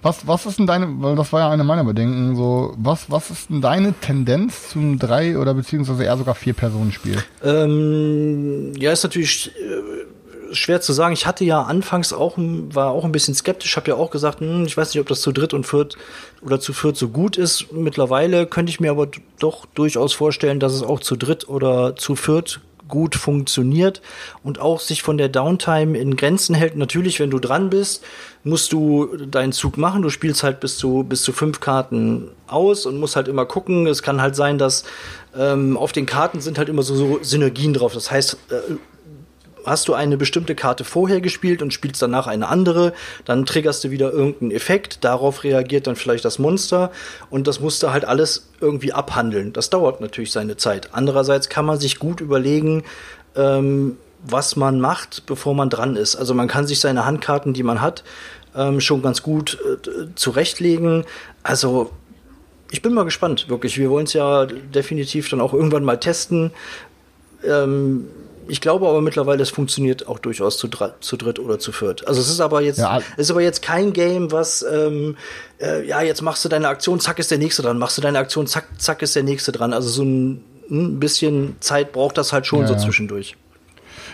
Was, 0.00 0.26
was 0.26 0.46
ist 0.46 0.58
denn 0.58 0.66
deine, 0.66 0.86
weil 1.02 1.14
das 1.14 1.32
war 1.32 1.40
ja 1.40 1.50
eine 1.50 1.64
meiner 1.64 1.84
Bedenken, 1.84 2.36
so, 2.36 2.74
was, 2.78 3.10
was 3.10 3.30
ist 3.30 3.50
denn 3.50 3.60
deine 3.60 3.92
Tendenz 3.92 4.70
zum 4.70 4.98
drei 4.98 5.36
oder 5.36 5.52
beziehungsweise 5.52 6.04
eher 6.04 6.16
sogar 6.16 6.34
vier 6.34 6.54
Personen 6.54 6.92
Spiel? 6.92 7.22
Ähm, 7.42 8.72
ja, 8.76 8.92
ist 8.92 9.02
natürlich 9.02 9.50
äh, 9.56 10.06
schwer 10.52 10.80
zu 10.80 10.92
sagen. 10.92 11.12
Ich 11.12 11.26
hatte 11.26 11.44
ja 11.44 11.62
anfangs 11.62 12.12
auch, 12.12 12.34
war 12.36 12.90
auch 12.90 13.04
ein 13.04 13.12
bisschen 13.12 13.34
skeptisch, 13.34 13.76
habe 13.76 13.90
ja 13.90 13.96
auch 13.96 14.10
gesagt, 14.10 14.40
hm, 14.40 14.66
ich 14.66 14.76
weiß 14.76 14.94
nicht, 14.94 15.00
ob 15.00 15.08
das 15.08 15.20
zu 15.20 15.32
dritt 15.32 15.54
und 15.54 15.66
viert 15.66 15.96
oder 16.42 16.60
zu 16.60 16.72
viert 16.72 16.96
so 16.96 17.08
gut 17.08 17.36
ist. 17.36 17.72
Mittlerweile 17.72 18.46
könnte 18.46 18.70
ich 18.70 18.80
mir 18.80 18.90
aber 18.90 19.08
doch 19.38 19.66
durchaus 19.66 20.12
vorstellen, 20.12 20.60
dass 20.60 20.72
es 20.72 20.82
auch 20.82 21.00
zu 21.00 21.16
dritt 21.16 21.48
oder 21.48 21.96
zu 21.96 22.16
viert 22.16 22.60
gut 22.88 23.14
funktioniert 23.16 24.00
und 24.42 24.60
auch 24.60 24.80
sich 24.80 25.02
von 25.02 25.18
der 25.18 25.28
Downtime 25.28 25.98
in 25.98 26.16
Grenzen 26.16 26.54
hält. 26.54 26.76
Natürlich, 26.76 27.20
wenn 27.20 27.30
du 27.30 27.38
dran 27.38 27.70
bist, 27.70 28.04
musst 28.44 28.72
du 28.72 29.16
deinen 29.16 29.52
Zug 29.52 29.76
machen. 29.76 30.02
Du 30.02 30.10
spielst 30.10 30.42
halt 30.42 30.60
bis 30.60 30.78
zu, 30.78 31.04
bis 31.04 31.22
zu 31.22 31.32
fünf 31.32 31.60
Karten 31.60 32.30
aus 32.46 32.86
und 32.86 32.98
musst 32.98 33.16
halt 33.16 33.28
immer 33.28 33.44
gucken. 33.44 33.86
Es 33.86 34.02
kann 34.02 34.22
halt 34.22 34.36
sein, 34.36 34.58
dass 34.58 34.84
ähm, 35.36 35.76
auf 35.76 35.92
den 35.92 36.06
Karten 36.06 36.40
sind 36.40 36.58
halt 36.58 36.68
immer 36.68 36.82
so, 36.82 36.94
so 36.94 37.18
Synergien 37.22 37.74
drauf. 37.74 37.92
Das 37.92 38.10
heißt, 38.10 38.38
äh, 38.50 38.74
hast 39.66 39.88
du 39.88 39.94
eine 39.94 40.16
bestimmte 40.16 40.54
Karte 40.54 40.84
vorher 40.84 41.20
gespielt 41.20 41.62
und 41.62 41.72
spielst 41.72 42.00
danach 42.02 42.26
eine 42.26 42.48
andere, 42.48 42.92
dann 43.24 43.46
triggerst 43.46 43.84
du 43.84 43.90
wieder 43.90 44.12
irgendeinen 44.12 44.50
Effekt, 44.50 45.04
darauf 45.04 45.44
reagiert 45.44 45.86
dann 45.86 45.96
vielleicht 45.96 46.24
das 46.24 46.38
Monster 46.38 46.90
und 47.30 47.46
das 47.46 47.60
musst 47.60 47.82
du 47.82 47.90
halt 47.90 48.04
alles 48.04 48.48
irgendwie 48.60 48.92
abhandeln. 48.92 49.52
Das 49.52 49.70
dauert 49.70 50.00
natürlich 50.00 50.32
seine 50.32 50.56
Zeit. 50.56 50.90
Andererseits 50.92 51.48
kann 51.48 51.66
man 51.66 51.78
sich 51.78 51.98
gut 51.98 52.20
überlegen, 52.20 52.84
ähm, 53.34 53.96
was 54.24 54.56
man 54.56 54.80
macht, 54.80 55.24
bevor 55.26 55.54
man 55.54 55.70
dran 55.70 55.96
ist. 55.96 56.16
Also 56.16 56.34
man 56.34 56.48
kann 56.48 56.66
sich 56.66 56.80
seine 56.80 57.04
Handkarten, 57.04 57.52
die 57.52 57.62
man 57.62 57.80
hat, 57.80 58.02
ähm, 58.56 58.80
schon 58.80 59.02
ganz 59.02 59.22
gut 59.22 59.58
äh, 59.64 60.14
zurechtlegen. 60.14 61.04
Also 61.42 61.90
ich 62.70 62.82
bin 62.82 62.94
mal 62.94 63.04
gespannt, 63.04 63.48
wirklich. 63.48 63.78
Wir 63.78 63.90
wollen 63.90 64.06
es 64.06 64.12
ja 64.12 64.46
definitiv 64.46 65.28
dann 65.28 65.40
auch 65.40 65.52
irgendwann 65.52 65.84
mal 65.84 65.98
testen. 65.98 66.50
Ähm, 67.44 68.08
ich 68.48 68.60
glaube 68.60 68.88
aber 68.88 69.00
mittlerweile, 69.00 69.42
es 69.42 69.50
funktioniert 69.50 70.08
auch 70.08 70.18
durchaus 70.18 70.58
zu, 70.58 70.68
zu 71.00 71.16
dritt 71.16 71.38
oder 71.38 71.58
zu 71.58 71.72
viert. 71.72 72.06
Also 72.06 72.20
es 72.20 72.28
ist 72.28 72.40
aber 72.40 72.60
jetzt, 72.60 72.78
ja. 72.78 73.00
ist 73.16 73.30
aber 73.30 73.42
jetzt 73.42 73.62
kein 73.62 73.92
Game, 73.92 74.32
was 74.32 74.62
ähm, 74.62 75.16
äh, 75.60 75.86
ja 75.86 76.02
jetzt 76.02 76.22
machst 76.22 76.44
du 76.44 76.48
deine 76.48 76.68
Aktion, 76.68 77.00
zack 77.00 77.18
ist 77.18 77.30
der 77.30 77.38
nächste 77.38 77.62
dran, 77.62 77.78
machst 77.78 77.98
du 77.98 78.02
deine 78.02 78.18
Aktion, 78.18 78.46
zack, 78.46 78.66
zack 78.78 79.02
ist 79.02 79.16
der 79.16 79.22
nächste 79.22 79.52
dran. 79.52 79.72
Also 79.72 79.88
so 79.88 80.02
ein, 80.02 80.44
ein 80.70 81.00
bisschen 81.00 81.56
Zeit 81.60 81.92
braucht 81.92 82.18
das 82.18 82.32
halt 82.32 82.46
schon 82.46 82.60
ja, 82.60 82.66
so 82.66 82.76
zwischendurch. 82.76 83.36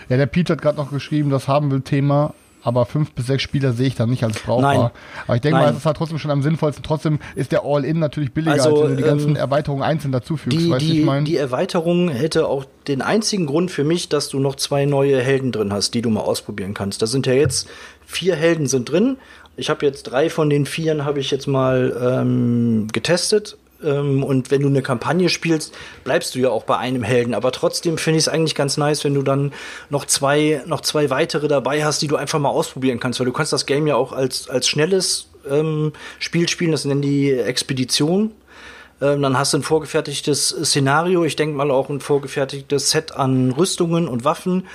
Ja, 0.09 0.17
der 0.17 0.25
Pete 0.25 0.53
hat 0.53 0.61
gerade 0.61 0.77
noch 0.77 0.91
geschrieben, 0.91 1.29
das 1.29 1.47
haben 1.47 1.71
will 1.71 1.81
Thema 1.81 2.33
aber 2.63 2.85
fünf 2.85 3.11
bis 3.11 3.27
sechs 3.27 3.43
Spieler 3.43 3.73
sehe 3.73 3.87
ich 3.87 3.95
da 3.95 4.05
nicht 4.05 4.23
als 4.23 4.39
brauchbar. 4.39 4.77
Nein. 4.77 4.89
Aber 5.27 5.35
ich 5.35 5.41
denke 5.41 5.59
mal, 5.59 5.71
es 5.71 5.77
ist 5.77 5.85
halt 5.85 5.97
trotzdem 5.97 6.17
schon 6.17 6.31
am 6.31 6.41
sinnvollsten. 6.41 6.83
Trotzdem 6.83 7.19
ist 7.35 7.51
der 7.51 7.63
All-In 7.63 7.99
natürlich 7.99 8.33
billiger, 8.33 8.53
also, 8.53 8.69
als 8.69 8.81
wenn 8.81 8.89
du 8.91 8.95
die 8.97 9.03
ganzen 9.03 9.29
ähm, 9.31 9.35
Erweiterungen 9.35 9.83
einzeln 9.83 10.11
dazufügst. 10.11 10.57
Die, 10.57 10.69
weißt, 10.69 10.81
die, 10.81 10.99
ich 10.99 11.05
mein? 11.05 11.25
die 11.25 11.37
Erweiterung 11.37 12.09
hätte 12.09 12.47
auch 12.47 12.65
den 12.87 13.01
einzigen 13.01 13.45
Grund 13.45 13.71
für 13.71 13.83
mich, 13.83 14.09
dass 14.09 14.29
du 14.29 14.39
noch 14.39 14.55
zwei 14.55 14.85
neue 14.85 15.21
Helden 15.21 15.51
drin 15.51 15.73
hast, 15.73 15.93
die 15.93 16.01
du 16.01 16.09
mal 16.09 16.21
ausprobieren 16.21 16.73
kannst. 16.73 17.01
Da 17.01 17.07
sind 17.07 17.27
ja 17.27 17.33
jetzt 17.33 17.67
vier 18.05 18.35
Helden 18.35 18.67
sind 18.67 18.89
drin. 18.89 19.17
Ich 19.55 19.69
habe 19.69 19.85
jetzt 19.85 20.03
drei 20.03 20.29
von 20.29 20.49
den 20.49 20.65
vieren 20.65 21.05
habe 21.05 21.19
ich 21.19 21.29
jetzt 21.31 21.47
mal 21.47 21.95
ähm, 22.01 22.87
getestet 22.91 23.57
ähm, 23.83 24.23
und 24.23 24.51
wenn 24.51 24.61
du 24.61 24.67
eine 24.67 24.81
Kampagne 24.81 25.29
spielst, 25.29 25.73
bleibst 26.03 26.35
du 26.35 26.39
ja 26.39 26.49
auch 26.49 26.63
bei 26.63 26.77
einem 26.77 27.03
Helden. 27.03 27.33
Aber 27.33 27.51
trotzdem 27.51 27.97
finde 27.97 28.19
ich 28.19 28.25
es 28.25 28.27
eigentlich 28.27 28.55
ganz 28.55 28.77
nice, 28.77 29.03
wenn 29.03 29.13
du 29.13 29.21
dann 29.21 29.53
noch 29.89 30.05
zwei, 30.05 30.61
noch 30.65 30.81
zwei 30.81 31.09
weitere 31.09 31.47
dabei 31.47 31.83
hast, 31.83 32.01
die 32.01 32.07
du 32.07 32.15
einfach 32.15 32.39
mal 32.39 32.49
ausprobieren 32.49 32.99
kannst. 32.99 33.19
Weil 33.19 33.25
du 33.25 33.33
kannst 33.33 33.53
das 33.53 33.65
Game 33.65 33.87
ja 33.87 33.95
auch 33.95 34.11
als, 34.11 34.49
als 34.49 34.67
schnelles 34.67 35.27
ähm, 35.49 35.93
Spiel 36.19 36.47
spielen, 36.49 36.71
das 36.71 36.85
nennen 36.85 37.01
die 37.01 37.31
Expedition. 37.31 38.31
Ähm, 39.01 39.21
dann 39.21 39.37
hast 39.37 39.53
du 39.53 39.57
ein 39.57 39.63
vorgefertigtes 39.63 40.49
Szenario, 40.49 41.25
ich 41.25 41.35
denke 41.35 41.57
mal 41.57 41.71
auch 41.71 41.89
ein 41.89 41.99
vorgefertigtes 41.99 42.91
Set 42.91 43.11
an 43.11 43.51
Rüstungen 43.51 44.07
und 44.07 44.23
Waffen 44.23 44.67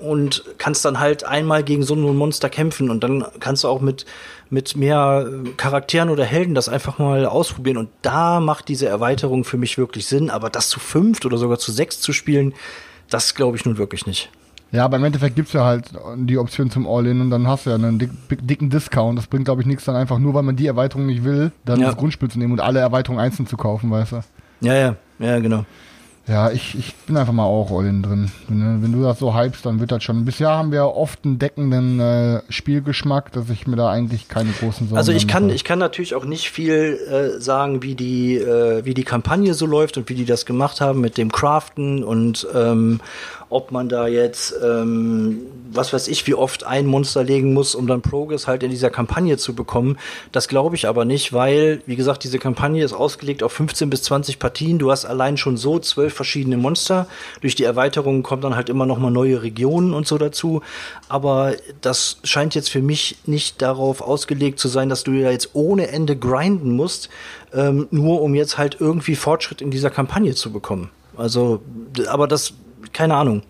und 0.00 0.44
kannst 0.58 0.84
dann 0.84 0.98
halt 0.98 1.22
einmal 1.24 1.62
gegen 1.62 1.84
so 1.84 1.94
ein 1.94 2.00
Monster 2.00 2.48
kämpfen 2.48 2.90
und 2.90 3.04
dann 3.04 3.24
kannst 3.38 3.62
du 3.62 3.68
auch 3.68 3.80
mit 3.80 4.04
mit 4.50 4.76
mehr 4.76 5.26
äh, 5.28 5.48
Charakteren 5.56 6.10
oder 6.10 6.24
Helden 6.24 6.54
das 6.54 6.68
einfach 6.68 6.98
mal 6.98 7.26
ausprobieren. 7.26 7.76
Und 7.76 7.90
da 8.02 8.40
macht 8.40 8.68
diese 8.68 8.88
Erweiterung 8.88 9.44
für 9.44 9.56
mich 9.56 9.78
wirklich 9.78 10.06
Sinn. 10.06 10.30
Aber 10.30 10.50
das 10.50 10.68
zu 10.68 10.80
fünft 10.80 11.26
oder 11.26 11.38
sogar 11.38 11.58
zu 11.58 11.72
sechs 11.72 12.00
zu 12.00 12.12
spielen, 12.12 12.54
das 13.10 13.34
glaube 13.34 13.56
ich 13.56 13.64
nun 13.64 13.78
wirklich 13.78 14.06
nicht. 14.06 14.30
Ja, 14.70 14.84
aber 14.84 14.98
im 14.98 15.04
Endeffekt 15.04 15.34
gibt's 15.34 15.54
ja 15.54 15.64
halt 15.64 15.92
die 16.16 16.36
Option 16.36 16.70
zum 16.70 16.86
All-In 16.86 17.22
und 17.22 17.30
dann 17.30 17.46
hast 17.46 17.64
du 17.64 17.70
ja 17.70 17.76
einen 17.76 17.98
dick, 17.98 18.10
dicken 18.28 18.68
Discount. 18.68 19.16
Das 19.16 19.26
bringt, 19.26 19.46
glaube 19.46 19.62
ich, 19.62 19.66
nichts 19.66 19.84
dann 19.84 19.96
einfach 19.96 20.18
nur, 20.18 20.34
weil 20.34 20.42
man 20.42 20.56
die 20.56 20.66
Erweiterung 20.66 21.06
nicht 21.06 21.24
will, 21.24 21.52
dann 21.64 21.80
ja. 21.80 21.86
das 21.86 21.96
Grundspiel 21.96 22.30
zu 22.30 22.38
nehmen 22.38 22.52
und 22.52 22.60
alle 22.60 22.80
Erweiterungen 22.80 23.22
einzeln 23.22 23.46
zu 23.46 23.56
kaufen, 23.56 23.90
weißt 23.90 24.12
du? 24.12 24.20
Ja, 24.60 24.74
ja, 24.74 24.96
ja, 25.18 25.38
genau. 25.38 25.64
Ja, 26.28 26.50
ich, 26.50 26.78
ich 26.78 26.94
bin 27.06 27.16
einfach 27.16 27.32
mal 27.32 27.44
auch 27.44 27.70
all 27.70 27.86
in 27.86 28.02
drin. 28.02 28.30
Wenn, 28.48 28.82
wenn, 28.82 28.92
du 28.92 29.02
das 29.02 29.18
so 29.18 29.34
hypst, 29.34 29.64
dann 29.64 29.80
wird 29.80 29.90
das 29.90 30.04
schon. 30.04 30.26
Bisher 30.26 30.50
haben 30.50 30.72
wir 30.72 30.84
oft 30.84 31.24
einen 31.24 31.38
deckenden 31.38 32.00
äh, 32.00 32.42
Spielgeschmack, 32.50 33.32
dass 33.32 33.48
ich 33.48 33.66
mir 33.66 33.76
da 33.76 33.90
eigentlich 33.90 34.28
keine 34.28 34.50
großen 34.50 34.88
Sorgen 34.88 34.98
Also 34.98 35.12
ich 35.12 35.26
kann, 35.26 35.48
ich 35.48 35.64
kann 35.64 35.78
natürlich 35.78 36.14
auch 36.14 36.26
nicht 36.26 36.50
viel 36.50 36.98
äh, 37.10 37.40
sagen, 37.40 37.82
wie 37.82 37.94
die, 37.94 38.36
äh, 38.36 38.84
wie 38.84 38.92
die 38.92 39.04
Kampagne 39.04 39.54
so 39.54 39.64
läuft 39.64 39.96
und 39.96 40.10
wie 40.10 40.14
die 40.14 40.26
das 40.26 40.44
gemacht 40.44 40.82
haben 40.82 41.00
mit 41.00 41.16
dem 41.16 41.32
Craften 41.32 42.04
und 42.04 42.46
ähm, 42.54 43.00
ob 43.50 43.72
man 43.72 43.88
da 43.88 44.06
jetzt, 44.06 44.54
ähm, 44.62 45.40
was 45.70 45.92
weiß 45.92 46.08
ich, 46.08 46.26
wie 46.26 46.34
oft 46.34 46.64
ein 46.64 46.86
Monster 46.86 47.24
legen 47.24 47.54
muss, 47.54 47.74
um 47.74 47.86
dann 47.86 48.02
Progress 48.02 48.46
halt 48.46 48.62
in 48.62 48.70
dieser 48.70 48.90
Kampagne 48.90 49.38
zu 49.38 49.54
bekommen. 49.54 49.98
Das 50.32 50.48
glaube 50.48 50.76
ich 50.76 50.86
aber 50.86 51.04
nicht, 51.04 51.32
weil, 51.32 51.82
wie 51.86 51.96
gesagt, 51.96 52.24
diese 52.24 52.38
Kampagne 52.38 52.84
ist 52.84 52.92
ausgelegt 52.92 53.42
auf 53.42 53.52
15 53.52 53.88
bis 53.88 54.02
20 54.02 54.38
Partien. 54.38 54.78
Du 54.78 54.90
hast 54.90 55.06
allein 55.06 55.36
schon 55.36 55.56
so 55.56 55.78
zwölf 55.78 56.12
verschiedene 56.12 56.58
Monster. 56.58 57.06
Durch 57.40 57.54
die 57.54 57.64
Erweiterung 57.64 58.22
kommen 58.22 58.42
dann 58.42 58.56
halt 58.56 58.68
immer 58.68 58.84
noch 58.84 58.98
mal 58.98 59.10
neue 59.10 59.42
Regionen 59.42 59.94
und 59.94 60.06
so 60.06 60.18
dazu. 60.18 60.60
Aber 61.08 61.54
das 61.80 62.18
scheint 62.24 62.54
jetzt 62.54 62.68
für 62.68 62.82
mich 62.82 63.16
nicht 63.24 63.62
darauf 63.62 64.02
ausgelegt 64.02 64.58
zu 64.58 64.68
sein, 64.68 64.90
dass 64.90 65.04
du 65.04 65.12
ja 65.12 65.30
jetzt 65.30 65.50
ohne 65.54 65.88
Ende 65.88 66.16
grinden 66.16 66.76
musst, 66.76 67.08
ähm, 67.54 67.88
nur 67.90 68.20
um 68.20 68.34
jetzt 68.34 68.58
halt 68.58 68.76
irgendwie 68.78 69.16
Fortschritt 69.16 69.62
in 69.62 69.70
dieser 69.70 69.90
Kampagne 69.90 70.34
zu 70.34 70.52
bekommen. 70.52 70.90
Also, 71.16 71.60
aber 72.08 72.28
das 72.28 72.54
keine 72.92 73.14
Ahnung. 73.16 73.42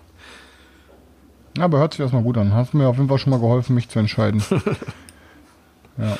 Ja, 1.56 1.64
aber 1.64 1.78
hört 1.78 1.92
sich 1.92 2.00
erstmal 2.00 2.22
gut 2.22 2.38
an. 2.38 2.52
Hast 2.54 2.74
mir 2.74 2.88
auf 2.88 2.96
jeden 2.96 3.08
Fall 3.08 3.18
schon 3.18 3.30
mal 3.30 3.40
geholfen, 3.40 3.74
mich 3.74 3.88
zu 3.88 3.98
entscheiden. 3.98 4.42
ja. 5.98 6.16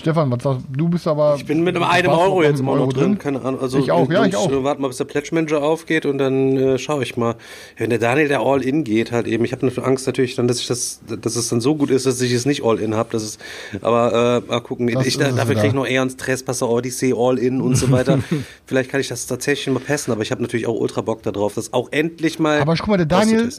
Stefan, 0.00 0.30
was 0.30 0.42
sagst 0.42 0.64
du? 0.70 0.88
Bist 0.88 1.06
aber. 1.06 1.36
Ich 1.36 1.44
bin 1.44 1.62
mit 1.62 1.76
einem, 1.76 1.84
einem 1.84 2.10
Euro 2.10 2.42
jetzt 2.42 2.60
immer 2.60 2.72
noch 2.74 2.80
Euro 2.82 2.92
drin. 2.92 3.18
Keine 3.18 3.42
Ahnung. 3.42 3.60
Also, 3.60 3.78
Ich 3.78 3.92
auch, 3.92 4.10
ja, 4.10 4.24
ich 4.24 4.34
auch. 4.34 4.50
Warte 4.64 4.80
mal, 4.80 4.88
bis 4.88 4.96
der 4.96 5.04
Pledge 5.04 5.30
Manager 5.32 5.62
aufgeht 5.62 6.06
und 6.06 6.18
dann 6.18 6.56
äh, 6.56 6.78
schaue 6.78 7.02
ich 7.02 7.16
mal. 7.16 7.36
Wenn 7.76 7.90
der 7.90 7.98
Daniel 7.98 8.28
der 8.28 8.40
All-In 8.40 8.84
geht, 8.84 9.12
halt 9.12 9.26
eben. 9.26 9.44
Ich 9.44 9.52
habe 9.52 9.70
Angst 9.82 10.06
natürlich 10.06 10.34
dann, 10.34 10.48
dass 10.48 10.58
ich 10.58 10.66
das, 10.66 11.00
dass 11.06 11.36
es 11.36 11.48
dann 11.48 11.60
so 11.60 11.74
gut 11.76 11.90
ist, 11.90 12.06
dass 12.06 12.20
ich 12.20 12.32
es 12.32 12.46
nicht 12.46 12.64
All-In 12.64 12.94
habe. 12.94 13.10
Das 13.12 13.22
ist, 13.22 13.40
aber 13.82 14.42
äh, 14.46 14.50
mal 14.50 14.60
gucken. 14.60 14.86
Das 14.88 15.06
ich, 15.06 15.18
es 15.18 15.34
dafür 15.36 15.54
kriege 15.54 15.68
ich 15.68 15.74
noch 15.74 15.86
eher 15.86 16.02
einen 16.02 16.10
Stress, 16.10 16.42
Passer 16.42 16.68
Odyssey, 16.68 17.14
All-In 17.16 17.60
und 17.60 17.76
so 17.76 17.90
weiter. 17.90 18.18
Vielleicht 18.66 18.90
kann 18.90 19.00
ich 19.00 19.08
das 19.08 19.26
tatsächlich 19.26 19.72
mal 19.72 19.80
passen, 19.80 20.12
aber 20.12 20.22
ich 20.22 20.30
habe 20.30 20.42
natürlich 20.42 20.66
auch 20.66 20.78
ultra 20.78 21.02
Bock 21.02 21.22
darauf, 21.22 21.54
das 21.54 21.72
auch 21.72 21.92
endlich 21.92 22.38
mal. 22.38 22.60
Aber 22.60 22.74
guck 22.74 22.88
mal, 22.88 22.96
der 22.96 23.06
Daniel-. 23.06 23.50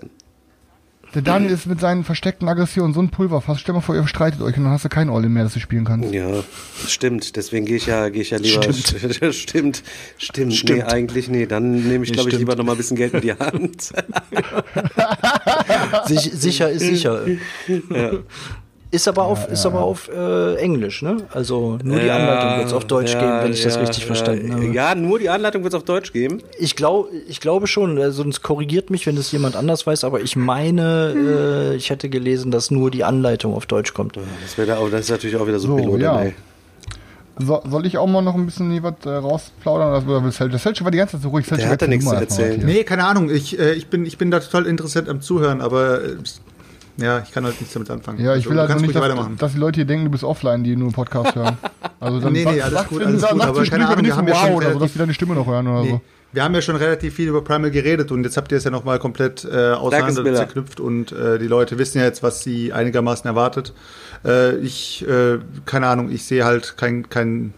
Der 1.13 1.21
Daniel 1.21 1.51
ist 1.51 1.65
mit 1.65 1.81
seinen 1.81 2.05
versteckten 2.05 2.47
Aggressionen 2.47 2.93
so 2.93 3.01
ein 3.01 3.09
Pulverfass. 3.09 3.59
Stell 3.59 3.75
mal 3.75 3.81
vor, 3.81 3.95
ihr 3.95 4.07
streitet 4.07 4.41
euch 4.41 4.55
und 4.57 4.63
dann 4.63 4.71
hast 4.71 4.85
du 4.85 4.89
kein 4.89 5.09
All-In 5.09 5.33
mehr, 5.33 5.43
das 5.43 5.53
du 5.53 5.59
spielen 5.59 5.83
kannst. 5.83 6.13
Ja, 6.13 6.29
stimmt. 6.87 7.35
Deswegen 7.35 7.65
gehe 7.65 7.75
ich 7.75 7.87
ja, 7.87 8.07
gehe 8.09 8.21
ich 8.21 8.29
ja 8.29 8.37
lieber. 8.37 8.63
Stimmt. 8.63 9.35
stimmt, 9.35 9.83
stimmt. 10.17 10.53
Stimmt. 10.53 10.69
Nee, 10.69 10.83
eigentlich 10.83 11.27
nee. 11.27 11.45
Dann 11.45 11.87
nehme 11.87 12.05
ich, 12.05 12.11
Nee, 12.11 12.15
glaube 12.15 12.29
ich, 12.29 12.37
lieber 12.37 12.55
noch 12.55 12.63
mal 12.63 12.73
ein 12.73 12.77
bisschen 12.77 12.95
Geld 12.95 13.13
in 13.13 13.21
die 13.21 13.33
Hand. 13.33 13.81
Sich, 16.05 16.31
sicher 16.33 16.69
ist 16.69 16.81
sicher. 16.81 17.25
Ist 18.93 19.07
aber 19.07 19.23
auf, 19.23 19.49
ist 19.49 19.65
aber 19.65 19.81
auf 19.81 20.09
äh, 20.09 20.55
Englisch, 20.55 21.01
ne? 21.01 21.17
Also 21.31 21.77
nur 21.81 21.97
die 21.97 22.11
Anleitung 22.11 22.57
wird 22.57 22.67
es 22.67 22.73
auf 22.73 22.83
Deutsch 22.83 23.13
Ja, 23.13 23.19
geben, 23.21 23.43
wenn 23.43 23.53
ich 23.53 23.63
das 23.63 23.75
ja, 23.75 23.81
richtig 23.81 23.99
ja, 23.99 24.05
verstanden 24.07 24.53
habe. 24.53 24.65
Ja, 24.67 24.95
nur 24.95 25.17
die 25.17 25.29
Anleitung 25.29 25.63
wird 25.63 25.73
es 25.73 25.77
auf 25.77 25.85
Deutsch 25.85 26.11
geben. 26.11 26.41
Ich, 26.59 26.75
glaub, 26.75 27.07
ich 27.29 27.39
glaube 27.39 27.67
schon, 27.67 27.97
äh, 27.97 28.11
sonst 28.11 28.41
korrigiert 28.41 28.89
mich, 28.89 29.07
wenn 29.07 29.15
das 29.15 29.31
jemand 29.31 29.55
anders 29.55 29.87
weiß, 29.87 30.03
aber 30.03 30.19
ich 30.19 30.35
meine, 30.35 31.71
äh, 31.73 31.75
ich 31.77 31.89
hätte 31.89 32.09
gelesen, 32.09 32.51
dass 32.51 32.69
nur 32.69 32.91
die 32.91 33.05
Anleitung 33.05 33.53
auf 33.55 33.65
Deutsch 33.65 33.93
kommt. 33.93 34.17
Das, 34.17 34.57
wäre 34.57 34.67
da 34.67 34.77
auch, 34.77 34.89
das 34.89 35.01
ist 35.01 35.09
natürlich 35.09 35.37
auch 35.37 35.47
wieder 35.47 35.59
so, 35.59 35.69
So, 35.69 35.75
Pilot, 35.77 36.01
ja. 36.01 36.21
ey. 36.23 36.33
So, 37.39 37.61
soll 37.69 37.85
ich 37.85 37.97
auch 37.97 38.07
mal 38.07 38.21
noch 38.21 38.35
ein 38.35 38.45
bisschen 38.45 38.71
hier 38.71 38.83
was 38.83 39.05
äh, 39.05 39.09
rausplaudern? 39.09 40.03
Oder 40.03 40.05
will 40.05 40.15
war 40.83 40.91
die 40.91 40.97
ganze 40.97 41.13
Zeit 41.13 41.21
so 41.21 41.29
ruhig. 41.29 41.45
Selchuk, 41.45 41.69
hat 41.69 41.81
da 41.81 41.87
nichts 41.87 42.05
zu 42.05 42.13
erzählen. 42.13 42.61
Nee, 42.63 42.83
keine 42.83 43.05
Ahnung. 43.05 43.29
Ich, 43.29 43.57
äh, 43.57 43.73
ich, 43.73 43.87
bin, 43.87 44.05
ich 44.05 44.17
bin 44.17 44.31
da 44.31 44.41
total 44.41 44.65
interessiert 44.65 45.07
am 45.07 45.21
Zuhören, 45.21 45.61
aber 45.61 46.03
äh, 46.03 46.15
ja, 46.97 47.19
ich 47.19 47.31
kann 47.31 47.43
halt 47.45 47.59
nichts 47.59 47.73
damit 47.73 47.89
anfangen. 47.89 48.19
Ja, 48.19 48.31
ich 48.35 48.45
Also, 48.45 48.49
will 48.51 48.59
halt 48.59 48.81
nicht, 48.81 48.95
dass, 48.95 49.01
weitermachen. 49.01 49.37
dass 49.37 49.51
die 49.53 49.57
Leute 49.59 49.75
hier 49.77 49.85
denken, 49.85 50.05
du 50.05 50.11
bist 50.11 50.23
offline, 50.23 50.63
die 50.63 50.75
nur 50.75 50.91
Podcast 50.91 51.35
hören. 51.35 51.57
Also 51.99 52.19
dann 52.19 52.33
Nee, 52.33 52.45
nee, 52.45 52.61
alles 52.61 52.73
sagt- 52.73 52.89
gut, 52.89 53.03
alles 53.03 53.21
gut, 53.21 53.41
aber 53.41 53.63
keine 53.65 53.85
Ahnung, 53.85 53.97
wir 53.97 54.03
nicht 54.03 54.15
haben 54.15 54.27
so 54.27 54.33
ja 54.33 54.39
schon 54.39 54.49
wow 54.49 54.55
oder 54.57 54.65
so, 54.65 54.69
relativ- 54.69 54.79
dass 54.81 54.91
die 54.93 54.99
deine 54.99 55.13
Stimme 55.13 55.35
noch 55.35 55.47
hören 55.47 55.67
oder 55.67 55.81
Nee. 55.83 55.89
so. 55.91 56.01
Wir 56.33 56.43
haben 56.45 56.55
ja 56.55 56.61
schon 56.61 56.77
relativ 56.77 57.13
viel 57.15 57.27
über 57.27 57.43
Primal 57.43 57.71
geredet 57.71 58.09
und 58.11 58.23
jetzt 58.23 58.37
habt 58.37 58.51
ihr 58.53 58.57
es 58.57 58.63
ja 58.63 58.71
nochmal 58.71 58.99
komplett 58.99 59.43
äh, 59.43 59.71
auseinander 59.73 60.33
zerknüpft 60.33 60.79
und 60.79 61.11
äh, 61.11 61.37
die 61.37 61.47
Leute 61.47 61.77
wissen 61.77 61.97
ja 61.97 62.05
jetzt, 62.05 62.23
was 62.23 62.41
sie 62.41 62.71
einigermaßen 62.71 63.25
erwartet. 63.27 63.73
Äh, 64.23 64.55
ich, 64.57 65.05
äh, 65.07 65.39
keine 65.65 65.87
Ahnung, 65.87 66.09
ich 66.09 66.23
sehe 66.23 66.45
halt 66.45 66.77
kein, 66.77 67.09
kein, 67.09 67.53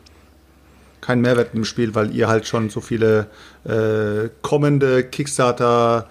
kein 1.02 1.22
Mehrwert 1.22 1.50
im 1.54 1.66
Spiel, 1.66 1.94
weil 1.94 2.16
ihr 2.16 2.28
halt 2.28 2.48
schon 2.48 2.72
so 2.72 2.82
viele 2.82 3.28
äh, 3.66 4.30
kommende 4.42 5.04
Kickstarter, 5.04 6.08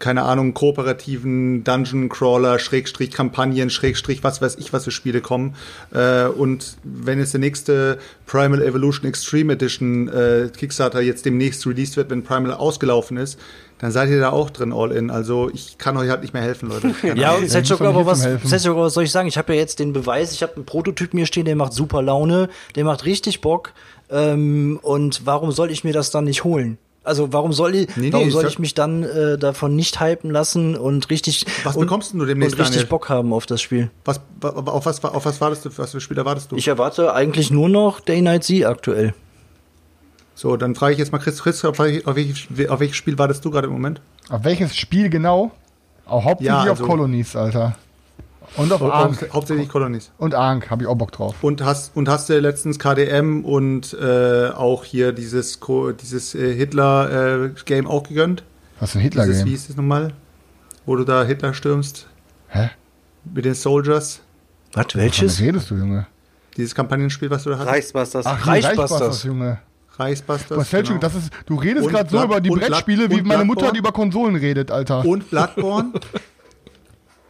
keine 0.00 0.22
Ahnung, 0.22 0.54
kooperativen 0.54 1.62
Dungeon 1.62 2.08
Crawler, 2.08 2.58
Schrägstrich 2.58 3.12
Kampagnen, 3.12 3.70
Schrägstrich 3.70 4.24
was 4.24 4.42
weiß 4.42 4.56
ich 4.56 4.72
was 4.72 4.84
für 4.84 4.90
Spiele 4.90 5.20
kommen. 5.20 5.54
Äh, 5.92 6.24
und 6.24 6.78
wenn 6.82 7.20
jetzt 7.20 7.34
der 7.34 7.40
nächste 7.40 7.98
Primal 8.26 8.62
Evolution 8.62 9.06
Extreme 9.08 9.52
Edition 9.52 10.08
äh, 10.08 10.48
Kickstarter 10.56 11.00
jetzt 11.00 11.26
demnächst 11.26 11.66
released 11.66 11.96
wird, 11.96 12.10
wenn 12.10 12.24
Primal 12.24 12.54
ausgelaufen 12.54 13.18
ist, 13.18 13.38
dann 13.78 13.92
seid 13.92 14.08
ihr 14.10 14.20
da 14.20 14.30
auch 14.30 14.50
drin 14.50 14.72
all 14.72 14.90
in. 14.90 15.10
Also 15.10 15.50
ich 15.52 15.78
kann 15.78 15.96
euch 15.96 16.08
halt 16.08 16.22
nicht 16.22 16.34
mehr 16.34 16.42
helfen, 16.42 16.68
Leute. 16.68 16.94
Ja, 17.14 17.32
und 17.32 17.70
doch 17.70 17.80
aber 17.80 18.06
was, 18.06 18.24
aber 18.24 18.82
was 18.82 18.94
soll 18.94 19.04
ich 19.04 19.12
sagen? 19.12 19.28
Ich 19.28 19.38
habe 19.38 19.54
ja 19.54 19.60
jetzt 19.60 19.78
den 19.78 19.92
Beweis, 19.92 20.32
ich 20.32 20.42
habe 20.42 20.56
einen 20.56 20.64
Prototypen 20.64 21.18
hier 21.18 21.26
stehen, 21.26 21.44
der 21.44 21.56
macht 21.56 21.72
super 21.72 22.02
Laune, 22.02 22.48
der 22.74 22.84
macht 22.84 23.04
richtig 23.04 23.40
Bock. 23.40 23.72
Ähm, 24.10 24.78
und 24.82 25.26
warum 25.26 25.52
soll 25.52 25.70
ich 25.70 25.84
mir 25.84 25.92
das 25.92 26.10
dann 26.10 26.24
nicht 26.24 26.44
holen? 26.44 26.78
Also 27.02 27.32
warum 27.32 27.52
soll 27.54 27.74
ich, 27.74 27.96
Nee, 27.96 28.06
nee, 28.08 28.12
warum 28.12 28.30
soll 28.30 28.46
ich 28.46 28.58
mich 28.58 28.74
dann 28.74 29.02
äh, 29.04 29.38
davon 29.38 29.74
nicht 29.74 30.00
hypen 30.00 30.30
lassen 30.30 30.76
und 30.76 31.08
richtig 31.08 31.46
Was 31.64 31.74
und, 31.76 31.82
bekommst 31.86 32.12
denn 32.12 32.20
du 32.20 32.26
demnächst, 32.26 32.54
und 32.54 32.60
richtig 32.60 32.76
Daniel? 32.82 32.90
Bock 32.90 33.08
haben 33.08 33.32
auf 33.32 33.46
das 33.46 33.62
Spiel? 33.62 33.90
Was, 34.04 34.20
wa- 34.40 34.50
auf, 34.50 34.84
was, 34.84 35.02
auf 35.02 35.24
was 35.24 35.40
wartest 35.40 35.64
du? 35.64 35.70
Was 35.76 35.92
für 35.92 36.00
Spiel 36.00 36.18
erwartest 36.18 36.52
du? 36.52 36.56
Ich 36.56 36.68
erwarte 36.68 37.14
eigentlich 37.14 37.50
nur 37.50 37.68
noch 37.70 38.00
Day 38.00 38.20
Night 38.20 38.44
Z 38.44 38.66
aktuell. 38.66 39.14
so, 40.34 40.56
dann 40.58 40.74
frage 40.74 40.92
ich 40.92 40.98
jetzt 40.98 41.10
mal 41.10 41.18
Chris, 41.18 41.42
Chris 41.42 41.64
auf, 41.64 41.78
welch- 41.78 42.06
auf, 42.06 42.16
welches, 42.16 42.68
auf 42.68 42.80
welches 42.80 42.96
Spiel 42.96 43.18
wartest 43.18 43.44
du 43.46 43.50
gerade 43.50 43.66
im 43.68 43.72
Moment? 43.72 44.00
Auf 44.28 44.44
welches 44.44 44.76
Spiel 44.76 45.08
genau? 45.08 45.52
Auch 46.06 46.24
hauptsächlich 46.24 46.48
Ja, 46.64 46.70
also- 46.70 46.82
auf 46.84 46.88
Colonies, 46.88 47.34
Alter. 47.34 47.76
Und 48.56 48.72
auf 48.72 48.82
Ark. 48.82 49.28
Hauptsächlich 49.32 49.68
Colonies. 49.68 50.10
Und 50.18 50.34
Ark 50.34 50.70
habe 50.70 50.82
ich 50.82 50.88
auch 50.88 50.96
Bock 50.96 51.12
drauf. 51.12 51.36
Und 51.42 51.62
hast, 51.62 51.96
und 51.96 52.08
hast 52.08 52.28
du 52.28 52.38
letztens 52.38 52.78
KDM 52.78 53.44
und 53.44 53.94
äh, 53.94 54.48
auch 54.48 54.84
hier 54.84 55.12
dieses, 55.12 55.60
dieses 56.02 56.34
äh, 56.34 56.54
Hitler-Game 56.54 57.86
auch 57.86 58.02
gegönnt? 58.02 58.42
Was 58.80 58.92
für 58.92 58.98
ein 58.98 59.10
Dieses, 59.10 59.16
wie 59.16 59.28
Hitler-Game? 59.28 59.46
hieß 59.46 59.66
das 59.68 59.76
nochmal? 59.76 60.12
Wo 60.86 60.96
du 60.96 61.04
da 61.04 61.24
Hitler 61.24 61.54
stürmst 61.54 62.08
Hä? 62.48 62.70
mit 63.24 63.44
den 63.44 63.54
Soldiers. 63.54 64.20
Was, 64.72 64.86
welches? 64.94 65.40
redest 65.40 65.70
du, 65.70 65.76
Junge? 65.76 66.06
Dieses 66.56 66.74
Kampagnenspiel, 66.74 67.30
was 67.30 67.44
du 67.44 67.50
da 67.50 67.58
hattest. 67.58 67.72
Reichsbusters. 67.72 68.26
Ach, 68.26 68.46
Reichsbusters. 68.46 68.90
Reichsbusters, 68.90 69.24
Junge. 69.24 69.58
Reichsbusters. 69.98 70.58
Was 70.58 70.70
genau. 70.70 70.98
das 70.98 71.14
ist, 71.14 71.30
du 71.46 71.56
redest 71.56 71.88
gerade 71.88 72.10
so 72.10 72.22
über 72.22 72.40
die 72.40 72.50
Brettspiele, 72.50 73.10
wie 73.10 73.22
meine 73.22 73.44
Mutter 73.44 73.70
die 73.70 73.78
über 73.78 73.92
Konsolen 73.92 74.36
redet, 74.36 74.70
Alter. 74.70 75.04
Und 75.04 75.30
Bloodborne. 75.30 75.92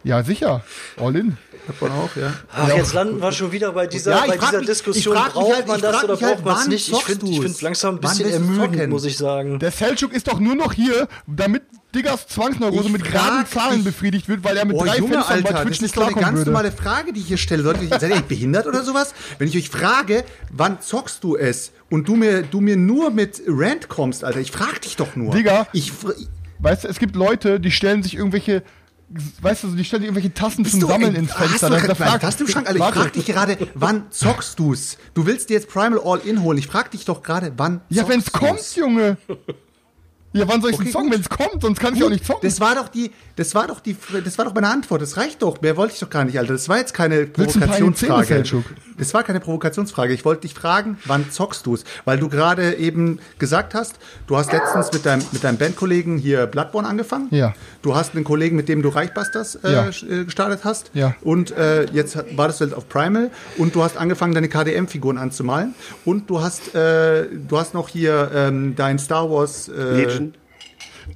Ja, 0.03 0.23
sicher. 0.23 0.63
All 0.97 1.15
in. 1.15 1.37
Bloodborne 1.65 1.93
auch, 1.95 2.15
ja. 2.15 2.33
Ach, 2.51 2.67
jetzt 2.75 2.93
landen 2.93 3.21
wir 3.21 3.31
schon 3.31 3.51
wieder 3.51 3.71
bei 3.71 3.85
dieser, 3.85 4.11
Ja, 4.11 4.21
ich 4.25 4.31
bei 4.31 4.37
dieser 4.37 4.57
mich- 4.59 4.67
Diskussion. 4.67 5.15
ich 5.15 5.19
frag 5.21 5.27
mich 5.27 5.33
braucht 5.35 5.53
halt- 5.55 5.67
man 5.67 5.81
das 5.81 6.03
oder 6.03 6.19
halt, 6.19 6.37
braucht 6.43 6.45
man 6.45 6.57
es 6.59 6.67
nicht? 6.67 6.91
Ich 6.91 7.03
finde 7.03 7.45
es 7.45 7.61
langsam 7.61 7.95
ein 7.95 8.01
bisschen 8.01 8.31
ermüdend, 8.31 8.89
muss 8.89 9.05
ich 9.05 9.15
sagen. 9.17 9.59
Der 9.59 9.69
Selchuk 9.71 10.11
ist 10.13 10.27
doch 10.27 10.39
nur 10.39 10.55
noch 10.55 10.73
hier, 10.73 11.07
damit 11.27 11.61
Diggers 11.93 12.25
Zwangsneurose 12.27 12.85
Ich 12.85 12.91
mit 12.91 13.03
geraden 13.03 13.45
Zahlen 13.45 13.83
befriedigt 13.83 14.27
wird, 14.29 14.43
weil 14.43 14.55
er 14.57 14.65
mit 14.65 14.77
Oh, 14.77 14.83
drei 14.85 14.97
Junge, 14.97 15.13
Fenstern 15.15 15.43
bei 15.43 15.49
Alter, 15.49 15.61
Twitch 15.63 15.75
das 15.77 15.81
nicht 15.81 15.89
ist 15.89 15.97
doch 15.97 16.03
eine 16.03 16.11
klarkommen 16.13 16.35
ganz 16.35 16.37
würde. 16.39 16.51
normale 16.51 16.71
Frage, 16.71 17.13
die 17.13 17.19
ich 17.19 17.27
hier 17.27 17.37
stelle. 17.37 17.61
Leute, 17.63 17.79
seid 17.87 18.09
ihr 18.15 18.21
behindert 18.21 18.65
oder 18.65 18.83
sowas? 18.83 19.13
Wenn 19.37 19.47
ich 19.49 19.57
euch 19.57 19.69
frage, 19.69 20.23
wann 20.51 20.81
zockst 20.81 21.23
du 21.23 21.35
es 21.35 21.71
und 21.89 22.07
du 22.07 22.15
mir, 22.15 22.41
du 22.43 22.61
mir 22.61 22.77
nur 22.77 23.11
mit 23.11 23.41
Rant 23.45 23.87
kommst, 23.89 24.23
Alter, 24.23 24.39
ich 24.39 24.51
frag 24.51 24.81
dich 24.81 24.95
doch 24.95 25.15
nur. 25.15 25.33
Digga. 25.33 25.67
Ich, 25.73 25.91
Weißt 26.59 26.83
du, 26.83 26.87
es 26.89 26.99
gibt 26.99 27.15
Leute, 27.15 27.59
die 27.59 27.71
stellen 27.71 28.03
sich 28.03 28.15
irgendwelche, 28.15 28.61
weißt 29.41 29.63
du, 29.63 29.67
die 29.75 29.83
stellen 29.83 30.03
irgendwelche 30.03 30.33
Tassen 30.33 30.63
zum 30.65 30.79
Bist 30.79 30.81
du 30.81 30.87
Sammeln 30.87 31.15
ins 31.15 31.33
Hast 31.37 31.47
Fenster. 31.49 31.67
du 31.69 31.73
Da- 31.75 31.79
gerade 31.81 31.93
da 31.97 32.03
eine 32.03 32.11
frag- 32.11 32.21
Taste 32.21 32.43
im 32.43 32.49
Schrank? 32.49 32.67
Alter, 32.67 32.87
ich 32.89 32.93
frag 32.95 33.13
dich 33.13 33.25
gerade, 33.25 33.57
wann 33.75 34.05
zockst 34.11 34.57
du's? 34.59 34.97
Du 35.13 35.25
willst 35.25 35.49
dir 35.49 35.53
jetzt 35.55 35.69
Primal 35.69 35.99
All-In 36.03 36.41
holen. 36.43 36.57
Ich 36.57 36.67
frag 36.67 36.91
dich 36.91 37.05
doch 37.05 37.21
gerade, 37.23 37.53
wann 37.57 37.81
Ja, 37.89 38.07
wenn's 38.07 38.31
kommt? 38.31 38.61
Junge. 38.75 39.17
Ja, 40.33 40.47
wann 40.47 40.61
soll 40.61 40.69
ich 40.71 40.75
Okay, 40.77 40.83
denn 40.85 40.93
zocken, 40.93 41.09
gut. 41.09 41.17
wenn's 41.17 41.29
kommt? 41.29 41.61
Sonst 41.61 41.79
kann 41.79 41.95
ich 41.95 42.03
auch 42.03 42.09
nicht 42.09 42.25
zocken. 42.25 42.47
Das 42.47 42.61
war 42.61 42.75
doch 42.75 42.87
die, 42.87 43.11
das 43.35 43.53
war 43.53 43.67
doch 43.67 43.79
die, 43.81 43.97
das 44.23 44.37
war 44.37 44.45
doch 44.45 44.53
meine 44.53 44.69
Antwort. 44.69 45.01
Das 45.01 45.17
reicht 45.17 45.41
doch. 45.41 45.61
Mehr 45.61 45.75
wollte 45.75 45.93
ich 45.93 45.99
doch 45.99 46.09
gar 46.09 46.23
nicht, 46.23 46.39
Alter. 46.39 46.53
Das 46.53 46.69
war 46.69 46.77
jetzt 46.77 46.93
keine 46.93 47.25
du 47.27 47.43
Provokationsfrage. 47.43 48.43
Das 48.97 49.13
war 49.13 49.23
keine 49.23 49.39
Provokationsfrage. 49.39 50.13
Ich 50.13 50.23
wollte 50.25 50.41
dich 50.43 50.53
fragen, 50.53 50.97
wann 51.05 51.29
zockst 51.31 51.65
du's? 51.65 51.83
Weil 52.05 52.17
du 52.17 52.29
gerade 52.29 52.75
eben 52.75 53.19
gesagt 53.39 53.73
hast, 53.73 53.95
du 54.27 54.37
hast 54.37 54.51
letztens 54.53 54.91
mit 54.93 55.05
deinem, 55.05 55.23
mit 55.31 55.43
deinem 55.43 55.57
Bandkollegen 55.57 56.17
hier 56.17 56.45
Bloodborne 56.47 56.87
angefangen. 56.87 57.27
Ja. 57.31 57.53
Du 57.81 57.95
hast 57.95 58.15
einen 58.15 58.23
Kollegen, 58.23 58.55
mit 58.55 58.69
dem 58.69 58.81
du 58.81 58.89
Reichbusters 58.89 59.55
äh, 59.55 59.73
Ja. 59.73 59.89
äh, 59.89 60.23
gestartet 60.25 60.61
hast. 60.63 60.91
Ja. 60.93 61.15
Und 61.21 61.51
äh, 61.51 61.85
jetzt 61.91 62.17
wartest 62.37 62.61
du 62.61 62.65
halt 62.65 62.73
auf 62.75 62.87
Primal 62.87 63.31
und 63.57 63.75
du 63.75 63.83
hast 63.83 63.97
angefangen, 63.97 64.33
deine 64.33 64.47
KDM-Figuren 64.49 65.17
anzumalen. 65.17 65.73
Und 66.05 66.29
du 66.29 66.41
hast, 66.41 66.73
äh, 66.75 67.25
du 67.47 67.57
hast 67.57 67.73
noch 67.73 67.89
hier 67.89 68.31
ähm, 68.33 68.75
dein 68.77 68.97
Star 68.99 69.29
Wars 69.29 69.67
äh. 69.67 70.20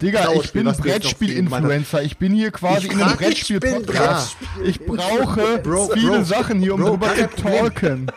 Digga, 0.01 0.31
ich 0.33 0.51
bin 0.51 0.65
Brettspiel-Influencer. 0.65 2.01
Ich 2.03 2.17
bin 2.17 2.33
hier 2.33 2.51
quasi 2.51 2.87
Ich 2.87 2.93
in 2.93 3.01
einem 3.01 3.09
frag- 3.11 3.21
ich 3.21 3.27
Brettspiel-Podcast. 3.27 4.37
Ich 4.63 4.85
brauche 4.85 5.57
Bro, 5.59 5.89
viele 5.93 6.17
Bro, 6.17 6.23
Sachen 6.23 6.59
hier, 6.59 6.73
um 6.75 6.81
Bro, 6.81 6.89
drüber 6.91 7.15
zu 7.15 7.27
talken. 7.41 8.11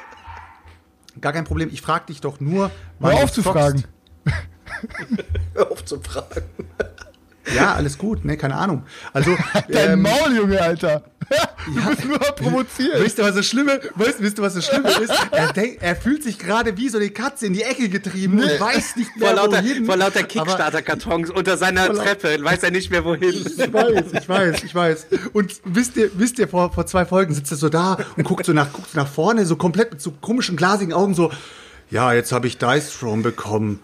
Gar 1.21 1.33
kein 1.33 1.45
Problem. 1.45 1.69
Ich 1.73 1.81
frag 1.81 2.07
dich 2.07 2.21
doch 2.21 2.41
nur, 2.41 2.71
Hör 3.01 3.15
auf 3.15 3.33
zu 3.33 3.43
fragen. 3.43 3.85
Hör 5.55 5.71
auf 5.71 5.85
zu 5.85 6.01
fragen. 6.01 6.43
Ja, 7.55 7.75
alles 7.75 7.99
gut, 7.99 8.25
ne, 8.25 8.37
keine 8.37 8.57
Ahnung. 8.57 8.83
Also, 9.13 9.37
Dein 9.69 9.93
ähm, 9.93 10.03
Maul, 10.03 10.37
Junge, 10.37 10.61
Alter. 10.61 11.03
Du 11.67 11.87
bist 11.91 12.05
nur 12.07 12.19
provoziert. 12.19 13.05
Wisst 13.05 13.19
ihr, 13.19 13.25
was 13.25 13.35
das 13.35 13.45
Schlimme, 13.45 13.81
weißt, 13.97 14.23
wisst 14.23 14.39
ihr, 14.39 14.43
was 14.43 14.55
das 14.55 14.67
Schlimme 14.67 14.89
ist? 14.89 15.13
Er, 15.31 15.53
denkt, 15.53 15.83
er 15.83 15.95
fühlt 15.95 16.23
sich 16.23 16.39
gerade 16.39 16.75
wie 16.79 16.89
so 16.89 16.97
eine 16.97 17.11
Katze 17.11 17.47
in 17.47 17.53
die 17.53 17.63
Ecke 17.63 17.91
getrieben 17.91 18.41
und 18.41 18.59
weiß 18.59 18.97
nicht 18.97 19.15
mehr, 19.17 19.29
Vor 19.29 19.37
lauter, 19.37 19.63
wohin. 19.63 19.85
vor 19.85 19.97
lauter 19.97 20.23
Kickstarter-Kartons 20.23 21.29
unter 21.31 21.59
seiner 21.59 21.93
Treppe. 21.93 22.39
Weiß 22.43 22.63
er 22.63 22.71
nicht 22.71 22.91
mehr 22.91 23.05
wohin. 23.05 23.45
Ich 23.45 23.59
weiß, 23.73 24.05
ich 24.15 24.29
weiß, 24.29 24.65
ich 24.65 24.75
weiß. 24.75 25.07
Und 25.35 25.61
wisst 25.65 25.97
ihr, 25.99 26.11
wisst 26.15 26.39
ihr, 26.39 26.49
vor, 26.49 26.73
vor 26.73 26.87
zwei 26.87 27.05
Folgen 27.05 27.35
sitzt 27.35 27.51
er 27.51 27.59
so 27.59 27.69
da 27.69 27.99
und 28.17 28.25
guckt 28.25 28.47
so 28.47 28.55
nach, 28.55 28.73
guckt 28.73 28.91
so 28.91 28.99
nach 28.99 29.09
vorne, 29.09 29.45
so 29.45 29.57
komplett 29.57 29.93
mit 29.93 30.01
so 30.01 30.13
komischen, 30.13 30.57
glasigen 30.57 30.95
Augen, 30.95 31.13
so, 31.13 31.31
ja, 31.91 32.13
jetzt 32.15 32.33
habe 32.33 32.47
ich 32.47 32.57
Dice 32.57 32.91
Throne 32.99 33.23
bekommen. 33.23 33.81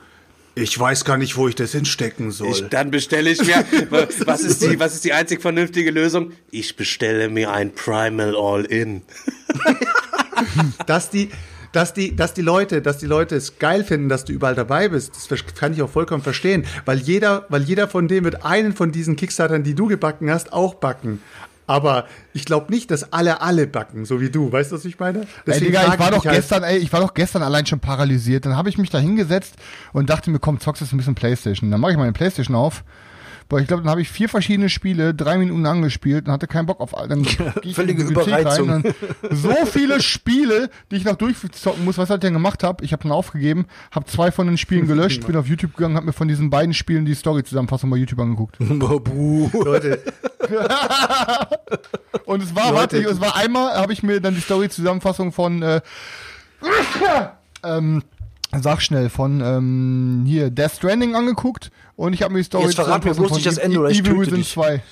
Ich 0.56 0.78
weiß 0.78 1.04
gar 1.04 1.16
nicht, 1.16 1.36
wo 1.36 1.48
ich 1.48 1.56
das 1.56 1.72
hinstecken 1.72 2.30
soll. 2.30 2.48
Ich, 2.48 2.68
dann 2.68 2.90
bestelle 2.90 3.30
ich 3.30 3.44
mir. 3.44 3.64
was, 4.24 4.42
ist 4.42 4.62
die, 4.62 4.78
was 4.78 4.94
ist 4.94 5.04
die 5.04 5.12
einzig 5.12 5.42
vernünftige 5.42 5.90
Lösung? 5.90 6.32
Ich 6.50 6.76
bestelle 6.76 7.28
mir 7.28 7.52
ein 7.52 7.74
Primal 7.74 8.36
All-In. 8.36 9.02
dass 10.86 11.10
die, 11.10 11.30
dass 11.72 11.92
die, 11.92 12.14
dass 12.14 12.34
die 12.34 12.42
Leute, 12.42 12.82
dass 12.82 12.98
die 12.98 13.06
Leute 13.06 13.34
es 13.34 13.58
geil 13.58 13.82
finden, 13.82 14.08
dass 14.08 14.24
du 14.24 14.32
überall 14.32 14.54
dabei 14.54 14.88
bist, 14.88 15.28
das 15.28 15.44
kann 15.56 15.72
ich 15.72 15.82
auch 15.82 15.90
vollkommen 15.90 16.22
verstehen, 16.22 16.64
weil 16.84 16.98
jeder, 16.98 17.46
weil 17.48 17.62
jeder 17.62 17.88
von 17.88 18.06
denen 18.06 18.24
wird 18.24 18.44
einen 18.44 18.74
von 18.74 18.92
diesen 18.92 19.16
Kickstartern, 19.16 19.64
die 19.64 19.74
du 19.74 19.88
gebacken 19.88 20.30
hast, 20.30 20.52
auch 20.52 20.74
backen. 20.74 21.20
Aber 21.66 22.04
ich 22.32 22.44
glaube 22.44 22.70
nicht, 22.72 22.90
dass 22.90 23.12
alle 23.12 23.40
alle 23.40 23.66
backen, 23.66 24.04
so 24.04 24.20
wie 24.20 24.30
du. 24.30 24.52
Weißt 24.52 24.70
du, 24.70 24.76
was 24.76 24.84
ich 24.84 24.98
meine? 24.98 25.20
Ey, 25.20 25.26
Deswegen 25.46 25.66
Digga, 25.66 25.92
ich 25.94 25.98
war 25.98 26.10
doch 26.10 26.24
halt- 26.24 26.36
gestern, 26.36 26.62
ey, 26.62 26.76
ich 26.78 26.92
war 26.92 27.00
doch 27.00 27.14
gestern 27.14 27.42
allein 27.42 27.64
schon 27.66 27.80
paralysiert. 27.80 28.44
Dann 28.44 28.56
habe 28.56 28.68
ich 28.68 28.76
mich 28.78 28.90
da 28.90 28.98
hingesetzt 28.98 29.54
und 29.92 30.10
dachte 30.10 30.30
mir, 30.30 30.38
komm, 30.38 30.60
zockst 30.60 30.82
jetzt 30.82 30.92
ein 30.92 30.98
bisschen 30.98 31.14
Playstation. 31.14 31.70
Dann 31.70 31.80
mache 31.80 31.92
ich 31.92 31.98
meine 31.98 32.12
Playstation 32.12 32.54
auf. 32.54 32.84
Boah, 33.48 33.60
ich 33.60 33.66
glaube, 33.66 33.82
dann 33.82 33.90
habe 33.90 34.00
ich 34.00 34.08
vier 34.08 34.28
verschiedene 34.28 34.68
Spiele, 34.68 35.14
drei 35.14 35.38
Minuten 35.38 35.66
angespielt 35.66 36.26
und 36.26 36.32
hatte 36.32 36.46
keinen 36.46 36.66
Bock 36.66 36.80
auf 36.80 36.96
all. 36.96 37.08
Dann 37.08 37.22
ich 37.62 37.74
völlige 37.74 38.02
in 38.02 38.08
die 38.08 38.14
Bibliothek 38.14 38.40
Überreizung. 38.40 38.70
Rein, 38.70 38.94
so 39.30 39.54
viele 39.66 40.00
Spiele, 40.00 40.70
die 40.90 40.96
ich 40.96 41.04
noch 41.04 41.16
durchzocken 41.16 41.84
muss. 41.84 41.98
Was 41.98 42.10
hat 42.10 42.22
der 42.22 42.30
denn 42.30 42.34
gemacht 42.34 42.62
hab? 42.62 42.82
Ich 42.82 42.92
habe 42.92 43.02
dann 43.02 43.12
aufgegeben, 43.12 43.66
habe 43.90 44.06
zwei 44.06 44.30
von 44.30 44.46
den 44.46 44.56
Spielen 44.56 44.86
gelöscht, 44.86 45.26
bin 45.26 45.36
auf 45.36 45.46
YouTube 45.46 45.76
gegangen, 45.76 45.96
habe 45.96 46.06
mir 46.06 46.12
von 46.12 46.28
diesen 46.28 46.50
beiden 46.50 46.74
Spielen 46.74 47.04
die 47.04 47.14
Story-Zusammenfassung 47.14 47.90
bei 47.90 47.96
YouTube 47.96 48.20
angeguckt. 48.20 48.56
Buh. 49.04 49.50
Leute, 49.52 50.00
Und 52.24 52.42
es 52.42 52.54
war, 52.54 52.74
warte, 52.74 52.98
es 52.98 53.20
war 53.20 53.36
einmal, 53.36 53.74
habe 53.76 53.92
ich 53.92 54.02
mir 54.02 54.20
dann 54.20 54.34
die 54.34 54.40
Story-Zusammenfassung 54.40 55.32
von, 55.32 55.62
äh, 55.62 55.80
ähm, 57.62 58.02
sag 58.62 58.80
schnell, 58.80 59.08
von 59.08 59.40
ähm, 59.40 60.24
hier 60.26 60.50
Death 60.50 60.72
Stranding 60.76 61.14
angeguckt 61.14 61.70
und 61.96 62.12
ich 62.12 62.22
habe 62.22 62.32
mir 62.32 62.40
die 62.40 62.44
Story 62.44 62.64
Jetzt 62.64 62.76
verrat 62.76 63.04
mir 63.04 63.14
bloß 63.14 63.32
nicht 63.32 63.46
das 63.46 63.58
Ende, 63.58 63.78
oder 63.78 63.90
ich 63.90 64.00
Evil 64.00 64.12
töte 64.12 64.20
Within 64.22 64.36
dich. 64.36 64.50
2. 64.50 64.82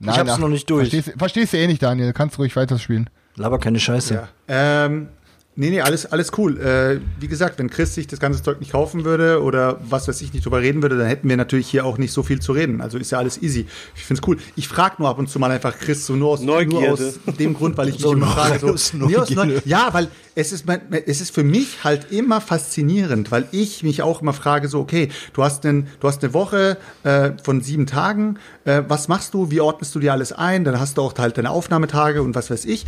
Nein, 0.00 0.16
hab's 0.16 0.30
ach, 0.32 0.38
noch 0.38 0.48
nicht 0.48 0.68
durch. 0.68 0.90
Verstehst, 0.90 1.18
verstehst 1.18 1.52
du 1.52 1.58
eh 1.58 1.66
nicht, 1.66 1.82
Daniel, 1.82 2.12
kannst 2.12 2.38
ruhig 2.38 2.54
weiterspielen. 2.56 3.08
Laber 3.36 3.58
keine 3.58 3.78
Scheiße. 3.78 4.14
Ja. 4.14 4.28
Ähm, 4.48 5.08
nee, 5.54 5.70
nee, 5.70 5.80
alles, 5.80 6.06
alles 6.06 6.30
cool. 6.38 6.58
Äh, 6.60 7.00
wie 7.20 7.28
gesagt, 7.28 7.58
wenn 7.58 7.68
Chris 7.68 7.94
sich 7.94 8.06
das 8.06 8.18
ganze 8.20 8.42
Zeug 8.42 8.58
nicht 8.60 8.72
kaufen 8.72 9.04
würde 9.04 9.42
oder 9.42 9.78
was 9.88 10.08
weiß 10.08 10.20
ich 10.22 10.32
nicht 10.32 10.44
drüber 10.44 10.60
reden 10.60 10.80
würde, 10.82 10.96
dann 10.96 11.06
hätten 11.06 11.28
wir 11.28 11.36
natürlich 11.36 11.68
hier 11.68 11.84
auch 11.84 11.98
nicht 11.98 12.12
so 12.12 12.22
viel 12.22 12.40
zu 12.40 12.52
reden. 12.52 12.80
Also 12.80 12.96
ist 12.98 13.10
ja 13.10 13.18
alles 13.18 13.40
easy. 13.42 13.66
Ich 13.94 14.04
find's 14.04 14.22
cool. 14.26 14.38
Ich 14.56 14.66
frage 14.68 14.96
nur 14.98 15.08
ab 15.08 15.18
und 15.18 15.28
zu 15.28 15.38
mal 15.38 15.50
einfach 15.50 15.78
Chris 15.78 16.06
so 16.06 16.14
nur 16.16 16.30
aus, 16.30 16.40
nur 16.40 16.56
aus 16.90 17.00
dem 17.38 17.54
Grund, 17.54 17.76
weil 17.76 17.88
ich 17.88 17.94
mich 17.94 18.02
So 18.02 18.12
immer 18.12 18.26
nur 18.26 18.34
frage. 18.34 18.58
So, 18.58 18.68
aus 18.70 18.92
Nee, 18.94 19.16
aus 19.16 19.30
Neugierde. 19.30 19.54
Neu- 19.54 19.60
ja, 19.66 19.88
weil 19.92 20.08
es 20.34 20.52
ist, 20.52 20.66
mein, 20.66 20.80
es 21.06 21.20
ist 21.20 21.34
für 21.34 21.44
mich 21.44 21.84
halt 21.84 22.10
immer 22.10 22.40
faszinierend, 22.40 23.30
weil 23.30 23.46
ich 23.52 23.82
mich 23.82 24.00
auch 24.02 24.22
immer 24.22 24.32
frage, 24.32 24.68
so, 24.68 24.80
okay, 24.80 25.10
du 25.34 25.42
hast, 25.44 25.66
einen, 25.66 25.88
du 26.00 26.08
hast 26.08 26.22
eine 26.24 26.32
Woche 26.32 26.78
äh, 27.04 27.32
von 27.42 27.60
sieben 27.60 27.86
Tagen, 27.86 28.38
äh, 28.64 28.82
was 28.88 29.08
machst 29.08 29.34
du, 29.34 29.50
wie 29.50 29.60
ordnest 29.60 29.94
du 29.94 29.98
dir 29.98 30.12
alles 30.12 30.32
ein, 30.32 30.64
dann 30.64 30.80
hast 30.80 30.96
du 30.96 31.02
auch 31.02 31.12
halt 31.18 31.36
deine 31.36 31.50
Aufnahmetage 31.50 32.22
und 32.22 32.34
was 32.34 32.50
weiß 32.50 32.64
ich. 32.64 32.86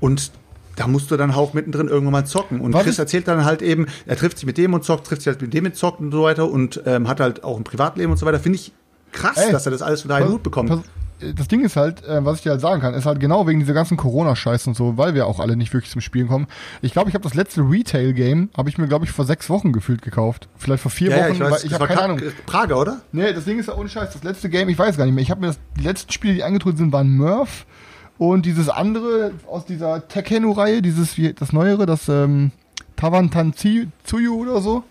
Und 0.00 0.30
da 0.78 0.86
musst 0.86 1.10
du 1.10 1.16
dann 1.16 1.30
auch 1.32 1.54
mittendrin 1.54 1.88
irgendwann 1.88 2.12
mal 2.12 2.24
zocken. 2.24 2.60
Und 2.60 2.72
Was 2.72 2.84
Chris 2.84 2.98
erzählt 2.98 3.28
dann 3.28 3.44
halt 3.44 3.62
eben, 3.62 3.86
er 4.06 4.16
trifft 4.16 4.38
sich 4.38 4.46
mit 4.46 4.56
dem 4.58 4.74
und 4.74 4.84
zockt, 4.84 5.06
trifft 5.06 5.22
sich 5.22 5.28
halt 5.32 5.42
mit 5.42 5.52
dem 5.52 5.64
und 5.66 5.74
zockt 5.76 6.00
und 6.00 6.12
so 6.12 6.22
weiter 6.22 6.48
und 6.50 6.80
ähm, 6.86 7.08
hat 7.08 7.20
halt 7.20 7.44
auch 7.44 7.56
ein 7.56 7.64
Privatleben 7.64 8.12
und 8.12 8.18
so 8.18 8.26
weiter. 8.26 8.38
Finde 8.38 8.56
ich 8.56 8.72
krass, 9.12 9.36
Ey, 9.38 9.52
dass 9.52 9.66
er 9.66 9.72
das 9.72 9.82
alles 9.82 10.02
unter 10.02 10.14
einen 10.16 10.28
Hut 10.30 10.42
bekommt. 10.42 10.68
pass- 10.68 10.80
Das 11.36 11.48
Ding 11.48 11.64
ist 11.64 11.74
halt, 11.76 12.04
äh, 12.06 12.24
was 12.24 12.36
ich 12.36 12.42
dir 12.44 12.50
halt 12.50 12.60
sagen 12.60 12.80
kann, 12.80 12.94
ist 12.94 13.06
halt 13.06 13.18
genau 13.18 13.46
wegen 13.48 13.58
dieser 13.58 13.72
ganzen 13.72 13.96
Corona-Scheiß 13.96 14.68
und 14.68 14.76
so, 14.76 14.96
weil 14.96 15.14
wir 15.14 15.26
auch 15.26 15.40
alle 15.40 15.56
nicht 15.56 15.72
wirklich 15.72 15.90
zum 15.90 16.00
Spielen 16.00 16.28
kommen. 16.28 16.46
Ich 16.80 16.92
glaube, 16.92 17.08
ich 17.08 17.14
habe 17.14 17.24
das 17.24 17.34
letzte 17.34 17.62
Retail-Game, 17.62 18.50
habe 18.56 18.68
ich 18.68 18.78
mir, 18.78 18.86
glaube 18.86 19.04
ich, 19.04 19.10
vor 19.10 19.24
sechs 19.24 19.50
Wochen 19.50 19.72
gefühlt 19.72 20.02
gekauft. 20.02 20.48
Vielleicht 20.56 20.82
vor 20.82 20.92
vier 20.92 21.10
ja, 21.10 21.16
ja, 21.16 21.24
Wochen, 21.24 21.32
ich 21.32 21.40
weiß, 21.40 21.50
weil 21.50 21.66
ich 21.66 21.72
habe 21.74 21.86
keine 21.88 22.02
Ahnung. 22.02 22.20
Prager, 22.46 22.78
oder? 22.78 23.00
Nee, 23.10 23.32
das 23.32 23.44
Ding 23.46 23.58
ist 23.58 23.66
ja 23.66 23.74
ohne 23.76 23.88
Scheiß. 23.88 24.12
Das 24.12 24.22
letzte 24.22 24.48
Game, 24.48 24.68
ich 24.68 24.78
weiß 24.78 24.96
gar 24.96 25.06
nicht 25.06 25.14
mehr. 25.14 25.22
Ich 25.22 25.30
habe 25.32 25.40
mir 25.40 25.48
das, 25.48 25.58
die 25.76 25.82
letzten 25.84 26.12
Spiele, 26.12 26.34
die 26.34 26.44
eingetreten 26.44 26.76
sind, 26.76 26.92
waren 26.92 27.16
Murph 27.16 27.66
und 28.18 28.46
dieses 28.46 28.68
andere 28.68 29.32
aus 29.46 29.64
dieser 29.64 30.06
Tekkenu-Reihe, 30.08 30.82
dieses, 30.82 31.16
das 31.36 31.52
neuere, 31.52 31.86
das 31.86 32.08
ähm, 32.08 32.50
Tawantanzuyu 32.96 33.90
oder 34.34 34.60
so. 34.60 34.84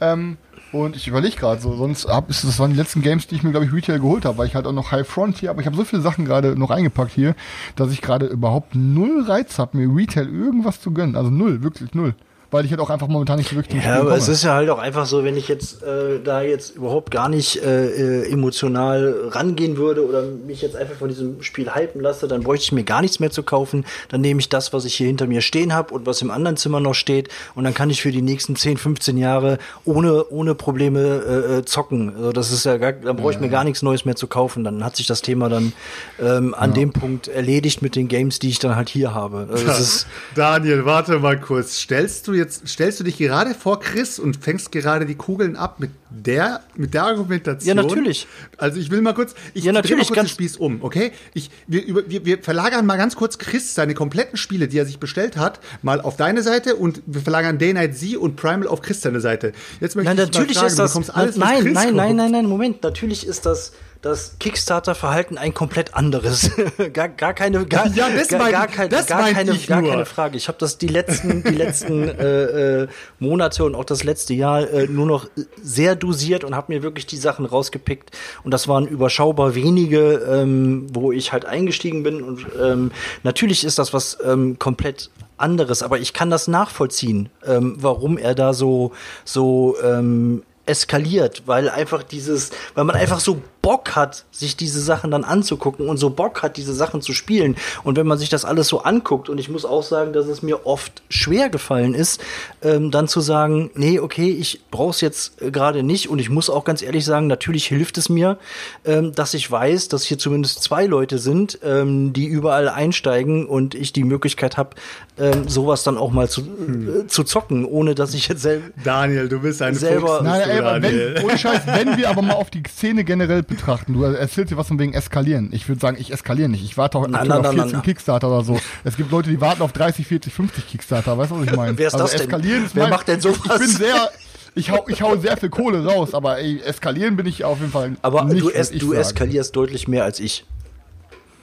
Ähm, 0.00 0.38
und 0.72 0.96
ich 0.96 1.06
überlege 1.06 1.36
gerade 1.36 1.60
so, 1.60 1.76
sonst 1.76 2.08
hab, 2.08 2.30
ist, 2.30 2.44
das 2.44 2.58
waren 2.58 2.70
die 2.70 2.78
letzten 2.78 3.02
Games, 3.02 3.26
die 3.26 3.34
ich 3.34 3.42
mir, 3.42 3.50
glaube 3.50 3.66
ich, 3.66 3.72
Retail 3.74 3.98
geholt 3.98 4.24
habe, 4.24 4.38
weil 4.38 4.46
ich 4.46 4.54
halt 4.54 4.66
auch 4.66 4.72
noch 4.72 4.90
High 4.90 5.06
Frontier, 5.06 5.50
aber 5.50 5.60
ich 5.60 5.66
habe 5.66 5.76
so 5.76 5.84
viele 5.84 6.00
Sachen 6.00 6.24
gerade 6.24 6.56
noch 6.56 6.70
eingepackt 6.70 7.12
hier, 7.12 7.34
dass 7.76 7.92
ich 7.92 8.00
gerade 8.00 8.24
überhaupt 8.24 8.74
null 8.74 9.22
Reiz 9.22 9.58
habe, 9.58 9.76
mir 9.76 9.94
Retail 9.94 10.28
irgendwas 10.28 10.80
zu 10.80 10.92
gönnen. 10.92 11.14
Also 11.14 11.30
null, 11.30 11.62
wirklich 11.62 11.94
null. 11.94 12.14
Weil 12.52 12.64
ich 12.64 12.70
halt 12.70 12.80
auch 12.80 12.90
einfach 12.90 13.08
momentan 13.08 13.38
nicht 13.38 13.50
so 13.50 13.56
wirklich 13.56 13.74
Ja, 13.74 13.80
Spielen 13.80 13.96
aber 13.96 14.04
komme. 14.10 14.18
es 14.18 14.28
ist 14.28 14.44
ja 14.44 14.54
halt 14.54 14.70
auch 14.70 14.78
einfach 14.78 15.06
so, 15.06 15.24
wenn 15.24 15.36
ich 15.36 15.48
jetzt 15.48 15.82
äh, 15.82 16.20
da 16.22 16.42
jetzt 16.42 16.76
überhaupt 16.76 17.10
gar 17.10 17.28
nicht 17.28 17.62
äh, 17.64 17.86
äh, 18.22 18.30
emotional 18.30 19.14
rangehen 19.30 19.76
würde 19.76 20.06
oder 20.06 20.22
mich 20.22 20.62
jetzt 20.62 20.76
einfach 20.76 20.94
von 20.96 21.08
diesem 21.08 21.42
Spiel 21.42 21.74
hypen 21.74 22.00
lasse, 22.00 22.28
dann 22.28 22.42
bräuchte 22.42 22.64
ich 22.64 22.72
mir 22.72 22.84
gar 22.84 23.00
nichts 23.00 23.18
mehr 23.20 23.30
zu 23.30 23.42
kaufen. 23.42 23.84
Dann 24.10 24.20
nehme 24.20 24.38
ich 24.38 24.48
das, 24.48 24.72
was 24.72 24.84
ich 24.84 24.94
hier 24.94 25.06
hinter 25.06 25.26
mir 25.26 25.40
stehen 25.40 25.72
habe 25.74 25.94
und 25.94 26.04
was 26.06 26.20
im 26.22 26.30
anderen 26.30 26.56
Zimmer 26.58 26.78
noch 26.80 26.94
steht 26.94 27.30
und 27.54 27.64
dann 27.64 27.72
kann 27.72 27.88
ich 27.88 28.02
für 28.02 28.12
die 28.12 28.22
nächsten 28.22 28.54
10, 28.54 28.76
15 28.76 29.16
Jahre 29.16 29.56
ohne, 29.86 30.26
ohne 30.28 30.54
Probleme 30.54 31.00
äh, 31.00 31.58
äh, 31.58 31.64
zocken. 31.64 32.14
Also 32.14 32.32
das 32.32 32.52
ist 32.52 32.64
ja 32.66 32.76
gar, 32.76 32.92
dann 32.92 33.16
brauche 33.16 33.32
ich 33.32 33.40
mir 33.40 33.48
gar 33.48 33.64
nichts 33.64 33.80
Neues 33.80 34.04
mehr 34.04 34.14
zu 34.16 34.26
kaufen. 34.26 34.62
Dann 34.62 34.84
hat 34.84 34.96
sich 34.96 35.06
das 35.06 35.22
Thema 35.22 35.48
dann 35.48 35.72
ähm, 36.20 36.54
an 36.54 36.74
dem 36.74 36.92
Punkt 36.92 37.28
erledigt 37.28 37.80
mit 37.80 37.96
den 37.96 38.08
Games, 38.08 38.38
die 38.40 38.50
ich 38.50 38.58
dann 38.58 38.76
halt 38.76 38.90
hier 38.90 39.14
habe. 39.14 39.46
Also 39.50 39.64
das 39.66 39.80
ist, 39.80 40.06
Daniel, 40.34 40.84
warte 40.84 41.18
mal 41.18 41.40
kurz. 41.40 41.78
Stellst 41.78 42.28
du 42.28 42.34
jetzt, 42.34 42.41
stellst 42.50 43.00
du 43.00 43.04
dich 43.04 43.18
gerade 43.18 43.54
vor 43.54 43.80
Chris 43.80 44.18
und 44.18 44.36
fängst 44.36 44.72
gerade 44.72 45.06
die 45.06 45.14
Kugeln 45.14 45.56
ab 45.56 45.80
mit 45.80 45.90
der, 46.10 46.60
mit 46.76 46.94
der 46.94 47.04
Argumentation? 47.04 47.66
Ja, 47.76 47.82
natürlich. 47.82 48.26
Also 48.58 48.78
ich 48.78 48.90
will 48.90 49.00
mal 49.02 49.14
kurz, 49.14 49.34
ich 49.54 49.64
Ja, 49.64 49.72
natürlich, 49.72 49.98
mal 49.98 50.06
kurz 50.06 50.08
den 50.08 50.14
ganz- 50.16 50.30
Spieß 50.30 50.56
um, 50.56 50.82
okay? 50.82 51.12
Ich, 51.34 51.50
wir, 51.66 52.08
wir, 52.08 52.24
wir 52.24 52.38
verlagern 52.42 52.86
mal 52.86 52.96
ganz 52.96 53.16
kurz 53.16 53.38
Chris 53.38 53.74
seine 53.74 53.94
kompletten 53.94 54.36
Spiele, 54.36 54.68
die 54.68 54.78
er 54.78 54.86
sich 54.86 54.98
bestellt 54.98 55.36
hat, 55.36 55.60
mal 55.82 56.00
auf 56.00 56.16
deine 56.16 56.42
Seite 56.42 56.76
und 56.76 57.02
wir 57.06 57.20
verlagern 57.20 57.58
Day 57.58 57.72
Night 57.72 57.96
Z 57.96 58.16
und 58.16 58.36
Primal 58.36 58.66
auf 58.68 58.82
Chris 58.82 59.00
seine 59.00 59.20
Seite. 59.20 59.52
Jetzt 59.80 59.96
möchte 59.96 60.14
Nein, 60.14 60.18
ich 60.24 60.30
dich 60.30 60.34
mal 60.34 60.40
natürlich 60.40 60.56
fragen, 60.58 60.66
ist 60.68 60.78
du 60.78 60.82
das. 60.82 60.90
bekommst 60.92 61.14
alles, 61.14 61.40
was 61.40 61.48
nein, 61.48 61.62
Chris 61.62 61.74
nein, 61.74 61.94
nein, 61.94 62.16
nein, 62.16 62.30
nein, 62.32 62.46
Moment. 62.46 62.82
Natürlich 62.82 63.26
ist 63.26 63.46
das 63.46 63.72
das 64.02 64.36
Kickstarter-Verhalten 64.40 65.38
ein 65.38 65.54
komplett 65.54 65.94
anderes. 65.94 66.50
gar, 66.92 67.08
gar 67.08 67.34
keine, 67.34 67.64
gar, 67.66 67.86
Ja, 67.86 68.10
das 68.10 68.28
gar, 68.28 68.38
meinte 68.40 68.52
gar, 68.52 68.66
kein, 68.66 68.90
das 68.90 69.06
gar, 69.06 69.30
keine, 69.30 69.56
gar 69.56 69.80
nur. 69.80 69.90
keine 69.90 70.06
Frage. 70.06 70.36
Ich 70.36 70.48
habe 70.48 70.58
das 70.58 70.76
die 70.76 70.88
letzten, 70.88 71.44
die 71.44 71.54
letzten 71.54 72.08
äh, 72.08 72.82
äh, 72.82 72.88
Monate 73.20 73.64
und 73.64 73.76
auch 73.76 73.84
das 73.84 74.02
letzte 74.02 74.34
Jahr 74.34 74.68
äh, 74.68 74.88
nur 74.88 75.06
noch 75.06 75.28
sehr 75.62 75.94
dosiert 75.94 76.42
und 76.42 76.56
habe 76.56 76.72
mir 76.72 76.82
wirklich 76.82 77.06
die 77.06 77.16
Sachen 77.16 77.46
rausgepickt. 77.46 78.10
Und 78.42 78.50
das 78.50 78.66
waren 78.66 78.88
überschaubar 78.88 79.54
wenige, 79.54 80.14
ähm, 80.14 80.88
wo 80.92 81.12
ich 81.12 81.32
halt 81.32 81.44
eingestiegen 81.44 82.02
bin. 82.02 82.22
Und 82.22 82.44
ähm, 82.60 82.90
natürlich 83.22 83.62
ist 83.62 83.78
das 83.78 83.94
was 83.94 84.18
ähm, 84.24 84.58
komplett 84.58 85.10
anderes, 85.36 85.84
aber 85.84 85.98
ich 86.00 86.12
kann 86.12 86.28
das 86.28 86.48
nachvollziehen, 86.48 87.28
ähm, 87.46 87.76
warum 87.78 88.18
er 88.18 88.34
da 88.34 88.52
so 88.52 88.92
so 89.24 89.76
ähm, 89.82 90.42
eskaliert, 90.66 91.42
weil 91.46 91.68
einfach 91.68 92.02
dieses, 92.02 92.50
weil 92.74 92.84
man 92.84 92.96
einfach 92.96 93.20
so 93.20 93.42
Bock 93.62 93.94
hat, 93.94 94.24
sich 94.32 94.56
diese 94.56 94.80
Sachen 94.80 95.12
dann 95.12 95.22
anzugucken 95.24 95.88
und 95.88 95.96
so 95.96 96.10
Bock 96.10 96.42
hat, 96.42 96.56
diese 96.56 96.74
Sachen 96.74 97.00
zu 97.00 97.12
spielen. 97.12 97.56
Und 97.84 97.96
wenn 97.96 98.06
man 98.06 98.18
sich 98.18 98.28
das 98.28 98.44
alles 98.44 98.68
so 98.68 98.82
anguckt, 98.82 99.28
und 99.28 99.38
ich 99.38 99.48
muss 99.48 99.64
auch 99.64 99.84
sagen, 99.84 100.12
dass 100.12 100.26
es 100.26 100.42
mir 100.42 100.66
oft 100.66 101.02
schwer 101.08 101.48
gefallen 101.48 101.94
ist, 101.94 102.20
ähm, 102.62 102.90
dann 102.90 103.06
zu 103.06 103.20
sagen, 103.20 103.70
nee, 103.74 104.00
okay, 104.00 104.30
ich 104.30 104.60
brauch's 104.70 105.00
jetzt 105.00 105.40
äh, 105.40 105.50
gerade 105.52 105.82
nicht. 105.84 106.10
Und 106.10 106.18
ich 106.18 106.28
muss 106.28 106.50
auch 106.50 106.64
ganz 106.64 106.82
ehrlich 106.82 107.04
sagen, 107.04 107.28
natürlich 107.28 107.66
hilft 107.66 107.98
es 107.98 108.08
mir, 108.08 108.36
ähm, 108.84 109.14
dass 109.14 109.32
ich 109.32 109.48
weiß, 109.48 109.88
dass 109.88 110.02
hier 110.02 110.18
zumindest 110.18 110.62
zwei 110.62 110.86
Leute 110.86 111.18
sind, 111.18 111.60
ähm, 111.62 112.12
die 112.12 112.26
überall 112.26 112.68
einsteigen 112.68 113.46
und 113.46 113.76
ich 113.76 113.92
die 113.92 114.04
Möglichkeit 114.04 114.56
habe, 114.56 114.70
ähm, 115.18 115.48
sowas 115.48 115.84
dann 115.84 115.98
auch 115.98 116.10
mal 116.10 116.28
zu, 116.28 116.40
äh, 116.40 117.06
zu 117.06 117.22
zocken, 117.22 117.64
ohne 117.64 117.94
dass 117.94 118.12
ich 118.12 118.26
jetzt 118.26 118.42
selbst 118.42 118.72
Daniel, 118.82 119.28
du 119.28 119.38
bist 119.40 119.62
ein 119.62 119.74
Selber- 119.74 120.18
Fuchs. 120.18 120.22
Nein, 120.24 120.50
ey, 120.50 120.82
wenn, 120.82 121.24
ohne 121.24 121.38
Scheiß, 121.38 121.62
wenn 121.66 121.96
wir 121.96 122.10
aber 122.10 122.22
mal 122.22 122.34
auf 122.34 122.50
die 122.50 122.62
Szene 122.68 123.04
generell 123.04 123.44
betrachten, 123.56 123.92
du 123.94 124.02
erzählst 124.04 124.50
dir 124.52 124.56
was 124.56 124.68
von 124.68 124.78
wegen 124.78 124.92
eskalieren. 124.94 125.50
Ich 125.52 125.68
würde 125.68 125.80
sagen, 125.80 125.96
ich 126.00 126.12
eskaliere 126.12 126.48
nicht. 126.48 126.64
Ich 126.64 126.76
warte 126.76 126.98
auch 126.98 127.06
Na, 127.08 127.24
na, 127.24 127.36
auf 127.38 127.42
na, 127.42 127.50
14 127.52 127.72
na. 127.72 127.80
Kickstarter 127.80 128.28
oder 128.28 128.42
so. 128.44 128.58
Es 128.84 128.96
gibt 128.96 129.10
Leute, 129.10 129.30
die 129.30 129.40
warten 129.40 129.62
auf 129.62 129.72
30, 129.72 130.06
40, 130.06 130.32
50 130.32 130.68
Kickstarter. 130.68 131.16
Weißt 131.16 131.30
du, 131.30 131.38
was 131.40 131.46
ich 131.46 131.56
meine? 131.56 131.76
Wer 131.78 131.86
ist 131.88 131.94
das 131.98 132.12
denn? 132.12 132.20
eskalieren 132.22 132.64
ist 132.66 132.74
Wer 132.74 132.84
mein- 132.84 132.90
macht 132.90 133.08
denn 133.08 133.20
sowas? 133.20 133.38
Ich 133.44 133.58
bin 133.58 133.68
sehr, 133.68 134.10
ich 134.54 134.70
hau, 134.70 134.84
ich 134.88 135.02
hau 135.02 135.16
sehr 135.16 135.36
viel 135.36 135.50
Kohle 135.50 135.84
raus, 135.84 136.14
aber 136.14 136.38
ey, 136.38 136.60
eskalieren 136.60 137.16
bin 137.16 137.26
ich 137.26 137.44
auf 137.44 137.58
jeden 137.60 137.72
Fall 137.72 137.96
Aber 138.02 138.24
nicht, 138.24 138.42
du, 138.42 138.50
es, 138.50 138.70
du 138.70 138.92
eskalierst 138.92 139.54
deutlich 139.56 139.88
mehr 139.88 140.04
als 140.04 140.20
ich. 140.20 140.44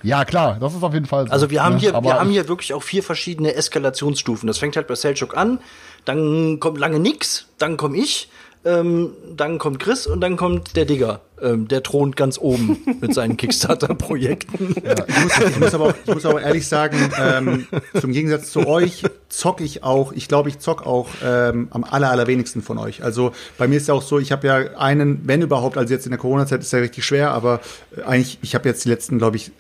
Ja, 0.02 0.24
klar, 0.24 0.58
das 0.62 0.74
ist 0.74 0.84
auf 0.84 0.94
jeden 0.94 1.08
Fall 1.08 1.28
so. 1.28 1.34
Also 1.34 1.50
wir 1.50 1.62
haben 1.64 1.76
ne? 1.76 1.82
hier, 1.82 1.94
Aber 1.96 2.08
wir 2.08 2.20
haben 2.20 2.30
hier 2.30 2.48
wirklich 2.48 2.74
auch 2.74 2.84
vier 2.84 3.04
verschiedene 3.04 3.54
Eskalationsstufen. 3.56 4.48
Das 4.48 4.58
fängt 4.58 4.78
halt 4.78 4.88
bei 4.88 4.96
Selchuk 4.96 5.36
an, 5.36 5.60
dann 6.06 6.60
kommt 6.62 6.78
lange 6.78 7.00
nix, 7.00 7.48
dann 7.58 7.76
komme 7.76 7.98
ich, 7.98 8.30
ähm, 8.66 9.14
dann 9.36 9.58
kommt 9.58 9.80
Chris 9.80 10.06
und 10.08 10.22
dann 10.22 10.38
kommt 10.38 10.76
der 10.76 10.86
Digger. 10.86 11.22
Ähm, 11.42 11.70
der 11.70 11.84
thront 11.84 12.18
ganz 12.18 12.38
oben 12.38 12.78
mit 13.00 13.14
seinen 13.14 13.38
Kickstarter-Projekten. 13.38 14.76
Ja, 14.84 14.96
ich, 15.08 15.24
muss, 15.24 15.50
ich, 15.50 15.60
muss 15.60 15.74
aber 15.74 15.96
ich 16.06 16.14
muss 16.14 16.26
aber 16.26 16.42
ehrlich 16.42 16.68
sagen, 16.68 16.98
ähm, 17.20 17.68
zum 18.00 18.12
Gegensatz 18.12 18.52
zu 18.52 18.66
euch 18.68 19.04
zock 19.30 19.62
ich 19.62 19.84
auch, 19.84 20.12
ich 20.12 20.28
glaube, 20.28 20.50
ich 20.50 20.60
zock 20.60 20.86
auch 20.86 21.08
ähm, 21.24 21.68
am 21.72 21.84
aller, 21.84 22.10
allerwenigsten 22.10 22.62
von 22.62 22.78
euch. 22.78 23.04
Also 23.04 23.32
bei 23.58 23.68
mir 23.68 23.78
ist 23.78 23.88
ja 23.88 23.94
auch 23.94 24.02
so, 24.02 24.20
ich 24.20 24.32
habe 24.32 24.48
ja 24.48 24.56
einen, 24.78 25.28
wenn 25.28 25.42
überhaupt, 25.42 25.78
also 25.78 25.94
jetzt 25.94 26.06
in 26.06 26.12
der 26.12 26.20
Corona-Zeit 26.20 26.62
ist 26.62 26.74
ja 26.74 26.80
richtig 26.80 27.06
schwer, 27.06 27.32
aber 27.32 27.60
eigentlich, 28.06 28.40
ich 28.42 28.56
habe 28.56 28.68
jetzt 28.68 28.84
die 28.86 28.90
letzten, 28.90 29.18
glaube 29.18 29.38
ich, 29.38 29.52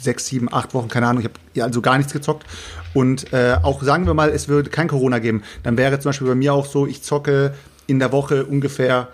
sechs, 0.00 0.26
sieben, 0.26 0.52
acht 0.52 0.72
Wochen, 0.74 0.88
keine 0.88 1.06
Ahnung, 1.06 1.20
ich 1.22 1.28
habe 1.28 1.38
ja 1.54 1.64
also 1.64 1.80
gar 1.80 1.98
nichts 1.98 2.12
gezockt. 2.12 2.46
Und 2.94 3.32
äh, 3.32 3.56
auch 3.62 3.82
sagen 3.82 4.06
wir 4.06 4.14
mal, 4.14 4.30
es 4.30 4.48
würde 4.48 4.70
kein 4.70 4.88
Corona 4.88 5.18
geben, 5.18 5.42
dann 5.62 5.76
wäre 5.76 5.98
zum 5.98 6.10
Beispiel 6.10 6.28
bei 6.28 6.34
mir 6.34 6.54
auch 6.54 6.66
so, 6.66 6.86
ich 6.86 7.02
zocke 7.02 7.54
in 7.90 7.98
der 7.98 8.12
Woche 8.12 8.46
ungefähr 8.46 9.08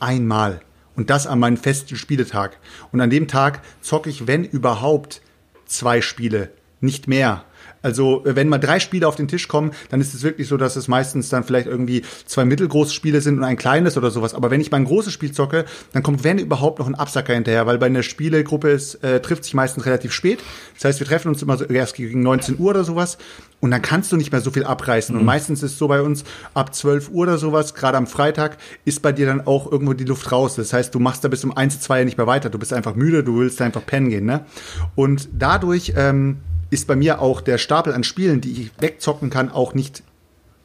einmal. 0.00 0.60
Und 0.96 1.10
das 1.10 1.26
an 1.26 1.38
meinem 1.38 1.56
festen 1.56 1.96
Spieletag. 1.96 2.58
Und 2.90 3.00
an 3.00 3.08
dem 3.08 3.28
Tag 3.28 3.62
zocke 3.80 4.10
ich, 4.10 4.26
wenn 4.26 4.44
überhaupt, 4.44 5.22
zwei 5.64 6.00
Spiele. 6.00 6.50
Nicht 6.80 7.06
mehr. 7.06 7.44
Also, 7.82 8.22
wenn 8.24 8.48
mal 8.48 8.58
drei 8.58 8.80
Spiele 8.80 9.08
auf 9.08 9.16
den 9.16 9.28
Tisch 9.28 9.48
kommen, 9.48 9.72
dann 9.88 10.00
ist 10.00 10.14
es 10.14 10.22
wirklich 10.22 10.48
so, 10.48 10.56
dass 10.56 10.76
es 10.76 10.88
meistens 10.88 11.28
dann 11.28 11.44
vielleicht 11.44 11.66
irgendwie 11.66 12.02
zwei 12.26 12.44
mittelgroße 12.44 12.92
Spiele 12.92 13.20
sind 13.20 13.38
und 13.38 13.44
ein 13.44 13.56
kleines 13.56 13.96
oder 13.96 14.10
sowas. 14.10 14.34
Aber 14.34 14.50
wenn 14.50 14.60
ich 14.60 14.70
mal 14.70 14.78
ein 14.78 14.84
großes 14.84 15.12
Spiel 15.12 15.32
zocke, 15.32 15.64
dann 15.92 16.02
kommt, 16.02 16.24
wenn 16.24 16.38
überhaupt, 16.38 16.78
noch 16.78 16.86
ein 16.86 16.94
Absacker 16.94 17.34
hinterher, 17.34 17.66
weil 17.66 17.78
bei 17.78 17.86
einer 17.86 18.02
Spielegruppe 18.02 18.70
ist, 18.70 18.96
äh, 19.02 19.20
trifft 19.20 19.44
sich 19.44 19.54
meistens 19.54 19.86
relativ 19.86 20.12
spät. 20.12 20.40
Das 20.74 20.84
heißt, 20.84 21.00
wir 21.00 21.06
treffen 21.06 21.28
uns 21.28 21.42
immer 21.42 21.56
so 21.56 21.64
erst 21.64 21.94
gegen 21.94 22.22
19 22.22 22.58
Uhr 22.58 22.70
oder 22.70 22.84
sowas. 22.84 23.18
Und 23.60 23.70
dann 23.70 23.82
kannst 23.82 24.10
du 24.10 24.16
nicht 24.16 24.32
mehr 24.32 24.40
so 24.40 24.50
viel 24.50 24.64
abreißen. 24.64 25.14
Und 25.14 25.24
meistens 25.24 25.62
ist 25.62 25.72
es 25.72 25.78
so 25.78 25.88
bei 25.88 26.00
uns 26.00 26.24
ab 26.54 26.74
12 26.74 27.10
Uhr 27.10 27.22
oder 27.22 27.38
sowas, 27.38 27.74
gerade 27.74 27.98
am 27.98 28.06
Freitag, 28.06 28.56
ist 28.86 29.02
bei 29.02 29.12
dir 29.12 29.26
dann 29.26 29.46
auch 29.46 29.70
irgendwo 29.70 29.92
die 29.92 30.04
Luft 30.04 30.32
raus. 30.32 30.56
Das 30.56 30.72
heißt, 30.72 30.94
du 30.94 30.98
machst 30.98 31.24
da 31.24 31.28
bis 31.28 31.44
um 31.44 31.54
1, 31.54 31.80
2 31.80 32.04
nicht 32.04 32.16
mehr 32.16 32.26
weiter. 32.26 32.48
Du 32.48 32.58
bist 32.58 32.72
einfach 32.72 32.94
müde, 32.94 33.22
du 33.22 33.38
willst 33.38 33.60
einfach 33.60 33.84
pennen 33.84 34.08
gehen. 34.08 34.24
Ne? 34.24 34.46
Und 34.94 35.28
dadurch 35.32 35.92
ähm, 35.96 36.38
ist 36.70 36.86
bei 36.86 36.96
mir 36.96 37.20
auch 37.20 37.40
der 37.40 37.58
Stapel 37.58 37.92
an 37.92 38.04
Spielen, 38.04 38.40
die 38.40 38.62
ich 38.62 38.70
wegzocken 38.80 39.30
kann, 39.30 39.50
auch 39.50 39.74
nicht 39.74 40.02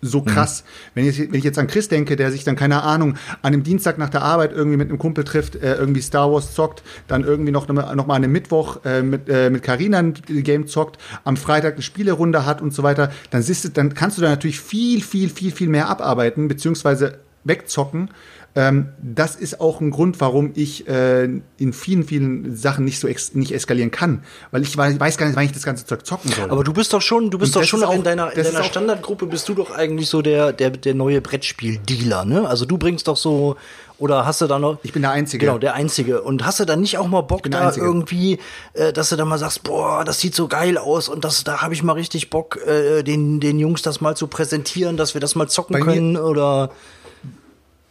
so 0.06 0.22
krass. 0.22 0.64
Wenn, 0.94 1.08
ich, 1.08 1.20
wenn 1.20 1.34
ich 1.34 1.44
jetzt 1.44 1.58
an 1.58 1.68
Chris 1.68 1.88
denke, 1.88 2.16
der 2.16 2.32
sich 2.32 2.44
dann, 2.44 2.56
keine 2.56 2.84
Ahnung, 2.84 3.16
an 3.42 3.54
einem 3.54 3.64
Dienstag 3.64 3.98
nach 3.98 4.10
der 4.10 4.22
Arbeit 4.22 4.52
irgendwie 4.54 4.78
mit 4.78 4.90
einem 4.90 5.00
Kumpel 5.00 5.24
trifft, 5.24 5.56
äh, 5.56 5.76
irgendwie 5.76 6.02
Star 6.02 6.32
Wars 6.32 6.54
zockt, 6.54 6.84
dann 7.08 7.24
irgendwie 7.24 7.52
noch, 7.52 7.68
noch 7.68 7.76
mal 8.08 8.16
an 8.16 8.24
einem 8.24 8.32
Mittwoch 8.32 8.86
äh, 8.86 9.02
mit 9.02 9.28
äh, 9.30 9.50
mit 9.50 9.64
Carina 9.64 10.00
ein 10.00 10.14
Game 10.14 10.68
zockt, 10.68 11.02
am 11.24 11.38
Freitag 11.38 11.74
eine 11.74 11.82
Spielerunde 11.82 12.46
hat 12.46 12.62
und 12.62 12.74
so 12.74 12.84
weiter, 12.84 13.12
dann, 13.32 13.42
siehst 13.42 13.66
du, 13.66 13.70
dann 13.70 13.94
kannst 13.94 14.18
du 14.18 14.22
da 14.22 14.30
natürlich 14.30 14.60
viel, 14.60 15.02
viel, 15.02 15.30
viel, 15.30 15.52
viel 15.52 15.70
mehr 15.70 15.90
abarbeiten, 15.90 16.48
beziehungsweise 16.48 17.20
wegzocken. 17.44 18.10
Ähm, 18.58 18.90
das 19.02 19.36
ist 19.36 19.60
auch 19.60 19.82
ein 19.82 19.92
Grund, 19.92 20.22
warum 20.22 20.52
ich 20.56 20.88
äh, 20.88 21.26
in 21.58 21.74
vielen, 21.74 22.06
vielen 22.06 22.56
Sachen 22.56 22.86
nicht 22.86 23.00
so 23.00 23.08
nicht 23.34 23.52
eskalieren 23.52 23.92
kann. 23.92 24.24
Weil 24.52 24.62
ich 24.62 24.78
weiß, 24.78 25.18
gar 25.18 25.26
nicht, 25.28 25.36
wann 25.36 25.44
ich 25.44 25.52
das 25.52 25.64
ganze 25.64 25.86
Zeug 25.86 26.06
zocken 26.06 26.32
soll. 26.32 26.50
Aber 26.50 26.64
du 26.64 26.72
bist 26.72 26.94
doch 26.94 27.02
schon, 27.02 27.30
du 27.32 27.38
bist 27.38 27.54
Und 27.56 27.64
doch 27.64 27.68
schon 27.68 27.84
auch 27.84 27.94
in 27.94 28.04
deiner, 28.04 28.32
in 28.32 28.44
deiner 28.44 28.64
Standardgruppe 28.64 29.26
bist 29.26 29.50
du 29.50 29.56
doch 29.56 29.72
eigentlich 29.72 30.08
so 30.10 30.22
der, 30.22 30.54
der, 30.54 30.70
der 30.70 30.94
neue 30.94 31.20
Brettspiel-Dealer, 31.20 32.24
ne? 32.24 32.48
Also 32.48 32.66
du 32.66 32.78
bringst 32.78 33.10
doch 33.10 33.18
so, 33.18 33.58
oder 33.98 34.26
hast 34.26 34.40
du 34.40 34.48
da 34.48 34.58
noch. 34.58 34.78
Ich 34.84 34.94
bin 34.94 35.02
der 35.02 35.12
Einzige. 35.12 35.46
Genau, 35.46 35.58
der 35.58 35.74
Einzige. 35.74 36.22
Und 36.22 36.46
hast 36.46 36.62
du 36.62 36.66
dann 36.66 36.80
nicht 36.80 36.98
auch 36.98 37.08
mal 37.08 37.22
Bock 37.22 37.50
da 37.52 37.68
Einzige. 37.68 37.86
irgendwie, 37.86 38.40
äh, 38.74 38.94
dass 38.94 39.10
du 39.10 39.18
dann 39.18 39.28
mal 39.28 39.38
sagst, 39.38 39.64
boah, 39.64 40.06
das 40.06 40.22
sieht 40.22 40.34
so 40.34 40.48
geil 40.48 40.78
aus 40.78 41.10
und 41.10 41.26
das, 41.26 41.44
da 41.44 41.62
habe 41.62 41.74
ich 41.74 41.84
mal 41.84 41.94
richtig 41.94 42.30
Bock, 42.30 42.58
äh, 42.66 43.04
den, 43.04 43.42
den 43.42 43.60
Jungs 43.60 43.82
das 43.82 44.00
mal 44.00 44.16
zu 44.16 44.28
präsentieren, 44.28 44.96
dass 44.96 45.14
wir 45.14 45.20
das 45.20 45.36
mal 45.36 45.48
zocken 45.50 45.74
Bei 45.74 45.80
mir- 45.80 45.86
können 45.94 46.16
oder. 46.18 46.72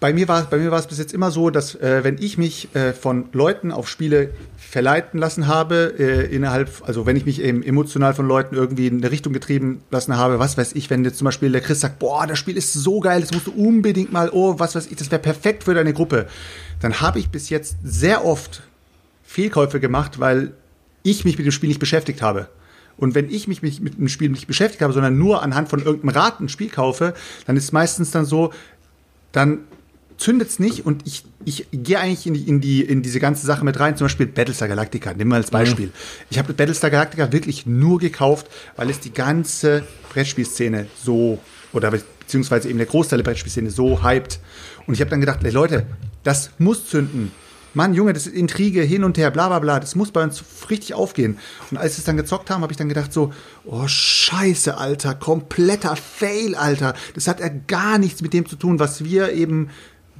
Bei 0.00 0.12
mir 0.12 0.28
war 0.28 0.42
bei 0.44 0.58
mir 0.58 0.70
war 0.70 0.78
es 0.78 0.86
bis 0.86 0.98
jetzt 0.98 1.14
immer 1.14 1.30
so, 1.30 1.50
dass 1.50 1.74
äh, 1.76 2.04
wenn 2.04 2.18
ich 2.18 2.36
mich 2.36 2.74
äh, 2.74 2.92
von 2.92 3.26
Leuten 3.32 3.72
auf 3.72 3.88
Spiele 3.88 4.30
verleiten 4.56 5.18
lassen 5.18 5.46
habe, 5.46 5.94
äh, 5.98 6.34
innerhalb, 6.34 6.82
also 6.84 7.06
wenn 7.06 7.16
ich 7.16 7.24
mich 7.24 7.40
eben 7.40 7.62
emotional 7.62 8.12
von 8.12 8.26
Leuten 8.26 8.54
irgendwie 8.54 8.88
in 8.88 8.98
eine 8.98 9.10
Richtung 9.10 9.32
getrieben 9.32 9.82
lassen 9.90 10.16
habe, 10.16 10.38
was 10.38 10.58
weiß 10.58 10.72
ich, 10.72 10.90
wenn 10.90 11.04
jetzt 11.04 11.18
zum 11.18 11.26
Beispiel 11.26 11.52
der 11.52 11.60
Chris 11.60 11.80
sagt, 11.80 12.00
boah, 12.00 12.26
das 12.26 12.38
Spiel 12.38 12.56
ist 12.56 12.72
so 12.72 13.00
geil, 13.00 13.20
das 13.20 13.32
musst 13.32 13.46
du 13.46 13.52
unbedingt 13.52 14.12
mal, 14.12 14.30
oh, 14.30 14.58
was 14.58 14.74
weiß 14.74 14.88
ich, 14.88 14.96
das 14.96 15.10
wäre 15.10 15.22
perfekt 15.22 15.64
für 15.64 15.74
deine 15.74 15.92
Gruppe, 15.92 16.26
dann 16.80 17.00
habe 17.00 17.18
ich 17.18 17.30
bis 17.30 17.48
jetzt 17.50 17.76
sehr 17.82 18.24
oft 18.24 18.62
Fehlkäufe 19.22 19.80
gemacht, 19.80 20.20
weil 20.20 20.52
ich 21.02 21.24
mich 21.24 21.38
mit 21.38 21.46
dem 21.46 21.52
Spiel 21.52 21.68
nicht 21.68 21.80
beschäftigt 21.80 22.20
habe. 22.20 22.48
Und 22.96 23.14
wenn 23.14 23.30
ich 23.30 23.48
mich 23.48 23.62
mit 23.62 23.98
dem 23.98 24.08
Spiel 24.08 24.28
nicht 24.30 24.46
beschäftigt 24.46 24.82
habe, 24.82 24.92
sondern 24.92 25.18
nur 25.18 25.42
anhand 25.42 25.68
von 25.68 25.80
irgendeinem 25.80 26.16
Rat 26.16 26.40
ein 26.40 26.48
Spiel 26.48 26.68
kaufe, 26.68 27.14
dann 27.46 27.56
ist 27.56 27.72
meistens 27.72 28.10
dann 28.10 28.24
so, 28.24 28.52
dann 29.32 29.60
zündet's 30.16 30.58
nicht 30.58 30.86
und 30.86 31.06
ich, 31.06 31.24
ich 31.44 31.66
gehe 31.72 31.98
eigentlich 31.98 32.26
in 32.26 32.34
die, 32.34 32.48
in, 32.48 32.60
die, 32.60 32.82
in 32.82 33.02
diese 33.02 33.20
ganze 33.20 33.46
Sache 33.46 33.64
mit 33.64 33.78
rein. 33.80 33.96
Zum 33.96 34.06
Beispiel 34.06 34.26
Battlestar 34.26 34.68
Galactica, 34.68 35.12
nehmen 35.12 35.30
wir 35.30 35.36
als 35.36 35.50
Beispiel. 35.50 35.90
Ich 36.30 36.38
habe 36.38 36.52
Battlestar 36.52 36.90
Galactica 36.90 37.32
wirklich 37.32 37.66
nur 37.66 37.98
gekauft, 37.98 38.46
weil 38.76 38.90
es 38.90 39.00
die 39.00 39.12
ganze 39.12 39.84
Brettspielszene 40.12 40.86
so, 41.02 41.38
oder 41.72 41.90
beziehungsweise 41.90 42.68
eben 42.68 42.78
der 42.78 42.86
Großteil 42.86 43.18
der 43.18 43.24
Brettspielszene 43.24 43.70
so 43.70 44.04
hypt. 44.04 44.40
Und 44.86 44.94
ich 44.94 45.00
habe 45.00 45.10
dann 45.10 45.20
gedacht, 45.20 45.40
ey, 45.42 45.50
Leute, 45.50 45.86
das 46.22 46.50
muss 46.58 46.88
zünden. 46.88 47.32
Mann, 47.74 47.92
Junge, 47.92 48.12
das 48.12 48.28
ist 48.28 48.34
Intrige 48.34 48.82
hin 48.82 49.02
und 49.02 49.18
her, 49.18 49.32
bla 49.32 49.48
bla 49.48 49.58
bla, 49.58 49.80
das 49.80 49.96
muss 49.96 50.12
bei 50.12 50.22
uns 50.22 50.44
richtig 50.70 50.94
aufgehen. 50.94 51.38
Und 51.72 51.76
als 51.76 51.94
wir 51.94 51.98
es 51.98 52.04
dann 52.04 52.16
gezockt 52.16 52.48
haben, 52.48 52.62
habe 52.62 52.72
ich 52.72 52.76
dann 52.76 52.88
gedacht 52.88 53.12
so, 53.12 53.32
oh 53.64 53.88
scheiße, 53.88 54.78
Alter, 54.78 55.16
kompletter 55.16 55.96
Fail, 55.96 56.54
Alter. 56.54 56.94
Das 57.14 57.26
hat 57.26 57.40
ja 57.40 57.48
gar 57.66 57.98
nichts 57.98 58.22
mit 58.22 58.32
dem 58.32 58.46
zu 58.46 58.54
tun, 58.54 58.78
was 58.78 59.02
wir 59.02 59.32
eben 59.32 59.70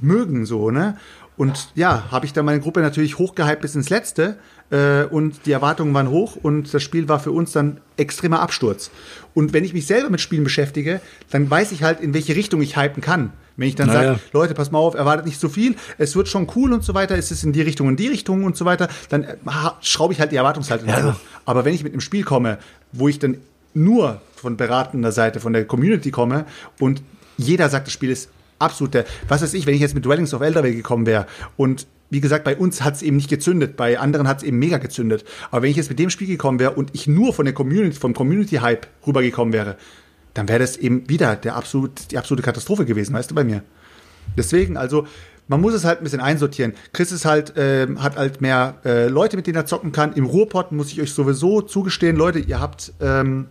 mögen, 0.01 0.45
so, 0.45 0.71
ne? 0.71 0.97
Und 1.37 1.67
ja, 1.75 2.05
habe 2.11 2.25
ich 2.25 2.31
dann 2.31 2.45
meine 2.45 2.61
Gruppe 2.61 2.79
natürlich 2.79 3.17
hochgehypt 3.17 3.61
bis 3.61 3.75
ins 3.75 3.89
Letzte 3.89 4.37
äh, 4.71 5.03
und 5.03 5.45
die 5.45 5.51
Erwartungen 5.51 5.93
waren 5.93 6.09
hoch 6.09 6.37
und 6.41 6.73
das 6.73 6.81
Spiel 6.81 7.09
war 7.09 7.19
für 7.19 7.31
uns 7.31 7.51
dann 7.51 7.81
extremer 7.97 8.39
Absturz. 8.39 8.89
Und 9.33 9.51
wenn 9.51 9.65
ich 9.65 9.73
mich 9.73 9.85
selber 9.85 10.09
mit 10.09 10.21
Spielen 10.21 10.45
beschäftige, 10.45 11.01
dann 11.31 11.49
weiß 11.49 11.73
ich 11.73 11.83
halt, 11.83 11.99
in 11.99 12.13
welche 12.13 12.37
Richtung 12.37 12.61
ich 12.61 12.77
hypen 12.77 13.01
kann. 13.01 13.33
Wenn 13.57 13.67
ich 13.67 13.75
dann 13.75 13.87
Naja. 13.87 14.13
sage, 14.13 14.19
Leute, 14.31 14.53
pass 14.53 14.71
mal 14.71 14.79
auf, 14.79 14.95
erwartet 14.95 15.25
nicht 15.25 15.39
so 15.39 15.49
viel, 15.49 15.75
es 15.97 16.15
wird 16.15 16.29
schon 16.29 16.47
cool 16.55 16.71
und 16.71 16.85
so 16.85 16.93
weiter, 16.93 17.17
es 17.17 17.31
ist 17.31 17.43
in 17.43 17.51
die 17.51 17.61
Richtung 17.61 17.87
und 17.89 17.97
die 17.99 18.07
Richtung 18.07 18.45
und 18.45 18.55
so 18.55 18.63
weiter, 18.63 18.87
dann 19.09 19.23
äh, 19.25 19.35
schraube 19.81 20.13
ich 20.13 20.21
halt 20.21 20.31
die 20.31 20.37
Erwartungshaltung 20.37 20.87
Ja. 20.87 21.03
hoch. 21.03 21.19
Aber 21.43 21.65
wenn 21.65 21.73
ich 21.73 21.83
mit 21.83 21.91
einem 21.91 22.01
Spiel 22.01 22.23
komme, 22.23 22.59
wo 22.93 23.09
ich 23.09 23.19
dann 23.19 23.37
nur 23.73 24.21
von 24.37 24.55
beratender 24.55 25.11
Seite, 25.11 25.41
von 25.41 25.51
der 25.51 25.65
Community 25.65 26.11
komme 26.11 26.45
und 26.79 27.01
jeder 27.37 27.67
sagt, 27.67 27.87
das 27.87 27.93
Spiel 27.93 28.09
ist 28.09 28.29
absolut 28.65 28.93
der, 28.93 29.05
was 29.27 29.41
weiß 29.41 29.53
ich, 29.53 29.65
wenn 29.65 29.75
ich 29.75 29.81
jetzt 29.81 29.95
mit 29.95 30.05
Dwellings 30.05 30.33
of 30.33 30.41
Eldervale 30.41 30.75
gekommen 30.75 31.05
wäre 31.05 31.27
und 31.57 31.87
wie 32.09 32.21
gesagt, 32.21 32.43
bei 32.43 32.55
uns 32.55 32.83
hat 32.83 32.95
es 32.95 33.01
eben 33.01 33.17
nicht 33.17 33.29
gezündet, 33.29 33.75
bei 33.75 33.97
anderen 33.99 34.27
hat 34.27 34.37
es 34.37 34.43
eben 34.43 34.59
mega 34.59 34.77
gezündet. 34.77 35.25
Aber 35.49 35.63
wenn 35.63 35.71
ich 35.71 35.77
jetzt 35.77 35.89
mit 35.89 35.97
dem 35.97 36.09
Spiel 36.09 36.27
gekommen 36.27 36.59
wäre 36.59 36.71
und 36.71 36.91
ich 36.93 37.07
nur 37.07 37.33
von 37.33 37.45
der 37.45 37.53
Community, 37.53 37.99
vom 37.99 38.13
Community-Hype 38.13 38.87
rübergekommen 39.07 39.53
wäre, 39.53 39.75
dann 40.35 40.47
wäre 40.47 40.59
das 40.59 40.77
eben 40.77 41.09
wieder 41.09 41.35
der 41.35 41.55
absolut, 41.55 42.11
die 42.11 42.17
absolute 42.17 42.43
Katastrophe 42.43 42.85
gewesen, 42.85 43.13
weißt 43.13 43.31
du, 43.31 43.35
bei 43.35 43.43
mir. 43.43 43.63
Deswegen, 44.37 44.77
also, 44.77 45.07
man 45.47 45.61
muss 45.61 45.73
es 45.73 45.85
halt 45.85 45.99
ein 45.99 46.03
bisschen 46.03 46.19
einsortieren. 46.19 46.73
Chris 46.93 47.11
ist 47.11 47.25
halt, 47.25 47.53
ähm, 47.57 48.01
hat 48.01 48.17
halt 48.17 48.41
mehr 48.41 48.75
äh, 48.83 49.07
Leute, 49.07 49.37
mit 49.37 49.47
denen 49.47 49.57
er 49.57 49.65
zocken 49.65 49.91
kann. 49.91 50.13
Im 50.13 50.25
Ruhrpott 50.25 50.71
muss 50.71 50.91
ich 50.91 51.01
euch 51.01 51.13
sowieso 51.13 51.61
zugestehen, 51.61 52.15
Leute, 52.15 52.39
ihr 52.39 52.59
habt, 52.59 52.93
ähm, 52.99 53.47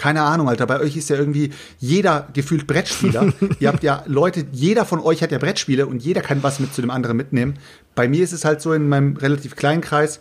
keine 0.00 0.22
Ahnung, 0.22 0.48
Alter, 0.48 0.66
bei 0.66 0.80
euch 0.80 0.96
ist 0.96 1.10
ja 1.10 1.16
irgendwie 1.16 1.50
jeder 1.78 2.26
gefühlt 2.32 2.66
Brettspieler. 2.66 3.34
ihr 3.60 3.68
habt 3.68 3.82
ja 3.82 4.02
Leute, 4.06 4.46
jeder 4.50 4.86
von 4.86 4.98
euch 4.98 5.22
hat 5.22 5.30
ja 5.30 5.36
Brettspiele 5.36 5.86
und 5.86 6.02
jeder 6.02 6.22
kann 6.22 6.42
was 6.42 6.58
mit 6.58 6.72
zu 6.72 6.80
dem 6.80 6.90
anderen 6.90 7.18
mitnehmen. 7.18 7.58
Bei 7.94 8.08
mir 8.08 8.24
ist 8.24 8.32
es 8.32 8.46
halt 8.46 8.62
so 8.62 8.72
in 8.72 8.88
meinem 8.88 9.18
relativ 9.18 9.56
kleinen 9.56 9.82
Kreis, 9.82 10.18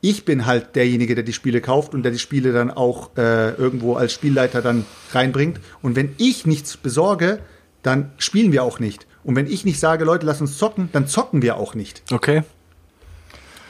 ich 0.00 0.24
bin 0.24 0.46
halt 0.46 0.76
derjenige, 0.76 1.16
der 1.16 1.24
die 1.24 1.32
Spiele 1.32 1.60
kauft 1.60 1.94
und 1.94 2.04
der 2.04 2.12
die 2.12 2.20
Spiele 2.20 2.52
dann 2.52 2.70
auch 2.70 3.10
äh, 3.16 3.50
irgendwo 3.54 3.94
als 3.94 4.12
Spielleiter 4.12 4.62
dann 4.62 4.84
reinbringt. 5.10 5.58
Und 5.80 5.96
wenn 5.96 6.14
ich 6.18 6.46
nichts 6.46 6.76
besorge, 6.76 7.40
dann 7.82 8.12
spielen 8.18 8.52
wir 8.52 8.62
auch 8.62 8.78
nicht. 8.78 9.08
Und 9.24 9.34
wenn 9.34 9.48
ich 9.48 9.64
nicht 9.64 9.80
sage, 9.80 10.04
Leute, 10.04 10.26
lass 10.26 10.40
uns 10.40 10.58
zocken, 10.58 10.90
dann 10.92 11.08
zocken 11.08 11.42
wir 11.42 11.56
auch 11.56 11.74
nicht. 11.74 12.04
Okay. 12.12 12.44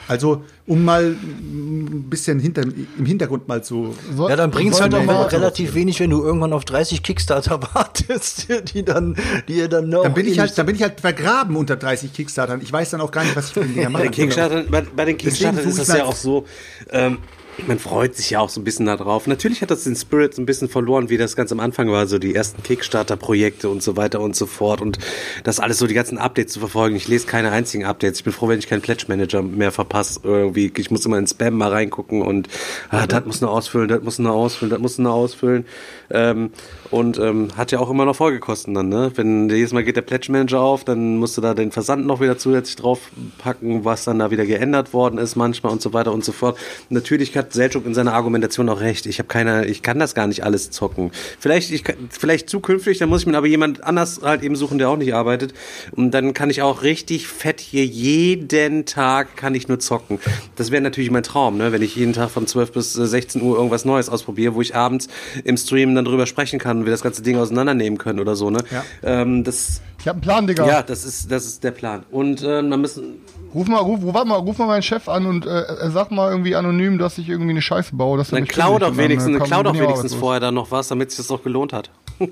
Also, 0.08 0.44
um 0.66 0.84
mal 0.84 1.04
ein 1.04 2.06
bisschen 2.08 2.38
hinter, 2.38 2.62
im 2.62 3.04
Hintergrund 3.04 3.48
mal 3.48 3.64
zu. 3.64 3.94
Ja, 4.16 4.36
dann 4.36 4.50
bringt's 4.52 4.78
sollen 4.78 4.92
halt 4.92 5.02
auch 5.02 5.06
mal 5.06 5.22
relativ 5.22 5.74
wenig, 5.74 5.98
wenn 5.98 6.10
du 6.10 6.22
irgendwann 6.22 6.52
auf 6.52 6.64
30 6.64 7.02
Kickstarter 7.02 7.60
wartest, 7.74 8.46
die 8.72 8.84
dann, 8.84 9.16
die 9.48 9.54
ihr 9.54 9.68
dann 9.68 9.88
noch. 9.88 10.04
Dann 10.04 10.14
bin 10.14 10.26
ich 10.26 10.38
halt, 10.38 10.56
dann 10.56 10.66
bin 10.66 10.76
ich 10.76 10.82
halt 10.82 11.00
vergraben 11.00 11.56
unter 11.56 11.76
30 11.76 12.12
Kickstartern. 12.12 12.60
Ich 12.62 12.72
weiß 12.72 12.90
dann 12.90 13.00
auch 13.00 13.10
gar 13.10 13.24
nicht, 13.24 13.34
was 13.34 13.50
ich 13.50 13.56
mit 13.56 13.64
den 13.64 13.74
Dinger 13.74 13.86
Bei 13.86 13.90
mache. 13.90 14.02
den 14.04 14.12
Kickstartern, 14.12 14.66
bei, 14.70 15.04
den 15.04 15.18
Kickstartern 15.18 15.56
Deswegen 15.56 15.70
ist 15.80 15.88
das 15.88 15.96
ja 15.96 16.04
auch 16.04 16.14
so, 16.14 16.46
ähm, 16.90 17.18
man 17.66 17.78
freut 17.78 18.14
sich 18.14 18.30
ja 18.30 18.40
auch 18.40 18.48
so 18.48 18.60
ein 18.60 18.64
bisschen 18.64 18.86
darauf. 18.86 19.26
Natürlich 19.26 19.62
hat 19.62 19.70
das 19.70 19.84
den 19.84 19.94
Spirit 19.94 20.34
so 20.34 20.42
ein 20.42 20.46
bisschen 20.46 20.68
verloren, 20.68 21.10
wie 21.10 21.18
das 21.18 21.36
ganz 21.36 21.52
am 21.52 21.60
Anfang 21.60 21.90
war, 21.90 22.06
so 22.06 22.18
die 22.18 22.34
ersten 22.34 22.62
Kickstarter-Projekte 22.62 23.68
und 23.68 23.82
so 23.82 23.96
weiter 23.96 24.20
und 24.20 24.34
so 24.34 24.46
fort 24.46 24.80
und 24.80 24.98
das 25.44 25.60
alles 25.60 25.78
so 25.78 25.86
die 25.86 25.94
ganzen 25.94 26.18
Updates 26.18 26.54
zu 26.54 26.60
verfolgen. 26.60 26.96
Ich 26.96 27.08
lese 27.08 27.26
keine 27.26 27.50
einzigen 27.50 27.84
Updates. 27.84 28.18
Ich 28.18 28.24
bin 28.24 28.32
froh, 28.32 28.48
wenn 28.48 28.58
ich 28.58 28.68
keinen 28.68 28.80
Pledge 28.80 29.04
Manager 29.08 29.42
mehr 29.42 29.70
verpasse, 29.70 30.20
irgendwie, 30.22 30.72
ich 30.76 30.90
muss 30.90 31.04
immer 31.04 31.18
in 31.18 31.26
Spam 31.26 31.54
mal 31.54 31.70
reingucken 31.70 32.22
und 32.22 32.48
ah, 32.90 33.06
das 33.06 33.24
muss 33.26 33.40
noch 33.40 33.50
ausfüllen, 33.50 33.88
das 33.88 34.02
muss 34.02 34.18
noch 34.18 34.34
ausfüllen, 34.34 34.70
das 34.70 34.80
muss 34.80 34.98
noch 34.98 35.14
ausfüllen. 35.14 35.66
Ähm, 36.10 36.50
und 36.90 37.18
ähm, 37.18 37.48
hat 37.56 37.72
ja 37.72 37.78
auch 37.78 37.90
immer 37.90 38.04
noch 38.04 38.16
Folgekosten 38.16 38.74
dann, 38.74 38.88
ne? 38.88 39.12
Wenn 39.14 39.48
jedes 39.48 39.72
Mal 39.72 39.84
geht 39.84 39.96
der 39.96 40.02
Pledge 40.02 40.30
Manager 40.30 40.60
auf, 40.60 40.84
dann 40.84 41.16
musst 41.16 41.36
du 41.36 41.40
da 41.40 41.54
den 41.54 41.70
Versand 41.70 42.06
noch 42.06 42.20
wieder 42.20 42.38
zusätzlich 42.38 42.76
draufpacken, 42.76 43.84
was 43.84 44.04
dann 44.04 44.18
da 44.18 44.30
wieder 44.30 44.46
geändert 44.46 44.92
worden 44.92 45.18
ist 45.18 45.36
manchmal 45.36 45.72
und 45.72 45.82
so 45.82 45.92
weiter 45.92 46.12
und 46.12 46.24
so 46.24 46.32
fort. 46.32 46.58
Natürlich 46.90 47.32
hat 47.42 47.52
Selchuk 47.52 47.86
in 47.86 47.94
seiner 47.94 48.14
Argumentation 48.14 48.68
auch 48.68 48.80
recht. 48.80 49.06
Ich 49.06 49.18
habe 49.18 49.28
keine, 49.28 49.66
ich 49.66 49.82
kann 49.82 49.98
das 49.98 50.14
gar 50.14 50.26
nicht 50.26 50.44
alles 50.44 50.70
zocken. 50.70 51.10
Vielleicht, 51.38 51.70
ich, 51.70 51.84
vielleicht 52.10 52.48
zukünftig, 52.48 52.98
dann 52.98 53.08
muss 53.08 53.22
ich 53.22 53.26
mir 53.26 53.36
aber 53.36 53.46
jemand 53.46 53.84
anders 53.84 54.20
halt 54.22 54.42
eben 54.42 54.56
suchen, 54.56 54.78
der 54.78 54.88
auch 54.88 54.96
nicht 54.96 55.14
arbeitet. 55.14 55.54
Und 55.92 56.12
dann 56.12 56.34
kann 56.34 56.50
ich 56.50 56.62
auch 56.62 56.82
richtig 56.82 57.28
fett 57.28 57.60
hier 57.60 57.84
jeden 57.84 58.86
Tag 58.86 59.36
kann 59.36 59.54
ich 59.54 59.68
nur 59.68 59.78
zocken. 59.78 60.18
Das 60.56 60.70
wäre 60.70 60.82
natürlich 60.82 61.10
mein 61.10 61.22
Traum, 61.22 61.58
ne? 61.58 61.72
wenn 61.72 61.82
ich 61.82 61.96
jeden 61.96 62.12
Tag 62.12 62.30
von 62.30 62.46
12 62.46 62.72
bis 62.72 62.96
äh, 62.96 63.06
16 63.06 63.42
Uhr 63.42 63.56
irgendwas 63.56 63.84
Neues 63.84 64.08
ausprobiere, 64.08 64.54
wo 64.54 64.60
ich 64.60 64.74
abends 64.74 65.08
im 65.44 65.56
Stream 65.56 65.94
dann 65.94 66.04
drüber 66.04 66.26
sprechen 66.26 66.58
kann 66.58 66.78
und 66.78 66.84
wir 66.86 66.92
das 66.92 67.02
ganze 67.02 67.22
Ding 67.22 67.36
auseinandernehmen 67.36 67.98
können 67.98 68.20
oder 68.20 68.36
so. 68.36 68.50
Ne? 68.50 68.58
Ja. 68.70 68.84
Ähm, 69.02 69.44
das, 69.44 69.82
Ich 70.00 70.08
habe 70.08 70.16
einen 70.16 70.22
Plan, 70.22 70.46
Digga. 70.46 70.66
ja, 70.66 70.82
das 70.82 71.04
ist, 71.04 71.30
das 71.30 71.46
ist 71.46 71.64
der 71.64 71.72
Plan. 71.72 72.04
Und 72.10 72.42
äh, 72.42 72.62
dann 72.62 72.80
müssen, 72.80 73.20
Ruf 73.54 73.68
mal, 73.68 73.78
ruf, 73.80 74.00
warte 74.02 74.26
mal, 74.28 74.36
ruf 74.36 74.56
mal 74.56 74.66
meinen 74.66 74.82
Chef 74.82 75.08
an 75.10 75.26
und 75.26 75.44
äh, 75.44 75.60
äh, 75.60 75.90
sag 75.90 76.10
mal 76.10 76.30
irgendwie 76.30 76.56
anonym, 76.56 76.96
dass 76.96 77.18
ich 77.18 77.28
irgendwie 77.32 77.50
eine 77.50 77.62
Scheiße 77.62 77.94
baue. 77.96 78.18
Dass 78.18 78.30
dann 78.30 78.42
mich 78.42 78.50
klau 78.50 78.78
doch 78.78 78.88
dann, 78.88 78.98
wenigstens, 78.98 79.36
äh, 79.36 79.38
komm, 79.38 79.48
klau 79.48 79.62
doch 79.62 79.78
wenigstens 79.78 80.14
vorher 80.14 80.40
dann 80.40 80.54
noch 80.54 80.70
was, 80.70 80.88
damit 80.88 81.10
sich 81.10 81.18
das 81.18 81.30
auch 81.30 81.42
gelohnt 81.42 81.72
hat. 81.72 81.90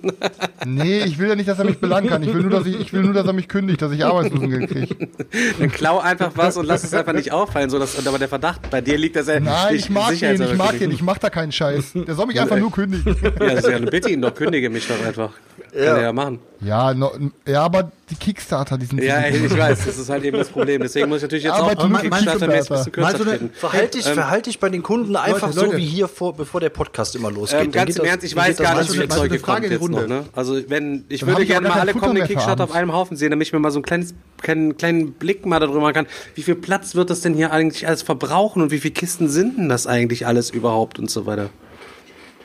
Nee, 0.67 1.01
ich 1.01 1.19
will 1.19 1.29
ja 1.29 1.35
nicht, 1.35 1.49
dass 1.49 1.59
er 1.59 1.65
mich 1.65 1.79
belangen 1.79 2.09
kann. 2.09 2.23
Ich 2.23 2.33
will 2.33 2.43
nur, 2.43 2.51
dass 2.51 2.67
ich, 2.67 2.79
ich 2.79 2.93
will 2.93 3.03
nur, 3.03 3.15
dass 3.15 3.27
er 3.27 3.33
mich 3.33 3.49
kündigt, 3.49 3.81
dass 3.81 3.91
ich 3.93 4.05
Arbeitslosengeld 4.05 4.71
kriege. 4.71 5.09
Dann 5.59 5.73
klau 5.73 5.99
einfach 5.99 6.33
was 6.37 6.57
und 6.57 6.67
lass 6.67 6.85
es 6.85 6.93
einfach 6.95 7.15
nicht 7.15 7.33
auffallen, 7.33 7.71
so 7.71 7.79
dass, 7.79 8.07
aber 8.07 8.19
der 8.19 8.29
Verdacht 8.29 8.71
bei 8.71 8.81
dir 8.81 8.99
liegt, 8.99 9.17
dass 9.17 9.29
er 9.29 9.41
Nein, 9.41 9.75
ich 9.75 9.91
mag 9.91 10.17
den, 10.19 10.41
ich 10.41 10.57
mag 10.57 10.79
den, 10.79 10.91
ich 10.91 11.03
mach 11.03 11.19
da 11.19 11.31
keinen 11.31 11.51
Scheiß. 11.51 11.93
Der 11.95 12.15
soll 12.15 12.27
mich 12.27 12.41
einfach 12.41 12.57
nur 12.59 12.71
kündigen. 12.71 13.17
Ja, 13.41 13.47
ist 13.47 13.69
ja 13.69 13.79
Bitte 13.79 14.11
ihn 14.11 14.21
doch, 14.21 14.35
kündige 14.35 14.71
mich 14.71 14.87
doch 14.87 15.05
einfach. 15.05 15.33
Kann 15.73 15.83
er 15.97 16.03
ja 16.03 16.13
machen. 16.13 16.39
Ja, 16.61 16.93
no, 16.93 17.11
ja, 17.47 17.63
aber 17.63 17.91
die 18.11 18.15
Kickstarter, 18.17 18.77
die 18.77 18.85
sind. 18.87 19.03
Ja, 19.03 19.27
ich 19.29 19.57
weiß, 19.57 19.87
das 19.87 19.99
ist 19.99 20.11
halt 20.11 20.25
eben 20.25 20.37
das 20.37 20.49
Problem. 20.49 20.83
Deswegen 20.83 21.09
muss 21.09 21.19
ich 21.19 21.23
natürlich 21.23 21.45
jetzt 21.45 21.55
Aber 21.55 21.73
auch 21.79 21.89
meinst 21.89 22.13
Kickstarter-mäßig 22.13 22.71
ein 22.71 22.77
bisschen 22.77 22.93
kürzer 22.93 23.19
treten. 23.19 23.51
Verhalte 23.55 23.99
dich, 23.99 24.07
Ähm, 24.07 24.15
verhalte 24.15 24.51
dich 24.51 24.61
bei 24.61 24.69
den 24.69 24.83
Kunden 24.83 25.17
einfach 25.17 25.55
Leute. 25.55 25.71
so 25.71 25.77
wie 25.77 25.85
hier 25.87 26.09
vor, 26.09 26.37
bevor 26.37 26.61
der 26.61 26.69
Podcast 26.69 27.17
immer 27.17 27.31
losgeht. 27.31 27.63
Ähm, 27.65 27.73
ganz 27.73 27.97
im 27.97 28.05
Ernst, 28.05 28.25
ich 28.25 28.37
weiß 28.37 28.59
gar 28.59 28.79
nicht, 28.79 28.93
wie 28.93 28.99
viel 28.99 29.09
Zeug 29.09 29.43
kommt 29.43 29.63
jetzt 29.71 29.89
noch. 29.89 30.07
Ne? 30.07 30.25
Also 30.35 30.61
wenn 30.69 31.05
ich 31.09 31.21
Dann 31.21 31.29
würde 31.31 31.43
ich 31.43 31.49
gerne 31.49 31.69
mal 31.69 31.81
alle 31.81 31.95
kommenden 31.95 32.27
Kickstarter 32.27 32.65
auf 32.65 32.73
einem 32.73 32.93
Haufen 32.93 33.17
sehen, 33.17 33.31
damit 33.31 33.47
ich 33.47 33.53
mir 33.53 33.59
mal 33.59 33.71
so 33.71 33.79
einen 33.79 33.85
kleinen, 33.85 34.13
kleinen, 34.43 34.77
kleinen 34.77 35.13
Blick 35.13 35.47
mal 35.47 35.61
darüber 35.61 35.81
machen 35.81 35.95
kann, 35.95 36.07
wie 36.35 36.43
viel 36.43 36.57
Platz 36.57 36.95
wird 36.95 37.11
das 37.11 37.21
denn 37.21 37.35
hier 37.35 37.53
eigentlich 37.53 37.87
alles 37.87 38.03
verbrauchen 38.03 38.61
und 38.63 38.71
wie 38.71 38.81
viele 38.81 38.93
Kisten 38.95 39.29
sind 39.29 39.57
denn 39.57 39.69
das 39.69 39.87
eigentlich 39.87 40.27
alles 40.27 40.51
überhaupt 40.51 40.99
und 40.99 41.11
so 41.11 41.27
weiter. 41.27 41.49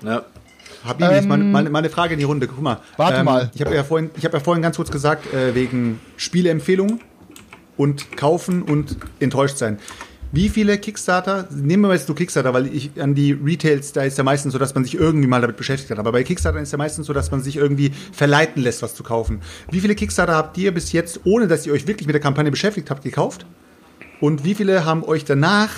Ja. 0.04 0.24
Habibi, 0.86 1.14
ähm, 1.14 1.28
meine, 1.28 1.44
meine, 1.44 1.70
meine 1.70 1.90
Frage 1.90 2.14
in 2.14 2.20
die 2.20 2.26
Runde. 2.26 2.48
Guck 2.48 2.62
mal. 2.62 2.80
Warte 2.98 3.20
ähm, 3.20 3.26
mal. 3.26 3.52
Ich 3.54 3.62
habe 3.62 3.76
ja, 3.76 3.84
vorhin- 3.84 4.12
ich 4.16 4.26
hab 4.26 4.34
ja 4.34 4.40
vorhin 4.40 4.62
ganz 4.62 4.76
kurz 4.76 4.92
gesagt, 4.92 5.34
äh, 5.34 5.56
wegen 5.56 6.00
Spieleempfehlungen 6.18 7.02
und 7.78 8.16
kaufen 8.18 8.62
und 8.62 8.98
enttäuscht 9.20 9.58
sein. 9.58 9.80
Wie 10.32 10.50
viele 10.50 10.78
Kickstarter, 10.78 11.48
nehmen 11.52 11.84
wir 11.84 11.94
jetzt 11.94 12.10
nur 12.10 12.16
Kickstarter, 12.18 12.54
weil 12.54 12.68
ich 12.68 12.92
an 13.00 13.16
die 13.16 13.32
Retails, 13.32 13.94
da 13.94 14.04
ist 14.04 14.18
ja 14.18 14.24
meistens 14.24 14.52
so, 14.52 14.60
dass 14.60 14.76
man 14.76 14.84
sich 14.84 14.96
irgendwie 14.96 15.28
mal 15.28 15.40
damit 15.40 15.56
beschäftigt 15.56 15.92
hat. 15.92 16.00
Aber 16.00 16.12
bei 16.12 16.24
Kickstarter 16.24 16.60
ist 16.60 16.72
ja 16.74 16.78
meistens 16.78 17.08
so, 17.08 17.14
dass 17.14 17.32
man 17.32 17.42
sich 17.42 17.56
irgendwie 17.56 17.92
verleiten 18.12 18.62
lässt, 18.62 18.82
was 18.82 18.96
zu 18.96 19.04
kaufen. 19.04 19.42
Wie 19.72 19.80
viele 19.80 19.96
Kickstarter 19.96 20.36
habt 20.36 20.58
ihr 20.58 20.74
bis 20.74 20.92
jetzt, 20.92 21.22
ohne 21.24 21.48
dass 21.48 21.66
ihr 21.66 21.72
euch 21.72 21.88
wirklich 21.88 22.08
mit 22.08 22.16
der 22.16 22.22
Kampagne 22.22 22.52
beschäftigt 22.52 22.90
habt, 22.90 23.04
gekauft? 23.04 23.46
Und 24.20 24.44
wie 24.44 24.56
viele 24.56 24.84
haben 24.84 25.04
euch 25.04 25.24
danach 25.24 25.70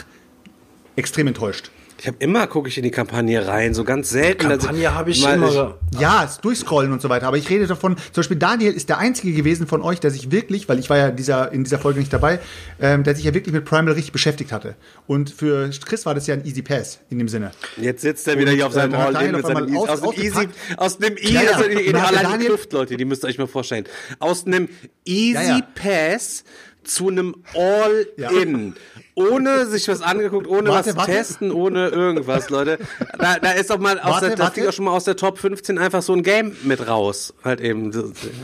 extrem 0.96 1.28
enttäuscht? 1.28 1.70
Ich 1.99 2.06
habe 2.07 2.18
immer 2.19 2.45
gucke 2.48 2.69
ich 2.69 2.78
in 2.78 2.84
die 2.84 2.91
Kampagne 2.91 3.48
rein, 3.48 3.74
so 3.74 3.84
ganz 3.84 4.10
selten. 4.10 4.49
dass 4.49 4.60
Kampagne 4.60 4.94
habe 4.94 5.10
ich 5.11 5.24
immer. 5.24 5.78
Ja, 5.99 6.24
es 6.24 6.40
durchscrollen 6.40 6.91
und 6.91 7.02
so 7.02 7.10
weiter. 7.10 7.28
Aber 7.28 7.38
ich 7.38 7.49
rede 7.49 7.65
davon, 7.65 7.95
zum 7.98 8.06
Beispiel 8.15 8.38
Daniel 8.38 8.72
ist 8.74 8.90
der 8.90 8.99
einzige 8.99 9.34
gewesen 9.34 9.65
von 9.68 9.82
euch, 9.82 9.99
der 9.99 10.11
sich 10.11 10.32
wirklich, 10.32 10.69
weil 10.69 10.78
ich 10.78 10.90
war 10.90 10.98
ja 10.98 11.10
dieser, 11.11 11.52
in 11.52 11.64
dieser 11.64 11.80
Folge 11.80 11.99
nicht 11.99 12.14
dabei, 12.14 12.40
ähm, 12.80 13.03
der 13.03 13.15
sich 13.15 13.26
ja 13.26 13.34
wirklich 13.34 13.53
mit 13.53 13.65
Primal 13.65 13.94
richtig 13.94 14.11
beschäftigt 14.11 14.52
hatte. 14.52 14.76
Und 15.07 15.32
für 15.32 15.69
Chris 15.86 16.06
war 16.06 16.14
das 16.14 16.28
ja 16.28 16.36
ein 16.36 16.45
Easy 16.45 16.61
Pass 16.61 16.99
in 17.10 17.18
dem 17.18 17.28
Sinne. 17.28 17.52
Jetzt 17.78 18.02
sitzt 18.03 18.28
er 18.28 18.38
wieder 18.38 18.52
hier 18.52 18.68
auf 18.68 18.74
seinem 18.74 18.94
äh, 18.94 18.98
All-In 18.98 19.14
Daniel 19.14 19.32
mit 19.34 19.45
seinem 19.48 19.78
aus- 19.78 19.90
aus, 19.90 20.02
dem 20.02 20.24
Easy, 20.24 20.48
aus 20.78 21.02
einem 21.02 21.18
Easy, 21.18 21.34
Ja, 21.34 21.41
ja. 21.44 21.52
also 21.53 21.64
in, 21.64 21.78
Und 21.78 21.86
in 21.86 22.40
die 22.40 22.45
Kluft, 22.45 22.74
Leute, 22.74 22.98
die 22.98 23.06
müsst 23.06 23.24
ihr 23.24 23.28
euch 23.30 23.38
mal 23.40 23.48
vorstellen. 23.48 23.86
Aus 24.19 24.45
einem 24.45 24.69
Easy 25.06 25.34
Ja, 25.34 25.57
ja. 25.57 25.60
Pass 25.74 26.44
zu 26.88 27.10
einem 27.10 27.36
All-In. 27.54 28.76
Ohne 29.16 29.66
sich 29.66 29.88
was 29.88 30.02
angeguckt, 30.02 30.48
ohne 30.48 30.70
Warte, 30.70 30.90
was 30.90 30.98
warte. 30.98 31.12
testen, 31.12 31.52
ohne 31.52 31.88
irgendwas, 31.88 32.50
Leute. 32.50 32.78
Da, 33.18 33.40
da 33.40 33.52
ist 33.52 33.70
doch 33.70 33.80
mal 33.80 34.00
aus 34.00 34.22
Warte, 34.22 34.36
der, 34.36 34.52
fliegt 34.52 34.68
auch 34.68 34.74
schon 34.74 34.86
mal 34.86 34.92
aus 34.92 35.06
der 35.06 35.16
Top 35.16 35.40
15 35.40 35.78
einfach 35.80 36.04
so 36.04 36.14
ein 36.14 36.22
Game 36.22 36.56
mit 36.64 36.88
raus. 36.88 37.34
Halt 37.44 37.60
eben. 37.62 37.92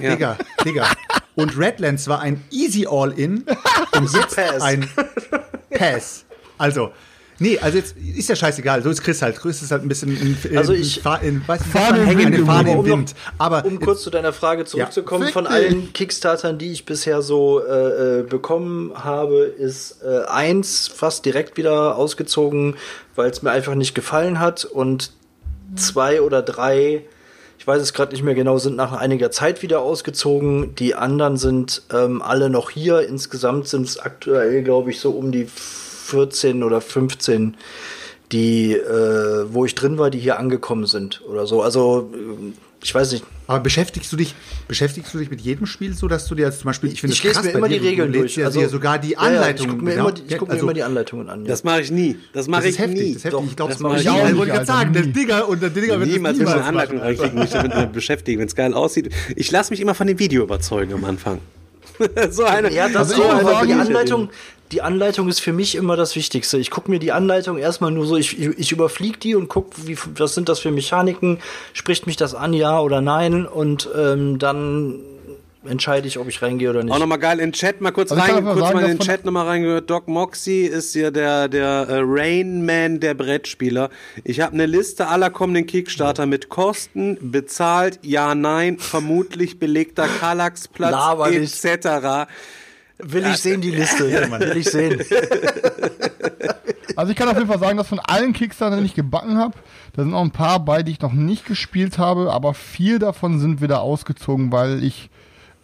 Ja. 0.02 0.11
Digga, 0.15 0.38
Digga. 0.65 0.88
Und 1.36 1.57
Redlands 1.57 2.07
war 2.07 2.22
ein 2.22 2.44
Easy 2.52 2.88
All-In 2.90 3.45
und 3.95 4.14
jetzt 4.14 4.36
Pass. 4.36 4.61
ein 4.61 4.90
Pass. 5.70 6.26
Also, 6.57 6.91
nee, 7.39 7.57
also 7.60 7.77
jetzt 7.77 7.95
ist 7.97 8.30
ja 8.30 8.35
scheißegal. 8.35 8.84
So 8.84 8.89
ist 8.89 9.01
Chris 9.03 9.22
halt. 9.22 9.38
Chris 9.39 9.61
ist 9.61 9.72
halt 9.72 9.81
ein 9.84 9.88
bisschen 9.88 10.10
in, 10.15 10.38
in, 10.51 10.57
Also 10.57 10.73
ich- 10.73 10.97
in, 10.97 11.03
Fa- 11.03 11.15
in, 11.18 11.47
weiß 11.47 11.61
nicht, 11.61 11.72
Fahne 11.72 12.18
Wind, 12.18 12.45
Fahne 12.45 12.60
Aber 12.60 12.72
im 12.72 12.80
um, 12.80 12.85
Wind. 12.85 13.15
Aber 13.38 13.65
um 13.65 13.80
kurz 13.80 14.01
zu 14.03 14.10
deiner 14.10 14.34
Frage 14.34 14.65
zurückzukommen, 14.65 15.26
Ja. 15.26 15.31
von 15.31 15.47
allen 15.47 15.93
Kickstartern, 15.93 16.57
die 16.57 16.72
ich 16.72 16.85
bisher 16.85 17.22
so 17.22 17.61
äh, 17.64 18.19
äh, 18.19 18.23
bekommen 18.23 18.91
habe, 18.95 19.39
ist 19.43 19.97
äh, 20.03 20.26
eins 20.27 20.88
fast 20.88 21.26
direkt 21.26 21.57
wieder 21.57 21.95
ausgezogen, 21.97 22.76
weil 23.15 23.30
es 23.30 23.41
mir 23.41 23.51
einfach 23.51 23.76
nicht 23.76 23.93
gefallen 23.95 24.39
hat 24.39 24.65
und 24.65 25.11
zwei 25.76 26.22
oder 26.22 26.41
drei, 26.41 27.03
ich 27.57 27.65
weiß 27.65 27.81
es 27.81 27.93
gerade 27.93 28.11
nicht 28.11 28.23
mehr 28.23 28.35
genau, 28.35 28.57
sind 28.57 28.76
nach 28.76 28.91
einiger 28.91 29.31
Zeit 29.31 29.61
wieder 29.61 29.80
ausgezogen. 29.81 30.76
Die 30.76 30.95
anderen 30.95 31.38
sind 31.38 31.81
ähm, 31.93 32.22
alle 32.22 32.49
noch 32.49 32.69
hier. 32.69 33.07
Insgesamt 33.07 33.68
sind 33.69 33.88
es 33.88 33.97
aktuell, 33.97 34.64
glaube 34.64 34.91
ich, 34.91 34.99
so 34.99 35.11
um 35.11 35.31
die 35.31 35.47
14 36.03 36.63
oder 36.63 36.81
15 36.81 37.55
die, 38.31 38.73
äh, 38.73 39.45
wo 39.53 39.63
ich 39.65 39.75
drin 39.75 39.97
war, 39.99 40.09
die 40.09 40.17
hier 40.19 40.39
angekommen 40.39 40.85
sind 40.88 41.21
oder 41.30 41.45
so. 41.45 41.61
Also, 41.61 42.11
äh, 42.13 42.51
ich 42.84 42.93
weiß 42.93 43.11
nicht. 43.11 43.23
Aber 43.45 43.59
beschäftigst 43.59 44.11
du 44.11 44.15
dich, 44.17 44.34
beschäftigst 44.67 45.13
du 45.13 45.19
dich 45.19 45.30
mit 45.30 45.39
jedem 45.41 45.67
Spiel 45.67 45.93
so, 45.93 46.07
dass 46.07 46.25
du 46.27 46.34
dir 46.34 46.45
jetzt 46.47 46.59
zum 46.61 46.67
Beispiel, 46.69 46.91
ich 46.91 47.01
finde 47.01 47.13
Ich 47.13 47.19
es 47.19 47.23
lese 47.25 47.35
krass 47.35 47.45
mir 47.45 47.51
immer 47.51 47.67
dir, 47.69 47.80
die 47.80 47.88
Regeln 47.88 48.11
durch. 48.11 48.43
Also, 48.43 48.59
Ja, 48.59 48.65
dir 48.65 48.69
sogar 48.71 48.97
die 48.97 49.11
Ja, 49.11 49.21
ja, 49.21 49.27
Anleitung. 49.27 49.65
ich 49.67 49.71
gucke 49.71 49.84
mir, 49.84 49.91
genau. 49.91 50.03
immer, 50.07 50.11
die- 50.13 50.21
ich 50.27 50.38
guck 50.39 50.47
mir 50.47 50.53
Also, 50.55 50.65
immer 50.65 50.73
die 50.73 50.84
Anleitungen 50.84 51.30
an. 51.30 51.41
Ja. 51.43 51.47
Das 51.49 51.63
mache 51.63 51.81
ich 51.81 51.91
nie. 51.91 52.15
Das 52.34 52.47
mache 52.47 52.63
ich 52.63 52.69
ist 52.71 52.80
heftig, 52.80 52.99
nie. 52.99 53.07
das 53.13 53.17
ist 53.17 53.25
heftig. 53.25 53.49
Ich 53.49 53.55
glaube, 53.55 53.69
das 53.69 53.77
das 53.77 53.84
mache 53.84 53.95
ich 53.97 54.01
ich 54.03 54.09
auch 54.09 54.25
nicht, 54.25 54.38
wollte 54.38 54.51
gerade 54.53 54.65
sagen, 54.65 54.93
der. 54.93 55.03
Digger 55.03 55.47
und 55.47 55.61
der 55.61 55.69
Digger 55.69 55.99
wird 55.99 56.09
Niemals 56.09 56.38
das 56.39 56.47
will 56.47 56.55
ich 56.55 56.61
eine 56.63 56.71
niemals 56.71 56.89
Anleitung 56.89 57.39
mich 57.39 57.49
damit 57.51 57.93
beschäftigen, 57.93 58.39
wenn 58.39 58.47
es 58.47 58.55
geil 58.55 58.73
aussieht. 58.73 59.09
Ich 59.35 59.51
lasse 59.51 59.69
mich 59.71 59.80
immer 59.81 59.93
von 59.93 60.07
dem 60.07 60.17
Video 60.17 60.41
überzeugen 60.43 60.93
am 60.93 61.05
Anfang. 61.05 61.39
so 62.31 62.45
eine. 62.45 62.73
Ja, 62.73 62.88
das 62.89 63.11
Also 63.11 63.15
so, 63.15 63.21
ich 63.21 63.41
sagen, 63.47 63.67
die 63.67 63.73
ich- 63.73 63.80
Anleitung, 63.80 64.30
die 64.73 64.81
Anleitung 64.81 65.29
ist 65.29 65.39
für 65.39 65.53
mich 65.53 65.75
immer 65.75 65.95
das 65.95 66.15
Wichtigste. 66.15 66.57
Ich 66.57 66.71
gucke 66.71 66.89
mir 66.89 66.97
die 66.97 67.11
Anleitung 67.11 67.59
erstmal 67.59 67.91
nur 67.91 68.07
so, 68.07 68.17
ich, 68.17 68.39
ich, 68.39 68.71
überfliege 68.71 69.19
die 69.19 69.35
und 69.35 69.47
gucke, 69.47 69.85
wie, 69.85 69.95
was 70.15 70.33
sind 70.33 70.49
das 70.49 70.59
für 70.59 70.71
Mechaniken, 70.71 71.37
spricht 71.73 72.07
mich 72.07 72.17
das 72.17 72.33
an, 72.33 72.53
ja 72.53 72.79
oder 72.79 72.99
nein, 72.99 73.45
und 73.45 73.87
ähm, 73.95 74.39
dann 74.39 74.99
entscheide 75.63 76.07
ich, 76.07 76.17
ob 76.17 76.27
ich 76.27 76.41
reingehe 76.41 76.71
oder 76.71 76.83
nicht. 76.83 76.91
Auch 76.91 76.97
nochmal 76.97 77.19
geil 77.19 77.39
in 77.39 77.51
den 77.51 77.53
Chat 77.53 77.81
mal 77.81 77.91
kurz 77.91 78.11
Also 78.11 78.23
rein, 78.23 78.43
kurz 78.43 78.59
sagen, 78.59 78.73
mal 78.73 78.89
in 78.89 78.97
den 78.97 78.99
Chat 78.99 79.25
nochmal 79.25 79.45
reingehört. 79.45 79.89
Doc 79.91 80.07
Moxie 80.07 80.63
ist 80.63 80.95
ja 80.95 81.11
der, 81.11 81.47
der 81.47 81.87
äh, 81.87 82.01
Rain 82.03 82.65
Man 82.65 82.99
der 82.99 83.13
Brettspieler. 83.13 83.91
Ich 84.23 84.41
habe 84.41 84.53
eine 84.53 84.65
Liste 84.65 85.07
aller 85.07 85.29
kommenden 85.29 85.67
Kickstarter 85.67 86.25
mit 86.25 86.49
Kosten, 86.49 87.17
bezahlt, 87.21 87.99
ja, 88.01 88.33
nein, 88.33 88.79
vermutlich 88.79 89.59
belegter 89.59 90.07
Kallaxplatz, 90.19 90.95
etc. 91.31 92.27
Will 92.99 93.26
ich 93.26 93.38
sehen, 93.38 93.61
die 93.61 93.72
Liste. 93.72 94.10
Will 94.10 94.57
ich 94.57 94.70
sehen. 94.70 95.02
Also 96.95 97.11
ich 97.11 97.18
kann 97.18 97.28
auf 97.28 97.36
jeden 97.36 97.48
Fall 97.48 97.60
sagen, 97.60 97.78
dass 97.78 97.88
von 97.88 97.99
allen 97.99 98.34
Kickstarter, 98.34 98.78
die 98.78 98.86
ich 98.86 98.94
gebacken 98.94 99.38
habe, 99.38 99.53
da 99.94 100.03
sind 100.03 100.14
auch 100.14 100.22
ein 100.22 100.32
paar 100.32 100.60
bei, 100.60 100.84
die 100.84 100.91
ich 100.91 101.02
noch 101.02 101.14
nicht 101.14 101.45
gespielt 101.45 101.98
habe, 101.98 102.32
aber 102.32 102.53
vier 102.53 102.99
davon 102.99 103.40
sind 103.40 103.61
wieder 103.61 103.82
ausgezogen, 103.82 104.52
weil 104.52 104.84
ich 104.84 105.10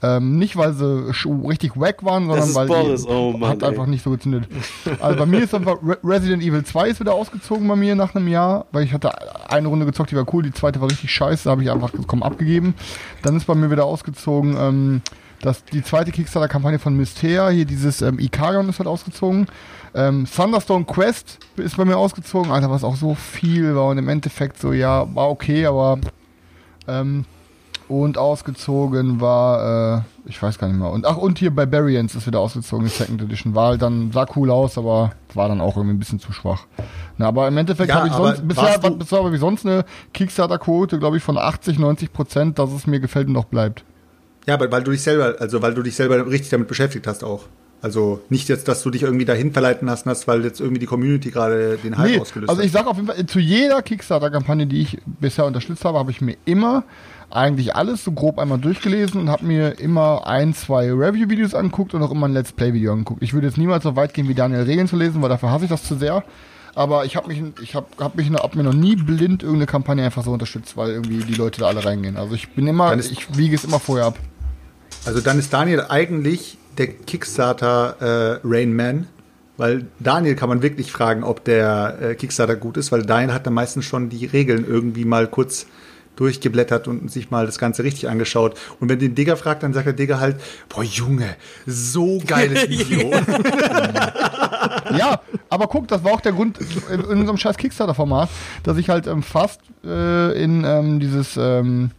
ähm, 0.02 0.38
nicht, 0.38 0.56
weil 0.56 0.74
sie 0.74 1.12
richtig 1.46 1.74
wack 1.76 2.06
waren, 2.06 2.28
sondern 2.28 2.56
weil 2.56 2.68
Boris, 2.68 3.04
die 3.04 3.12
oh 3.12 3.34
Mann, 3.34 3.50
hat 3.50 3.64
einfach 3.64 3.84
ey. 3.84 3.90
nicht 3.90 4.04
so 4.04 4.12
gezündet. 4.12 4.48
Also 5.02 5.20
bei 5.20 5.26
mir 5.26 5.44
ist 5.44 5.54
einfach 5.54 5.78
Re 5.84 5.98
Resident 6.04 6.42
Evil 6.42 6.64
2 6.64 6.90
ist 6.90 7.00
wieder 7.02 7.14
ausgezogen 7.14 7.68
bei 7.68 7.76
mir 7.76 7.96
nach 7.96 8.16
einem 8.16 8.30
Jahr, 8.30 8.66
weil 8.72 8.84
ich 8.84 8.94
hatte 8.94 9.12
eine 9.52 9.68
Runde 9.68 9.86
gezockt, 9.86 10.12
die 10.12 10.16
war 10.16 10.26
cool, 10.34 10.44
die 10.44 10.54
zweite 10.54 10.80
war 10.80 10.90
richtig 10.90 11.12
scheiße, 11.12 11.46
da 11.46 11.52
habe 11.52 11.64
ich 11.64 11.70
einfach 11.70 11.92
komm, 12.08 12.24
abgegeben. 12.24 12.76
Dann 13.24 13.36
ist 13.36 13.46
bei 13.46 13.56
mir 13.56 13.72
wieder 13.72 13.86
ausgezogen 13.86 14.56
ähm, 14.58 15.02
das, 15.41 15.64
die 15.64 15.84
zweite 15.84 16.11
Kickstarter-Kampagne 16.11 16.80
von 16.80 16.95
Mystea, 16.95 17.49
hier 17.49 17.66
dieses 17.66 18.02
ähm, 18.02 18.20
Ikarion 18.20 18.68
ist 18.70 18.80
halt 18.80 18.88
ausgezogen. 18.88 19.48
Ähm, 19.95 20.28
Thunderstone 20.34 20.86
Quest 20.86 21.40
ist 21.57 21.78
bei 21.78 21.86
mir 21.86 21.98
ausgezogen, 21.98 22.52
Alter, 22.52 22.70
was 22.70 22.84
auch 22.84 22.95
so 22.95 23.16
viel 23.16 23.76
war 23.76 23.88
und 23.88 23.98
im 23.98 24.10
Endeffekt 24.10 24.60
so, 24.60 24.72
ja, 24.74 25.14
war 25.16 25.30
okay, 25.30 25.66
aber 25.66 25.99
ähm, 26.88 27.26
Und 27.88 28.20
ausgezogen 28.20 29.20
war, 29.20 29.98
äh, 29.98 30.02
ich 30.26 30.41
weiß 30.41 30.60
gar 30.60 30.68
nicht 30.68 30.78
mehr. 30.78 30.91
Und 30.91 31.07
ach, 31.07 31.18
und 31.18 31.40
hier 31.40 31.49
Barbarians 31.49 32.14
ist 32.14 32.28
wieder 32.28 32.40
ausgezogen, 32.40 32.86
die 32.86 32.91
Second 32.91 33.20
Edition. 33.22 33.56
War 33.56 33.70
halt 33.70 33.82
dann, 33.82 34.11
sah 34.11 34.28
cool 34.36 34.52
aus, 34.52 34.78
aber 34.78 35.14
war 35.34 35.48
dann 35.49 35.60
auch 35.60 35.76
irgendwie 35.76 35.95
ein 35.95 35.99
bisschen 35.99 36.20
zu 36.20 36.32
schwach. 36.32 36.68
Na, 37.18 37.28
aber 37.30 37.48
im 37.48 37.57
Endeffekt 37.57 37.90
Ja, 37.90 37.95
habe 37.95 38.07
ich 38.10 38.14
sonst, 38.14 38.48
bisher, 38.48 38.78
bisher 38.78 39.24
habe 39.24 39.34
ich 39.34 39.40
sonst 39.41 39.66
eine 39.66 39.86
Kickstarter-Quote, 40.14 40.99
glaube 40.99 41.18
ich, 41.18 41.24
von 41.24 41.38
80, 41.40 41.80
90 41.80 42.14
Prozent, 42.14 42.60
dass 42.60 42.72
es 42.72 42.86
mir 42.86 42.99
gefällt 42.99 43.26
und 43.28 43.34
noch 43.34 43.45
bleibt. 43.45 43.84
Ja, 44.50 44.56
aber 44.56 44.72
weil 44.72 44.82
du 44.82 44.90
dich 44.90 45.04
selber, 45.04 45.36
also 45.38 45.62
weil 45.62 45.76
du 45.76 45.84
dich 45.84 45.96
selber 45.96 46.26
richtig 46.26 46.50
damit 46.50 46.68
beschäftigt 46.68 47.06
hast 47.06 47.24
auch. 47.24 47.46
Also 47.84 48.22
nicht 48.30 48.50
jetzt, 48.50 48.68
dass 48.68 48.82
du 48.82 48.90
dich 48.90 49.04
irgendwie 49.04 49.26
dahin 49.26 49.54
verleiten 49.54 49.88
lassen 49.88 50.10
hast, 50.10 50.28
weil 50.28 50.44
jetzt 50.44 50.60
irgendwie 50.60 50.80
die 50.80 50.88
Community 50.88 51.30
gerade 51.30 51.78
den 51.78 52.00
Hype 52.00 52.10
Nee, 52.10 52.20
ausgelöst 52.20 52.50
also 52.50 52.60
hat. 52.60 52.66
ich 52.66 52.72
sage 52.72 52.88
auf 52.88 52.96
jeden 52.96 53.08
Fall, 53.08 53.24
zu 53.28 53.40
jeder 53.40 53.84
Kickstarter-Kampagne, 53.84 54.66
die 54.66 54.82
ich 54.82 54.98
bisher 55.06 55.46
unterstützt 55.46 55.86
habe, 55.86 56.00
habe 56.00 56.10
ich 56.10 56.20
mir 56.20 56.36
immer 56.46 56.84
eigentlich 57.30 57.76
alles 57.76 58.04
so 58.04 58.12
grob 58.12 58.40
einmal 58.40 58.58
durchgelesen 58.58 59.22
und 59.22 59.30
habe 59.30 59.46
mir 59.46 59.80
immer 59.80 60.26
ein, 60.26 60.56
zwei 60.56 60.92
Review-Videos 60.92 61.54
angeguckt 61.54 61.94
und 61.94 62.02
auch 62.02 62.10
immer 62.10 62.28
ein 62.28 62.34
Let's 62.34 62.52
Play-Video 62.52 62.92
angeguckt. 62.92 63.22
Ich 63.22 63.36
würde 63.36 63.46
jetzt 63.46 63.60
niemals 63.60 63.84
so 63.84 63.96
weit 63.96 64.16
gehen, 64.16 64.28
wie 64.28 64.34
Daniel 64.34 64.64
Regeln 64.64 64.88
zu 64.88 64.96
lesen, 64.96 65.22
weil 65.22 65.30
dafür 65.30 65.52
hasse 65.52 65.66
ich 65.66 65.70
das 65.70 65.84
zu 65.84 65.96
sehr. 65.96 66.24
Aber 66.74 67.06
ich 67.06 67.16
habe 67.16 67.28
mich, 67.28 67.44
ich 67.62 67.76
habe 67.76 67.86
hab 68.00 68.16
mich, 68.16 68.32
hab 68.32 68.56
mir 68.56 68.64
noch 68.64 68.74
nie 68.74 68.96
blind 68.96 69.44
irgendeine 69.44 69.68
Kampagne 69.68 70.04
einfach 70.04 70.24
so 70.24 70.32
unterstützt, 70.32 70.76
weil 70.76 70.90
irgendwie 70.90 71.24
die 71.24 71.36
Leute 71.36 71.62
da 71.62 71.68
alle 71.68 71.86
reingehen. 71.86 72.18
Also 72.18 72.34
ich 72.34 72.50
bin 72.50 72.68
immer, 72.68 72.98
ich 72.98 73.38
wiege 73.38 73.56
es 73.56 73.64
immer 73.64 73.80
vorher 73.80 74.08
ab. 74.08 74.18
Also 75.06 75.22
dann 75.22 75.40
ist 75.40 75.54
Daniel 75.54 75.86
eigentlich 75.90 76.58
der 76.78 76.88
Kickstarter 76.88 78.40
äh, 78.44 78.48
Rain 78.48 78.76
Man, 78.76 79.08
weil 79.58 79.86
Daniel 80.00 80.36
kann 80.36 80.50
man 80.50 80.62
wirklich 80.62 80.92
fragen, 80.92 81.24
ob 81.24 81.44
der 81.44 81.98
äh, 82.02 82.16
Kickstarter 82.16 82.56
gut 82.56 82.78
ist, 82.78 82.92
weil 82.92 83.04
Daniel 83.04 83.34
hat 83.34 83.46
dann 83.46 83.54
meistens 83.54 83.86
schon 83.86 84.10
die 84.10 84.26
Regeln 84.26 84.66
irgendwie 84.66 85.06
mal 85.06 85.28
kurz 85.28 85.66
durchgeblättert 86.16 86.88
und 86.90 87.10
sich 87.10 87.32
mal 87.32 87.46
das 87.46 87.60
Ganze 87.60 87.84
richtig 87.84 88.10
angeschaut. 88.10 88.60
Und 88.80 88.90
wenn 88.90 89.00
den 89.00 89.16
Digger 89.16 89.38
fragt, 89.38 89.64
dann 89.64 89.74
sagt 89.74 89.86
der 89.86 89.94
Digger 89.94 90.20
halt, 90.20 90.36
boah 90.68 90.84
Junge, 90.84 91.36
so 91.66 92.22
geiles 92.26 92.70
Video. 92.70 93.12
Ja, 94.98 95.22
aber 95.50 95.68
guck, 95.68 95.88
das 95.88 96.04
war 96.04 96.12
auch 96.12 96.22
der 96.22 96.34
Grund 96.34 96.60
in, 96.92 97.00
in 97.00 97.20
unserem 97.20 97.38
scheiß 97.38 97.58
Kickstarter-Format, 97.58 98.30
dass 98.64 98.78
ich 98.78 98.90
halt 98.90 99.08
ähm, 99.08 99.24
fast 99.24 99.62
äh, 99.86 100.44
in 100.44 100.66
ähm, 100.66 101.00
dieses 101.00 101.38
ähm, 101.38 101.92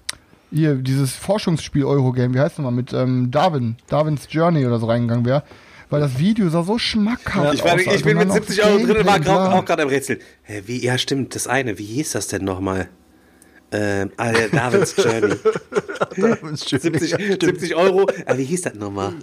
hier 0.51 0.75
dieses 0.75 1.15
Forschungsspiel 1.15 1.85
Eurogame, 1.85 2.35
wie 2.35 2.41
heißt 2.41 2.59
das 2.59 2.63
mal, 2.63 2.71
mit 2.71 2.93
ähm, 2.93 3.31
Darwin, 3.31 3.77
Darwins 3.89 4.27
Journey 4.31 4.67
oder 4.67 4.79
so 4.79 4.87
reingegangen 4.87 5.25
wäre. 5.25 5.43
Weil 5.89 6.01
das 6.01 6.19
Video 6.19 6.49
sah 6.49 6.63
so 6.63 6.79
schmackhaft 6.79 7.55
Ich, 7.55 7.65
war, 7.65 7.75
aus. 7.75 7.81
ich 7.81 7.89
also 7.89 8.05
bin 8.05 8.19
mit 8.19 8.29
noch 8.29 8.35
70 8.35 8.65
Euro 8.65 8.79
drin 8.79 8.97
und 8.99 9.07
war 9.07 9.19
grad, 9.19 9.51
ja. 9.51 9.59
auch 9.59 9.65
gerade 9.65 9.83
am 9.83 9.89
Rätsel. 9.89 10.21
Hä, 10.43 10.63
wie, 10.67 10.85
ja, 10.85 10.97
stimmt, 10.99 11.35
das 11.35 11.49
eine. 11.49 11.79
Wie 11.79 11.85
hieß 11.85 12.13
das 12.13 12.29
denn 12.29 12.45
nochmal? 12.45 12.89
Ähm, 13.73 14.11
ah, 14.17 14.31
der 14.33 14.49
Davids 14.51 14.95
Journey. 14.97 15.35
70, 16.55 17.17
70 17.41 17.75
Euro. 17.75 18.07
Ah, 18.27 18.37
wie 18.37 18.45
hieß 18.45 18.63
das 18.63 18.75
nochmal? 18.75 19.15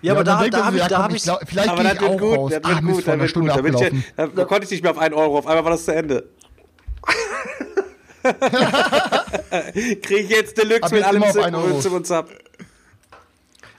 Ja, 0.00 0.12
aber 0.14 0.24
dann 0.24 0.50
da, 0.50 0.58
da 0.58 0.64
habe 0.64 0.76
ich, 0.76 0.82
ja, 0.82 0.88
da 0.88 1.02
habe 1.04 1.16
ich, 1.16 1.22
glaub, 1.22 1.38
vielleicht 1.46 1.68
Aber 1.68 1.82
das 1.84 1.94
ich 1.94 2.00
wird 2.00 2.10
auch 2.10 2.18
gut, 2.18 2.36
raus. 2.38 2.52
das 2.60 2.70
wird 2.70 2.82
Mist, 2.82 2.94
gut, 2.96 3.04
vor 3.04 3.04
das 3.04 3.08
einer 3.08 3.20
wird 3.20 3.30
Stunde 3.30 3.52
gut. 3.52 3.58
Da, 3.58 3.62
bin 3.62 3.98
ich, 3.98 4.04
da, 4.16 4.26
da 4.26 4.44
konnte 4.46 4.64
ich 4.64 4.70
nicht 4.70 4.82
mehr 4.82 4.90
auf 4.90 4.98
einen 4.98 5.14
Euro, 5.14 5.38
auf 5.38 5.46
einmal 5.46 5.64
war 5.64 5.70
das 5.72 5.84
zu 5.84 5.94
Ende. 5.94 6.28
Kriege 10.02 10.20
ich 10.20 10.30
jetzt 10.30 10.56
Deluxe 10.58 10.82
Ab 10.84 10.92
mit 10.92 11.04
allem 11.04 11.22
Zip 11.32 11.46
und 11.46 11.82
Zip 11.82 11.92
und 11.92 12.06
Zap. 12.06 12.28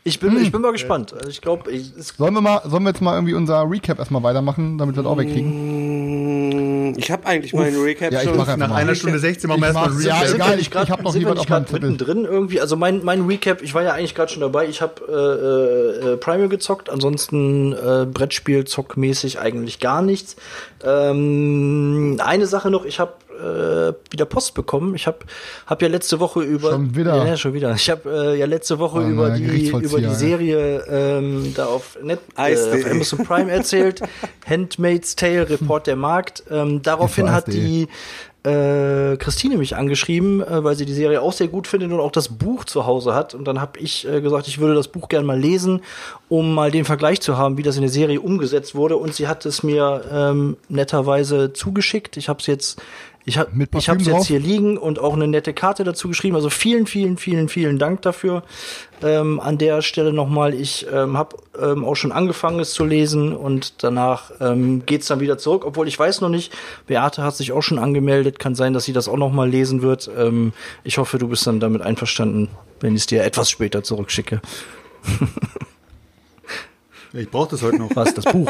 ich 0.03 0.19
bin, 0.19 0.37
ich 0.41 0.51
bin 0.51 0.61
mal 0.61 0.71
gespannt. 0.71 1.13
Also 1.13 1.29
ich 1.29 1.41
glaube, 1.41 1.71
Sollen 1.97 2.33
wir 2.33 2.41
mal, 2.41 2.61
sollen 2.65 2.83
wir 2.83 2.89
jetzt 2.89 3.01
mal 3.01 3.15
irgendwie 3.15 3.33
unser 3.33 3.69
Recap 3.69 3.99
erstmal 3.99 4.23
weitermachen, 4.23 4.77
damit 4.77 4.95
wir 4.95 5.03
das 5.03 5.11
auch 5.11 5.17
wegkriegen? 5.17 6.89
Mm, 6.91 6.93
Ich 6.97 7.09
habe 7.09 7.25
eigentlich 7.25 7.53
meinen 7.53 7.81
Recap 7.81 8.11
Ja, 8.11 8.19
ich 8.21 8.27
schon. 8.29 8.37
Nach 8.37 8.57
mal. 8.57 8.71
einer 8.73 8.95
Stunde 8.95 9.17
16 9.19 9.47
machen 9.47 9.61
wir 9.61 9.67
erstmal 9.67 9.89
ein 9.91 10.01
ja, 10.01 10.19
Recap. 10.19 10.35
egal. 10.35 10.59
ich- 10.59 10.69
grad- 10.71 10.83
ich 10.85 10.91
hab 10.91 11.01
noch 11.03 11.13
nicht 11.13 11.25
auf 11.25 11.35
meinem 11.35 11.45
gerade 11.45 11.65
Zettel. 11.65 11.89
mittendrin 11.91 12.25
irgendwie. 12.25 12.59
Also 12.59 12.75
mein, 12.75 13.03
mein 13.03 13.21
Recap, 13.25 13.61
ich 13.61 13.73
war 13.73 13.83
ja 13.83 13.93
eigentlich 13.93 14.13
gerade 14.15 14.31
schon 14.31 14.41
dabei. 14.41 14.67
Ich 14.67 14.81
habe 14.81 15.01
äh, 16.03 16.09
äh, 16.13 16.17
Primal 16.17 16.49
gezockt, 16.49 16.89
ansonsten 16.89 17.71
äh, 17.73 18.05
Brettspiel 18.05 18.65
zockmäßig 18.65 19.39
eigentlich 19.39 19.79
gar 19.79 20.01
nichts. 20.01 20.35
Ähm, 20.83 22.19
eine 22.23 22.45
Sache 22.45 22.69
noch, 22.69 22.83
ich 22.85 22.99
habe 22.99 23.13
äh, 23.43 23.93
wieder 24.09 24.25
Post 24.25 24.53
bekommen. 24.53 24.95
Ich 24.95 25.07
habe 25.07 25.19
hab 25.65 25.81
ja 25.81 25.87
letzte 25.87 26.19
Woche 26.19 26.41
über 26.41 26.71
Schon 26.71 26.95
wieder? 26.95 27.25
ja 27.25 27.37
schon 27.37 27.53
wieder. 27.53 27.73
Ich 27.73 27.89
habe 27.89 28.33
äh, 28.33 28.39
ja 28.39 28.45
letzte 28.45 28.79
Woche 28.79 28.99
Oh 28.99 29.09
über 29.09 29.31
die 29.31 29.69
über 29.69 29.99
die. 29.99 30.13
Serie 30.13 30.83
ähm, 30.89 31.53
da 31.55 31.65
auf 31.65 31.97
Net 32.01 32.19
äh, 32.37 32.55
auf 32.55 32.91
Amazon 32.91 33.25
Prime 33.25 33.51
erzählt. 33.51 34.01
Handmaid's 34.47 35.15
Tale, 35.15 35.49
Report 35.49 35.87
der 35.87 35.95
Markt. 35.95 36.43
Ähm, 36.49 36.81
daraufhin 36.81 37.31
hat 37.31 37.47
die 37.47 37.87
äh, 38.43 39.15
Christine 39.17 39.57
mich 39.57 39.75
angeschrieben, 39.75 40.41
äh, 40.41 40.63
weil 40.63 40.75
sie 40.75 40.85
die 40.85 40.93
Serie 40.93 41.21
auch 41.21 41.33
sehr 41.33 41.47
gut 41.47 41.65
findet 41.65 41.91
und 41.91 41.99
auch 41.99 42.11
das 42.11 42.29
Buch 42.29 42.65
zu 42.65 42.85
Hause 42.85 43.13
hat. 43.13 43.33
Und 43.33 43.45
dann 43.45 43.61
habe 43.61 43.79
ich 43.79 44.07
äh, 44.07 44.21
gesagt, 44.21 44.47
ich 44.47 44.59
würde 44.59 44.75
das 44.75 44.89
Buch 44.89 45.07
gerne 45.07 45.25
mal 45.25 45.39
lesen, 45.39 45.81
um 46.27 46.53
mal 46.53 46.69
den 46.69 46.83
Vergleich 46.83 47.21
zu 47.21 47.37
haben, 47.37 47.57
wie 47.57 47.63
das 47.63 47.75
in 47.75 47.83
der 47.83 47.91
Serie 47.91 48.19
umgesetzt 48.19 48.75
wurde. 48.75 48.97
Und 48.97 49.13
sie 49.15 49.27
hat 49.27 49.45
es 49.45 49.63
mir 49.63 50.03
ähm, 50.11 50.57
netterweise 50.67 51.53
zugeschickt. 51.53 52.17
Ich 52.17 52.27
habe 52.27 52.39
es 52.39 52.47
jetzt 52.47 52.81
ich 53.25 53.37
habe 53.37 53.51
ich 53.55 53.89
habe 53.89 53.99
Parfüm 53.99 54.15
jetzt 54.15 54.27
hier 54.27 54.39
liegen 54.39 54.77
und 54.77 54.99
auch 54.99 55.13
eine 55.13 55.27
nette 55.27 55.53
Karte 55.53 55.83
dazu 55.83 56.09
geschrieben. 56.09 56.35
Also 56.35 56.49
vielen, 56.49 56.85
vielen, 56.85 57.17
vielen, 57.17 57.47
vielen 57.47 57.79
Dank 57.79 58.01
dafür. 58.01 58.43
Ähm, 59.01 59.39
an 59.39 59.57
der 59.57 59.81
Stelle 59.81 60.11
nochmal, 60.11 60.53
ich 60.53 60.87
ähm, 60.91 61.17
habe 61.17 61.37
ähm, 61.61 61.85
auch 61.85 61.95
schon 61.95 62.11
angefangen, 62.11 62.59
es 62.59 62.73
zu 62.73 62.83
lesen 62.83 63.33
und 63.33 63.81
danach 63.83 64.31
ähm, 64.41 64.85
geht's 64.85 65.07
dann 65.07 65.21
wieder 65.21 65.37
zurück. 65.37 65.63
Obwohl 65.65 65.87
ich 65.87 65.97
weiß 65.97 66.19
noch 66.19 66.29
nicht, 66.29 66.53
Beate 66.85 67.23
hat 67.23 67.35
sich 67.35 67.53
auch 67.53 67.61
schon 67.61 67.79
angemeldet. 67.79 68.39
Kann 68.39 68.55
sein, 68.55 68.73
dass 68.73 68.83
sie 68.83 68.93
das 68.93 69.07
auch 69.07 69.17
nochmal 69.17 69.49
lesen 69.49 69.81
wird. 69.81 70.09
Ähm, 70.17 70.51
ich 70.83 70.97
hoffe, 70.97 71.17
du 71.17 71.29
bist 71.29 71.47
dann 71.47 71.61
damit 71.61 71.81
einverstanden, 71.81 72.49
wenn 72.81 72.93
ich 72.93 73.01
es 73.01 73.05
dir 73.07 73.23
etwas 73.23 73.49
später 73.49 73.83
zurückschicke. 73.83 74.41
Ich 77.15 77.29
brauche 77.29 77.51
das 77.51 77.61
heute 77.61 77.77
noch. 77.77 77.95
Was, 77.95 78.13
das 78.13 78.25
Buch? 78.25 78.49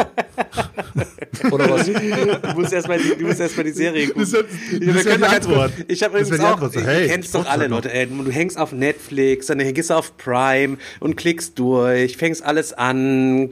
Oder 1.51 1.69
was? 1.69 1.85
Du 1.85 2.59
musst 2.59 2.71
erstmal 2.71 2.97
die, 2.97 3.15
du 3.17 3.25
musst 3.27 3.39
erst 3.41 3.57
mal 3.57 3.63
die 3.63 3.71
Serie 3.71 4.07
gucken. 4.07 4.21
Das 4.21 4.33
Ich- 4.33 4.79
das 4.79 4.79
wir 4.79 4.93
können 5.03 5.15
die 5.15 5.21
ganz 5.21 5.47
Antwort. 5.47 5.71
Ich 5.87 6.01
habe 6.03 6.19
übrigens 6.19 6.39
auch, 6.39 6.61
Antwort. 6.61 6.75
Hey, 6.85 7.07
kennst 7.07 7.35
ich 7.35 7.41
doch 7.41 7.49
alle. 7.49 7.67
Leute, 7.67 7.91
ey, 7.93 8.07
du 8.07 8.31
hängst 8.31 8.57
auf 8.57 8.71
Netflix, 8.71 9.47
dann 9.47 9.57
gehst 9.73 9.89
du 9.89 9.95
auf 9.95 10.15
Prime 10.17 10.77
und 11.01 11.17
klickst 11.17 11.59
durch, 11.59 12.15
fängst 12.15 12.43
alles 12.43 12.71
an, 12.73 13.49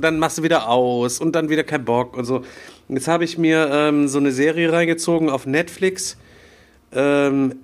dann 0.00 0.18
machst 0.18 0.38
du 0.38 0.42
wieder 0.42 0.68
aus 0.68 1.18
und 1.20 1.32
dann 1.36 1.50
wieder 1.50 1.64
kein 1.64 1.84
Bock 1.84 2.16
und 2.16 2.24
so. 2.24 2.42
Jetzt 2.88 3.08
habe 3.08 3.24
ich 3.24 3.36
mir 3.36 3.68
ähm, 3.72 4.08
so 4.08 4.18
eine 4.18 4.32
Serie 4.32 4.72
reingezogen 4.72 5.28
auf 5.28 5.44
Netflix, 5.44 6.16
ähm, 6.92 7.56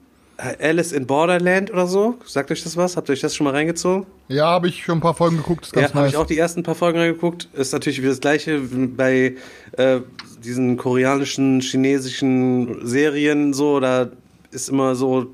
Alice 0.61 0.93
in 0.93 1.07
Borderland 1.07 1.73
oder 1.73 1.87
so. 1.87 2.17
Sagt 2.25 2.51
euch 2.51 2.63
das 2.63 2.77
was? 2.77 2.97
Habt 2.97 3.09
ihr 3.09 3.13
euch 3.13 3.21
das 3.21 3.35
schon 3.35 3.45
mal 3.45 3.53
reingezogen? 3.53 4.07
Ja, 4.29 4.47
habe 4.47 4.69
ich 4.69 4.85
schon 4.85 4.99
ein 4.99 5.01
paar 5.01 5.15
Folgen 5.15 5.37
geguckt, 5.37 5.67
ist 5.67 5.73
ganz 5.73 5.89
Ja, 5.91 5.95
habe 5.95 6.05
nice. 6.05 6.13
ich 6.13 6.17
auch 6.17 6.27
die 6.27 6.39
ersten 6.39 6.63
paar 6.63 6.75
Folgen 6.75 6.99
reingeguckt. 6.99 7.49
Ist 7.53 7.73
natürlich 7.73 8.01
wieder 8.01 8.11
das 8.11 8.21
gleiche 8.21 8.61
bei 8.61 9.37
äh, 9.77 10.01
diesen 10.43 10.77
koreanischen, 10.77 11.61
chinesischen 11.61 12.87
Serien 12.87 13.53
so. 13.53 13.81
Da 13.81 14.09
ist 14.51 14.69
immer 14.69 14.95
so 14.95 15.29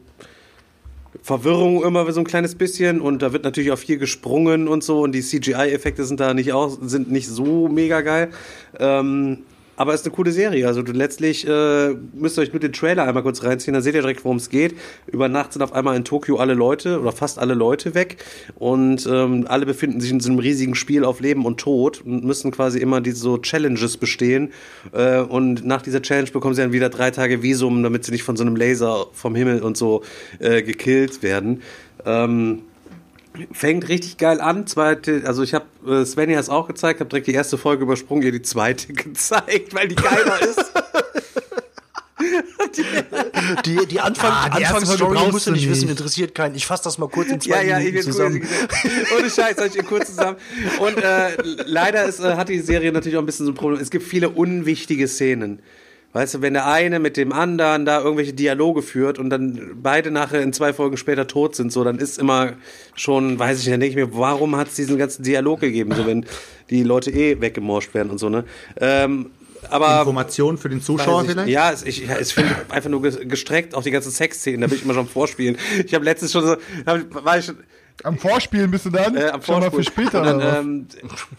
Verwirrung 1.22 1.84
immer 1.84 2.10
so 2.12 2.20
ein 2.20 2.26
kleines 2.26 2.54
bisschen 2.54 3.00
und 3.00 3.22
da 3.22 3.32
wird 3.32 3.44
natürlich 3.44 3.70
auch 3.72 3.78
viel 3.78 3.98
gesprungen 3.98 4.68
und 4.68 4.84
so 4.84 5.00
und 5.00 5.12
die 5.12 5.20
CGI-Effekte 5.22 6.04
sind 6.04 6.20
da 6.20 6.32
nicht 6.32 6.52
auch, 6.52 6.78
sind 6.80 7.10
nicht 7.10 7.28
so 7.28 7.68
mega 7.68 8.00
geil. 8.02 8.30
Ähm, 8.78 9.38
aber 9.78 9.94
ist 9.94 10.04
eine 10.04 10.14
coole 10.14 10.32
Serie. 10.32 10.66
Also 10.66 10.82
du 10.82 10.90
letztlich 10.90 11.46
äh, 11.46 11.94
müsst 12.12 12.36
ihr 12.36 12.42
euch 12.42 12.52
nur 12.52 12.58
den 12.58 12.72
Trailer 12.72 13.04
einmal 13.04 13.22
kurz 13.22 13.44
reinziehen, 13.44 13.74
dann 13.74 13.82
seht 13.82 13.94
ihr 13.94 14.00
direkt, 14.00 14.24
worum 14.24 14.38
es 14.38 14.50
geht. 14.50 14.74
Über 15.06 15.28
Nacht 15.28 15.52
sind 15.52 15.62
auf 15.62 15.72
einmal 15.72 15.96
in 15.96 16.04
Tokio 16.04 16.36
alle 16.36 16.54
Leute 16.54 17.00
oder 17.00 17.12
fast 17.12 17.38
alle 17.38 17.54
Leute 17.54 17.94
weg 17.94 18.16
und 18.56 19.06
ähm, 19.06 19.46
alle 19.48 19.66
befinden 19.66 20.00
sich 20.00 20.10
in 20.10 20.18
so 20.18 20.30
einem 20.30 20.40
riesigen 20.40 20.74
Spiel 20.74 21.04
auf 21.04 21.20
Leben 21.20 21.46
und 21.46 21.60
Tod 21.60 22.02
und 22.04 22.24
müssen 22.24 22.50
quasi 22.50 22.80
immer 22.80 23.00
diese 23.00 23.18
so 23.20 23.38
Challenges 23.38 23.98
bestehen. 23.98 24.52
Äh, 24.92 25.20
und 25.20 25.64
nach 25.64 25.82
dieser 25.82 26.02
Challenge 26.02 26.30
bekommen 26.32 26.56
sie 26.56 26.62
dann 26.62 26.72
wieder 26.72 26.88
drei 26.88 27.12
Tage 27.12 27.44
Visum, 27.44 27.84
damit 27.84 28.04
sie 28.04 28.10
nicht 28.10 28.24
von 28.24 28.36
so 28.36 28.42
einem 28.42 28.56
Laser 28.56 29.06
vom 29.12 29.36
Himmel 29.36 29.62
und 29.62 29.76
so 29.76 30.02
äh, 30.40 30.62
gekillt 30.62 31.22
werden. 31.22 31.62
Ähm, 32.04 32.62
fängt 33.52 33.88
richtig 33.88 34.16
geil 34.18 34.40
an. 34.40 34.66
Zweite, 34.66 35.22
also 35.26 35.42
ich 35.42 35.54
habe 35.54 35.66
äh, 35.86 36.04
Svenja 36.04 36.38
es 36.38 36.48
auch 36.48 36.66
gezeigt, 36.68 37.00
habe 37.00 37.08
direkt 37.10 37.26
die 37.26 37.34
erste 37.34 37.58
Folge 37.58 37.84
übersprungen, 37.84 38.22
ihr 38.22 38.32
die 38.32 38.42
zweite 38.42 38.92
gezeigt, 38.92 39.74
weil 39.74 39.88
die 39.88 39.94
geiler 39.96 40.40
ist. 40.48 40.72
Die, 43.64 43.86
die 43.86 44.00
Anfang, 44.00 44.30
Ah, 44.32 44.48
die 44.58 44.64
Anfangsstory 44.66 45.30
musst 45.30 45.46
du 45.46 45.52
nicht 45.52 45.62
nicht. 45.62 45.70
wissen, 45.70 45.88
interessiert 45.88 46.34
keinen. 46.34 46.54
Ich 46.54 46.66
fasse 46.66 46.84
das 46.84 46.98
mal 46.98 47.08
kurz 47.08 47.28
in 47.28 47.34
Ja, 47.34 47.40
zwei 47.40 47.64
ja, 47.66 47.78
Minuten 47.78 48.02
zusammen. 48.02 48.42
cool. 48.84 48.90
Ohne 49.18 49.30
Scheiß, 49.30 49.56
ich 49.74 49.76
in 49.76 49.86
kurz 49.86 50.06
zusammen. 50.08 50.36
Und 50.80 50.98
äh, 50.98 51.30
leider 51.66 52.04
ist, 52.04 52.20
äh, 52.20 52.34
hat 52.34 52.48
die 52.48 52.58
Serie 52.60 52.92
natürlich 52.92 53.16
auch 53.16 53.22
ein 53.22 53.26
bisschen 53.26 53.46
so 53.46 53.52
ein 53.52 53.54
Problem. 53.54 53.80
Es 53.80 53.90
gibt 53.90 54.04
viele 54.04 54.28
unwichtige 54.30 55.06
Szenen. 55.08 55.60
Weißt 56.14 56.34
du, 56.34 56.42
wenn 56.42 56.54
der 56.54 56.66
eine 56.66 57.00
mit 57.00 57.16
dem 57.18 57.32
anderen 57.32 57.84
da 57.84 58.00
irgendwelche 58.00 58.32
Dialoge 58.32 58.80
führt 58.82 59.18
und 59.18 59.28
dann 59.28 59.72
beide 59.82 60.10
nachher 60.10 60.40
in 60.40 60.52
zwei 60.54 60.72
Folgen 60.72 60.96
später 60.96 61.26
tot 61.26 61.54
sind, 61.54 61.70
so, 61.70 61.84
dann 61.84 61.98
ist 61.98 62.18
immer 62.18 62.54
schon, 62.94 63.38
weiß 63.38 63.58
ich 63.60 63.66
nicht, 63.66 63.74
dann 63.74 63.80
denke 63.80 64.00
ich 64.00 64.06
mir, 64.08 64.18
warum 64.18 64.56
hat 64.56 64.68
es 64.68 64.74
diesen 64.74 64.96
ganzen 64.96 65.22
Dialog 65.22 65.60
gegeben, 65.60 65.94
so 65.94 66.06
wenn 66.06 66.24
die 66.70 66.82
Leute 66.82 67.10
eh 67.10 67.40
weggemorscht 67.40 67.92
werden 67.92 68.10
und 68.10 68.18
so, 68.18 68.30
ne? 68.30 68.44
Ähm, 68.80 69.30
aber 69.70 69.98
Information 69.98 70.56
für 70.56 70.68
den 70.70 70.80
Zuschauer 70.80 71.24
ich- 71.24 71.30
vielleicht? 71.30 71.48
Ja, 71.50 71.72
es, 71.72 71.82
ich, 71.82 72.06
ja, 72.06 72.16
es 72.16 72.32
finde 72.32 72.54
ich 72.66 72.72
einfach 72.74 72.88
nur 72.88 73.02
ges- 73.02 73.24
gestreckt 73.26 73.74
auf 73.74 73.84
die 73.84 73.90
ganzen 73.90 74.10
Sexszenen, 74.10 74.62
da 74.62 74.70
will 74.70 74.78
ich 74.78 74.84
immer 74.84 74.94
schon 74.94 75.08
vorspielen. 75.08 75.58
Ich 75.84 75.92
habe 75.94 76.04
letztens 76.06 76.32
schon 76.32 76.44
so, 76.46 76.56
hab, 76.86 77.24
war 77.24 77.38
ich 77.38 77.44
schon, 77.44 77.56
Am 78.04 78.16
Vorspielen 78.18 78.70
bist 78.70 78.86
du 78.86 78.90
dann? 78.90 79.16
äh, 79.16 79.28
am 79.30 79.42
Schon 79.42 79.60
mal 79.60 79.70
für 79.70 79.82
später. 79.82 80.22
Dann, 80.22 80.40
ähm, 80.40 80.86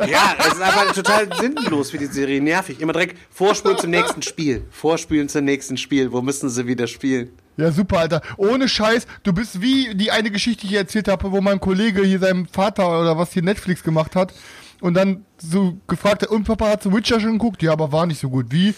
ja, 0.07 0.35
es 0.39 0.47
ist 0.47 0.61
einfach 0.61 0.93
total 0.93 1.29
sinnlos 1.39 1.91
für 1.91 1.97
die 1.97 2.05
Serie, 2.07 2.41
nervig. 2.41 2.81
Immer 2.81 2.93
direkt 2.93 3.17
vorspulen 3.31 3.77
zum 3.77 3.91
nächsten 3.91 4.21
Spiel. 4.21 4.65
Vorspielen 4.69 5.29
zum 5.29 5.45
nächsten 5.45 5.77
Spiel. 5.77 6.11
Wo 6.11 6.21
müssen 6.21 6.49
sie 6.49 6.67
wieder 6.67 6.87
spielen? 6.87 7.29
Ja, 7.57 7.71
super, 7.71 7.99
Alter. 7.99 8.21
Ohne 8.37 8.69
Scheiß, 8.69 9.05
du 9.23 9.33
bist 9.33 9.61
wie 9.61 9.93
die 9.95 10.11
eine 10.11 10.31
Geschichte, 10.31 10.65
die 10.65 10.73
ich 10.73 10.79
erzählt 10.79 11.07
habe, 11.07 11.31
wo 11.31 11.41
mein 11.41 11.59
Kollege 11.59 12.03
hier 12.03 12.19
seinem 12.19 12.45
Vater 12.47 13.01
oder 13.01 13.17
was 13.17 13.33
hier 13.33 13.43
Netflix 13.43 13.83
gemacht 13.83 14.15
hat 14.15 14.33
und 14.81 14.93
dann 14.93 15.25
so 15.37 15.77
gefragt 15.87 16.21
hat, 16.21 16.29
und 16.29 16.45
Papa 16.45 16.69
hat 16.69 16.83
The 16.83 16.93
Witcher 16.93 17.19
schon 17.19 17.33
geguckt? 17.33 17.61
Ja, 17.61 17.73
aber 17.73 17.91
war 17.91 18.05
nicht 18.05 18.19
so 18.19 18.29
gut. 18.29 18.47
Wie? 18.49 18.73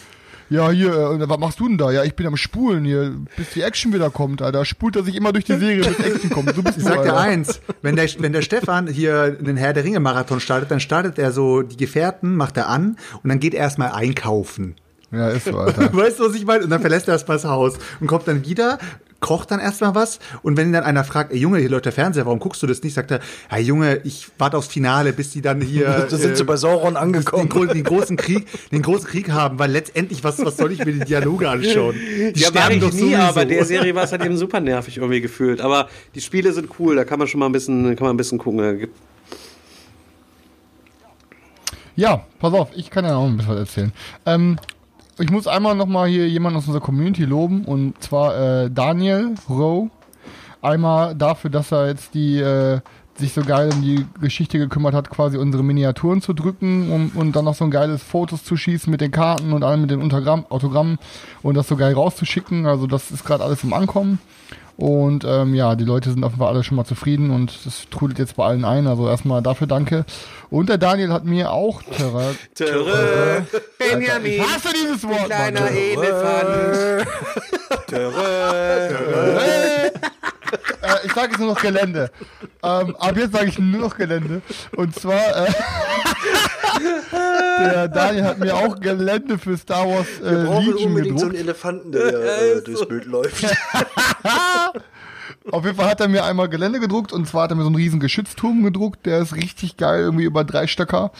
Ja, 0.52 0.70
hier, 0.70 0.92
äh, 0.92 1.06
und 1.06 1.26
was 1.26 1.38
machst 1.38 1.60
du 1.60 1.66
denn 1.68 1.78
da? 1.78 1.90
Ja, 1.90 2.04
ich 2.04 2.14
bin 2.14 2.26
am 2.26 2.36
Spulen 2.36 2.84
hier, 2.84 3.16
bis 3.38 3.50
die 3.50 3.62
Action 3.62 3.94
wieder 3.94 4.10
kommt, 4.10 4.42
Alter. 4.42 4.66
Spult 4.66 4.96
er 4.96 5.02
sich 5.02 5.14
immer 5.14 5.32
durch 5.32 5.46
die 5.46 5.56
Serie, 5.56 5.82
bis 5.82 5.98
Action 5.98 6.28
kommt. 6.28 6.54
So 6.54 6.62
bist 6.62 6.76
Ich 6.76 6.84
du, 6.84 6.90
sag 6.90 7.04
dir 7.04 7.16
eins, 7.16 7.62
wenn 7.80 7.96
der, 7.96 8.06
wenn 8.18 8.34
der 8.34 8.42
Stefan 8.42 8.86
hier 8.86 9.38
einen 9.40 9.56
Herr 9.56 9.72
der 9.72 9.82
Ringe 9.82 9.98
Marathon 9.98 10.40
startet, 10.40 10.70
dann 10.70 10.80
startet 10.80 11.18
er 11.18 11.32
so 11.32 11.62
die 11.62 11.78
Gefährten, 11.78 12.36
macht 12.36 12.58
er 12.58 12.68
an 12.68 12.98
und 13.22 13.30
dann 13.30 13.40
geht 13.40 13.54
er 13.54 13.60
erstmal 13.60 13.92
einkaufen. 13.92 14.74
Ja, 15.10 15.28
ist 15.30 15.46
so, 15.46 15.56
Alter. 15.58 15.90
Weißt 15.92 16.20
du, 16.20 16.28
was 16.28 16.34
ich 16.34 16.44
meine? 16.44 16.64
Und 16.64 16.70
dann 16.70 16.82
verlässt 16.82 17.08
er 17.08 17.14
erstmal 17.14 17.38
das 17.38 17.46
Haus 17.46 17.78
und 18.00 18.06
kommt 18.06 18.28
dann 18.28 18.44
wieder, 18.44 18.78
kocht 19.22 19.50
dann 19.50 19.60
erstmal 19.60 19.94
was 19.94 20.18
und 20.42 20.58
wenn 20.58 20.68
ihn 20.68 20.72
dann 20.74 20.84
einer 20.84 21.04
fragt, 21.04 21.32
ey 21.32 21.38
Junge, 21.38 21.58
hier 21.60 21.70
läuft 21.70 21.86
der 21.86 21.92
Fernseher, 21.92 22.26
warum 22.26 22.38
guckst 22.38 22.62
du 22.62 22.66
das 22.66 22.82
nicht? 22.82 22.92
Sagt 22.92 23.10
er, 23.10 23.20
ja 23.50 23.56
Junge, 23.56 24.00
ich 24.04 24.28
warte 24.36 24.58
aufs 24.58 24.68
Finale, 24.68 25.14
bis 25.14 25.30
die 25.30 25.40
dann 25.40 25.62
hier 25.62 26.06
Da 26.10 26.18
sind 26.18 26.36
sie 26.36 26.44
bei 26.44 26.56
Sauron 26.56 26.94
den, 26.94 26.96
angekommen. 26.96 27.48
gro 27.48 27.64
den 27.64 27.84
großen 27.84 28.18
Krieg, 28.18 28.46
den 28.70 28.82
großen 28.82 29.06
Krieg 29.08 29.30
haben, 29.30 29.58
weil 29.58 29.70
letztendlich 29.70 30.22
was 30.22 30.44
was 30.44 30.56
soll 30.58 30.72
ich 30.72 30.84
mir 30.84 30.92
die 30.92 31.04
Dialoge 31.04 31.48
anschauen? 31.48 31.94
Die 31.94 32.40
ja, 32.40 32.54
war 32.54 32.62
sterben 32.62 32.74
ich 32.74 32.80
doch 32.80 32.92
nie, 32.92 33.00
sowieso. 33.00 33.16
aber 33.16 33.44
der 33.44 33.64
Serie 33.64 33.94
war 33.94 34.04
es 34.04 34.12
halt 34.12 34.24
eben 34.24 34.36
super 34.36 34.60
nervig 34.60 34.98
irgendwie 34.98 35.20
gefühlt. 35.20 35.60
Aber 35.60 35.88
die 36.14 36.20
Spiele 36.20 36.52
sind 36.52 36.68
cool, 36.78 36.96
da 36.96 37.04
kann 37.04 37.18
man 37.18 37.28
schon 37.28 37.40
mal 37.40 37.46
ein 37.46 37.52
bisschen, 37.52 37.96
kann 37.96 38.06
man 38.06 38.14
ein 38.14 38.16
bisschen 38.16 38.38
gucken. 38.38 38.88
Ja, 41.94 42.24
pass 42.38 42.54
auf, 42.54 42.70
ich 42.74 42.90
kann 42.90 43.04
ja 43.04 43.16
auch 43.16 43.26
ein 43.26 43.36
bisschen 43.36 43.52
was 43.52 43.58
erzählen. 43.58 43.92
Ähm, 44.26 44.58
ich 45.22 45.30
muss 45.30 45.46
einmal 45.46 45.76
nochmal 45.76 46.08
hier 46.08 46.28
jemanden 46.28 46.58
aus 46.58 46.66
unserer 46.66 46.82
Community 46.82 47.24
loben 47.24 47.64
und 47.64 48.02
zwar 48.02 48.64
äh, 48.64 48.70
Daniel 48.70 49.36
Rowe. 49.48 49.88
Einmal 50.60 51.14
dafür, 51.14 51.48
dass 51.50 51.72
er 51.72 51.88
jetzt 51.88 52.14
die 52.14 52.38
äh, 52.38 52.80
sich 53.14 53.32
so 53.32 53.42
geil 53.42 53.70
um 53.72 53.82
die 53.82 54.04
Geschichte 54.20 54.58
gekümmert 54.58 54.94
hat, 54.94 55.10
quasi 55.10 55.36
unsere 55.36 55.62
Miniaturen 55.62 56.22
zu 56.22 56.32
drücken 56.32 56.90
um, 56.90 57.12
und 57.14 57.36
dann 57.36 57.44
noch 57.44 57.54
so 57.54 57.64
ein 57.64 57.70
geiles 57.70 58.02
Fotos 58.02 58.42
zu 58.42 58.56
schießen 58.56 58.90
mit 58.90 59.00
den 59.00 59.12
Karten 59.12 59.52
und 59.52 59.62
allem 59.62 59.82
mit 59.82 59.90
den 59.90 60.02
Untergramm, 60.02 60.44
Autogrammen 60.48 60.98
und 61.42 61.56
das 61.56 61.68
so 61.68 61.76
geil 61.76 61.94
rauszuschicken. 61.94 62.66
Also 62.66 62.88
das 62.88 63.12
ist 63.12 63.24
gerade 63.24 63.44
alles 63.44 63.62
im 63.62 63.74
Ankommen. 63.74 64.18
Und 64.76 65.24
ähm, 65.24 65.54
ja, 65.54 65.76
die 65.76 65.84
Leute 65.84 66.10
sind 66.10 66.24
offenbar 66.24 66.48
alle 66.48 66.64
schon 66.64 66.76
mal 66.76 66.84
zufrieden 66.84 67.30
und 67.30 67.64
das 67.66 67.88
trudelt 67.90 68.18
jetzt 68.18 68.36
bei 68.36 68.46
allen 68.46 68.64
ein. 68.64 68.86
Also 68.86 69.08
erstmal 69.08 69.42
dafür 69.42 69.66
danke. 69.66 70.04
Und 70.50 70.68
der 70.68 70.78
Daniel 70.78 71.12
hat 71.12 71.24
mir 71.24 71.52
auch 71.52 71.82
Terra. 71.82 72.30
Törö, 72.54 73.40
Benjamin, 73.78 74.32
Ich 74.32 74.40
hasse 74.40 74.68
dieses 74.74 75.04
Wort, 75.04 75.26
kleiner. 75.26 75.70
Elefant. 75.70 77.06
Törö. 77.86 79.90
Äh, 80.52 81.06
ich 81.06 81.12
sage 81.12 81.30
jetzt 81.30 81.38
nur 81.38 81.48
noch 81.48 81.60
Gelände. 81.60 82.10
Ähm, 82.62 82.96
ab 82.96 83.16
jetzt 83.16 83.32
sage 83.32 83.46
ich 83.48 83.58
nur 83.58 83.80
noch 83.80 83.96
Gelände. 83.96 84.42
Und 84.76 84.94
zwar, 84.94 85.46
äh, 85.46 85.52
der 87.58 87.88
Daniel 87.88 88.24
hat 88.24 88.38
mir 88.38 88.54
auch 88.54 88.78
Gelände 88.78 89.38
für 89.38 89.56
Star 89.56 89.88
Wars 89.88 90.06
äh, 90.20 90.30
Wir 90.30 90.44
brauchen 90.44 90.66
Legion 90.66 90.88
unbedingt 90.88 91.18
so 91.18 91.26
einen 91.26 91.34
gedruckt. 91.34 91.48
Elefanten, 91.48 91.92
der 91.92 92.56
äh, 92.56 92.62
durchs 92.62 92.86
Bild 92.86 93.04
läuft. 93.06 93.44
Auf 95.50 95.64
jeden 95.64 95.76
Fall 95.76 95.90
hat 95.90 96.00
er 96.00 96.06
mir 96.08 96.24
einmal 96.24 96.48
Gelände 96.48 96.78
gedruckt 96.78 97.12
und 97.12 97.26
zwar 97.26 97.44
hat 97.44 97.50
er 97.50 97.56
mir 97.56 97.62
so 97.62 97.68
einen 97.68 97.76
riesen 97.76 97.98
Geschützturm 97.98 98.62
gedruckt. 98.62 99.06
Der 99.06 99.18
ist 99.18 99.34
richtig 99.34 99.76
geil, 99.76 100.00
irgendwie 100.00 100.24
über 100.24 100.44
drei 100.44 100.68
Stöcker. 100.68 101.10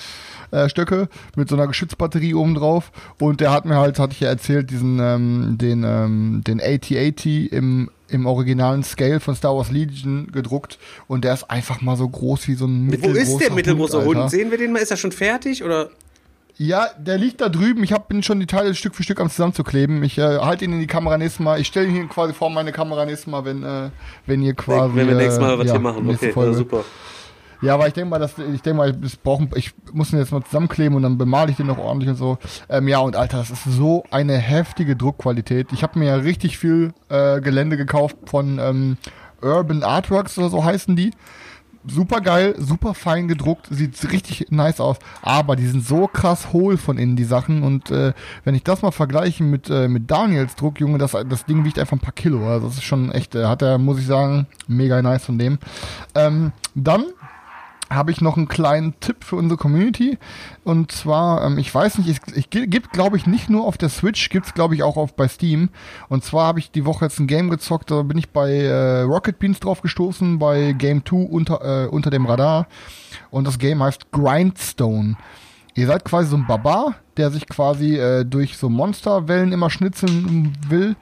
Äh, 0.53 0.69
Stöcke 0.69 1.09
mit 1.35 1.49
so 1.49 1.57
einer 1.57 1.67
Geschützbatterie 1.67 2.35
oben 2.35 2.55
drauf 2.55 2.93
und 3.19 3.41
der 3.41 3.51
hat 3.51 3.65
mir 3.65 3.77
halt, 3.77 3.99
hatte 3.99 4.13
ich 4.13 4.21
ja 4.21 4.29
erzählt, 4.29 4.71
diesen 4.71 5.01
ähm, 5.01 5.57
den 5.59 5.83
ähm, 5.83 6.43
den 6.47 6.61
AT-AT 6.61 7.25
im 7.25 7.91
im 8.09 8.27
originalen 8.27 8.83
Scale 8.85 9.21
von 9.21 9.35
Star 9.35 9.57
Wars 9.57 9.71
Legion 9.71 10.31
gedruckt 10.31 10.79
und 11.07 11.25
der 11.25 11.33
ist 11.33 11.51
einfach 11.51 11.81
mal 11.81 11.97
so 11.97 12.07
groß 12.07 12.49
wie 12.49 12.55
so 12.55 12.67
ein 12.67 12.87
Wo 12.87 12.91
mittelgroßer 12.91 13.23
ist 13.23 13.39
der 13.39 13.53
mittelgroße 13.53 14.05
Hund? 14.05 14.19
Alter. 14.19 14.29
Sehen 14.29 14.51
wir 14.51 14.59
den 14.59 14.73
mal? 14.73 14.81
Ist 14.81 14.91
er 14.91 14.99
schon 14.99 15.13
fertig? 15.13 15.65
Oder? 15.65 15.89
Ja, 16.59 16.89
der 16.99 17.17
liegt 17.17 17.41
da 17.41 17.49
drüben. 17.49 17.83
Ich 17.83 17.93
hab, 17.93 18.09
bin 18.09 18.23
schon 18.23 18.39
die 18.39 18.47
Teile 18.47 18.75
Stück 18.75 18.95
für 18.95 19.03
Stück 19.03 19.21
am 19.21 19.31
zusammenzukleben. 19.31 20.03
Ich 20.03 20.19
äh, 20.19 20.39
halte 20.39 20.67
ihn 20.67 20.73
in 20.75 20.81
die 20.81 20.87
Kamera 20.87 21.17
nächstes 21.17 21.41
Mal. 21.41 21.61
Ich 21.61 21.69
stelle 21.69 21.87
ihn 21.87 21.95
hier 21.95 22.07
quasi 22.09 22.35
vor 22.35 22.51
meine 22.51 22.73
Kamera 22.73 23.07
nächstes 23.07 23.27
Mal, 23.27 23.45
wenn, 23.47 23.63
äh, 23.63 23.89
wenn 24.27 24.43
ihr 24.43 24.55
quasi. 24.55 24.95
Wenn 24.95 25.09
wir 25.09 25.15
nächstes 25.15 25.41
Mal 25.41 25.55
äh, 25.55 25.59
was 25.59 25.67
ja, 25.67 25.73
hier 25.73 25.81
machen. 25.81 26.09
Okay, 26.11 26.33
super. 26.53 26.85
Ja, 27.63 27.75
aber 27.75 27.87
ich 27.87 27.95
denke 27.95 28.11
mal, 28.11 28.19
dass 28.19 28.37
ich 28.39 28.61
denke 28.61 28.77
mal, 28.77 28.97
ich 29.05 29.21
brauchen, 29.21 29.49
ich 29.55 29.73
muss 29.93 30.13
ihn 30.13 30.19
jetzt 30.19 30.33
mal 30.33 30.43
zusammenkleben 30.43 30.97
und 30.97 31.05
dann 31.05 31.17
bemale 31.17 31.53
ich 31.53 31.57
den 31.57 31.69
noch 31.69 31.79
ordentlich 31.79 32.11
und 32.11 32.17
so. 32.17 32.39
Ähm, 32.69 32.89
ja, 32.89 32.99
und 32.99 33.15
Alter, 33.15 33.39
das 33.39 33.51
ist 33.51 33.65
so 33.65 34.03
eine 34.11 34.37
heftige 34.37 34.97
Druckqualität. 34.97 35.73
Ich 35.73 35.85
habe 35.85 35.99
mir 35.99 36.07
ja 36.07 36.17
richtig 36.17 36.59
viel 36.59 36.93
äh, 37.09 37.41
Gelände 37.41 37.77
gekauft 37.77 38.17
von 38.27 38.59
ähm, 38.59 38.97
Urban 39.41 39.85
Artworks 39.85 40.37
oder 40.39 40.51
so 40.51 40.65
heißen 40.65 40.97
die. 40.97 41.13
Super 41.85 42.21
geil, 42.21 42.55
super 42.59 42.95
fein 42.95 43.27
gedruckt, 43.27 43.67
sieht 43.71 44.13
richtig 44.13 44.47
nice 44.51 44.81
aus. 44.81 44.99
Aber 45.21 45.57
die 45.57 45.67
sind 45.67 45.85
so 45.85 46.07
krass 46.07 46.53
hohl 46.53 46.77
von 46.77 46.97
innen, 46.97 47.17
die 47.17 47.25
Sachen. 47.25 47.65
Und 47.65 47.91
äh, 47.91 48.13
wenn 48.45 48.55
ich 48.55 48.63
das 48.63 48.83
mal 48.83 48.93
vergleiche 48.93 49.43
mit, 49.43 49.69
äh, 49.69 49.89
mit 49.89 50.09
Daniels 50.09 50.55
Druck, 50.55 50.79
Junge, 50.79 50.99
das, 50.99 51.13
das 51.29 51.45
Ding 51.45 51.65
wiegt 51.65 51.81
einfach 51.81 51.97
ein 51.97 52.01
paar 52.01 52.13
Kilo. 52.13 52.49
Also 52.49 52.69
das 52.69 52.77
ist 52.77 52.85
schon 52.85 53.11
echt, 53.11 53.35
äh, 53.35 53.47
hat 53.47 53.63
er, 53.63 53.79
muss 53.79 53.99
ich 53.99 54.07
sagen, 54.07 54.47
mega 54.69 55.01
nice 55.03 55.25
von 55.25 55.39
dem. 55.39 55.59
Ähm, 56.15 56.53
dann 56.77 57.05
habe 57.95 58.11
ich 58.11 58.21
noch 58.21 58.37
einen 58.37 58.49
kleinen 58.49 58.99
Tipp 59.01 59.25
für 59.25 59.37
unsere 59.37 59.59
Community. 59.59 60.19
Und 60.65 60.93
zwar, 60.93 61.45
ähm, 61.45 61.59
ich 61.59 61.75
weiß 61.75 61.99
nicht, 61.99 62.09
es, 62.09 62.49
gibt, 62.51 62.93
glaube 62.93 63.17
ich, 63.17 63.27
nicht 63.27 63.51
nur 63.51 63.65
auf 63.67 63.79
der 63.79 63.89
Switch, 63.89 64.29
gibt 64.29 64.47
es, 64.47 64.55
glaube 64.55 64.75
ich, 64.75 64.83
auch 64.83 64.97
auf, 64.97 65.15
bei 65.15 65.29
Steam. 65.29 65.71
Und 66.09 66.25
zwar 66.25 66.47
habe 66.47 66.59
ich 66.59 66.71
die 66.71 66.85
Woche 66.85 67.05
jetzt 67.05 67.19
ein 67.19 67.27
Game 67.27 67.51
gezockt, 67.51 67.91
da 67.91 68.03
bin 68.03 68.19
ich 68.19 68.31
bei 68.31 68.51
äh, 68.51 69.01
Rocket 69.01 69.39
Beans 69.39 69.61
drauf 69.61 69.83
gestoßen, 69.83 70.39
bei 70.39 70.73
Game 70.73 71.05
2 71.05 71.17
unter, 71.17 71.85
äh, 71.85 71.89
unter 71.89 72.11
dem 72.11 72.27
Radar. 72.27 72.67
Und 73.31 73.47
das 73.47 73.59
Game 73.59 73.83
heißt 73.83 74.11
Grindstone. 74.13 75.17
Ihr 75.75 75.87
seid 75.87 76.05
quasi 76.05 76.29
so 76.29 76.37
ein 76.37 76.47
Barbar, 76.47 76.97
der 77.17 77.31
sich 77.31 77.47
quasi 77.47 77.97
äh, 77.97 78.25
durch 78.25 78.59
so 78.59 78.69
Monsterwellen 78.69 79.53
immer 79.53 79.71
schnitzeln 79.71 80.53
will 80.69 80.97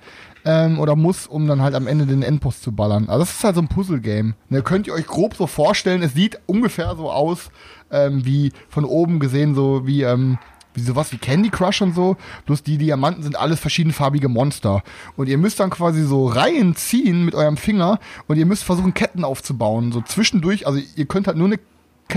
ähm, 0.44 0.78
oder 0.78 0.96
muss, 0.96 1.26
um 1.26 1.46
dann 1.46 1.62
halt 1.62 1.74
am 1.74 1.86
Ende 1.86 2.06
den 2.06 2.22
Endboss 2.22 2.60
zu 2.60 2.72
ballern. 2.72 3.08
Also 3.08 3.20
das 3.20 3.32
ist 3.32 3.44
halt 3.44 3.54
so 3.56 3.62
ein 3.62 3.68
Puzzle-Game. 3.68 4.34
Ne, 4.48 4.62
könnt 4.62 4.86
ihr 4.86 4.94
euch 4.94 5.06
grob 5.06 5.34
so 5.34 5.46
vorstellen, 5.46 6.02
es 6.02 6.14
sieht 6.14 6.38
ungefähr 6.46 6.94
so 6.96 7.10
aus, 7.10 7.50
ähm, 7.90 8.24
wie 8.24 8.52
von 8.68 8.84
oben 8.84 9.20
gesehen, 9.20 9.54
so 9.54 9.86
wie, 9.86 10.02
ähm, 10.02 10.38
wie 10.74 10.80
sowas 10.80 11.12
wie 11.12 11.18
Candy 11.18 11.50
Crush 11.50 11.82
und 11.82 11.94
so. 11.94 12.16
Bloß 12.46 12.62
die 12.62 12.78
Diamanten 12.78 13.22
sind 13.22 13.36
alles 13.36 13.60
verschiedenfarbige 13.60 14.28
Monster. 14.28 14.82
Und 15.16 15.28
ihr 15.28 15.38
müsst 15.38 15.60
dann 15.60 15.70
quasi 15.70 16.02
so 16.02 16.26
Reihen 16.26 16.76
ziehen 16.76 17.24
mit 17.24 17.34
eurem 17.34 17.56
Finger 17.56 17.98
und 18.26 18.36
ihr 18.36 18.46
müsst 18.46 18.64
versuchen, 18.64 18.94
Ketten 18.94 19.24
aufzubauen. 19.24 19.92
So 19.92 20.00
zwischendurch, 20.00 20.66
also 20.66 20.80
ihr 20.96 21.06
könnt 21.06 21.26
halt 21.26 21.36
nur 21.36 21.48
eine 21.48 21.58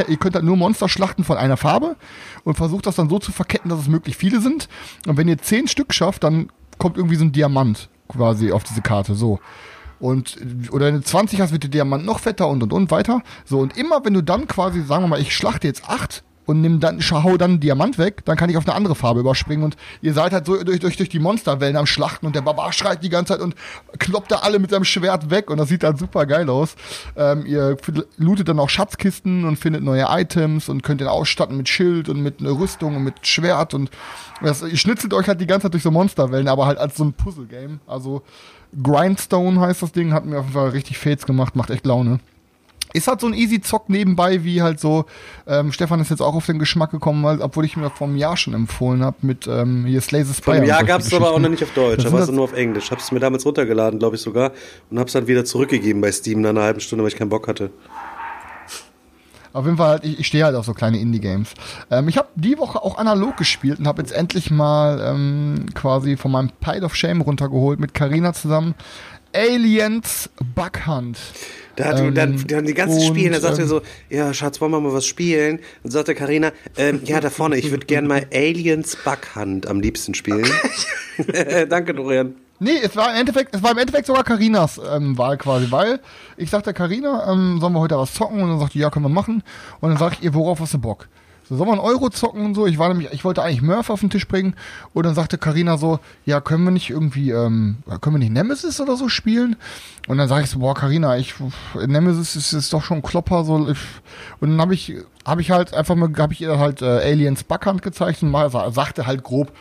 ihr 0.07 0.17
könnt 0.17 0.33
halt 0.33 0.43
nur 0.43 0.57
Monster 0.57 0.89
schlachten 0.89 1.23
von 1.23 1.37
einer 1.37 1.55
Farbe 1.55 1.97
und 2.43 2.55
versucht 2.55 2.87
das 2.87 2.95
dann 2.95 3.09
so 3.09 3.19
zu 3.19 3.31
verketten, 3.31 3.69
dass 3.69 3.79
es 3.79 3.87
möglichst 3.87 4.19
viele 4.19 4.41
sind. 4.41 4.67
Und 5.05 5.17
wenn 5.17 5.27
ihr 5.27 5.37
zehn 5.37 5.67
Stück 5.67 5.93
schafft, 5.93 6.23
dann 6.23 6.49
kommt 6.79 6.97
irgendwie 6.97 7.15
so 7.15 7.23
ein 7.23 7.31
Diamant 7.31 7.89
quasi 8.13 8.51
auf 8.51 8.63
diese 8.63 8.81
Karte, 8.81 9.15
so. 9.15 9.39
Und, 9.99 10.37
oder 10.71 10.91
du 10.91 11.01
20 11.01 11.39
hast, 11.39 11.51
wird 11.53 11.63
der 11.63 11.69
Diamant 11.69 12.05
noch 12.05 12.19
fetter 12.19 12.49
und 12.49 12.61
und 12.61 12.73
und 12.73 12.91
weiter. 12.91 13.21
So, 13.45 13.59
und 13.59 13.77
immer 13.77 14.03
wenn 14.03 14.13
du 14.13 14.21
dann 14.21 14.47
quasi, 14.47 14.81
sagen 14.81 15.03
wir 15.03 15.07
mal, 15.07 15.21
ich 15.21 15.35
schlachte 15.35 15.67
jetzt 15.67 15.87
acht 15.87 16.23
und 16.45 16.61
nimm 16.61 16.79
dann, 16.79 16.99
hau 16.99 17.37
dann 17.37 17.59
Diamant 17.59 17.97
weg, 17.97 18.23
dann 18.25 18.37
kann 18.37 18.49
ich 18.49 18.57
auf 18.57 18.67
eine 18.67 18.75
andere 18.75 18.95
Farbe 18.95 19.19
überspringen 19.19 19.63
und 19.63 19.77
ihr 20.01 20.13
seid 20.13 20.33
halt 20.33 20.45
so 20.45 20.63
durch, 20.63 20.79
durch, 20.79 20.97
durch 20.97 21.09
die 21.09 21.19
Monsterwellen 21.19 21.77
am 21.77 21.85
Schlachten 21.85 22.25
und 22.25 22.35
der 22.35 22.41
Barbar 22.41 22.73
schreit 22.73 23.03
die 23.03 23.09
ganze 23.09 23.33
Zeit 23.33 23.41
und 23.41 23.55
kloppt 23.99 24.31
da 24.31 24.37
alle 24.37 24.59
mit 24.59 24.71
seinem 24.71 24.85
Schwert 24.85 25.29
weg 25.29 25.49
und 25.49 25.57
das 25.57 25.69
sieht 25.69 25.83
dann 25.83 25.97
super 25.97 26.25
geil 26.25 26.49
aus. 26.49 26.75
Ähm, 27.15 27.45
ihr 27.45 27.77
lootet 28.17 28.47
dann 28.47 28.59
auch 28.59 28.69
Schatzkisten 28.69 29.45
und 29.45 29.57
findet 29.57 29.83
neue 29.83 30.05
Items 30.09 30.69
und 30.69 30.83
könnt 30.83 31.01
den 31.01 31.07
ausstatten 31.07 31.57
mit 31.57 31.69
Schild 31.69 32.09
und 32.09 32.21
mit 32.21 32.39
einer 32.39 32.51
Rüstung 32.51 32.95
und 32.95 33.03
mit 33.03 33.25
Schwert 33.25 33.73
und 33.73 33.89
das, 34.41 34.61
ihr 34.61 34.77
schnitzelt 34.77 35.13
euch 35.13 35.27
halt 35.27 35.39
die 35.39 35.47
ganze 35.47 35.65
Zeit 35.65 35.73
durch 35.73 35.83
so 35.83 35.91
Monsterwellen, 35.91 36.47
aber 36.47 36.65
halt 36.65 36.77
als 36.77 36.97
so 36.97 37.05
ein 37.05 37.13
Puzzle-Game. 37.13 37.79
Also 37.87 38.23
Grindstone 38.81 39.59
heißt 39.59 39.81
das 39.81 39.91
Ding, 39.91 40.13
hat 40.13 40.25
mir 40.25 40.39
auf 40.39 40.45
jeden 40.45 40.53
Fall 40.53 40.69
richtig 40.69 40.97
Fates 40.97 41.25
gemacht, 41.25 41.55
macht 41.55 41.69
echt 41.69 41.85
Laune. 41.85 42.19
Ist 42.93 43.07
halt 43.07 43.19
so 43.21 43.27
ein 43.27 43.33
easy 43.33 43.59
Zock 43.59 43.89
nebenbei, 43.89 44.43
wie 44.43 44.61
halt 44.61 44.79
so, 44.79 45.05
ähm, 45.47 45.71
Stefan 45.71 45.99
ist 45.99 46.09
jetzt 46.11 46.21
auch 46.21 46.35
auf 46.35 46.45
den 46.45 46.59
Geschmack 46.59 46.91
gekommen, 46.91 47.23
weil, 47.23 47.41
obwohl 47.41 47.65
ich 47.65 47.75
mir 47.75 47.89
vor 47.89 48.07
einem 48.07 48.17
Jahr 48.17 48.37
schon 48.37 48.53
empfohlen 48.53 49.03
habe 49.03 49.17
mit 49.21 49.47
ähm, 49.47 49.85
hier 49.85 49.99
Slay 50.01 50.23
the 50.23 50.33
Spire. 50.33 50.57
Vor 50.57 50.65
Jahr 50.65 50.83
gab 50.83 51.01
es 51.01 51.13
aber 51.13 51.31
auch 51.31 51.39
noch 51.39 51.49
nicht 51.49 51.63
auf 51.63 51.73
Deutsch, 51.73 52.03
Das 52.03 52.11
war 52.11 52.19
es 52.21 52.27
das- 52.27 52.35
nur 52.35 52.43
auf 52.45 52.53
Englisch. 52.53 52.91
Hab's 52.91 53.11
mir 53.11 53.19
damals 53.19 53.45
runtergeladen, 53.45 53.99
glaube 53.99 54.15
ich 54.15 54.21
sogar, 54.21 54.51
und 54.91 54.99
hab's 54.99 55.13
dann 55.13 55.27
wieder 55.27 55.43
zurückgegeben 55.43 56.01
bei 56.01 56.11
Steam 56.11 56.41
nach 56.41 56.51
einer 56.51 56.61
halben 56.63 56.79
Stunde, 56.79 57.03
weil 57.03 57.09
ich 57.11 57.17
keinen 57.17 57.29
Bock 57.29 57.47
hatte. 57.47 57.71
Auf 59.53 59.65
jeden 59.65 59.77
Fall, 59.77 59.87
halt, 59.89 60.03
ich, 60.05 60.19
ich 60.19 60.27
stehe 60.27 60.45
halt 60.45 60.55
auf 60.55 60.65
so 60.65 60.73
kleine 60.73 60.99
Indie-Games. 60.99 61.49
Ähm, 61.91 62.07
ich 62.07 62.17
habe 62.17 62.27
die 62.35 62.57
Woche 62.57 62.81
auch 62.81 62.97
analog 62.97 63.37
gespielt 63.37 63.77
und 63.79 63.87
habe 63.87 64.01
jetzt 64.01 64.11
endlich 64.11 64.49
mal 64.49 64.99
ähm, 65.13 65.67
quasi 65.75 66.17
von 66.17 66.31
meinem 66.31 66.49
Pile 66.59 66.83
of 66.83 66.95
Shame 66.95 67.21
runtergeholt 67.21 67.79
mit 67.79 67.93
Carina 67.93 68.33
zusammen. 68.33 68.73
Aliens 69.35 70.29
Bug 70.55 70.87
Hunt. 70.87 71.19
Da 71.75 71.85
hat 71.85 71.99
ähm, 71.99 72.13
dann, 72.13 72.43
dann 72.47 72.65
die 72.65 72.73
ganzen 72.73 73.01
Spiele, 73.01 73.31
da 73.31 73.39
sagt 73.39 73.57
er 73.57 73.63
ähm, 73.63 73.69
so, 73.69 73.81
ja, 74.09 74.33
Schatz, 74.33 74.61
wollen 74.61 74.71
wir 74.71 74.79
mal 74.79 74.93
was 74.93 75.05
spielen? 75.05 75.59
Und 75.83 75.91
sagte 75.91 76.13
Karina, 76.13 76.51
ähm, 76.77 77.01
ja, 77.05 77.19
da 77.19 77.29
vorne, 77.29 77.57
ich 77.57 77.71
würde 77.71 77.85
gern 77.85 78.05
mal 78.05 78.25
Aliens 78.33 78.97
Backhand 79.03 79.67
am 79.67 79.79
liebsten 79.79 80.13
spielen. 80.13 80.45
Danke, 81.69 81.93
Dorian. 81.93 82.35
Nee, 82.59 82.79
es 82.81 82.95
war 82.95 83.11
im 83.11 83.19
Endeffekt, 83.19 83.55
es 83.55 83.63
war 83.63 83.71
im 83.71 83.77
Endeffekt 83.77 84.07
sogar 84.07 84.23
Karinas 84.23 84.79
ähm, 84.89 85.17
Wahl 85.17 85.37
quasi, 85.37 85.69
weil 85.71 85.99
ich 86.37 86.49
sagte 86.49 86.73
Karina, 86.73 87.31
ähm, 87.31 87.57
sollen 87.59 87.73
wir 87.73 87.79
heute 87.79 87.97
was 87.97 88.13
zocken? 88.13 88.41
Und 88.41 88.49
dann 88.49 88.59
sagte, 88.59 88.77
ja, 88.79 88.89
können 88.89 89.05
wir 89.05 89.09
machen. 89.09 89.43
Und 89.81 89.89
dann 89.89 89.97
sag 89.97 90.13
ich 90.13 90.23
ihr, 90.23 90.33
worauf 90.33 90.59
hast 90.59 90.73
du 90.73 90.77
Bock? 90.77 91.07
So, 91.49 91.59
wir 91.59 91.71
einen 91.71 91.81
Euro 91.81 92.09
zocken 92.09 92.45
und 92.45 92.55
so? 92.55 92.65
Ich 92.65 92.77
war 92.77 92.87
nämlich, 92.87 93.11
ich 93.11 93.25
wollte 93.25 93.43
eigentlich 93.43 93.61
Murph 93.61 93.89
auf 93.89 93.99
den 93.99 94.09
Tisch 94.09 94.27
bringen. 94.27 94.55
Und 94.93 95.05
dann 95.05 95.13
sagte 95.13 95.37
Karina 95.37 95.77
so, 95.77 95.99
ja, 96.25 96.39
können 96.39 96.63
wir 96.63 96.71
nicht 96.71 96.89
irgendwie, 96.89 97.31
ähm, 97.31 97.77
können 98.01 98.15
wir 98.15 98.19
nicht 98.19 98.31
Nemesis 98.31 98.79
oder 98.79 98.95
so 98.95 99.09
spielen? 99.09 99.57
Und 100.07 100.17
dann 100.17 100.27
sage 100.27 100.45
ich 100.45 100.49
so, 100.49 100.59
boah, 100.59 100.73
Karina, 100.73 101.17
ich, 101.17 101.35
Nemesis 101.85 102.35
ist, 102.35 102.53
ist 102.53 102.71
doch 102.73 102.83
schon 102.83 103.01
Klopper, 103.01 103.43
so. 103.43 103.69
Ich, 103.69 103.79
und 104.39 104.51
dann 104.51 104.61
habe 104.61 104.73
ich, 104.73 104.93
habe 105.25 105.41
ich 105.41 105.51
halt 105.51 105.73
einfach 105.73 105.95
mal, 105.95 106.11
habe 106.17 106.33
ich 106.33 106.41
ihr 106.41 106.57
halt 106.59 106.81
äh, 106.81 106.85
Aliens 106.85 107.43
Backhand 107.43 107.81
gezeigt 107.81 108.23
und 108.23 108.31
mal 108.31 108.49
sagte 108.49 109.05
halt 109.05 109.23
grob, 109.23 109.51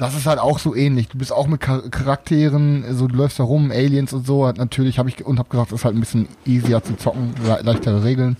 das 0.00 0.14
ist 0.14 0.24
halt 0.24 0.38
auch 0.38 0.58
so 0.58 0.74
ähnlich. 0.74 1.08
Du 1.08 1.18
bist 1.18 1.30
auch 1.30 1.46
mit 1.46 1.60
Charakteren, 1.60 2.86
so 2.96 3.06
du 3.06 3.16
läufst 3.16 3.38
da 3.38 3.44
rum, 3.44 3.70
Aliens 3.70 4.14
und 4.14 4.26
so. 4.26 4.50
Natürlich 4.50 4.98
habe 4.98 5.10
ich 5.10 5.26
und 5.26 5.38
habe 5.38 5.50
gesagt, 5.50 5.72
ist 5.72 5.84
halt 5.84 5.94
ein 5.94 6.00
bisschen 6.00 6.26
easier 6.46 6.82
zu 6.82 6.96
zocken, 6.96 7.34
le 7.44 7.60
leichtere 7.62 8.02
Regeln. 8.02 8.38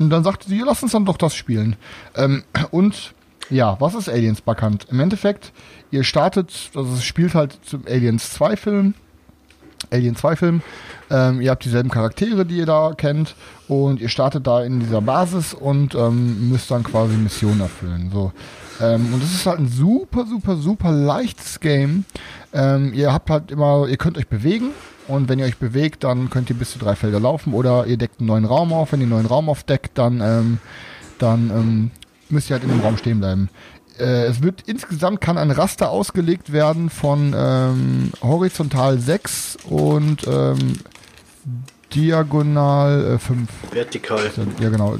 Und 0.00 0.10
dann 0.10 0.24
sagte 0.24 0.48
sie, 0.48 0.62
lass 0.64 0.82
uns 0.82 0.92
dann 0.92 1.04
doch 1.04 1.18
das 1.18 1.34
spielen. 1.34 1.76
Ähm, 2.16 2.42
und 2.70 3.14
ja, 3.50 3.76
was 3.80 3.94
ist 3.94 4.08
Aliens 4.08 4.40
bekannt? 4.40 4.86
Im 4.90 4.98
Endeffekt, 4.98 5.52
ihr 5.90 6.04
startet, 6.04 6.70
also 6.74 6.94
es 6.94 7.04
spielt 7.04 7.34
halt 7.34 7.58
zum 7.64 7.84
Aliens 7.86 8.32
2 8.32 8.56
Film. 8.56 8.94
Alien 9.90 10.16
2 10.16 10.36
Film. 10.36 10.62
Ähm, 11.10 11.40
ihr 11.40 11.50
habt 11.50 11.64
dieselben 11.64 11.90
Charaktere, 11.90 12.46
die 12.46 12.58
ihr 12.58 12.66
da 12.66 12.92
kennt. 12.96 13.34
Und 13.68 14.00
ihr 14.00 14.08
startet 14.08 14.46
da 14.46 14.62
in 14.62 14.80
dieser 14.80 15.02
Basis 15.02 15.52
und 15.52 15.94
ähm, 15.94 16.48
müsst 16.48 16.70
dann 16.70 16.82
quasi 16.82 17.14
Missionen 17.14 17.60
erfüllen. 17.60 18.10
So. 18.12 18.32
Ähm, 18.80 19.12
und 19.12 19.22
es 19.22 19.34
ist 19.34 19.46
halt 19.46 19.58
ein 19.58 19.68
super, 19.68 20.24
super, 20.26 20.56
super 20.56 20.92
leichtes 20.92 21.60
Game. 21.60 22.04
Ähm, 22.54 22.94
ihr 22.94 23.12
habt 23.12 23.28
halt 23.28 23.50
immer, 23.50 23.86
ihr 23.86 23.96
könnt 23.96 24.16
euch 24.16 24.28
bewegen 24.28 24.70
und 25.10 25.28
wenn 25.28 25.38
ihr 25.38 25.44
euch 25.44 25.58
bewegt, 25.58 26.04
dann 26.04 26.30
könnt 26.30 26.50
ihr 26.50 26.56
bis 26.56 26.70
zu 26.70 26.78
drei 26.78 26.94
Felder 26.94 27.20
laufen 27.20 27.52
oder 27.52 27.86
ihr 27.86 27.96
deckt 27.96 28.20
einen 28.20 28.28
neuen 28.28 28.44
Raum 28.44 28.72
auf. 28.72 28.92
Wenn 28.92 29.00
ihr 29.00 29.04
einen 29.04 29.12
neuen 29.12 29.26
Raum 29.26 29.48
aufdeckt, 29.48 29.98
dann, 29.98 30.20
ähm, 30.20 30.58
dann 31.18 31.50
ähm, 31.50 31.90
müsst 32.28 32.50
ihr 32.50 32.54
halt 32.54 32.64
in 32.64 32.70
dem 32.70 32.80
Raum 32.80 32.96
stehen 32.96 33.18
bleiben. 33.18 33.48
Äh, 33.98 34.26
es 34.26 34.42
wird 34.42 34.62
insgesamt 34.66 35.20
kann 35.20 35.36
ein 35.36 35.50
Raster 35.50 35.90
ausgelegt 35.90 36.52
werden 36.52 36.90
von 36.90 37.34
ähm, 37.36 38.12
horizontal 38.22 38.98
6 38.98 39.58
und 39.68 40.26
ähm, 40.26 40.74
diagonal 41.94 43.14
äh, 43.14 43.18
5. 43.18 43.48
Vertikal. 43.72 44.30
Ja, 44.60 44.70
genau. 44.70 44.96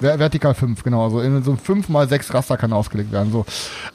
Vertikal 0.00 0.54
5, 0.54 0.82
genau. 0.82 1.04
Also 1.04 1.20
in 1.20 1.42
so 1.42 1.52
einem 1.52 1.58
5 1.58 1.88
mal 1.88 2.08
6 2.08 2.34
Raster 2.34 2.56
kann 2.56 2.72
ausgelegt 2.72 3.12
werden. 3.12 3.32
So. 3.32 3.46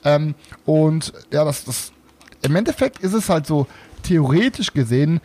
Ähm, 0.03 0.33
und 0.65 1.13
ja, 1.31 1.45
das, 1.45 1.65
das 1.65 1.91
im 2.41 2.55
Endeffekt 2.55 2.99
ist 2.99 3.13
es 3.13 3.29
halt 3.29 3.45
so, 3.45 3.67
theoretisch 4.03 4.73
gesehen, 4.73 5.21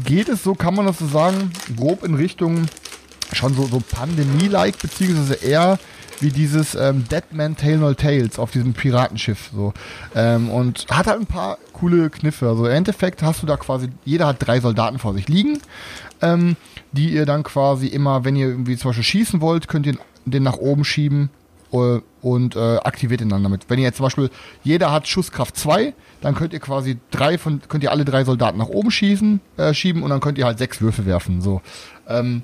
geht 0.00 0.28
es 0.28 0.42
so, 0.42 0.54
kann 0.54 0.74
man 0.74 0.86
das 0.86 0.98
so 0.98 1.06
sagen, 1.06 1.52
grob 1.76 2.04
in 2.04 2.14
Richtung 2.14 2.66
schon 3.32 3.54
so, 3.54 3.66
so 3.66 3.80
Pandemie-like, 3.80 4.78
beziehungsweise 4.78 5.34
eher 5.34 5.78
wie 6.20 6.30
dieses 6.30 6.74
ähm, 6.74 7.04
Deadman 7.08 7.56
Tale 7.56 7.78
No 7.78 7.94
Tales 7.94 8.38
auf 8.38 8.52
diesem 8.52 8.74
Piratenschiff 8.74 9.50
so 9.52 9.72
ähm, 10.14 10.50
und 10.50 10.86
hat 10.90 11.06
halt 11.06 11.20
ein 11.20 11.26
paar 11.26 11.58
coole 11.72 12.10
Kniffe. 12.10 12.48
Also 12.48 12.66
im 12.66 12.72
Endeffekt 12.72 13.22
hast 13.22 13.42
du 13.42 13.46
da 13.46 13.56
quasi 13.56 13.88
jeder 14.04 14.28
hat 14.28 14.36
drei 14.46 14.60
Soldaten 14.60 14.98
vor 14.98 15.14
sich 15.14 15.28
liegen, 15.28 15.60
ähm, 16.20 16.56
die 16.92 17.10
ihr 17.12 17.26
dann 17.26 17.42
quasi 17.42 17.88
immer, 17.88 18.24
wenn 18.24 18.36
ihr 18.36 18.48
irgendwie 18.48 18.76
zum 18.76 18.90
Beispiel 18.90 19.04
schießen 19.04 19.40
wollt, 19.40 19.66
könnt 19.66 19.86
ihr 19.86 19.96
den 20.24 20.42
nach 20.44 20.58
oben 20.58 20.84
schieben 20.84 21.30
und 21.72 22.54
äh, 22.54 22.76
aktiviert 22.76 23.22
ihn 23.22 23.30
dann 23.30 23.42
damit. 23.42 23.64
Wenn 23.68 23.78
ihr 23.78 23.84
jetzt 23.84 23.96
zum 23.96 24.04
Beispiel 24.04 24.30
jeder 24.62 24.92
hat 24.92 25.08
Schusskraft 25.08 25.56
2, 25.56 25.94
dann 26.20 26.34
könnt 26.34 26.52
ihr 26.52 26.60
quasi 26.60 26.98
drei 27.10 27.38
von, 27.38 27.62
könnt 27.68 27.82
ihr 27.82 27.90
alle 27.90 28.04
drei 28.04 28.24
Soldaten 28.24 28.58
nach 28.58 28.68
oben 28.68 28.90
schießen, 28.90 29.40
äh, 29.56 29.72
schieben 29.72 30.02
und 30.02 30.10
dann 30.10 30.20
könnt 30.20 30.36
ihr 30.36 30.44
halt 30.44 30.58
sechs 30.58 30.80
Würfe 30.82 31.06
werfen. 31.06 31.40
So. 31.40 31.62
Ähm, 32.06 32.42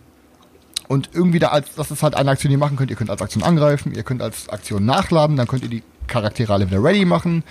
und 0.88 1.10
irgendwie 1.12 1.38
da 1.38 1.48
als, 1.48 1.74
das 1.74 1.90
ist 1.90 2.02
halt 2.02 2.14
eine 2.14 2.30
Aktion, 2.30 2.48
die 2.48 2.54
ihr 2.54 2.58
machen 2.58 2.78
könnt. 2.78 2.90
Ihr 2.90 2.96
könnt 2.96 3.10
als 3.10 3.20
Aktion 3.20 3.42
angreifen, 3.42 3.94
ihr 3.94 4.02
könnt 4.02 4.22
als 4.22 4.48
Aktion 4.48 4.86
nachladen, 4.86 5.36
dann 5.36 5.46
könnt 5.46 5.62
ihr 5.62 5.68
die 5.68 5.82
Charaktere 6.06 6.54
alle 6.54 6.70
wieder 6.70 6.82
ready 6.82 7.04
machen. 7.04 7.44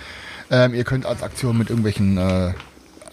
Ähm, 0.50 0.74
ihr 0.74 0.84
könnt 0.84 1.06
als 1.06 1.22
Aktion 1.22 1.56
mit 1.56 1.70
irgendwelchen 1.70 2.18
äh, 2.18 2.48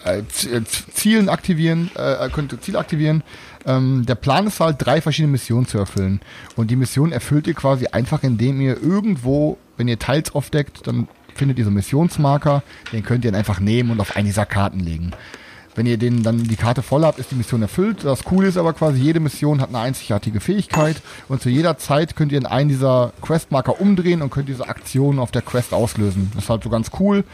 äh, 0.05 0.19
äh 0.19 0.63
Zielen 0.93 1.29
aktivieren, 1.29 1.91
äh, 1.95 2.27
könnt 2.29 2.59
Ziele 2.63 2.79
aktivieren. 2.79 3.23
Ähm, 3.65 4.05
der 4.05 4.15
Plan 4.15 4.47
ist 4.47 4.59
halt, 4.59 4.77
drei 4.79 5.01
verschiedene 5.01 5.31
Missionen 5.31 5.67
zu 5.67 5.77
erfüllen. 5.77 6.21
Und 6.55 6.71
die 6.71 6.75
Mission 6.75 7.11
erfüllt 7.11 7.47
ihr 7.47 7.53
quasi 7.53 7.87
einfach, 7.87 8.23
indem 8.23 8.61
ihr 8.61 8.81
irgendwo, 8.81 9.57
wenn 9.77 9.87
ihr 9.87 9.99
Teils 9.99 10.33
aufdeckt, 10.33 10.87
dann 10.87 11.07
findet 11.33 11.59
ihr 11.59 11.65
so 11.65 11.71
Missionsmarker, 11.71 12.63
den 12.93 13.03
könnt 13.03 13.25
ihr 13.25 13.31
dann 13.31 13.39
einfach 13.39 13.59
nehmen 13.59 13.91
und 13.91 13.99
auf 13.99 14.15
eine 14.15 14.27
dieser 14.27 14.45
Karten 14.45 14.79
legen. 14.79 15.11
Wenn 15.75 15.85
ihr 15.85 15.97
den 15.97 16.23
dann 16.23 16.45
die 16.45 16.55
Karte 16.55 16.81
voll 16.81 17.03
habt, 17.03 17.19
ist 17.19 17.31
die 17.31 17.35
Mission 17.35 17.61
erfüllt. 17.61 18.05
Das 18.05 18.23
Coole 18.23 18.47
ist 18.47 18.57
aber 18.57 18.71
quasi, 18.71 18.97
jede 18.97 19.19
Mission 19.19 19.59
hat 19.59 19.69
eine 19.69 19.79
einzigartige 19.79 20.39
Fähigkeit 20.39 21.01
und 21.27 21.41
zu 21.41 21.49
jeder 21.49 21.77
Zeit 21.77 22.15
könnt 22.15 22.31
ihr 22.31 22.37
in 22.37 22.45
einen 22.45 22.69
dieser 22.69 23.11
Questmarker 23.21 23.81
umdrehen 23.81 24.21
und 24.21 24.29
könnt 24.29 24.47
diese 24.47 24.69
Aktion 24.69 25.19
auf 25.19 25.31
der 25.31 25.41
Quest 25.41 25.73
auslösen. 25.73 26.31
Das 26.33 26.45
ist 26.45 26.49
halt 26.49 26.63
so 26.63 26.69
ganz 26.69 26.91
cool. 26.99 27.25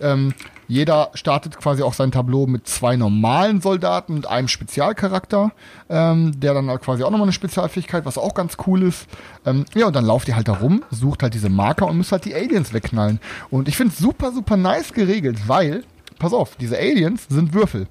Ähm, 0.00 0.34
jeder 0.68 1.10
startet 1.14 1.58
quasi 1.58 1.82
auch 1.82 1.94
sein 1.94 2.12
Tableau 2.12 2.46
mit 2.46 2.66
zwei 2.66 2.96
normalen 2.96 3.60
Soldaten 3.60 4.14
und 4.14 4.26
einem 4.26 4.48
Spezialcharakter, 4.48 5.52
ähm, 5.88 6.38
der 6.40 6.54
dann 6.54 6.68
halt 6.68 6.82
quasi 6.82 7.02
auch 7.02 7.10
nochmal 7.10 7.26
eine 7.26 7.32
Spezialfähigkeit, 7.32 8.04
was 8.04 8.18
auch 8.18 8.34
ganz 8.34 8.56
cool 8.66 8.82
ist. 8.82 9.06
Ähm, 9.44 9.64
ja, 9.74 9.86
und 9.86 9.96
dann 9.96 10.04
lauft 10.04 10.28
ihr 10.28 10.36
halt 10.36 10.48
da 10.48 10.54
rum, 10.54 10.82
sucht 10.90 11.22
halt 11.22 11.34
diese 11.34 11.48
Marker 11.50 11.86
und 11.86 11.96
müsst 11.96 12.12
halt 12.12 12.24
die 12.24 12.34
Aliens 12.34 12.72
wegknallen. 12.72 13.20
Und 13.50 13.68
ich 13.68 13.76
finde 13.76 13.92
es 13.92 13.98
super, 13.98 14.32
super 14.32 14.56
nice 14.56 14.92
geregelt, 14.92 15.48
weil, 15.48 15.84
pass 16.18 16.32
auf, 16.32 16.56
diese 16.56 16.78
Aliens 16.78 17.26
sind 17.28 17.54
Würfel. 17.54 17.86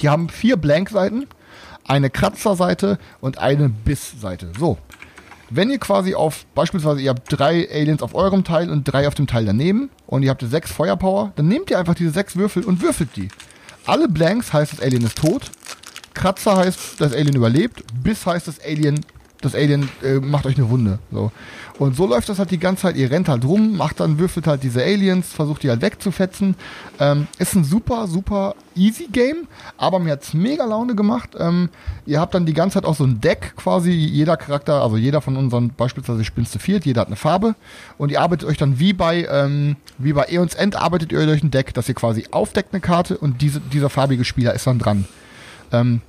Die 0.00 0.08
haben 0.08 0.28
vier 0.28 0.56
Blank-Seiten, 0.56 1.26
eine 1.86 2.10
Kratzerseite 2.10 2.98
und 3.20 3.38
eine 3.38 3.68
Biss-Seite. 3.68 4.52
So, 4.58 4.78
wenn 5.56 5.70
ihr 5.70 5.78
quasi 5.78 6.14
auf, 6.14 6.46
beispielsweise 6.54 7.00
ihr 7.00 7.10
habt 7.10 7.26
drei 7.28 7.68
Aliens 7.70 8.02
auf 8.02 8.14
eurem 8.14 8.44
Teil 8.44 8.70
und 8.70 8.84
drei 8.84 9.06
auf 9.06 9.14
dem 9.14 9.26
Teil 9.26 9.44
daneben 9.44 9.90
und 10.06 10.22
ihr 10.22 10.30
habt 10.30 10.42
sechs 10.42 10.72
Feuerpower, 10.72 11.32
dann 11.36 11.46
nehmt 11.46 11.70
ihr 11.70 11.78
einfach 11.78 11.94
diese 11.94 12.10
sechs 12.10 12.36
Würfel 12.36 12.64
und 12.64 12.82
würfelt 12.82 13.10
die. 13.16 13.28
Alle 13.86 14.08
Blanks 14.08 14.52
heißt, 14.52 14.72
das 14.72 14.80
Alien 14.80 15.04
ist 15.04 15.18
tot. 15.18 15.50
Kratzer 16.14 16.56
heißt, 16.56 17.00
das 17.00 17.12
Alien 17.12 17.36
überlebt. 17.36 17.84
Biss 18.02 18.26
heißt, 18.26 18.48
das 18.48 18.60
Alien 18.60 19.04
das 19.44 19.54
Alien 19.54 19.88
äh, 20.02 20.14
macht 20.14 20.46
euch 20.46 20.56
eine 20.56 20.68
Wunde. 20.70 20.98
So. 21.12 21.30
Und 21.78 21.96
so 21.96 22.06
läuft 22.06 22.28
das 22.28 22.38
halt 22.38 22.50
die 22.50 22.58
ganze 22.58 22.82
Zeit. 22.82 22.96
Ihr 22.96 23.10
rennt 23.10 23.28
halt 23.28 23.44
rum, 23.44 23.76
macht 23.76 23.98
dann, 24.00 24.18
würfelt 24.18 24.46
halt 24.46 24.62
diese 24.62 24.82
Aliens, 24.82 25.32
versucht 25.32 25.64
die 25.64 25.70
halt 25.70 25.82
wegzufetzen. 25.82 26.54
Ähm, 27.00 27.26
ist 27.38 27.56
ein 27.56 27.64
super, 27.64 28.06
super 28.06 28.54
easy 28.76 29.08
Game, 29.10 29.48
aber 29.76 29.98
mir 29.98 30.12
hat's 30.12 30.34
mega 30.34 30.64
Laune 30.64 30.94
gemacht. 30.94 31.30
Ähm, 31.38 31.68
ihr 32.06 32.20
habt 32.20 32.34
dann 32.34 32.46
die 32.46 32.54
ganze 32.54 32.74
Zeit 32.74 32.84
auch 32.84 32.94
so 32.94 33.04
ein 33.04 33.20
Deck 33.20 33.54
quasi, 33.56 33.90
jeder 33.90 34.36
Charakter, 34.36 34.82
also 34.82 34.96
jeder 34.96 35.20
von 35.20 35.36
unseren, 35.36 35.70
beispielsweise 35.70 36.24
spielst 36.24 36.52
zu 36.52 36.58
viert, 36.58 36.86
jeder 36.86 37.02
hat 37.02 37.08
eine 37.08 37.16
Farbe 37.16 37.56
und 37.98 38.12
ihr 38.12 38.20
arbeitet 38.20 38.48
euch 38.48 38.56
dann 38.56 38.78
wie 38.78 38.92
bei, 38.92 39.26
ähm, 39.30 39.76
wie 39.98 40.12
bei 40.12 40.24
Eons 40.24 40.54
End 40.54 40.76
arbeitet 40.76 41.12
ihr 41.12 41.26
durch 41.26 41.42
ein 41.42 41.50
Deck, 41.50 41.74
dass 41.74 41.88
ihr 41.88 41.94
quasi 41.94 42.26
aufdeckt 42.30 42.72
eine 42.72 42.80
Karte 42.80 43.18
und 43.18 43.42
diese, 43.42 43.60
dieser 43.60 43.90
farbige 43.90 44.24
Spieler 44.24 44.54
ist 44.54 44.66
dann 44.66 44.78
dran. 44.78 45.06
Ähm, 45.72 46.02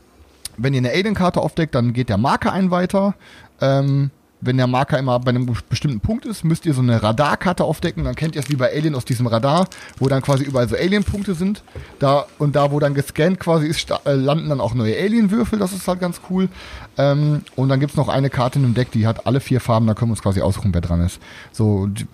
wenn 0.57 0.73
ihr 0.73 0.79
eine 0.79 0.91
Alien-Karte 0.91 1.41
aufdeckt, 1.41 1.75
dann 1.75 1.93
geht 1.93 2.09
der 2.09 2.17
Marker 2.17 2.53
ein 2.53 2.71
weiter. 2.71 3.15
Ähm, 3.61 4.11
wenn 4.45 4.57
der 4.57 4.67
Marker 4.67 4.99
immer 4.99 5.19
bei 5.19 5.29
einem 5.29 5.49
bestimmten 5.69 5.99
Punkt 5.99 6.25
ist, 6.25 6.43
müsst 6.43 6.65
ihr 6.65 6.73
so 6.73 6.81
eine 6.81 7.01
Radarkarte 7.01 7.63
aufdecken. 7.63 8.03
Dann 8.03 8.15
kennt 8.15 8.35
ihr 8.35 8.41
es 8.41 8.49
wie 8.49 8.55
bei 8.55 8.71
Alien 8.71 8.95
aus 8.95 9.05
diesem 9.05 9.27
Radar, 9.27 9.67
wo 9.97 10.07
dann 10.07 10.21
quasi 10.21 10.43
überall 10.43 10.69
so 10.69 10.75
Alien-Punkte 10.75 11.33
sind. 11.33 11.63
Da 11.99 12.25
und 12.37 12.55
da, 12.55 12.71
wo 12.71 12.79
dann 12.79 12.93
gescannt 12.93 13.39
quasi 13.39 13.67
ist, 13.67 13.89
äh, 13.91 14.13
landen 14.13 14.49
dann 14.49 14.61
auch 14.61 14.73
neue 14.73 14.95
Alien-Würfel. 14.97 15.57
Das 15.57 15.73
ist 15.73 15.87
halt 15.87 15.99
ganz 15.99 16.21
cool. 16.29 16.49
Ähm, 16.97 17.41
und 17.55 17.69
dann 17.69 17.79
gibt's 17.79 17.95
noch 17.95 18.07
eine 18.07 18.29
Karte 18.29 18.59
in 18.59 18.63
dem 18.63 18.73
Deck, 18.73 18.91
die 18.91 19.07
hat 19.07 19.25
alle 19.25 19.39
vier 19.39 19.59
Farben. 19.59 19.87
Da 19.87 19.93
können 19.93 20.11
wir 20.11 20.13
uns 20.13 20.21
quasi 20.21 20.41
aussuchen, 20.41 20.73
wer 20.73 20.81
dran 20.81 21.01
ist. 21.01 21.19
So 21.51 21.87
und 21.87 22.05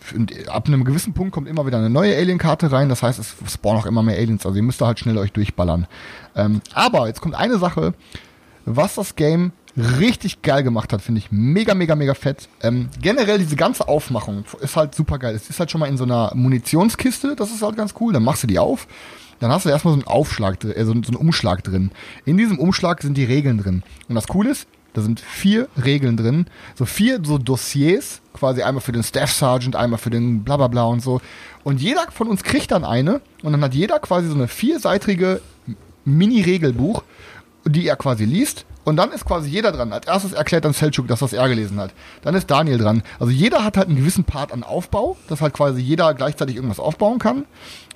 ab 0.47 0.67
einem 0.67 0.83
gewissen 0.83 1.13
Punkt 1.13 1.33
kommt 1.33 1.47
immer 1.47 1.65
wieder 1.65 1.79
eine 1.79 1.89
neue 1.89 2.15
Alien-Karte 2.15 2.71
rein. 2.71 2.89
Das 2.89 3.03
heißt, 3.03 3.19
es 3.19 3.35
spawnen 3.51 3.81
auch 3.81 3.85
immer 3.85 4.03
mehr 4.03 4.17
Aliens. 4.17 4.45
Also 4.45 4.55
ihr 4.57 4.63
müsst 4.63 4.79
da 4.79 4.87
halt 4.87 4.99
schnell 4.99 5.17
euch 5.17 5.33
durchballern. 5.33 5.87
Ähm, 6.35 6.61
aber 6.73 7.07
jetzt 7.07 7.21
kommt 7.21 7.35
eine 7.35 7.57
Sache 7.57 7.93
was 8.65 8.95
das 8.95 9.15
Game 9.15 9.51
richtig 9.77 10.41
geil 10.41 10.63
gemacht 10.63 10.91
hat, 10.91 11.01
finde 11.01 11.19
ich 11.19 11.31
mega, 11.31 11.73
mega, 11.73 11.95
mega 11.95 12.13
fett. 12.13 12.49
Ähm, 12.61 12.89
generell 13.01 13.39
diese 13.39 13.55
ganze 13.55 13.87
Aufmachung 13.87 14.43
ist 14.59 14.75
halt 14.75 14.93
super 14.95 15.17
geil. 15.17 15.33
Es 15.33 15.49
ist 15.49 15.59
halt 15.59 15.71
schon 15.71 15.79
mal 15.79 15.87
in 15.87 15.97
so 15.97 16.03
einer 16.03 16.31
Munitionskiste, 16.35 17.35
das 17.35 17.51
ist 17.51 17.61
halt 17.61 17.77
ganz 17.77 17.93
cool. 17.99 18.11
Dann 18.11 18.23
machst 18.23 18.43
du 18.43 18.47
die 18.47 18.59
auf, 18.59 18.87
dann 19.39 19.51
hast 19.51 19.65
du 19.65 19.69
erstmal 19.69 19.93
so 19.93 19.99
einen 19.99 20.07
Aufschlag, 20.07 20.63
äh, 20.63 20.83
so, 20.83 20.93
so 20.93 21.07
einen 21.07 21.15
Umschlag 21.15 21.63
drin. 21.63 21.91
In 22.25 22.37
diesem 22.37 22.59
Umschlag 22.59 23.01
sind 23.01 23.15
die 23.17 23.23
Regeln 23.23 23.57
drin. 23.57 23.83
Und 24.09 24.15
das 24.15 24.27
Coole 24.27 24.51
ist, 24.51 24.67
Da 24.93 25.01
sind 25.01 25.21
vier 25.21 25.69
Regeln 25.83 26.17
drin, 26.17 26.47
so 26.75 26.85
vier 26.85 27.21
so 27.23 27.37
Dossiers, 27.37 28.21
quasi 28.33 28.61
einmal 28.61 28.81
für 28.81 28.91
den 28.91 29.03
Staff 29.03 29.31
Sergeant, 29.31 29.75
einmal 29.75 29.99
für 29.99 30.09
den 30.09 30.43
bla 30.43 30.57
bla 30.57 30.67
bla 30.67 30.83
und 30.83 31.01
so. 31.01 31.21
Und 31.63 31.81
jeder 31.81 32.11
von 32.11 32.27
uns 32.27 32.43
kriegt 32.43 32.71
dann 32.71 32.83
eine 32.83 33.21
und 33.41 33.53
dann 33.53 33.63
hat 33.63 33.73
jeder 33.73 33.99
quasi 33.99 34.27
so 34.27 34.35
eine 34.35 34.49
vierseitige 34.49 35.39
Mini-Regelbuch, 36.03 37.03
die 37.65 37.87
er 37.87 37.95
quasi 37.95 38.25
liest. 38.25 38.65
Und 38.83 38.95
dann 38.95 39.11
ist 39.11 39.25
quasi 39.25 39.49
jeder 39.49 39.71
dran. 39.71 39.93
Als 39.93 40.07
erstes 40.07 40.33
erklärt 40.33 40.65
dann 40.65 40.73
Selchuk, 40.73 41.07
das 41.07 41.21
er 41.21 41.47
gelesen 41.47 41.79
hat. 41.79 41.93
Dann 42.23 42.33
ist 42.33 42.49
Daniel 42.49 42.79
dran. 42.79 43.03
Also 43.19 43.31
jeder 43.31 43.63
hat 43.63 43.77
halt 43.77 43.87
einen 43.87 43.97
gewissen 43.97 44.23
Part 44.23 44.51
an 44.51 44.63
Aufbau, 44.63 45.17
dass 45.27 45.41
halt 45.41 45.53
quasi 45.53 45.81
jeder 45.81 46.13
gleichzeitig 46.15 46.55
irgendwas 46.55 46.79
aufbauen 46.79 47.19
kann. 47.19 47.45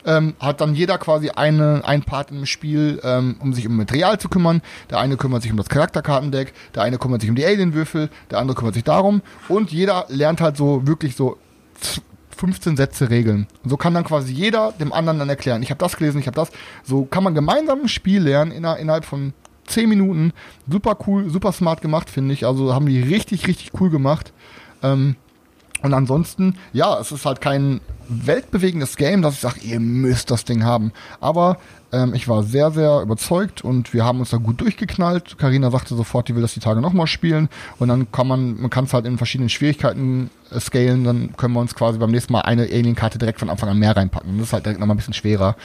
Ähm, 0.05 0.35
hat 0.39 0.61
dann 0.61 0.75
jeder 0.75 0.99
quasi 0.99 1.31
eine, 1.31 1.81
ein 1.83 2.03
Part 2.03 2.29
im 2.29 2.45
Spiel, 2.45 2.99
ähm, 3.03 3.37
um 3.39 3.53
sich 3.53 3.65
um 3.65 3.75
Material 3.75 4.19
zu 4.19 4.29
kümmern. 4.29 4.61
Der 4.91 4.99
eine 4.99 5.17
kümmert 5.17 5.41
sich 5.41 5.49
um 5.49 5.57
das 5.57 5.69
Charakterkartendeck, 5.69 6.53
der 6.75 6.83
eine 6.83 6.99
kümmert 6.99 7.21
sich 7.21 7.29
um 7.31 7.35
die 7.35 7.45
Alienwürfel, 7.45 8.11
der 8.29 8.37
andere 8.37 8.55
kümmert 8.55 8.75
sich 8.75 8.83
darum. 8.83 9.23
Und 9.49 9.71
jeder 9.71 10.05
lernt 10.09 10.41
halt 10.41 10.57
so 10.57 10.85
wirklich 10.85 11.15
so 11.15 11.39
15 12.37 12.77
Sätze 12.77 13.09
Regeln. 13.09 13.47
Und 13.63 13.69
so 13.71 13.77
kann 13.77 13.95
dann 13.95 14.03
quasi 14.03 14.31
jeder 14.31 14.73
dem 14.73 14.93
anderen 14.93 15.17
dann 15.17 15.29
erklären, 15.29 15.63
ich 15.63 15.71
habe 15.71 15.79
das 15.79 15.97
gelesen, 15.97 16.19
ich 16.19 16.27
habe 16.27 16.35
das. 16.35 16.51
So 16.83 17.05
kann 17.05 17.23
man 17.23 17.33
gemeinsam 17.33 17.81
ein 17.81 17.87
Spiel 17.87 18.21
lernen 18.21 18.51
inner, 18.51 18.77
innerhalb 18.77 19.05
von 19.05 19.33
10 19.67 19.89
Minuten. 19.89 20.33
Super 20.69 20.97
cool, 21.07 21.29
super 21.29 21.51
smart 21.51 21.81
gemacht, 21.81 22.09
finde 22.09 22.33
ich. 22.33 22.45
Also 22.45 22.73
haben 22.73 22.85
die 22.85 23.01
richtig, 23.01 23.47
richtig 23.47 23.71
cool 23.79 23.89
gemacht. 23.89 24.33
Ähm, 24.83 25.15
und 25.81 25.93
ansonsten, 25.93 26.55
ja, 26.73 26.99
es 26.99 27.11
ist 27.11 27.25
halt 27.25 27.41
kein 27.41 27.79
weltbewegendes 28.07 28.97
Game, 28.97 29.21
dass 29.21 29.35
ich 29.35 29.39
sage, 29.41 29.59
ihr 29.61 29.79
müsst 29.79 30.31
das 30.31 30.45
Ding 30.45 30.63
haben. 30.63 30.91
Aber 31.19 31.57
ähm, 31.91 32.13
ich 32.13 32.27
war 32.27 32.43
sehr, 32.43 32.71
sehr 32.71 33.01
überzeugt 33.01 33.63
und 33.63 33.93
wir 33.93 34.03
haben 34.03 34.19
uns 34.19 34.31
da 34.31 34.37
gut 34.37 34.61
durchgeknallt. 34.61 35.37
Karina 35.37 35.69
sagte 35.71 35.95
sofort, 35.95 36.27
die 36.27 36.35
will 36.35 36.41
das 36.41 36.53
die 36.53 36.59
Tage 36.59 36.81
nochmal 36.81 37.07
spielen. 37.07 37.49
Und 37.77 37.89
dann 37.89 38.11
kann 38.11 38.27
man, 38.27 38.59
man 38.59 38.69
kann 38.69 38.85
es 38.85 38.93
halt 38.93 39.05
in 39.05 39.17
verschiedenen 39.17 39.49
Schwierigkeiten 39.49 40.29
äh, 40.51 40.59
scalen. 40.59 41.03
Dann 41.03 41.35
können 41.37 41.53
wir 41.53 41.59
uns 41.59 41.75
quasi 41.75 41.99
beim 41.99 42.11
nächsten 42.11 42.33
Mal 42.33 42.41
eine 42.41 42.63
Alien-Karte 42.63 43.17
direkt 43.17 43.39
von 43.39 43.49
Anfang 43.49 43.69
an 43.69 43.77
mehr 43.77 43.95
reinpacken. 43.95 44.37
Das 44.37 44.47
ist 44.47 44.53
halt 44.53 44.65
direkt 44.65 44.79
nochmal 44.79 44.95
ein 44.95 44.97
bisschen 44.97 45.13
schwerer. 45.13 45.55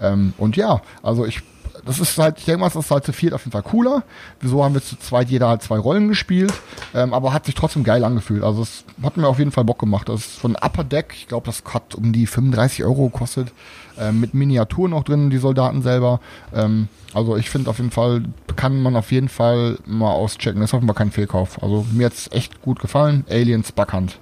Ähm, 0.00 0.32
und 0.38 0.56
ja, 0.56 0.80
also 1.02 1.26
ich 1.26 1.42
das 1.86 2.00
ist 2.00 2.18
halt, 2.18 2.38
ich 2.38 2.44
denke 2.44 2.60
mal, 2.60 2.66
es 2.66 2.76
ist 2.76 2.90
halt 2.90 3.04
zu 3.04 3.12
viert 3.12 3.32
auf 3.32 3.42
jeden 3.42 3.52
Fall 3.52 3.62
cooler. 3.62 4.02
Wieso 4.40 4.62
haben 4.62 4.74
wir 4.74 4.82
zu 4.82 4.98
zweit 4.98 5.30
jeder 5.30 5.48
halt 5.48 5.62
zwei 5.62 5.78
Rollen 5.78 6.08
gespielt, 6.08 6.52
ähm, 6.94 7.14
aber 7.14 7.32
hat 7.32 7.46
sich 7.46 7.54
trotzdem 7.54 7.84
geil 7.84 8.04
angefühlt. 8.04 8.42
Also 8.42 8.62
es 8.62 8.84
hat 9.02 9.16
mir 9.16 9.28
auf 9.28 9.38
jeden 9.38 9.52
Fall 9.52 9.64
Bock 9.64 9.78
gemacht. 9.78 10.08
Das 10.08 10.20
ist 10.20 10.38
von 10.38 10.56
Upper 10.56 10.84
Deck, 10.84 11.14
ich 11.14 11.28
glaube, 11.28 11.46
das 11.46 11.62
hat 11.72 11.94
um 11.94 12.12
die 12.12 12.26
35 12.26 12.84
Euro 12.84 13.08
gekostet, 13.08 13.52
ähm, 13.98 14.20
mit 14.20 14.34
Miniaturen 14.34 14.92
auch 14.92 15.04
drin, 15.04 15.30
die 15.30 15.38
Soldaten 15.38 15.82
selber. 15.82 16.20
Ähm, 16.52 16.88
also 17.14 17.36
ich 17.36 17.48
finde 17.48 17.70
auf 17.70 17.78
jeden 17.78 17.92
Fall, 17.92 18.24
kann 18.56 18.82
man 18.82 18.96
auf 18.96 19.12
jeden 19.12 19.28
Fall 19.28 19.78
mal 19.86 20.10
auschecken. 20.10 20.60
Das 20.60 20.70
ist 20.70 20.74
offenbar 20.74 20.96
kein 20.96 21.12
Fehlkauf. 21.12 21.62
Also 21.62 21.86
mir 21.92 22.06
hat's 22.06 22.28
echt 22.32 22.60
gut 22.62 22.80
gefallen. 22.80 23.24
Aliens 23.30 23.72
Backhand. 23.72 24.18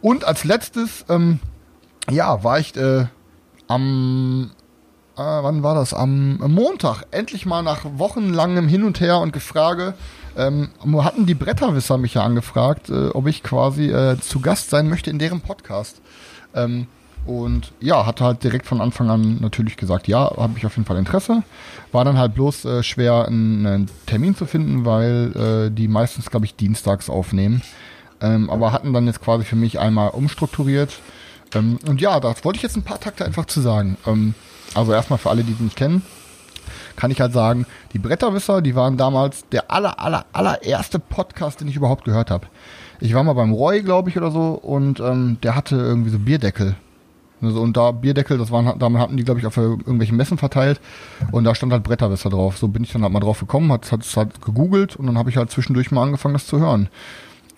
Und 0.00 0.24
als 0.24 0.44
letztes, 0.44 1.04
ähm, 1.08 1.40
ja, 2.10 2.42
war 2.42 2.58
ich 2.58 2.76
äh, 2.76 3.06
am 3.68 4.50
äh, 5.16 5.42
wann 5.42 5.62
war 5.62 5.74
das? 5.74 5.94
Am 5.94 6.38
Montag, 6.38 7.04
endlich 7.10 7.46
mal 7.46 7.62
nach 7.62 7.84
wochenlangem 7.84 8.68
Hin 8.68 8.84
und 8.84 9.00
Her 9.00 9.18
und 9.18 9.32
Gefrage, 9.32 9.94
ähm, 10.36 10.68
hatten 10.98 11.26
die 11.26 11.34
Bretterwisser 11.34 11.98
mich 11.98 12.14
ja 12.14 12.22
angefragt, 12.22 12.90
äh, 12.90 13.08
ob 13.08 13.26
ich 13.26 13.42
quasi 13.42 13.90
äh, 13.90 14.18
zu 14.20 14.40
Gast 14.40 14.70
sein 14.70 14.88
möchte 14.88 15.10
in 15.10 15.18
deren 15.18 15.40
Podcast. 15.40 16.00
Ähm, 16.54 16.86
und 17.26 17.72
ja, 17.80 18.06
hatte 18.06 18.24
halt 18.24 18.44
direkt 18.44 18.66
von 18.66 18.80
Anfang 18.80 19.10
an 19.10 19.38
natürlich 19.40 19.76
gesagt, 19.76 20.06
ja, 20.06 20.30
habe 20.36 20.58
ich 20.58 20.64
auf 20.64 20.76
jeden 20.76 20.86
Fall 20.86 20.96
Interesse. 20.96 21.42
War 21.90 22.04
dann 22.04 22.18
halt 22.18 22.34
bloß 22.34 22.64
äh, 22.66 22.82
schwer, 22.82 23.26
einen, 23.26 23.66
einen, 23.66 23.90
Termin 24.06 24.36
zu 24.36 24.46
finden, 24.46 24.84
weil 24.84 25.32
äh, 25.34 25.70
die 25.74 25.88
meistens, 25.88 26.30
glaube 26.30 26.46
ich, 26.46 26.54
dienstags 26.54 27.10
aufnehmen. 27.10 27.62
Ähm, 28.20 28.48
aber 28.48 28.72
hatten 28.72 28.92
dann 28.92 29.06
jetzt 29.06 29.22
quasi 29.22 29.44
für 29.44 29.56
mich 29.56 29.80
einmal 29.80 30.10
umstrukturiert. 30.10 31.00
Ähm, 31.52 31.78
und 31.88 32.00
ja, 32.00 32.20
da 32.20 32.34
wollte 32.42 32.58
ich 32.58 32.62
jetzt 32.62 32.76
ein 32.76 32.84
paar 32.84 33.00
Takte 33.00 33.24
einfach 33.24 33.46
zu 33.46 33.60
sagen. 33.60 33.96
Ähm, 34.06 34.34
also 34.76 34.92
erstmal 34.92 35.18
für 35.18 35.30
alle, 35.30 35.42
die 35.42 35.52
es 35.52 35.60
nicht 35.60 35.76
kennen, 35.76 36.02
kann 36.96 37.10
ich 37.10 37.20
halt 37.20 37.32
sagen, 37.32 37.66
die 37.92 37.98
Bretterwisser, 37.98 38.62
die 38.62 38.74
waren 38.74 38.96
damals 38.96 39.48
der 39.48 39.70
aller, 39.70 40.00
aller, 40.00 40.26
allererste 40.32 40.98
Podcast, 40.98 41.60
den 41.60 41.68
ich 41.68 41.76
überhaupt 41.76 42.04
gehört 42.04 42.30
habe. 42.30 42.46
Ich 43.00 43.14
war 43.14 43.22
mal 43.24 43.34
beim 43.34 43.52
Roy, 43.52 43.82
glaube 43.82 44.08
ich, 44.08 44.16
oder 44.16 44.30
so, 44.30 44.52
und 44.52 45.00
ähm, 45.00 45.38
der 45.42 45.54
hatte 45.54 45.76
irgendwie 45.76 46.10
so 46.10 46.18
Bierdeckel. 46.18 46.76
Also, 47.42 47.60
und 47.60 47.76
da 47.76 47.90
Bierdeckel, 47.90 48.38
das 48.38 48.50
waren, 48.50 48.78
damit 48.78 49.00
hatten 49.00 49.16
die, 49.16 49.24
glaube 49.24 49.40
ich, 49.40 49.46
auf 49.46 49.56
irgendwelchen 49.58 50.16
Messen 50.16 50.38
verteilt. 50.38 50.80
Und 51.32 51.44
da 51.44 51.54
stand 51.54 51.72
halt 51.72 51.82
Bretterwisser 51.82 52.30
drauf. 52.30 52.56
So 52.56 52.68
bin 52.68 52.82
ich 52.82 52.92
dann 52.92 53.02
halt 53.02 53.12
mal 53.12 53.20
drauf 53.20 53.40
gekommen, 53.40 53.70
hat 53.70 53.84
es 53.84 54.16
halt 54.16 54.40
gegoogelt 54.40 54.96
und 54.96 55.06
dann 55.06 55.18
habe 55.18 55.28
ich 55.28 55.36
halt 55.36 55.50
zwischendurch 55.50 55.90
mal 55.90 56.02
angefangen, 56.02 56.32
das 56.32 56.46
zu 56.46 56.58
hören. 56.58 56.88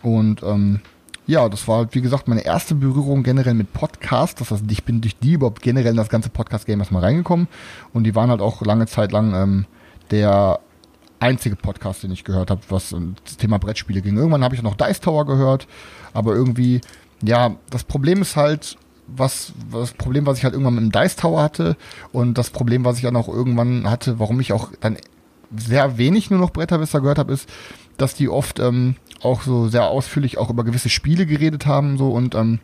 Und 0.02 0.42
ähm, 0.42 0.80
ja, 1.28 1.46
das 1.50 1.68
war, 1.68 1.94
wie 1.94 2.00
gesagt, 2.00 2.26
meine 2.26 2.40
erste 2.40 2.74
Berührung 2.74 3.22
generell 3.22 3.52
mit 3.52 3.74
Podcast. 3.74 4.40
Das 4.40 4.50
heißt, 4.50 4.64
ich 4.70 4.82
bin 4.84 5.02
durch 5.02 5.18
die 5.18 5.34
überhaupt 5.34 5.60
generell 5.60 5.90
in 5.90 5.98
das 5.98 6.08
ganze 6.08 6.30
Podcast-Game 6.30 6.80
erstmal 6.80 7.04
reingekommen. 7.04 7.48
Und 7.92 8.04
die 8.04 8.14
waren 8.14 8.30
halt 8.30 8.40
auch 8.40 8.62
lange 8.62 8.86
Zeit 8.86 9.12
lang 9.12 9.34
ähm, 9.34 9.66
der 10.10 10.58
einzige 11.20 11.54
Podcast, 11.54 12.02
den 12.02 12.12
ich 12.12 12.24
gehört 12.24 12.50
habe, 12.50 12.62
was 12.70 12.96
das 13.24 13.36
Thema 13.36 13.58
Brettspiele 13.58 14.00
ging. 14.00 14.16
Irgendwann 14.16 14.42
habe 14.42 14.54
ich 14.54 14.62
noch 14.62 14.74
Dice 14.74 15.00
Tower 15.00 15.26
gehört, 15.26 15.68
aber 16.14 16.34
irgendwie, 16.34 16.80
ja, 17.22 17.56
das 17.68 17.84
Problem 17.84 18.22
ist 18.22 18.36
halt, 18.36 18.78
was, 19.06 19.52
was 19.68 19.90
das 19.90 19.98
Problem, 19.98 20.24
was 20.24 20.38
ich 20.38 20.44
halt 20.44 20.54
irgendwann 20.54 20.76
mit 20.76 20.84
dem 20.84 20.92
Dice 20.92 21.16
Tower 21.16 21.42
hatte 21.42 21.76
und 22.10 22.38
das 22.38 22.48
Problem, 22.48 22.86
was 22.86 22.96
ich 22.96 23.02
dann 23.02 23.16
auch 23.16 23.28
irgendwann 23.28 23.90
hatte, 23.90 24.18
warum 24.18 24.40
ich 24.40 24.54
auch 24.54 24.70
dann 24.80 24.96
sehr 25.54 25.98
wenig 25.98 26.30
nur 26.30 26.40
noch 26.40 26.50
Bretterwisser 26.50 27.02
gehört 27.02 27.18
habe, 27.18 27.34
ist, 27.34 27.50
dass 27.98 28.14
die 28.14 28.30
oft 28.30 28.60
ähm, 28.60 28.96
auch 29.22 29.42
so 29.42 29.68
sehr 29.68 29.86
ausführlich 29.86 30.38
auch 30.38 30.50
über 30.50 30.64
gewisse 30.64 30.88
Spiele 30.88 31.26
geredet 31.26 31.66
haben 31.66 31.98
so 31.98 32.10
und 32.10 32.34
ähm, 32.34 32.60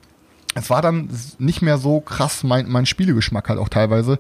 es 0.55 0.71
war 0.71 0.83
dann 0.83 1.09
nicht 1.39 1.63
mehr 1.63 1.79
so 1.79 2.01
krass 2.01 2.45
mein, 2.45 2.69
mein 2.69 2.87
Spielegeschmack 2.87 3.49
halt 3.49 3.59
auch 3.59 3.69
teilweise. 3.69 4.19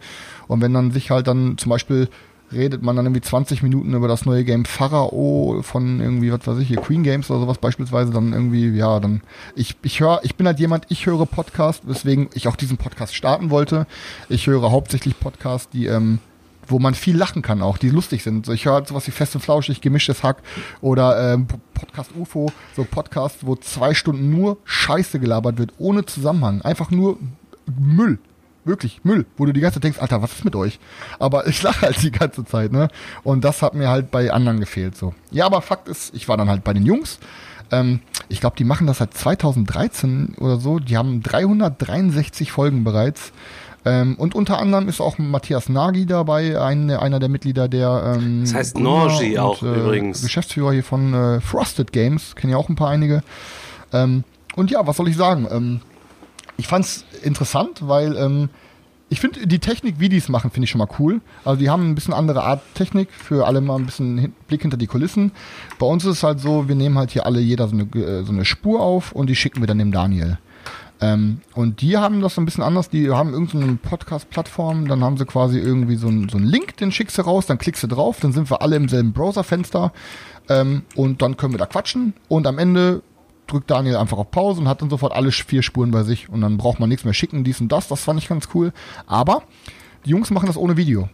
Und 0.49 0.61
wenn 0.61 0.75
dann 0.75 0.91
sich 0.91 1.11
halt 1.11 1.29
dann 1.29 1.59
zum 1.59 1.71
Beispiel 1.71 2.09
redet 2.53 2.83
man 2.83 2.97
dann 2.97 3.07
irgendwie 3.07 3.21
20 3.21 3.63
Minuten 3.63 3.95
über 3.95 4.09
das 4.09 4.27
neue 4.27 4.45
Game 4.45 4.65
Pharao 4.65 5.61
von 5.63 6.01
irgendwie, 6.01 6.33
was 6.33 6.47
weiß 6.47 6.59
ich, 6.59 6.69
hier 6.69 6.81
Queen 6.81 7.03
Games 7.03 7.31
oder 7.31 7.41
sowas 7.41 7.59
beispielsweise, 7.59 8.13
dann 8.13 8.33
irgendwie, 8.33 8.69
ja, 8.71 9.01
dann, 9.01 9.23
ich, 9.57 9.77
ich 9.83 10.01
höre, 10.01 10.21
ich 10.23 10.37
bin 10.37 10.47
halt 10.47 10.61
jemand, 10.61 10.87
ich 10.89 11.07
höre 11.07 11.27
Podcast, 11.27 11.87
weswegen 11.87 12.29
ich 12.35 12.47
auch 12.47 12.57
diesen 12.57 12.77
Podcast 12.77 13.15
starten 13.15 13.51
wollte. 13.51 13.87
Ich 14.29 14.47
höre 14.47 14.71
hauptsächlich 14.71 15.19
Podcasts, 15.19 15.69
die, 15.71 15.87
ähm, 15.87 16.19
wo 16.67 16.79
man 16.79 16.95
viel 16.95 17.17
lachen 17.17 17.43
kann 17.43 17.63
auch, 17.63 17.79
die 17.79 17.91
lustig 17.91 18.23
sind. 18.23 18.49
Ich 18.49 18.65
höre 18.65 18.75
halt 18.75 18.89
sowas 18.89 19.07
wie 19.07 19.13
Fest 19.13 19.35
und 19.35 19.41
Flauschig, 19.41 19.81
gemischtes 19.81 20.23
Hack 20.23 20.39
oder 20.81 21.35
ähm, 21.35 21.47
Podcast 21.75 22.11
UFO, 22.17 22.51
so 22.77 22.85
Podcast, 22.85 23.47
wo 23.47 23.57
zwei 23.57 23.95
Stunden 23.95 24.31
nur 24.31 24.59
Scheiße 24.65 25.21
gelabert 25.21 25.59
wird, 25.59 25.73
ohne 25.79 26.05
Zusammenhang. 26.05 26.63
Einfach 26.63 26.91
nur 26.91 27.19
Müll. 27.79 28.19
Wirklich, 28.67 29.05
Müll, 29.05 29.27
wo 29.37 29.45
du 29.45 29.53
die 29.53 29.61
ganze 29.61 29.75
Zeit 29.75 29.85
denkst, 29.85 29.99
Alter, 29.99 30.23
was 30.23 30.33
ist 30.33 30.45
mit 30.45 30.57
euch? 30.57 30.79
Aber 31.19 31.47
ich 31.47 31.63
lache 31.63 31.83
halt 31.83 32.03
die 32.03 32.11
ganze 32.11 32.47
Zeit, 32.47 32.73
ne? 32.73 32.89
Und 33.23 33.45
das 33.45 33.61
hat 33.61 33.75
mir 33.75 33.89
halt 33.89 34.11
bei 34.11 34.33
anderen 34.33 34.59
gefehlt, 34.59 34.97
so. 34.97 35.13
Ja, 35.31 35.45
aber 35.45 35.61
Fakt 35.61 35.87
ist, 35.87 36.15
ich 36.15 36.29
war 36.29 36.39
dann 36.39 36.49
halt 36.49 36.65
bei 36.65 36.73
den 36.73 36.87
Jungs. 36.87 37.19
Ähm, 37.71 38.01
ich 38.29 38.41
glaube, 38.41 38.57
die 38.57 38.65
machen 38.65 38.87
das 38.87 38.99
seit 38.99 39.15
2013 39.15 40.37
oder 40.39 40.59
so. 40.59 40.79
Die 40.79 40.97
haben 40.97 41.23
363 41.23 42.53
Folgen 42.53 42.85
bereits. 42.85 43.33
Ähm, 43.87 44.15
und 44.17 44.35
unter 44.35 44.59
anderem 44.59 44.89
ist 44.89 45.01
auch 45.01 45.19
Matthias 45.19 45.69
Nagy 45.69 46.07
dabei, 46.07 46.61
ein, 46.61 46.91
einer 46.91 47.21
der 47.21 47.29
Mitglieder 47.29 47.69
der 47.69 48.17
ähm, 48.17 48.41
Das 48.43 48.55
heißt 48.55 48.79
Norgi 48.79 49.39
auch 49.39 49.63
äh, 49.63 49.67
übrigens. 49.67 50.23
Geschäftsführer 50.23 50.73
hier 50.73 50.85
von 50.85 51.13
äh, 51.13 51.41
Frosted 51.41 51.93
Games, 51.93 52.35
kennen 52.35 52.53
ja 52.53 52.57
auch 52.57 52.69
ein 52.69 52.77
paar 52.77 52.89
einige. 52.89 53.23
Ähm, 53.93 54.25
und 54.57 54.71
ja, 54.71 54.87
was 54.87 54.97
soll 54.97 55.09
ich 55.09 55.17
sagen? 55.17 55.47
Ähm, 55.51 55.81
ich 56.57 56.67
fand's 56.67 57.05
interessant, 57.23 57.87
weil 57.87 58.17
ähm, 58.17 58.49
ich 59.11 59.21
finde 59.21 59.47
die 59.47 59.59
Technik, 59.59 59.97
wie 59.99 60.09
die 60.09 60.17
es 60.17 60.29
machen, 60.29 60.51
finde 60.51 60.65
ich 60.65 60.71
schon 60.71 60.79
mal 60.79 60.89
cool. 60.99 61.21
Also 61.45 61.61
die 61.61 61.69
haben 61.69 61.91
ein 61.91 61.95
bisschen 61.95 62.15
andere 62.15 62.43
Art 62.43 62.63
Technik, 62.75 63.11
für 63.13 63.47
alle 63.47 63.61
mal 63.61 63.77
ein 63.77 63.87
bisschen 63.87 64.35
Blick 64.49 64.63
hinter 64.63 64.77
die 64.77 64.87
Kulissen. 64.87 65.33
Bei 65.79 65.87
uns 65.87 66.05
ist 66.05 66.19
es 66.19 66.23
halt 66.23 66.41
so, 66.41 66.69
wir 66.69 66.75
nehmen 66.75 66.97
halt 66.97 67.11
hier 67.11 67.27
alle 67.27 67.41
jeder 67.41 67.69
so 67.69 67.77
eine, 67.77 67.83
äh, 67.83 68.25
so 68.25 68.33
eine 68.33 68.45
Spur 68.45 68.81
auf 68.81 69.13
und 69.13 69.29
die 69.29 69.37
schicken 69.37 69.61
wir 69.61 69.67
dann 69.67 69.79
dem 69.79 69.93
Daniel. 69.93 70.39
Ähm, 71.01 71.41
und 71.55 71.81
die 71.81 71.97
haben 71.97 72.21
das 72.21 72.37
so 72.37 72.41
ein 72.41 72.45
bisschen 72.45 72.63
anders. 72.63 72.89
Die 72.89 73.11
haben 73.11 73.33
irgendeine 73.33 73.77
Podcast-Plattform, 73.77 74.87
dann 74.87 75.03
haben 75.03 75.17
sie 75.17 75.27
quasi 75.27 75.59
irgendwie 75.59 75.97
so 75.97 76.09
einen 76.09 76.29
so 76.29 76.39
Link, 76.39 76.77
den 76.77 76.93
schickst 76.93 77.19
du 77.19 77.23
raus, 77.23 77.47
dann 77.47 77.59
klickst 77.59 77.83
du 77.83 77.87
drauf, 77.87 78.21
dann 78.21 78.33
sind 78.33 78.51
wir 78.51 78.63
alle 78.63 78.77
im 78.77 78.89
selben 78.89 79.13
Browserfenster 79.13 79.93
ähm, 80.49 80.83
und 80.95 81.21
dann 81.21 81.37
können 81.37 81.53
wir 81.53 81.59
da 81.59 81.67
quatschen 81.67 82.15
und 82.29 82.47
am 82.47 82.59
Ende 82.59 83.03
drückt 83.47 83.71
Daniel 83.71 83.97
einfach 83.97 84.19
auf 84.19 84.31
Pause 84.31 84.61
und 84.61 84.69
hat 84.69 84.83
dann 84.83 84.91
sofort 84.91 85.13
alle 85.13 85.31
vier 85.31 85.63
Spuren 85.63 85.91
bei 85.91 86.03
sich 86.03 86.29
und 86.29 86.41
dann 86.41 86.57
braucht 86.57 86.81
man 86.81 86.89
nichts 86.89 87.05
mehr 87.05 87.15
schicken, 87.15 87.45
dies 87.45 87.61
und 87.61 87.71
das. 87.71 87.89
Das 87.89 88.03
fand 88.03 88.21
ich 88.21 88.29
ganz 88.29 88.49
cool. 88.55 88.73
Aber 89.07 89.43
die 90.05 90.11
Jungs 90.11 90.31
machen 90.31 90.47
das 90.47 90.57
ohne 90.57 90.77
Video. 90.77 91.09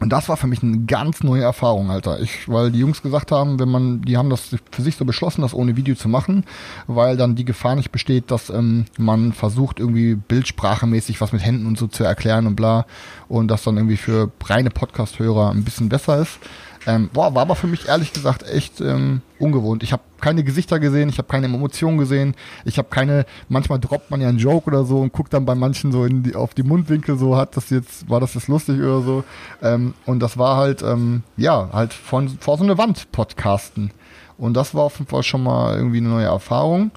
Und 0.00 0.10
das 0.10 0.28
war 0.28 0.36
für 0.36 0.46
mich 0.46 0.62
eine 0.62 0.80
ganz 0.80 1.22
neue 1.22 1.42
Erfahrung, 1.42 1.90
Alter. 1.90 2.20
Ich, 2.20 2.48
weil 2.48 2.70
die 2.70 2.80
Jungs 2.80 3.00
gesagt 3.00 3.32
haben, 3.32 3.58
wenn 3.58 3.70
man, 3.70 4.02
die 4.02 4.16
haben 4.16 4.28
das 4.28 4.54
für 4.70 4.82
sich 4.82 4.96
so 4.96 5.04
beschlossen, 5.04 5.42
das 5.42 5.54
ohne 5.54 5.76
Video 5.76 5.94
zu 5.94 6.08
machen, 6.08 6.44
weil 6.86 7.16
dann 7.16 7.36
die 7.36 7.44
Gefahr 7.44 7.74
nicht 7.74 7.90
besteht, 7.90 8.30
dass 8.30 8.50
ähm, 8.50 8.84
man 8.98 9.32
versucht, 9.32 9.80
irgendwie 9.80 10.14
bildsprachemäßig 10.14 11.20
was 11.20 11.32
mit 11.32 11.44
Händen 11.44 11.66
und 11.66 11.78
so 11.78 11.86
zu 11.86 12.04
erklären 12.04 12.46
und 12.46 12.56
bla. 12.56 12.86
Und 13.28 13.48
das 13.48 13.62
dann 13.62 13.76
irgendwie 13.76 13.96
für 13.96 14.30
reine 14.44 14.70
Podcast-Hörer 14.70 15.50
ein 15.50 15.64
bisschen 15.64 15.88
besser 15.88 16.20
ist. 16.20 16.38
Ähm, 16.86 17.08
boah, 17.12 17.34
war 17.34 17.42
aber 17.42 17.56
für 17.56 17.66
mich 17.66 17.88
ehrlich 17.88 18.12
gesagt 18.12 18.42
echt 18.42 18.80
ähm, 18.80 19.22
ungewohnt. 19.38 19.82
Ich 19.82 19.92
habe 19.92 20.02
keine 20.20 20.44
Gesichter 20.44 20.78
gesehen, 20.78 21.08
ich 21.08 21.18
habe 21.18 21.28
keine 21.28 21.46
Emotionen 21.46 21.98
gesehen, 21.98 22.34
ich 22.64 22.78
habe 22.78 22.88
keine, 22.88 23.24
manchmal 23.48 23.78
droppt 23.78 24.10
man 24.10 24.20
ja 24.20 24.28
einen 24.28 24.38
Joke 24.38 24.66
oder 24.66 24.84
so 24.84 25.00
und 25.00 25.12
guckt 25.12 25.32
dann 25.32 25.46
bei 25.46 25.54
manchen 25.54 25.92
so 25.92 26.04
in 26.04 26.22
die, 26.22 26.34
auf 26.34 26.52
die 26.54 26.62
Mundwinkel 26.62 27.16
so, 27.16 27.36
hat 27.36 27.56
das 27.56 27.70
jetzt, 27.70 28.08
war 28.10 28.20
das 28.20 28.34
jetzt 28.34 28.48
lustig 28.48 28.78
oder 28.78 29.00
so. 29.00 29.24
Ähm, 29.62 29.94
und 30.04 30.20
das 30.20 30.36
war 30.36 30.56
halt, 30.56 30.82
ähm, 30.82 31.22
ja, 31.36 31.70
halt 31.72 31.94
von 31.94 32.28
vor 32.28 32.58
so 32.58 32.64
eine 32.64 32.76
Wand 32.76 33.10
podcasten. 33.12 33.90
Und 34.36 34.54
das 34.54 34.74
war 34.74 34.82
auf 34.82 34.98
jeden 34.98 35.08
Fall 35.08 35.22
schon 35.22 35.42
mal 35.42 35.76
irgendwie 35.76 35.98
eine 35.98 36.08
neue 36.08 36.26
Erfahrung. 36.26 36.90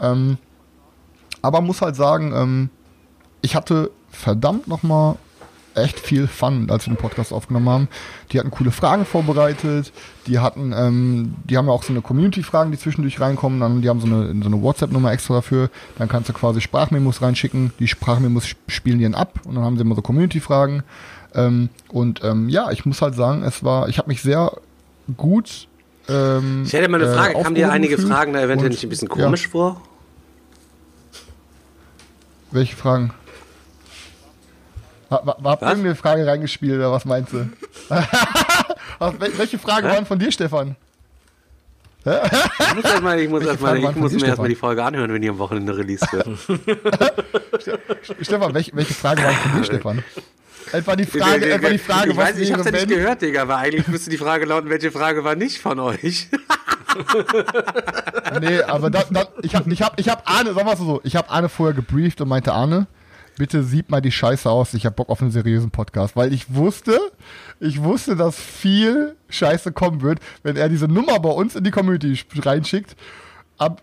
Ähm, 0.00 0.38
aber 1.40 1.60
muss 1.60 1.82
halt 1.82 1.96
sagen, 1.96 2.32
ähm, 2.34 2.70
ich 3.40 3.56
hatte 3.56 3.90
verdammt 4.10 4.68
nochmal 4.68 5.16
echt 5.74 6.00
viel 6.00 6.26
Fun, 6.26 6.70
als 6.70 6.86
wir 6.86 6.94
den 6.94 6.98
Podcast 6.98 7.32
aufgenommen 7.32 7.68
haben. 7.68 7.88
Die 8.30 8.38
hatten 8.38 8.50
coole 8.50 8.70
Fragen 8.70 9.04
vorbereitet, 9.04 9.92
die 10.26 10.38
hatten, 10.38 10.72
ähm, 10.76 11.34
die 11.44 11.56
haben 11.56 11.66
ja 11.66 11.72
auch 11.72 11.82
so 11.82 11.92
eine 11.92 12.02
Community-Fragen, 12.02 12.70
die 12.70 12.78
zwischendurch 12.78 13.20
reinkommen, 13.20 13.60
dann, 13.60 13.82
die 13.82 13.88
haben 13.88 14.00
so 14.00 14.06
eine, 14.06 14.28
so 14.42 14.46
eine 14.48 14.62
WhatsApp-Nummer 14.62 15.12
extra 15.12 15.34
dafür, 15.34 15.70
dann 15.98 16.08
kannst 16.08 16.28
du 16.28 16.32
quasi 16.32 16.60
Sprachmemos 16.60 17.22
reinschicken, 17.22 17.72
die 17.78 17.88
Sprachmemos 17.88 18.44
sp- 18.48 18.60
spielen 18.68 18.98
die 18.98 19.04
dann 19.04 19.14
ab 19.14 19.40
und 19.44 19.54
dann 19.54 19.64
haben 19.64 19.76
sie 19.76 19.82
immer 19.82 19.94
so 19.94 20.02
Community-Fragen. 20.02 20.82
Ähm, 21.34 21.70
und 21.88 22.22
ähm, 22.22 22.48
ja, 22.48 22.70
ich 22.70 22.84
muss 22.84 23.00
halt 23.00 23.14
sagen, 23.14 23.42
es 23.42 23.64
war, 23.64 23.88
ich 23.88 23.98
habe 23.98 24.08
mich 24.08 24.20
sehr 24.20 24.52
gut 25.16 25.66
ähm, 26.08 26.64
Ich 26.66 26.72
hätte 26.72 26.88
mal 26.88 27.00
eine 27.02 27.10
äh, 27.10 27.16
Frage. 27.16 27.42
Kamen 27.42 27.54
dir 27.54 27.72
einige. 27.72 27.96
Fragen 27.96 28.32
da 28.32 28.40
eventuell 28.40 28.66
Und, 28.70 28.72
nicht 28.72 28.82
ein 28.82 28.88
bisschen 28.90 29.08
ja, 29.08 29.24
komisch 29.24 29.48
vor? 29.48 29.80
Welche 32.50 32.76
Fragen? 32.76 33.14
Ha- 35.12 35.22
ha- 35.26 35.36
Habt 35.44 35.62
ihr 35.62 35.66
Was? 35.66 35.70
irgendeine 35.72 35.94
Frage 35.94 36.26
reingespielt 36.26 36.76
oder 36.76 36.90
was 36.90 37.04
meinst 37.04 37.32
du? 37.32 37.48
Welche 39.36 39.58
Fragen 39.58 39.88
waren 39.88 40.06
von 40.06 40.18
dir, 40.18 40.32
Stefan? 40.32 40.74
Ich 42.04 42.74
muss 42.74 42.84
erstmal, 42.84 43.20
ich 43.20 43.28
muss 43.28 43.44
waren 43.60 43.76
ich 43.76 43.94
muss 43.94 44.12
mir 44.12 44.26
erstmal 44.26 44.48
die 44.48 44.54
Folge 44.56 44.82
anhören, 44.82 45.12
wenn 45.12 45.22
die 45.22 45.28
am 45.28 45.38
Wochenende 45.38 45.76
released 45.76 46.12
wird. 46.12 46.26
Stefan, 48.22 48.54
welche, 48.54 48.74
welche 48.74 48.94
Fragen 48.94 49.22
waren 49.22 49.34
von 49.36 49.52
dir, 49.58 49.64
Stefan? 49.64 50.04
Etwa 50.72 50.96
die 50.96 51.04
Frage, 51.04 51.50
etwa 51.52 51.68
die 51.68 51.78
Frage, 51.78 52.10
ich 52.10 52.16
was 52.16 52.24
weiß, 52.30 52.38
ich 52.38 52.52
hab's 52.52 52.64
ja 52.64 52.70
nicht 52.72 52.88
gehört, 52.88 53.20
Digga, 53.22 53.42
aber 53.42 53.56
eigentlich 53.58 53.86
müsste 53.88 54.10
die 54.10 54.16
Frage 54.18 54.46
lauten, 54.46 54.70
welche 54.70 54.90
Frage 54.90 55.22
war 55.22 55.34
nicht 55.36 55.60
von 55.60 55.78
euch? 55.78 56.28
Nee, 58.40 58.62
aber 58.62 58.90
da, 58.90 59.04
da, 59.10 59.28
ich 59.42 59.54
habe 59.54 59.70
ich 59.72 59.82
hab, 59.82 59.98
ich 60.00 60.08
hab 60.08 60.28
Arne, 60.28 60.54
sagen 60.54 60.66
wir 60.68 60.76
so, 60.76 61.00
ich 61.04 61.14
habe 61.16 61.30
Arne 61.30 61.48
vorher 61.48 61.74
gebrieft 61.74 62.20
und 62.20 62.28
meinte, 62.28 62.52
Arne, 62.52 62.86
bitte 63.36 63.62
sieht 63.62 63.90
mal 63.90 64.00
die 64.00 64.12
Scheiße 64.12 64.50
aus, 64.50 64.74
ich 64.74 64.84
habe 64.86 64.96
Bock 64.96 65.08
auf 65.08 65.20
einen 65.22 65.30
seriösen 65.30 65.70
Podcast, 65.70 66.16
weil 66.16 66.32
ich 66.32 66.54
wusste, 66.54 66.98
ich 67.60 67.82
wusste, 67.82 68.16
dass 68.16 68.38
viel 68.38 69.16
Scheiße 69.28 69.72
kommen 69.72 70.02
wird, 70.02 70.18
wenn 70.42 70.56
er 70.56 70.68
diese 70.68 70.88
Nummer 70.88 71.18
bei 71.20 71.30
uns 71.30 71.56
in 71.56 71.64
die 71.64 71.70
Community 71.70 72.12
sch- 72.12 72.44
reinschickt. 72.46 72.96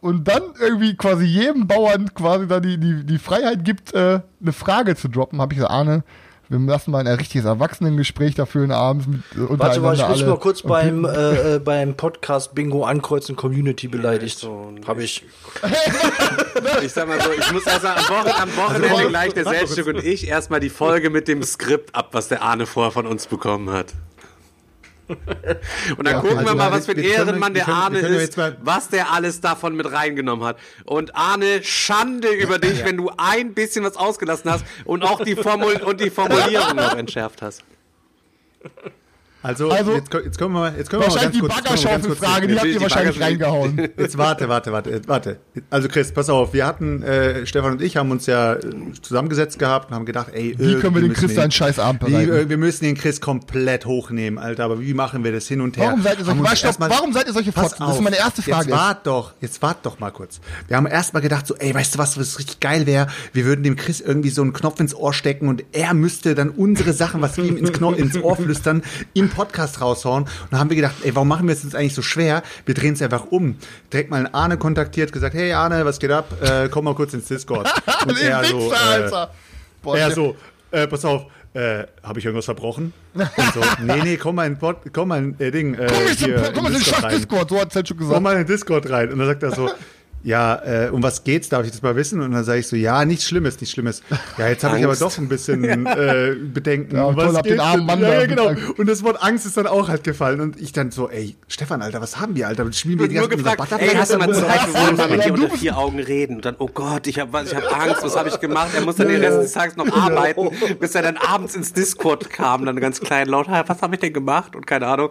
Und 0.01 0.27
dann 0.27 0.41
irgendwie 0.59 0.95
quasi 0.97 1.23
jedem 1.23 1.65
Bauern 1.65 2.13
quasi 2.13 2.47
da 2.47 2.59
die, 2.59 2.77
die, 2.77 3.05
die 3.05 3.17
Freiheit 3.17 3.63
gibt, 3.63 3.93
äh, 3.93 4.19
eine 4.41 4.51
Frage 4.51 4.95
zu 4.97 5.07
droppen, 5.07 5.39
habe 5.39 5.53
ich 5.53 5.57
gesagt, 5.57 5.71
Arne, 5.73 6.03
wir 6.49 6.59
lassen 6.59 6.91
mal 6.91 6.99
ein 6.99 7.07
richtiges 7.07 7.45
Erwachsenengespräch 7.45 8.33
dafür 8.33 8.63
in 8.63 8.71
abends 8.71 9.07
mit 9.07 9.21
äh, 9.35 9.59
Warte 9.59 9.79
mal, 9.79 9.93
ich 9.93 10.01
muss 10.01 10.21
alle. 10.21 10.31
mal 10.31 10.39
kurz 10.39 10.63
beim, 10.63 11.05
äh, 11.05 11.55
äh, 11.55 11.59
beim 11.59 11.95
Podcast 11.95 12.55
Bingo 12.55 12.83
ankreuzen, 12.85 13.35
Community 13.35 13.87
beleidigt. 13.87 14.39
so 14.39 14.73
Habe 14.87 15.03
ich. 15.03 15.23
Ich 16.83 16.91
sag 16.91 17.07
mal 17.07 17.19
so, 17.21 17.29
ich 17.31 17.51
muss 17.51 17.65
mal 17.65 17.75
am, 17.75 18.03
Wochen, 18.09 18.41
am 18.41 18.57
Wochenende 18.57 18.89
Also, 18.89 19.09
gleich 19.09 19.33
der 19.33 19.45
Selbststück 19.45 19.87
und 19.87 20.03
ich 20.03 20.27
erstmal 20.27 20.59
die 20.59 20.69
Folge 20.69 21.09
mit 21.09 21.27
dem 21.27 21.41
Skript 21.43 21.95
ab, 21.95 22.09
was 22.11 22.27
der 22.27 22.41
Arne 22.41 22.65
vorher 22.65 22.91
von 22.91 23.05
uns 23.07 23.27
bekommen 23.27 23.71
hat. 23.71 23.93
Und 25.97 26.05
dann 26.05 26.15
Ja, 26.15 26.19
gucken 26.19 26.37
also 26.39 26.51
wir 26.51 26.55
mal, 26.55 26.71
was 26.71 26.85
für 26.85 26.91
ein 26.91 26.99
Ehrenmann 26.99 27.53
wir 27.55 27.65
der 27.65 27.73
Arne 27.73 27.99
können 28.01 28.15
ist, 28.15 28.37
was 28.61 28.89
der 28.89 29.11
alles 29.11 29.41
davon 29.41 29.75
mit 29.75 29.91
reingenommen 29.91 30.45
hat. 30.45 30.57
Und 30.85 31.15
Arne, 31.15 31.63
Schande 31.63 32.29
über 32.29 32.59
dich, 32.59 32.85
wenn 32.85 32.97
du 32.97 33.11
ein 33.17 33.53
bisschen 33.53 33.83
was 33.83 33.97
ausgelassen 33.97 34.51
hast 34.51 34.65
und 34.85 35.03
auch 35.03 35.23
die, 35.23 35.35
Formul 35.35 35.77
und 35.77 35.99
die 35.99 36.09
Formulierung 36.11 36.75
noch 36.75 36.95
entschärft 36.95 37.41
hast. 37.41 37.63
Also, 39.41 39.69
Also, 39.71 39.93
jetzt, 39.93 40.13
jetzt 40.13 40.37
können 40.37 40.51
wir 40.53 40.59
mal, 40.59 40.73
jetzt 40.77 40.89
können 40.89 41.01
wir 41.01 41.07
mal 41.07 41.13
ganz 41.15 41.15
Wahrscheinlich 41.15 41.31
die 41.33 41.47
kurz, 41.47 41.53
ganz 41.55 41.67
kurz 41.67 41.83
Baggerschaufel-Frage, 41.83 42.47
die 42.47 42.55
habt 42.55 42.65
Die 42.65 42.69
ihr 42.71 42.81
wahrscheinlich 42.81 43.21
reingehauen. 43.21 43.77
Jetzt 43.97 44.17
warte, 44.17 44.49
warte, 44.49 44.71
warte, 44.73 45.01
warte. 45.07 45.39
Also 45.69 45.87
Chris, 45.87 46.11
pass 46.11 46.29
auf, 46.29 46.53
wir 46.53 46.65
hatten, 46.65 47.01
äh, 47.03 47.45
Stefan 47.45 47.71
und 47.73 47.81
ich 47.81 47.95
haben 47.95 48.11
uns 48.11 48.25
ja 48.25 48.55
äh, 48.55 48.59
zusammengesetzt 49.01 49.57
gehabt 49.57 49.89
und 49.89 49.95
haben 49.95 50.05
gedacht, 50.05 50.27
ey, 50.33 50.55
Wie 50.57 50.75
können 50.75 50.95
wir 50.95 51.01
den 51.01 51.13
Chris 51.13 51.29
müssen 51.29 51.39
einen 51.39 51.51
scheiß 51.51 51.79
Abend 51.79 52.05
wie, 52.05 52.11
bereiten? 52.11 52.31
äh, 52.33 52.49
wir 52.49 52.57
müssen 52.57 52.83
den 52.83 52.95
Chris 52.95 53.21
komplett 53.21 53.85
hochnehmen, 53.85 54.39
Alter, 54.39 54.65
aber 54.65 54.81
wie 54.81 54.93
machen 54.93 55.23
wir 55.23 55.31
das 55.31 55.47
hin 55.47 55.61
und 55.61 55.77
her? 55.77 55.87
Warum 55.87 56.01
seid 56.03 56.19
ihr 56.19 56.25
solche, 56.25 56.57
stopp, 56.57 56.75
warum 56.79 57.13
seid 57.13 57.27
ihr 57.27 57.33
solche 57.33 57.51
Fotzen? 57.53 57.77
Das 57.79 57.95
ist 57.95 58.01
meine 58.01 58.17
erste 58.17 58.41
Frage. 58.41 58.69
Jetzt 58.69 58.77
wart 58.77 59.07
doch, 59.07 59.33
jetzt 59.39 59.61
wart 59.61 59.85
doch 59.85 59.99
mal 59.99 60.11
kurz. 60.11 60.41
Wir 60.67 60.75
haben 60.75 60.85
erstmal 60.85 61.21
gedacht, 61.21 61.47
so, 61.47 61.55
ey, 61.55 61.73
weißt 61.73 61.95
du 61.95 61.99
was, 61.99 62.19
was 62.19 62.39
richtig 62.39 62.59
geil 62.59 62.85
wäre? 62.85 63.07
Wir 63.31 63.45
würden 63.45 63.63
dem 63.63 63.77
Chris 63.77 64.01
irgendwie 64.01 64.29
so 64.29 64.41
einen 64.41 64.51
Knopf 64.51 64.79
ins 64.81 64.93
Ohr 64.93 65.13
stecken 65.13 65.47
und 65.47 65.63
er 65.71 65.93
müsste 65.93 66.35
dann 66.35 66.49
unsere 66.49 66.91
Sachen, 66.91 67.21
was 67.21 67.37
wir 67.37 67.45
ihm 67.45 67.55
ins, 67.55 67.71
Kno 67.71 67.91
ins 67.93 68.17
Ohr 68.17 68.35
flüstern, 68.35 68.83
im 69.13 69.28
Podcast 69.29 69.81
raushauen. 69.81 70.23
Und 70.23 70.29
dann 70.51 70.59
haben 70.59 70.69
wir 70.69 70.75
gedacht, 70.75 70.95
ey, 71.03 71.15
warum 71.15 71.27
machen 71.27 71.47
wir 71.47 71.53
es 71.53 71.63
jetzt 71.63 71.75
eigentlich 71.75 71.95
so 71.95 72.01
schwer? 72.01 72.43
Wir 72.65 72.75
drehen 72.75 72.93
es 72.93 73.01
einfach 73.01 73.25
um. 73.29 73.55
Direkt 73.91 74.09
mal 74.09 74.17
einen 74.17 74.33
Arne 74.33 74.57
kontaktiert, 74.57 75.11
gesagt, 75.11 75.35
hey 75.35 75.53
Arne, 75.53 75.85
was 75.85 75.99
geht 75.99 76.11
ab? 76.11 76.33
Äh, 76.41 76.69
komm 76.69 76.85
mal 76.85 76.95
kurz 76.95 77.13
ins 77.13 77.27
Discord. 77.27 77.71
Und 78.07 78.21
er 78.21 78.43
so, 78.43 78.71
äh. 78.71 79.27
Boah, 79.81 79.97
er 79.97 80.11
so, 80.11 80.35
äh, 80.71 80.87
pass 80.87 81.05
auf, 81.05 81.25
äh, 81.53 81.83
habe 82.03 82.19
ich 82.19 82.25
irgendwas 82.25 82.45
verbrochen? 82.45 82.93
Und 83.13 83.29
so, 83.53 83.61
nee, 83.83 84.01
nee, 84.03 84.17
komm 84.17 84.35
mal 84.35 84.45
in 84.47 84.57
Pod, 84.57 84.77
komm 84.93 85.09
mal 85.09 85.19
in 85.19 85.39
äh, 85.39 85.51
Ding, 85.51 85.73
äh, 85.73 85.87
Komm 85.87 86.07
hier 86.15 86.51
komm 86.53 86.65
in 86.67 86.73
den 86.73 86.79
Discord 86.79 86.95
Schach 86.95 87.03
rein. 87.03 87.15
Discord, 87.17 87.49
so 87.49 87.59
hat 87.61 87.73
Zelchuk 87.73 87.97
Komm 87.97 88.07
gesagt. 88.07 88.23
mal 88.23 88.31
in 88.33 88.37
den 88.39 88.47
Discord 88.47 88.89
rein. 88.89 89.11
Und 89.11 89.19
dann 89.19 89.27
sagt 89.27 89.43
er 89.43 89.51
so, 89.51 89.69
ja, 90.23 90.85
äh, 90.85 90.89
um 90.89 91.01
was 91.01 91.23
geht's? 91.23 91.49
Darf 91.49 91.65
ich 91.65 91.71
das 91.71 91.81
mal 91.81 91.95
wissen? 91.95 92.21
Und 92.21 92.31
dann 92.31 92.43
sage 92.43 92.59
ich 92.59 92.67
so, 92.67 92.75
ja, 92.75 93.05
nichts 93.05 93.25
Schlimmes, 93.25 93.55
nichts 93.59 93.71
Schlimmes. 93.71 94.01
Ja, 94.37 94.47
jetzt 94.49 94.63
habe 94.63 94.77
ich 94.77 94.83
aber 94.83 94.95
doch 94.95 95.17
ein 95.17 95.29
bisschen 95.29 95.63
äh, 95.85 96.35
Bedenken. 96.41 96.95
Ja, 96.97 97.05
Um 97.05 97.15
toll, 97.15 97.35
habt 97.35 97.49
den 97.49 97.59
armen? 97.59 97.85
Mann 97.85 98.01
ja, 98.01 98.13
ja, 98.21 98.25
genau. 98.25 98.47
Angst. 98.49 98.77
Und 98.77 98.87
das 98.87 99.03
Wort 99.03 99.21
Angst 99.23 99.45
ist 99.45 99.55
dann 99.57 99.67
auch 99.67 99.87
halt 99.87 100.03
gefallen. 100.03 100.41
Und 100.41 100.59
ich 100.59 100.71
dann 100.73 100.91
so, 100.91 101.09
ey, 101.09 101.35
Stefan, 101.47 101.81
Alter, 101.81 102.01
was 102.01 102.19
haben 102.19 102.35
wir, 102.35 102.47
Alter? 102.47 102.71
Spielen 102.73 102.99
wir 102.99 103.07
die 103.07 103.15
ganze 103.15 103.43
Zeit 103.43 103.81
ey, 103.81 103.89
hast 103.95 104.13
du 104.13 104.17
mal? 104.17 104.33
Zeit, 104.33 104.67
wir 104.73 104.81
wollen 104.81 104.95
mal 104.97 105.09
mit 105.09 105.25
dir 105.25 105.33
unter 105.33 105.49
vier 105.51 105.77
Augen 105.77 105.99
reden. 105.99 106.37
Und 106.37 106.45
dann, 106.45 106.55
oh 106.59 106.67
Gott, 106.67 107.07
ich 107.07 107.19
habe 107.19 107.41
ich 107.43 107.55
hab 107.55 107.81
Angst, 107.81 108.03
was 108.03 108.15
habe 108.15 108.29
ich 108.29 108.39
gemacht? 108.39 108.69
Er 108.75 108.81
muss 108.81 108.97
dann 108.97 109.07
den 109.07 109.21
Rest 109.21 109.37
des 109.41 109.51
Tages 109.53 109.77
noch 109.77 109.91
arbeiten, 109.91 110.49
bis 110.79 110.95
er 110.95 111.01
dann 111.03 111.17
abends 111.17 111.55
ins 111.55 111.73
Discord 111.73 112.29
kam, 112.29 112.65
dann 112.65 112.79
ganz 112.79 112.99
klein 112.99 113.27
laut, 113.27 113.47
"Ha, 113.47 113.63
was 113.67 113.81
habe 113.81 113.95
ich 113.95 114.01
denn 114.01 114.13
gemacht? 114.13 114.55
Und 114.55 114.67
keine 114.67 114.87
Ahnung. 114.87 115.09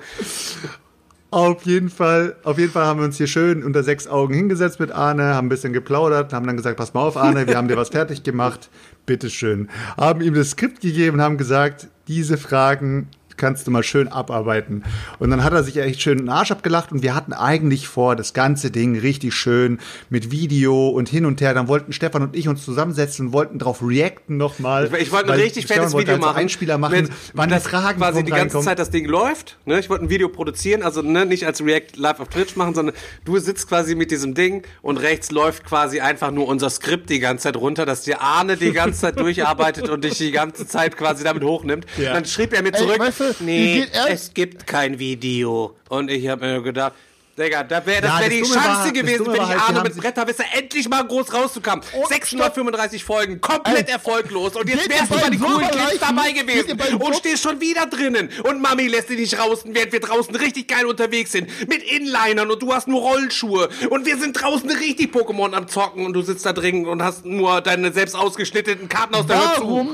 Auf 1.31 1.67
jeden 1.67 1.91
Fall, 1.91 2.37
auf 2.43 2.59
jeden 2.59 2.73
Fall 2.73 2.87
haben 2.87 3.01
wir 3.01 3.05
uns 3.05 3.19
hier 3.19 3.27
schön 3.27 3.63
unter 3.63 3.83
sechs 3.83 4.07
Augen 4.07 4.33
hingesetzt 4.33 4.81
mit 4.81 4.93
Arne, 4.93 5.35
haben 5.35 5.47
ein 5.47 5.51
bisschen 5.51 5.75
geplaudert, 5.75 6.33
haben 6.33 6.47
dann 6.47 6.57
gesagt, 6.57 6.79
pass 6.79 6.95
mal 6.95 7.03
auf, 7.03 7.19
Arne, 7.19 7.47
wir 7.47 7.59
haben 7.59 7.69
dir 7.69 7.77
was 7.77 7.91
fertig 7.91 8.23
gemacht, 8.23 8.71
bitteschön. 9.05 9.69
Haben 9.99 10.23
ihm 10.23 10.33
das 10.33 10.51
Skript 10.51 10.81
gegeben, 10.81 11.21
haben 11.21 11.37
gesagt, 11.37 11.89
diese 12.07 12.39
Fragen 12.39 13.09
kannst 13.39 13.67
du 13.67 13.71
mal 13.71 13.83
schön 13.83 14.09
abarbeiten. 14.09 14.85
Und 15.19 15.31
dann 15.31 15.43
hat 15.43 15.53
er 15.53 15.63
sich 15.63 15.77
echt 15.79 16.03
schön 16.03 16.19
den 16.19 16.29
Arsch 16.29 16.51
abgelacht 16.51 16.93
und 16.93 17.03
wir 17.03 17.15
hatten 17.15 17.33
eigentlich 17.33 17.89
vor, 17.89 18.17
das 18.17 18.35
ganze 18.35 18.71
Ding 18.71 18.99
richtig 18.99 19.35
schön 19.35 19.79
mit 20.11 20.31
Video 20.31 20.89
und 20.89 21.09
hin 21.09 21.25
und 21.25 21.41
her. 21.41 21.55
Dann 21.55 21.69
wollten 21.69 21.93
Stefan 21.93 22.23
und 22.23 22.37
ich 22.37 22.49
uns 22.49 22.65
zusammensetzen 22.65 23.29
und 23.29 23.33
wollten 23.33 23.59
drauf 23.59 23.83
reacten 23.83 24.37
nochmal. 24.37 24.91
Ich, 24.93 25.03
ich 25.03 25.13
wollte 25.13 25.33
ein 25.33 25.41
richtig 25.41 25.67
fettes 25.67 25.93
wollte 25.93 26.13
Video 26.13 26.21
machen. 26.21 26.37
Einspieler 26.37 26.79
machen, 26.79 27.03
mit, 27.03 27.13
wann 27.33 27.49
das 27.49 27.67
Fragen 27.67 27.99
quasi 27.99 28.23
die 28.25 28.31
ganze. 28.31 28.61
Zeit 28.61 28.79
das 28.79 28.91
Ding 28.91 29.07
läuft. 29.07 29.57
Ne? 29.65 29.79
Ich 29.79 29.89
wollte 29.89 30.05
ein 30.05 30.11
Video 30.11 30.29
produzieren, 30.29 30.83
also 30.83 31.03
ne, 31.03 31.27
nicht 31.27 31.47
als 31.47 31.65
React 31.65 31.97
live 31.97 32.21
auf 32.21 32.29
Twitch 32.29 32.57
machen, 32.57 32.75
sondern 32.75 32.95
du 33.25 33.39
sitzt 33.39 33.69
quasi 33.69 33.95
mit 33.95 34.11
diesem 34.11 34.35
Ding 34.35 34.63
und 34.83 34.99
rechts 34.99 35.31
läuft 35.31 35.65
quasi 35.65 36.01
einfach 36.01 36.31
nur 36.31 36.49
unser 36.49 36.71
Skript 36.71 37.11
die 37.11 37.19
ganze 37.19 37.45
Zeit 37.45 37.57
runter, 37.57 37.87
dass 37.87 38.03
dir 38.03 38.21
Arne 38.21 38.57
die 38.57 38.73
ganze 38.73 39.01
Zeit 39.01 39.19
durcharbeitet 39.21 39.89
und 39.89 40.05
dich 40.05 40.19
die 40.19 40.33
ganze 40.33 40.67
Zeit 40.67 40.97
quasi 40.97 41.25
damit 41.25 41.45
hochnimmt. 41.45 41.87
Ja. 41.97 42.15
Dann 42.15 42.25
schrieb 42.25 42.53
er 42.53 42.63
mir 42.63 42.75
Ey, 42.75 42.81
zurück, 42.81 42.99
weißt 42.99 43.21
du, 43.21 43.28
wie 43.41 43.45
nee, 43.45 43.87
es 44.09 44.33
gibt 44.35 44.67
kein 44.67 44.99
Video. 44.99 45.75
Und 45.89 46.11
ich 46.11 46.27
habe 46.29 46.47
mir 46.47 46.63
gedacht, 46.63 46.93
Digga, 47.39 47.63
da 47.63 47.87
wäre 47.87 48.03
das 48.03 48.11
Ja, 48.11 48.19
wär 48.19 48.27
das 48.27 48.35
die 48.35 48.41
Dumme 48.41 48.55
Chance 48.55 48.69
war- 48.69 48.85
das 48.85 48.93
gewesen, 48.93 49.27
wenn 49.29 49.35
ich 49.35 49.41
halt, 49.43 49.61
haben 49.61 49.83
mit 49.85 49.97
Bretterwisser 49.97 50.45
endlich 50.57 50.89
mal 50.89 51.07
groß 51.07 51.33
rauszukommen. 51.33 51.85
Oh, 51.93 52.05
635 52.09 53.05
Folgen, 53.05 53.41
komplett 53.41 53.87
Ey. 53.87 53.93
erfolglos. 53.93 54.57
Und 54.57 54.69
jetzt 54.69 54.89
wärst 54.89 55.13
du 55.15 55.21
bei 55.21 55.31
den 55.31 55.39
coolen 55.39 55.71
Kids 55.71 56.01
dabei 56.01 56.33
gewesen 56.33 56.81
und 57.01 57.15
stehst 57.15 57.45
schon 57.45 57.61
wieder 57.61 57.87
drinnen. 57.87 58.29
Und 58.43 58.61
Mami 58.61 58.89
lässt 58.89 59.09
dich 59.11 59.21
nicht 59.21 59.39
raus, 59.39 59.61
während 59.67 59.93
wir 59.93 60.01
draußen 60.01 60.35
richtig 60.35 60.67
geil 60.67 60.85
unterwegs 60.87 61.31
sind. 61.31 61.49
Mit 61.69 61.85
Inlinern 61.85 62.51
und 62.51 62.61
du 62.61 62.73
hast 62.75 62.89
nur 62.89 63.03
Rollschuhe. 63.03 63.69
Und 63.89 64.05
wir 64.05 64.19
sind 64.19 64.33
draußen 64.33 64.69
richtig 64.71 65.15
Pokémon 65.15 65.53
am 65.55 65.69
Zocken 65.69 66.07
und 66.07 66.15
du 66.15 66.23
sitzt 66.23 66.45
da 66.45 66.53
drin 66.53 66.87
und 66.87 67.05
hast 67.05 67.25
nur 67.25 67.61
deine 67.61 67.93
selbst 67.93 68.17
ausgeschnittenen 68.17 68.89
Karten 68.89 69.15
aus 69.15 69.29
der 69.29 69.39
Hör 69.39 69.55
zu. 69.59 69.89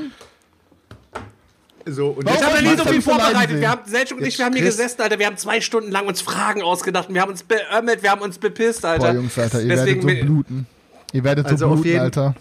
So, 1.86 2.08
und 2.08 2.24
Warum 2.24 2.38
Ich 2.38 2.44
habe 2.44 2.54
Was 2.54 2.62
nie 2.62 2.76
so 2.76 2.84
viel 2.84 3.02
vorbereitet. 3.02 3.60
Wir 3.60 3.70
haben, 3.70 3.82
Selchuk 3.84 4.18
und 4.18 4.26
ich, 4.26 4.38
wir 4.38 4.46
haben 4.46 4.54
hier 4.54 4.64
gesessen, 4.64 5.00
Alter. 5.02 5.18
Wir 5.18 5.26
haben 5.26 5.36
zwei 5.36 5.60
Stunden 5.60 5.90
lang 5.90 6.06
uns 6.06 6.20
Fragen 6.22 6.62
ausgedacht 6.62 7.08
und 7.08 7.14
wir 7.14 7.22
haben 7.22 7.30
uns 7.30 7.42
beömmelt, 7.42 8.02
wir 8.02 8.10
haben 8.10 8.22
uns 8.22 8.38
bepisst, 8.38 8.84
Alter. 8.84 9.08
Boah, 9.08 9.14
Jungs, 9.14 9.38
Alter, 9.38 9.60
ihr 9.62 9.68
Deswegen 9.68 10.02
werdet 10.06 10.20
so 10.20 10.26
bluten. 10.26 10.66
Ihr 11.12 11.24
werdet 11.24 11.46
Also 11.46 11.56
so 11.58 11.66
auf 11.66 11.72
bluten, 11.74 11.88
jeden- 11.88 12.00
Alter. 12.00 12.34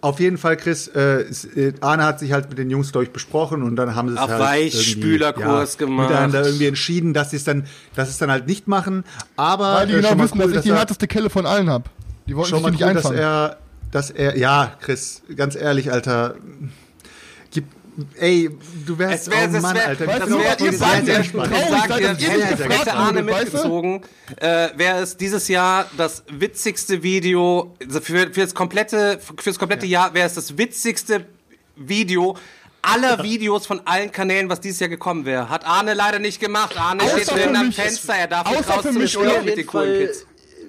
Auf 0.00 0.20
jeden 0.20 0.38
Fall, 0.38 0.56
Chris, 0.56 0.86
äh, 0.86 1.22
äh, 1.56 1.72
Arne 1.80 2.04
hat 2.04 2.20
sich 2.20 2.30
halt 2.32 2.48
mit 2.48 2.56
den 2.58 2.70
Jungs 2.70 2.92
durch 2.92 3.10
besprochen 3.10 3.64
und 3.64 3.74
dann 3.74 3.96
haben 3.96 4.08
sie 4.08 4.14
es 4.14 4.20
Auf 4.20 4.30
halt 4.30 4.40
Weichspülerkurs 4.40 5.74
irgendwie, 5.74 5.84
gemacht. 5.86 6.10
Miteinander 6.10 6.44
irgendwie 6.46 6.66
entschieden, 6.66 7.14
dass 7.14 7.30
sie 7.30 7.36
es 7.36 7.42
dann, 7.44 7.64
dass 7.96 8.06
sie 8.06 8.12
es 8.12 8.18
dann 8.18 8.30
halt 8.30 8.46
nicht 8.46 8.68
machen. 8.68 9.02
Aber 9.36 9.74
Weil 9.74 9.86
die 9.88 9.94
äh, 9.94 9.96
genau 9.96 10.16
wissen, 10.22 10.38
cool, 10.40 10.52
dass 10.52 10.64
ich 10.64 10.70
die 10.70 10.76
härteste 10.76 11.08
Kelle 11.08 11.30
von 11.30 11.46
allen 11.46 11.68
habe. 11.68 11.84
Die 12.28 12.36
wollten 12.36 12.48
schon 12.50 12.58
sich 12.58 12.62
mal 12.64 12.70
nicht 12.70 12.82
cool, 12.82 12.94
dass 12.94 13.06
einfangen. 13.06 13.18
er, 13.18 13.56
dass 13.90 14.10
er, 14.10 14.36
ja, 14.38 14.72
Chris, 14.80 15.22
ganz 15.34 15.56
ehrlich, 15.56 15.90
Alter, 15.90 16.36
ey, 18.18 18.50
du 18.86 18.98
wärst, 18.98 19.28
Es 19.28 19.30
wäre, 19.30 19.48
oh 19.48 19.60
Mann, 19.60 19.74
wäre, 19.74 19.86
Alter, 19.86 20.06
Weißt 20.06 20.20
das 20.20 20.30
wäre, 20.30 20.38
was 20.38 20.60
ihr 20.60 20.72
sag 20.72 21.04
dir, 21.04 21.12
ihr 21.12 21.20
ich 21.20 21.30
traurig 21.32 22.00
ihr 22.00 22.12
nicht 22.12 22.28
hätte, 22.28 22.56
gefragt 22.56 22.80
hätte 22.80 22.94
Arne 22.94 23.22
mitgezogen, 23.22 24.02
äh, 24.36 24.68
wäre 24.76 25.00
es 25.00 25.16
dieses 25.16 25.48
Jahr 25.48 25.86
das 25.96 26.24
witzigste 26.28 27.02
Video, 27.02 27.74
also 27.80 28.00
für, 28.00 28.32
für 28.32 28.40
das 28.40 28.54
komplette, 28.54 29.18
für 29.20 29.50
das 29.50 29.58
komplette 29.58 29.86
Jahr 29.86 30.14
wäre 30.14 30.26
es 30.26 30.34
das 30.34 30.56
witzigste 30.56 31.26
Video 31.76 32.36
aller 32.82 33.22
Videos 33.22 33.66
von 33.66 33.80
allen 33.86 34.12
Kanälen, 34.12 34.48
was 34.48 34.60
dieses 34.60 34.80
Jahr 34.80 34.88
gekommen 34.88 35.24
wäre. 35.24 35.48
Hat 35.48 35.66
Arne 35.66 35.94
leider 35.94 36.18
nicht 36.18 36.40
gemacht. 36.40 36.78
Arne 36.78 37.02
Außer 37.02 37.20
steht 37.20 37.30
drin 37.30 37.56
am. 37.56 37.72
Fenster, 37.72 38.14
er 38.14 38.28
darf 38.28 38.50
nicht 38.50 38.68
raus 38.68 38.82
für 38.82 38.92
zu 38.92 38.98
mich, 38.98 39.12
spielen 39.12 39.44
mit 39.44 39.56
den 39.56 39.66
coolen 39.66 40.06
Kids. 40.06 40.26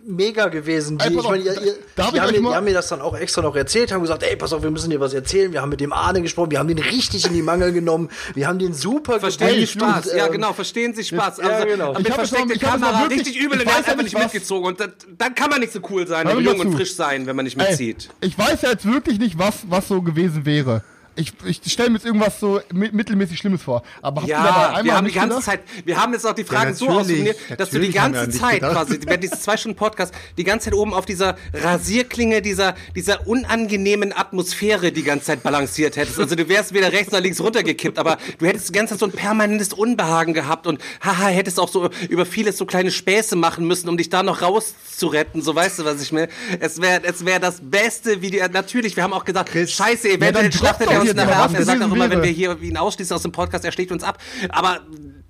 Mega 0.10 0.48
gewesen. 0.48 0.98
Die, 0.98 1.06
Ey, 1.06 1.16
ich 1.18 1.24
meine, 1.24 1.44
ihr, 1.44 1.62
ihr, 1.62 1.74
darf 1.96 2.10
die, 2.12 2.16
ich 2.18 2.22
haben 2.22 2.32
mir, 2.32 2.40
die 2.50 2.56
haben 2.56 2.64
mir 2.66 2.74
das 2.74 2.88
dann 2.90 3.02
auch 3.02 3.16
extra 3.16 3.42
noch 3.42 3.56
erzählt, 3.56 3.92
haben 3.92 4.02
gesagt, 4.02 4.24
ey, 4.24 4.36
pass 4.36 4.52
auf, 4.54 4.64
wir 4.64 4.72
müssen 4.72 4.90
dir 4.90 5.00
was 5.00 5.14
erzählen. 5.14 5.54
Wir 5.54 5.62
haben 5.62 5.70
mit 5.70 5.80
dem 5.80 5.94
Arne 5.94 6.22
gesprochen, 6.22 6.52
wir 6.52 6.60
haben 6.60 6.68
den 6.68 6.80
richtig 6.80 7.26
in 7.26 7.34
die 7.34 7.42
Mangel 7.42 7.72
genommen, 7.72 8.10
wir 8.34 8.48
haben 8.48 8.60
den 8.60 8.74
super 8.74 9.20
Verstehen 9.20 9.60
Sie 9.60 9.68
Spaß, 9.68 10.08
und, 10.08 10.18
ja 10.18 10.26
ähm, 10.26 10.32
genau, 10.34 10.54
verstehen 10.54 10.94
Sie 10.94 11.04
Spaß. 11.04 11.38
ja, 11.38 11.44
Also 11.48 11.68
genau. 11.68 11.94
mit 11.94 12.08
versteckter 12.14 12.58
Kamera, 12.60 13.02
wirklich- 13.04 13.20
richtig 13.28 13.38
übel 13.42 13.60
und 13.60 13.66
er 13.66 13.68
weiß 13.68 13.76
hat 13.78 13.86
ja 13.86 13.92
einfach 13.94 14.04
nicht, 14.04 14.16
was- 14.16 14.24
mitgezogen. 14.24 14.66
Und 14.68 14.80
das, 14.80 14.90
dann 15.18 15.36
kann 15.36 15.50
man 15.50 15.60
nicht 15.62 15.74
so 15.74 15.80
cool 15.90 16.08
sein 16.08 16.28
jung 16.40 16.60
und 16.60 16.74
frisch 16.76 16.96
sein, 16.96 17.26
wenn 17.28 17.36
man 17.36 17.46
nicht 17.46 17.60
Ey, 17.60 17.70
mitzieht. 17.70 18.10
ich 18.22 18.38
weiß 18.38 18.62
ja 18.64 18.72
jetzt 18.72 18.86
wirklich 18.86 19.20
nicht, 19.20 19.38
was, 19.38 19.56
was 19.70 19.88
so 19.88 20.02
gewesen 20.02 20.46
wäre. 20.46 20.84
Ich, 21.16 21.34
ich 21.44 21.60
stelle 21.74 21.90
mir 21.90 21.98
jetzt 21.98 22.06
irgendwas 22.06 22.40
so 22.40 22.62
mi- 22.72 22.92
mittelmäßig 22.94 23.38
Schlimmes 23.38 23.62
vor. 23.62 23.84
Aber 24.02 24.22
habt 24.22 24.30
ihr 24.30 24.36
dabei 24.36 24.48
Ja, 24.50 24.68
einmal 24.68 24.84
wir 24.86 24.94
haben 24.96 25.04
die 25.06 25.12
nicht 25.12 25.16
ganze 25.16 25.30
gedacht? 25.30 25.44
Zeit, 25.46 25.60
wir 25.86 26.02
haben 26.02 26.14
jetzt 26.14 26.26
auch 26.26 26.34
die 26.34 26.44
Fragen 26.46 26.74
so 26.74 26.86
natürlich, 26.86 27.00
ausformuliert, 27.30 27.60
dass 27.60 27.70
du 27.72 27.80
die 27.80 27.92
ganze 27.92 28.30
Zeit 28.30 28.54
gedacht. 28.56 28.72
quasi, 28.74 29.00
während 29.06 29.24
dieses 29.24 29.42
zwei 29.42 29.58
Stunden 29.58 29.76
Podcast, 29.78 30.14
die 30.38 30.44
ganze 30.46 30.66
Zeit 30.66 30.74
oben 30.76 30.94
auf 30.94 31.06
dieser 31.06 31.36
Rasierklinge, 31.54 32.42
dieser, 32.42 32.76
dieser 32.96 33.28
unangenehmen 33.28 34.14
Atmosphäre 34.16 34.92
die 34.92 35.04
ganze 35.04 35.26
Zeit 35.26 35.44
balanciert 35.44 35.98
hättest. 35.98 36.20
Also 36.20 36.36
du 36.36 36.48
wärst 36.48 36.74
weder 36.74 36.92
rechts 36.92 37.12
noch 37.12 37.20
links 37.20 37.42
runtergekippt, 37.42 38.00
aber 38.00 38.18
du 38.38 38.46
hättest 38.46 38.70
die 38.70 38.74
ganze 38.74 38.94
Zeit 38.94 39.00
so 39.00 39.06
ein 39.06 39.12
permanentes 39.12 39.74
Unbehagen 39.74 40.34
gehabt 40.34 40.68
und 40.68 40.82
haha, 41.02 41.28
hättest 41.28 41.60
auch 41.60 41.70
so 41.70 41.90
über 42.10 42.26
vieles 42.26 42.58
so 42.58 42.66
kleine 42.66 42.92
Späße 42.92 43.36
machen 43.36 43.68
müssen, 43.68 43.90
um 43.90 43.98
dich 43.98 44.10
da 44.10 44.24
noch 44.24 44.42
rauszuretten. 44.42 45.42
So 45.42 45.54
weißt 45.56 45.80
du, 45.80 45.86
was 45.86 46.02
ich 46.02 46.12
meine? 46.12 46.30
Es 46.60 46.82
wäre 46.82 47.02
es 47.04 47.26
wäre 47.26 47.40
das 47.40 47.58
beste 47.62 48.22
Video. 48.22 48.46
Natürlich, 48.52 48.96
wir 48.96 49.04
haben 49.04 49.14
auch 49.14 49.26
gesagt, 49.26 49.52
Chris, 49.52 49.72
scheiße, 49.72 50.08
ja, 50.10 50.16
eventuell 50.16 50.50
dann 50.50 50.52
schlachtet 50.52 50.90
er 50.92 50.99
doch 51.08 51.14
uns 51.14 51.16
nachher 51.16 51.36
mal, 51.38 51.44
ab. 51.44 51.52
was 51.52 51.60
Er 51.60 51.66
sagt 51.66 51.82
auch 51.84 51.92
immer, 51.92 52.10
wenn 52.10 52.22
wir 52.24 52.30
hier 52.32 52.58
ihn 52.62 52.78
ausschließen 52.78 53.16
aus 53.16 53.22
dem 53.24 53.32
Podcast, 53.32 53.66
er 53.66 53.72
schlägt 53.72 53.92
uns 53.92 54.04
ab. 54.04 54.18
Aber, 54.50 54.80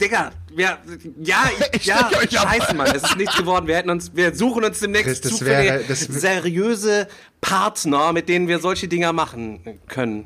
Digga, 0.02 0.32
wir, 0.56 0.78
ja, 1.22 1.50
ich, 1.74 1.86
ja, 1.86 2.08
steck 2.10 2.24
euch 2.24 2.40
ab. 2.40 2.48
scheiße, 2.54 2.74
Mann, 2.76 2.88
es 2.96 3.04
ist 3.04 3.18
nichts 3.18 3.36
geworden. 3.38 3.68
Wir 3.68 3.76
hätten 3.78 3.90
uns, 3.90 4.16
wir 4.16 4.36
suchen 4.36 4.64
uns 4.64 4.80
demnächst 4.80 5.26
das 5.26 5.32
das 5.40 5.46
wär- 5.46 5.82
seriöse 5.88 7.08
Partner, 7.42 8.14
mit 8.14 8.30
denen 8.30 8.48
wir 8.48 8.60
solche 8.60 8.88
Dinger 8.88 9.14
machen 9.14 9.60
können. 9.88 10.26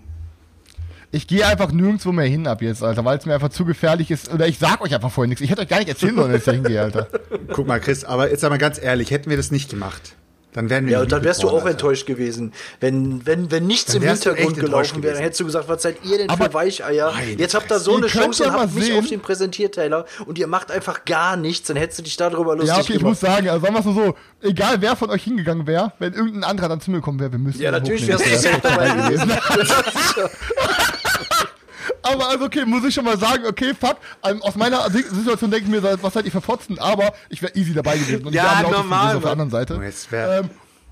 Ich 1.15 1.27
gehe 1.27 1.45
einfach 1.45 1.71
nirgendwo 1.71 2.11
mehr 2.11 2.25
hin 2.25 2.47
ab 2.47 2.63
jetzt, 2.63 2.81
Alter, 2.81 3.05
weil 3.05 3.19
es 3.19 3.25
mir 3.27 3.35
einfach 3.35 3.49
zu 3.49 3.65
gefährlich 3.65 4.09
ist. 4.09 4.33
Oder 4.33 4.47
ich 4.47 4.57
sag 4.57 4.81
euch 4.81 4.95
einfach 4.95 5.11
vorher 5.11 5.29
nichts. 5.29 5.41
Ich 5.43 5.51
hätte 5.51 5.61
euch 5.61 5.67
gar 5.67 5.77
nicht 5.77 5.89
erzählen 5.89 6.15
sollen, 6.15 6.31
dass 6.31 6.39
ich 6.39 6.45
da 6.45 6.51
hingehe, 6.53 6.81
Alter. 6.81 7.07
Guck 7.53 7.67
mal, 7.67 7.79
Chris, 7.79 8.03
aber 8.03 8.31
jetzt 8.31 8.43
einmal 8.43 8.57
ganz 8.57 8.81
ehrlich, 8.81 9.11
hätten 9.11 9.29
wir 9.29 9.37
das 9.37 9.51
nicht 9.51 9.69
gemacht, 9.69 10.15
dann 10.53 10.69
wären 10.69 10.85
wir 10.85 10.93
Ja, 10.93 11.01
und 11.01 11.11
dann 11.11 11.23
wärst 11.23 11.43
du 11.43 11.49
auch 11.49 11.55
Alter. 11.59 11.71
enttäuscht 11.71 12.05
gewesen. 12.05 12.53
Wenn, 12.79 13.25
wenn, 13.25 13.51
wenn 13.51 13.65
nichts 13.67 13.93
im 13.93 14.01
Hintergrund 14.03 14.57
gelaufen 14.59 15.01
wäre, 15.03 15.15
dann 15.15 15.23
hättest 15.23 15.41
du 15.41 15.45
gesagt, 15.45 15.67
was 15.67 15.81
seid 15.81 15.97
ihr 16.05 16.17
denn 16.19 16.29
Aber- 16.29 16.45
für 16.45 16.53
Weicheier? 16.53 17.13
Jetzt 17.37 17.53
habt 17.55 17.71
ihr 17.71 17.79
so 17.79 17.97
eine 17.97 18.07
Chance 18.07 18.43
ja 18.43 18.49
und 18.49 18.55
habt 18.59 18.73
mich 18.75 18.85
sehen- 18.85 18.99
auf 18.99 19.07
den 19.07 19.19
Präsentierteiler 19.19 20.05
und 20.25 20.37
ihr 20.37 20.47
macht 20.47 20.71
einfach 20.71 21.05
gar 21.05 21.35
nichts, 21.37 21.67
dann 21.67 21.77
hättest 21.77 21.99
du 21.99 22.03
dich 22.03 22.17
darüber 22.17 22.55
lustig 22.55 22.67
Ja, 22.69 22.75
okay, 22.75 22.93
ich 22.93 22.99
gemacht. 22.99 23.09
muss 23.11 23.19
sagen, 23.19 23.49
also 23.49 23.61
sagen 23.63 23.73
wir 23.75 23.79
es 23.79 23.85
mal 23.85 23.93
so, 23.95 24.15
egal 24.41 24.81
wer 24.81 24.95
von 24.95 25.09
euch 25.09 25.23
hingegangen 25.23 25.65
wäre, 25.67 25.93
wenn 25.99 26.13
irgendein 26.13 26.43
anderer 26.43 26.69
dann 26.69 26.81
zu 26.81 26.91
mir 26.91 26.97
gekommen 26.97 27.19
wäre, 27.19 27.31
wir 27.31 27.39
müssen 27.39 27.61
ja, 27.61 27.71
natürlich 27.71 28.07
wärst 28.07 28.25
du 28.45 28.49
dabei 28.61 28.89
gewesen. 29.09 29.31
Aber 32.03 32.29
also 32.29 32.45
okay, 32.45 32.65
muss 32.65 32.83
ich 32.85 32.93
schon 32.93 33.05
mal 33.05 33.17
sagen, 33.17 33.43
okay, 33.47 33.73
fuck, 33.79 33.97
ähm, 34.23 34.41
aus 34.43 34.55
meiner 34.55 34.89
Si- 34.91 35.03
Situation 35.03 35.49
denke 35.51 35.65
ich 35.65 35.71
mir, 35.83 35.97
was 36.01 36.13
seid 36.13 36.25
ihr 36.25 36.31
für 36.31 36.41
Fotzen, 36.41 36.77
aber 36.79 37.13
ich 37.29 37.41
wäre 37.41 37.53
easy 37.55 37.73
dabei 37.73 37.97
gewesen. 37.97 38.25
Und 38.27 38.33
Ja, 38.33 38.61
normal, 38.69 39.15
auf 39.15 39.23
der 39.23 39.31
anderen 39.31 39.51
Seite. 39.51 39.75
Oh, 39.77 40.15
Ähm, 40.15 40.49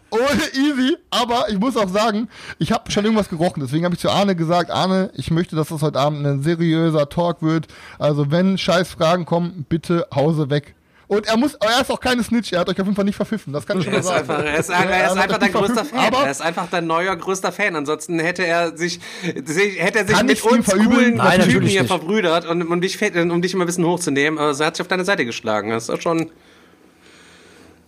ohne 0.10 0.42
easy, 0.54 0.98
aber 1.10 1.50
ich 1.50 1.58
muss 1.58 1.78
auch 1.78 1.88
sagen, 1.88 2.28
ich 2.60 2.72
habe 2.74 2.92
schon 2.92 3.06
irgendwas 3.06 3.30
gerochen. 3.30 3.62
Deswegen 3.62 3.86
habe 3.86 3.96
ich 3.96 4.02
zu 4.02 4.10
Arne 4.10 4.36
gesagt, 4.36 4.70
Arne, 4.70 5.10
ich 5.16 5.32
möchte, 5.32 5.56
dass 5.56 5.70
das 5.70 5.82
heute 5.82 6.00
Abend 6.00 6.26
ein 6.26 6.44
seriöser 6.44 7.08
Talk 7.08 7.42
wird. 7.42 7.68
Also 7.98 8.30
wenn 8.32 8.58
scheiß 8.58 8.90
Fragen 8.90 9.26
kommen, 9.26 9.66
bitte 9.70 10.08
Hause 10.14 10.50
weg. 10.50 10.76
Und 11.12 11.28
er 11.28 11.36
muss, 11.36 11.56
er 11.56 11.82
ist 11.82 11.92
auch 11.92 12.00
keine 12.00 12.24
Snitch, 12.24 12.54
er 12.54 12.62
hat 12.62 12.70
euch 12.70 12.80
auf 12.80 12.86
jeden 12.88 12.96
Fall 12.96 13.04
nicht 13.04 13.18
verpfiffen, 13.18 13.52
das 13.52 13.66
kann 13.66 13.78
ich 13.80 13.84
schon 13.84 13.94
Er 13.94 14.00
mal 14.00 14.04
sagen. 14.04 14.20
einfach, 14.32 14.46
er 14.46 14.58
ist, 14.58 14.70
Ja, 14.70 14.76
er 14.80 15.12
ist 15.12 15.18
einfach 15.18 15.38
dein 15.40 15.52
größter 15.52 15.84
Fan. 15.84 16.00
Aber 16.00 16.24
Er 16.24 16.32
ist 16.32 16.42
einfach 16.42 16.68
dein 16.72 16.88
neuer 16.88 17.14
größter 17.18 17.52
Fan. 17.52 17.76
Ansonsten 17.76 18.18
hätte 18.20 18.46
er 18.48 18.78
sich, 18.78 19.02
hätte 19.22 20.00
er 20.00 20.08
sich 20.08 20.24
mit 20.24 20.42
uns 20.42 20.68
coolen 20.68 21.20
Typen 21.44 21.68
hier 21.68 21.84
verbrüdert 21.84 22.46
und 22.46 22.62
um 22.62 22.80
dich, 22.80 22.98
um 23.14 23.42
dich 23.42 23.54
immer 23.54 23.66
ein 23.66 23.68
bisschen 23.68 23.86
hochzunehmen. 23.86 24.40
Also 24.40 24.64
er 24.64 24.68
hat 24.68 24.78
sich 24.78 24.82
auf 24.84 24.88
deine 24.88 25.04
Seite 25.04 25.26
geschlagen. 25.26 25.72
Das 25.72 25.84
ist 25.84 25.90
doch 25.90 26.00
schon. 26.00 26.32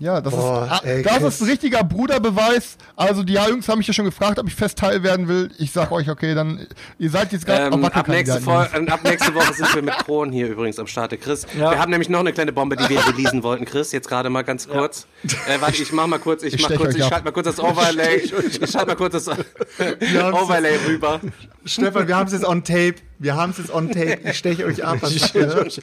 Ja, 0.03 0.19
das, 0.19 0.33
Boah, 0.35 0.65
ist, 0.65 0.71
ah, 0.71 0.81
ey, 0.83 1.01
das 1.01 1.23
ist 1.23 1.41
ein 1.41 1.47
richtiger 1.47 1.81
Bruderbeweis. 1.81 2.75
Also 2.97 3.23
die 3.23 3.35
Jungs 3.35 3.69
haben 3.69 3.77
mich 3.77 3.87
ja 3.87 3.93
schon 3.93 4.03
gefragt, 4.03 4.37
ob 4.37 4.47
ich 4.49 4.53
fest 4.53 4.77
Teil 4.77 5.01
werden 5.01 5.29
will. 5.29 5.49
Ich 5.59 5.71
sag 5.71 5.93
euch, 5.93 6.09
okay, 6.09 6.35
dann 6.35 6.67
ihr 6.99 7.09
seid 7.09 7.31
jetzt 7.31 7.45
gerade 7.45 7.73
Ähm, 7.73 7.85
ab, 7.85 8.05
nächste 8.09 8.35
Wackelkandidaten. 8.43 8.43
Fol- 8.43 8.87
äh, 8.87 8.91
ab 8.91 8.99
nächste 9.05 9.33
Woche 9.33 9.53
sind 9.53 9.73
wir 9.75 9.81
mit 9.81 9.97
Kron 9.99 10.33
hier 10.33 10.47
übrigens 10.49 10.77
am 10.77 10.87
Start, 10.87 11.17
Chris. 11.21 11.47
Ja. 11.57 11.71
Wir 11.71 11.79
haben 11.79 11.89
nämlich 11.89 12.09
noch 12.09 12.19
eine 12.19 12.33
kleine 12.33 12.51
Bombe, 12.51 12.75
die 12.75 12.89
wir 12.89 12.99
releasen 13.07 13.43
wollten, 13.43 13.63
Chris. 13.63 13.93
Jetzt 13.93 14.09
gerade 14.09 14.29
mal 14.29 14.41
ganz 14.41 14.67
kurz. 14.67 15.07
Äh, 15.23 15.61
warte, 15.61 15.81
ich 15.81 15.93
mach 15.93 16.07
mal 16.07 16.19
kurz, 16.19 16.43
ich, 16.43 16.55
Ich 16.55 16.61
mach 16.61 16.75
kurz, 16.75 16.95
ich 16.95 17.05
schalte 17.05 17.23
mal 17.23 17.31
kurz 17.31 17.45
das 17.45 17.59
Overlay. 17.61 18.17
Ich 18.17 18.69
schalte 18.71 18.87
mal 18.87 18.95
kurz 18.97 19.13
das 19.13 19.29
Overlay 19.29 20.79
rüber. 20.85 21.21
Stefan, 21.65 22.09
wir 22.09 22.17
haben 22.17 22.27
es 22.27 22.33
jetzt 22.33 22.45
on 22.45 22.63
tape. 22.65 22.95
Wir 23.23 23.35
haben 23.37 23.51
es 23.51 23.57
jetzt 23.57 23.73
on 23.73 23.87
tape. 23.89 24.19
Ich 24.25 24.37
steche 24.37 24.65
euch 24.65 24.83
ab. 24.83 24.97
Was 25.01 25.13
habt 25.23 25.33
ihr 25.35 25.45
gehört? 25.45 25.81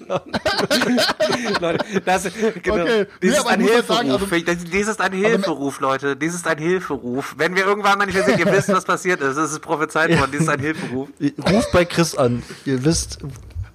Leute, 1.60 2.00
das, 2.04 2.28
genau, 2.62 2.82
Okay, 2.82 3.06
dies 3.22 3.30
nee, 3.32 3.36
ist 3.38 3.46
ein 3.46 3.60
ich 3.62 3.66
Hilferuf. 3.70 3.96
sagen, 3.96 4.10
also- 4.10 4.26
das, 4.26 4.56
dies 4.70 4.88
ist 4.88 5.00
ein 5.00 5.12
Hilferuf, 5.14 5.80
Leute. 5.80 6.16
Dies 6.16 6.34
ist 6.34 6.46
ein 6.46 6.58
Hilferuf. 6.58 7.34
Wenn 7.38 7.56
wir 7.56 7.64
irgendwann 7.64 7.96
mal 7.96 8.04
nicht 8.04 8.14
mehr 8.14 8.24
sind, 8.26 8.38
ihr 8.40 8.44
wisst, 8.52 8.68
was 8.68 8.84
passiert 8.84 9.22
ist. 9.22 9.38
Es 9.38 9.52
ist 9.52 9.60
prophezeit 9.60 10.10
worden. 10.18 10.30
Dies 10.32 10.42
ist 10.42 10.48
ein 10.50 10.60
Hilferuf. 10.60 11.08
Ruft 11.50 11.72
bei 11.72 11.86
Chris 11.86 12.14
an. 12.14 12.42
Ihr 12.66 12.84
wisst, 12.84 13.18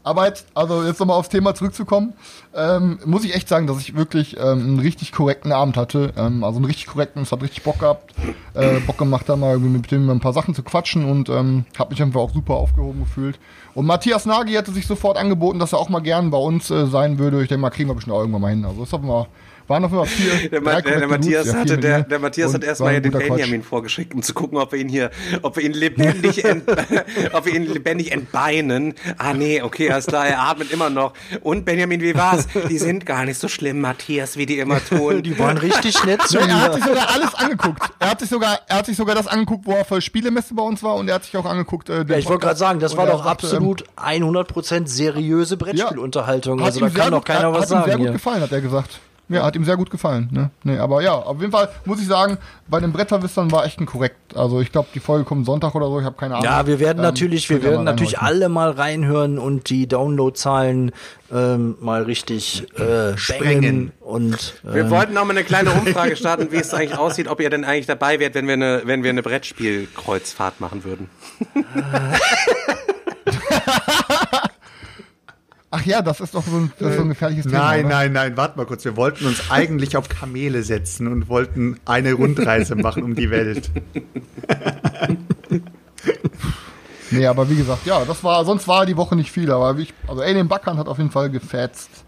Aber 0.06 0.28
jetzt, 0.28 0.46
also 0.54 0.84
jetzt 0.84 1.00
nochmal 1.00 1.18
aufs 1.18 1.30
Thema 1.30 1.56
zurückzukommen, 1.56 2.14
ähm, 2.56 3.00
muss 3.06 3.26
ich 3.26 3.34
echt 3.34 3.50
sagen, 3.50 3.66
dass 3.66 3.80
ich 3.80 3.96
wirklich 3.96 4.38
ähm, 4.38 4.60
einen 4.60 4.80
richtig 4.80 5.12
korrekten 5.12 5.52
Abend 5.52 5.78
hatte. 5.78 6.14
Ähm, 6.16 6.44
also 6.44 6.58
einen 6.58 6.66
richtig 6.66 6.86
korrekten, 6.86 7.24
es 7.24 7.32
hat 7.32 7.42
richtig 7.42 7.64
Bock 7.64 7.80
gehabt, 7.80 8.14
äh, 8.54 8.80
Bock 8.82 9.00
gemacht, 9.00 9.28
da 9.28 9.36
mal 9.36 9.58
mit 9.58 9.90
dem 9.90 10.08
ein 10.12 10.20
paar 10.20 10.32
Sachen 10.34 10.54
zu 10.54 10.62
quatschen 10.62 11.06
und 11.06 11.30
ähm, 11.30 11.66
habe 11.80 11.90
mich 11.90 12.04
einfach 12.04 12.20
auch 12.20 12.32
super 12.32 12.54
aufgehoben 12.54 13.00
gefühlt. 13.00 13.40
Und 13.74 13.88
Matthias 13.88 14.28
Nagy 14.28 14.54
hatte 14.54 14.72
sich 14.72 14.86
sofort 14.86 15.18
angeboten, 15.18 15.58
dass 15.58 15.74
er 15.74 15.80
auch 15.80 15.90
mal 15.90 16.02
gern 16.02 16.30
bei 16.30 16.38
uns 16.38 16.70
äh, 16.70 16.86
sein 16.86 17.18
würde. 17.18 17.42
Ich 17.42 17.50
denke 17.50 17.62
mal, 17.62 17.72
kriegen 17.72 17.90
wir 17.90 17.96
bestimmt 17.96 18.16
auch 18.16 18.20
irgendwann 18.20 18.42
mal 18.42 18.52
hin. 18.52 18.64
Also 18.64 18.84
ist 18.84 18.94
auf 18.94 19.02
mal, 19.02 19.26
waren 19.68 19.84
auf 19.86 19.92
jeden 19.92 20.06
Fall 20.06 20.40
vier. 20.40 20.50
Der, 20.50 20.62
Ma 20.62 20.82
der, 20.82 21.00
der 21.00 21.08
Matthias 21.08 21.44
Dudes, 21.46 21.54
ja, 21.54 21.60
hatte, 21.60 21.78
der, 21.78 21.98
mir. 22.00 22.04
der 22.06 22.20
Matthias 22.20 22.54
hat 22.54 22.64
erstmal 22.64 22.94
ja 22.94 23.00
den 23.00 23.12
Quatsch. 23.12 23.28
Benjamin 23.28 23.64
vorgeschickt, 23.64 24.14
um 24.14 24.22
zu 24.22 24.34
gucken, 24.34 24.58
ob 24.58 24.72
wir 24.72 24.80
ihn 24.80 24.90
hier, 24.90 25.12
ob 25.42 25.56
wir 25.58 25.64
ihn 25.64 25.74
lebendig, 25.74 26.44
ent, 26.46 26.64
ob 27.34 27.46
wir 27.46 27.54
ihn 27.54 27.66
lebendig 27.72 28.12
entbeinen. 28.12 28.94
Ah 29.18 29.34
nee, 29.34 29.62
okay, 29.62 29.90
alles 29.92 30.06
klar, 30.08 30.28
er 30.28 30.40
atmet 30.42 30.72
immer 30.72 30.90
noch. 30.90 31.14
Und 31.42 31.66
Benjamin, 31.66 32.02
wie 32.02 32.16
war's? 32.16 32.48
Die 32.70 32.78
sind 32.78 33.06
gar 33.06 33.26
nicht 33.26 33.40
so 33.40 33.48
schlimm, 33.48 33.82
Matthias, 33.82 34.38
wie 34.38 34.46
die 34.46 34.60
immer 34.60 34.84
tun. 34.84 35.24
die 35.24 35.38
waren 35.40 35.58
richtig 35.58 36.04
nett 36.06 36.22
zu 36.24 36.38
Ja, 36.40 36.46
er 36.48 36.62
hat 36.62 36.74
sich 36.76 36.84
mir. 36.86 36.90
sogar 36.92 37.10
alles 37.14 37.34
angeguckt. 37.36 37.82
Er 38.00 38.10
hat 38.12 38.20
sich 38.20 38.30
sogar, 38.30 38.60
er 38.68 38.78
hat 38.78 38.86
sich 38.86 38.98
sogar 38.98 39.16
das 39.16 39.28
angeguckt, 39.28 39.66
wo 39.66 39.72
er 39.72 39.86
für 39.86 40.02
Spielemesse 40.02 40.54
bei 40.54 40.64
uns 40.64 40.84
war 40.84 40.96
und 40.96 41.08
er 41.08 41.16
hat 41.16 41.24
sich 41.26 41.36
auch 41.38 41.46
angeguckt. 41.46 41.90
Äh, 41.90 42.06
den 42.06 42.10
Ja, 42.10 42.18
ich 42.18 42.28
wollte 42.28 42.46
gerade 42.46 42.58
sagen, 42.60 42.80
das 42.80 42.96
war 42.98 43.06
doch 43.08 43.24
sagte, 43.24 43.30
absolut 43.48 43.84
100% 43.98 44.88
seriöse 44.88 45.58
Brettspielunterhaltung. 45.58 46.60
Hat 46.60 46.68
Also 46.68 46.80
da 46.82 46.90
kann 46.90 47.12
doch 47.12 47.24
keiner 47.24 47.52
hat, 47.52 47.54
was 47.54 47.72
hat 47.72 47.80
ihm 47.80 47.84
sehr 47.84 47.84
sagen 47.84 47.92
gut 47.98 48.02
hier. 48.08 48.12
gefallen, 48.14 48.42
hat 48.42 48.52
er 48.52 48.62
gesagt. 48.62 49.00
Ja, 49.28 49.44
hat 49.44 49.56
ihm 49.56 49.66
sehr 49.66 49.76
gut 49.76 49.90
gefallen. 49.90 50.30
Ne? 50.32 50.52
Nee, 50.64 50.78
aber 50.78 51.02
ja, 51.02 51.14
auf 51.14 51.40
jeden 51.40 51.52
Fall 51.52 51.70
muss 51.86 52.00
ich 52.00 52.08
sagen, 52.08 52.38
bei 52.68 52.80
den 52.80 52.92
Bretterwissern 52.92 53.52
war 53.52 53.66
echt 53.66 53.80
ein 53.80 53.88
korrekt. 53.88 54.36
Also 54.36 54.62
ich 54.62 54.72
glaube, 54.72 54.90
die 54.94 55.00
Folge 55.00 55.26
kommt 55.26 55.48
Sonntag 55.48 55.74
oder 55.74 55.88
so, 55.88 56.00
ich 56.00 56.06
habe 56.06 56.16
keine 56.16 56.36
Ahnung. 56.36 56.46
Ja, 56.46 56.68
wir 56.68 56.80
werden 56.80 57.00
Ähm, 57.00 57.04
natürlich, 57.06 57.50
wir 57.50 57.64
werden 57.64 57.86
natürlich 57.86 58.20
alle 58.20 58.50
mal 58.50 58.70
reinhören 58.70 59.40
und 59.40 59.70
die 59.70 59.88
Downloadzahlen 59.88 60.92
ähm, 61.32 61.76
mal 61.80 62.04
richtig 62.04 62.68
äh, 62.80 63.18
sprengen 63.18 63.92
und 64.00 64.62
Wir 64.62 64.84
ähm, 64.84 64.90
wollten 64.92 65.18
auch 65.18 65.26
mal 65.26 65.32
eine 65.32 65.44
kleine 65.44 65.72
Umfrage 65.80 66.16
starten, 66.16 66.52
wie 66.52 66.58
es 66.58 66.72
eigentlich 66.74 66.98
aussieht, 66.98 67.28
ob 67.28 67.40
ihr 67.42 67.50
denn 67.50 67.66
eigentlich 67.66 67.88
dabei 67.88 68.20
wärt, 68.20 68.36
wenn 68.36 68.46
wir 68.46 68.54
eine, 68.54 68.84
wenn 68.86 69.02
wir 69.04 69.10
eine 69.10 69.24
Brettspielkreuzfahrt 69.24 70.60
machen 70.62 70.84
würden. 70.84 71.10
Ach 75.78 75.86
ja, 75.86 76.02
das 76.02 76.22
ist 76.22 76.34
doch 76.34 76.46
so 76.46 76.56
ein, 76.56 76.72
so 76.80 76.86
ein 76.86 77.06
äh, 77.06 77.08
gefährliches 77.10 77.48
Thema. 77.48 77.58
Nein, 77.58 77.86
oder? 77.86 77.96
nein, 77.96 78.14
nein, 78.14 78.38
warte 78.38 78.58
mal 78.58 78.66
kurz. 78.66 78.86
Wir 78.86 78.96
wollten 78.96 79.26
uns 79.26 79.52
eigentlich 79.52 79.98
auf 79.98 80.08
Kamele 80.08 80.64
setzen 80.64 81.08
und 81.08 81.28
wollten 81.28 81.82
eine 81.84 82.14
Rundreise 82.14 82.76
machen 82.76 83.04
um 83.04 83.14
die 83.14 83.30
Welt. 83.30 83.70
nee, 87.12 87.28
aber 87.28 87.50
wie 87.50 87.58
gesagt, 87.58 87.86
ja, 87.86 88.06
das 88.06 88.24
war, 88.24 88.46
sonst 88.46 88.70
war 88.70 88.86
die 88.86 88.96
Woche 88.96 89.18
nicht 89.18 89.34
viel, 89.34 89.52
aber 89.52 89.78
ich, 89.78 89.94
also 90.08 90.22
Alien 90.22 90.48
Backern 90.48 90.78
hat 90.78 90.88
auf 90.88 90.98
jeden 90.98 91.12
Fall 91.12 91.30
gefetzt. 91.30 92.05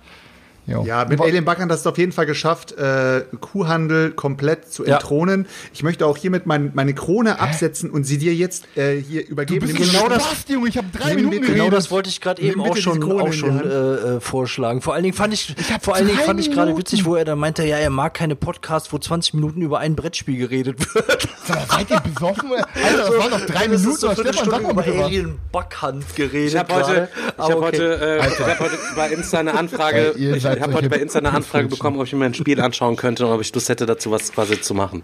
Jo. 0.68 0.84
Ja, 0.86 1.06
mit 1.06 1.22
Alien 1.22 1.46
Backern 1.46 1.72
hast 1.72 1.86
du 1.86 1.90
auf 1.92 1.98
jeden 1.98 2.12
Fall 2.12 2.26
geschafft, 2.26 2.74
äh, 2.74 3.22
Kuhhandel 3.40 4.12
komplett 4.12 4.70
zu 4.70 4.86
Ja. 4.86 4.96
entthronen. 4.96 5.48
Ich 5.74 5.82
möchte 5.82 6.06
auch 6.06 6.18
hiermit 6.18 6.46
mein, 6.46 6.72
meine 6.74 6.94
Krone 6.94 7.40
absetzen 7.40 7.90
und 7.90 8.04
sie 8.04 8.18
dir 8.18 8.36
jetzt 8.36 8.66
äh, 8.76 8.98
hier 8.98 9.24
Du 9.24 9.30
übergeben. 9.32 9.66
bist 9.66 9.80
Nimm 9.80 9.90
genau 9.90 10.10
das, 10.10 10.24
Junge, 10.50 10.68
ich 10.68 10.78
habe 10.78 10.88
drei 10.92 11.16
Minuten 11.16 11.38
Genau 11.42 11.48
geredet. 11.54 11.74
das 11.74 11.90
wollte 11.90 12.10
ich 12.10 12.20
gerade 12.20 12.42
eben 12.42 12.60
auch 12.60 12.76
schon, 12.76 13.02
auch 13.02 13.32
schon 13.32 13.62
äh, 13.62 13.74
äh, 14.16 14.20
vorschlagen. 14.20 14.82
Vor 14.82 14.94
allen 14.94 15.04
Dingen 15.04 15.16
fand 15.16 15.34
ich, 15.34 15.56
hab 15.72 15.86
vor 15.86 15.96
allen 15.96 16.06
Dingen 16.08 16.18
drei 16.20 16.26
fand 16.26 16.40
ich 16.42 16.52
gerade 16.52 16.78
witzig, 16.78 17.06
wo 17.06 17.16
er 17.16 17.24
da 17.24 17.38
meinte, 17.38 17.64
ja, 17.64 17.78
er 17.78 17.90
mag 17.90 18.14
keine 18.14 18.36
Podcasts, 18.36 18.92
wo 18.92 18.98
20 18.98 19.36
Minuten 19.36 19.62
über 19.62 19.80
ein 19.80 19.96
Brettspiel 19.96 20.38
geredet 20.38 20.94
wird. 20.94 21.30
Sag 21.48 21.56
mal, 21.56 21.78
Seid 21.78 21.92
ihr 21.92 22.00
besoffen? 22.02 22.50
Alter, 22.52 22.98
das 22.98 23.10
waren 23.18 23.32
noch 23.32 23.46
drei 23.46 23.68
Das 23.68 23.76
ist 23.76 23.82
Minuten. 23.84 24.00
so 24.00 24.12
Stefan, 24.12 24.34
sag 24.34 24.36
Stunde 24.60 24.74
mal 24.74 24.86
über. 24.86 25.06
Alien 25.06 25.40
Backhand 25.54 26.14
geredet. 26.18 26.50
Ich 26.54 26.58
habe 26.58 26.74
heute, 26.76 27.10
ich 27.16 27.38
hab 27.38 27.50
okay. 27.56 27.62
heute, 27.62 28.20
äh, 28.22 28.28
ich 28.28 28.40
hab 28.40 28.60
heute 28.60 28.78
bei 28.98 29.10
Insta 29.12 29.40
eine 29.40 29.54
Anfrage, 29.58 30.14
Ey, 30.16 30.22
ihr 30.22 30.57
ich 30.58 30.64
habe 30.64 30.74
heute 30.74 30.90
bei 30.90 30.98
Insta 30.98 31.20
eine 31.20 31.32
Anfrage 31.32 31.68
bekommen, 31.68 32.00
ob 32.00 32.06
ich 32.06 32.14
mir 32.14 32.26
ein 32.26 32.34
Spiel 32.34 32.60
anschauen 32.60 32.96
könnte 32.96 33.26
und 33.26 33.34
ob 33.34 33.42
ich 33.42 33.54
Lust 33.54 33.70
hätte, 33.70 33.86
dazu 33.86 34.12
was 34.12 34.32
quasi 34.32 34.60
zu 34.60 34.74
machen. 34.74 35.04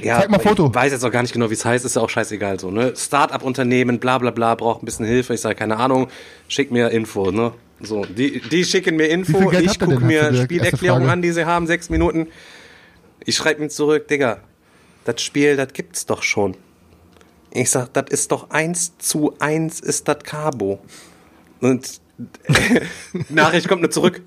Ja, 0.00 0.20
Zeig 0.20 0.30
mal 0.30 0.38
Foto. 0.38 0.68
Ich 0.68 0.74
weiß 0.74 0.92
jetzt 0.92 1.04
auch 1.04 1.10
gar 1.10 1.22
nicht 1.22 1.32
genau, 1.32 1.50
wie 1.50 1.54
es 1.54 1.64
heißt, 1.64 1.84
ist 1.84 1.96
ja 1.96 2.02
auch 2.02 2.08
scheißegal 2.08 2.58
so, 2.58 2.70
ne? 2.70 2.94
Start-up-Unternehmen, 2.96 3.98
bla 3.98 4.18
bla 4.18 4.30
bla, 4.30 4.54
braucht 4.54 4.82
ein 4.82 4.86
bisschen 4.86 5.04
Hilfe. 5.04 5.34
Ich 5.34 5.42
sage, 5.42 5.54
keine 5.54 5.76
Ahnung, 5.76 6.08
schick 6.48 6.70
mir 6.70 6.90
Info, 6.90 7.30
ne? 7.30 7.52
So, 7.80 8.04
die, 8.04 8.40
die 8.40 8.64
schicken 8.64 8.96
mir 8.96 9.08
Info, 9.08 9.52
ich 9.52 9.78
gucke 9.78 10.00
mir? 10.00 10.34
Spielerklärungen 10.34 11.10
an, 11.10 11.20
die 11.20 11.32
sie 11.32 11.44
haben, 11.44 11.66
sechs 11.66 11.90
Minuten. 11.90 12.28
Ich 13.24 13.36
schreibe 13.36 13.62
ihm 13.62 13.70
zurück, 13.70 14.08
Digga, 14.08 14.38
das 15.04 15.20
Spiel, 15.20 15.56
das 15.56 15.72
gibt's 15.72 16.06
doch 16.06 16.22
schon. 16.22 16.56
Ich 17.50 17.70
sag, 17.70 17.92
das 17.92 18.06
ist 18.08 18.32
doch 18.32 18.50
eins 18.50 18.96
zu 18.98 19.34
eins 19.40 19.80
ist 19.80 20.08
das 20.08 20.22
Cabo. 20.22 20.80
Und 21.60 22.00
Nachricht 23.28 23.68
kommt 23.68 23.82
nur 23.82 23.90
zurück. 23.90 24.22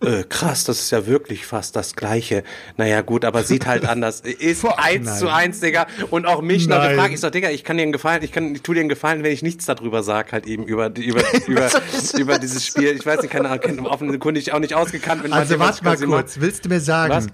Äh, 0.00 0.24
krass, 0.24 0.64
das 0.64 0.80
ist 0.80 0.90
ja 0.90 1.06
wirklich 1.06 1.46
fast 1.46 1.76
das 1.76 1.94
Gleiche. 1.94 2.42
Naja, 2.76 3.02
gut, 3.02 3.24
aber 3.24 3.44
sieht 3.44 3.66
halt 3.66 3.86
anders. 3.86 4.20
Ist 4.20 4.64
eins 4.64 5.18
zu 5.18 5.28
eins, 5.28 5.60
Digga. 5.60 5.86
Und 6.10 6.26
auch 6.26 6.42
mich 6.42 6.66
noch 6.66 6.78
Nein. 6.78 6.90
gefragt. 6.90 7.14
Ich 7.14 7.20
sag, 7.20 7.32
Digga, 7.32 7.50
ich 7.50 7.64
kann 7.64 7.76
dir 7.76 7.84
einen 7.84 7.92
Gefallen, 7.92 8.22
ich 8.22 8.32
kann, 8.32 8.54
ich 8.54 8.62
tu 8.62 8.74
dir 8.74 8.80
einen 8.80 8.88
Gefallen, 8.88 9.22
wenn 9.22 9.32
ich 9.32 9.42
nichts 9.42 9.66
darüber 9.66 10.02
sag, 10.02 10.32
halt 10.32 10.46
eben 10.46 10.64
über, 10.64 10.94
über, 10.96 11.22
über, 11.46 11.70
über 12.18 12.38
dieses 12.38 12.66
Spiel. 12.66 12.96
Ich 12.96 13.06
weiß 13.06 13.22
nicht, 13.22 13.30
keine 13.30 13.48
Ahnung, 13.48 13.86
offenkundig 13.86 14.52
auch 14.52 14.60
nicht 14.60 14.74
ausgekannt. 14.74 15.22
mit 15.22 15.32
Also 15.32 15.58
warte 15.58 15.84
mal 15.84 15.96
kurz, 15.96 16.40
willst 16.40 16.64
du 16.64 16.68
mir 16.68 16.80
sagen, 16.80 17.14
Was? 17.14 17.26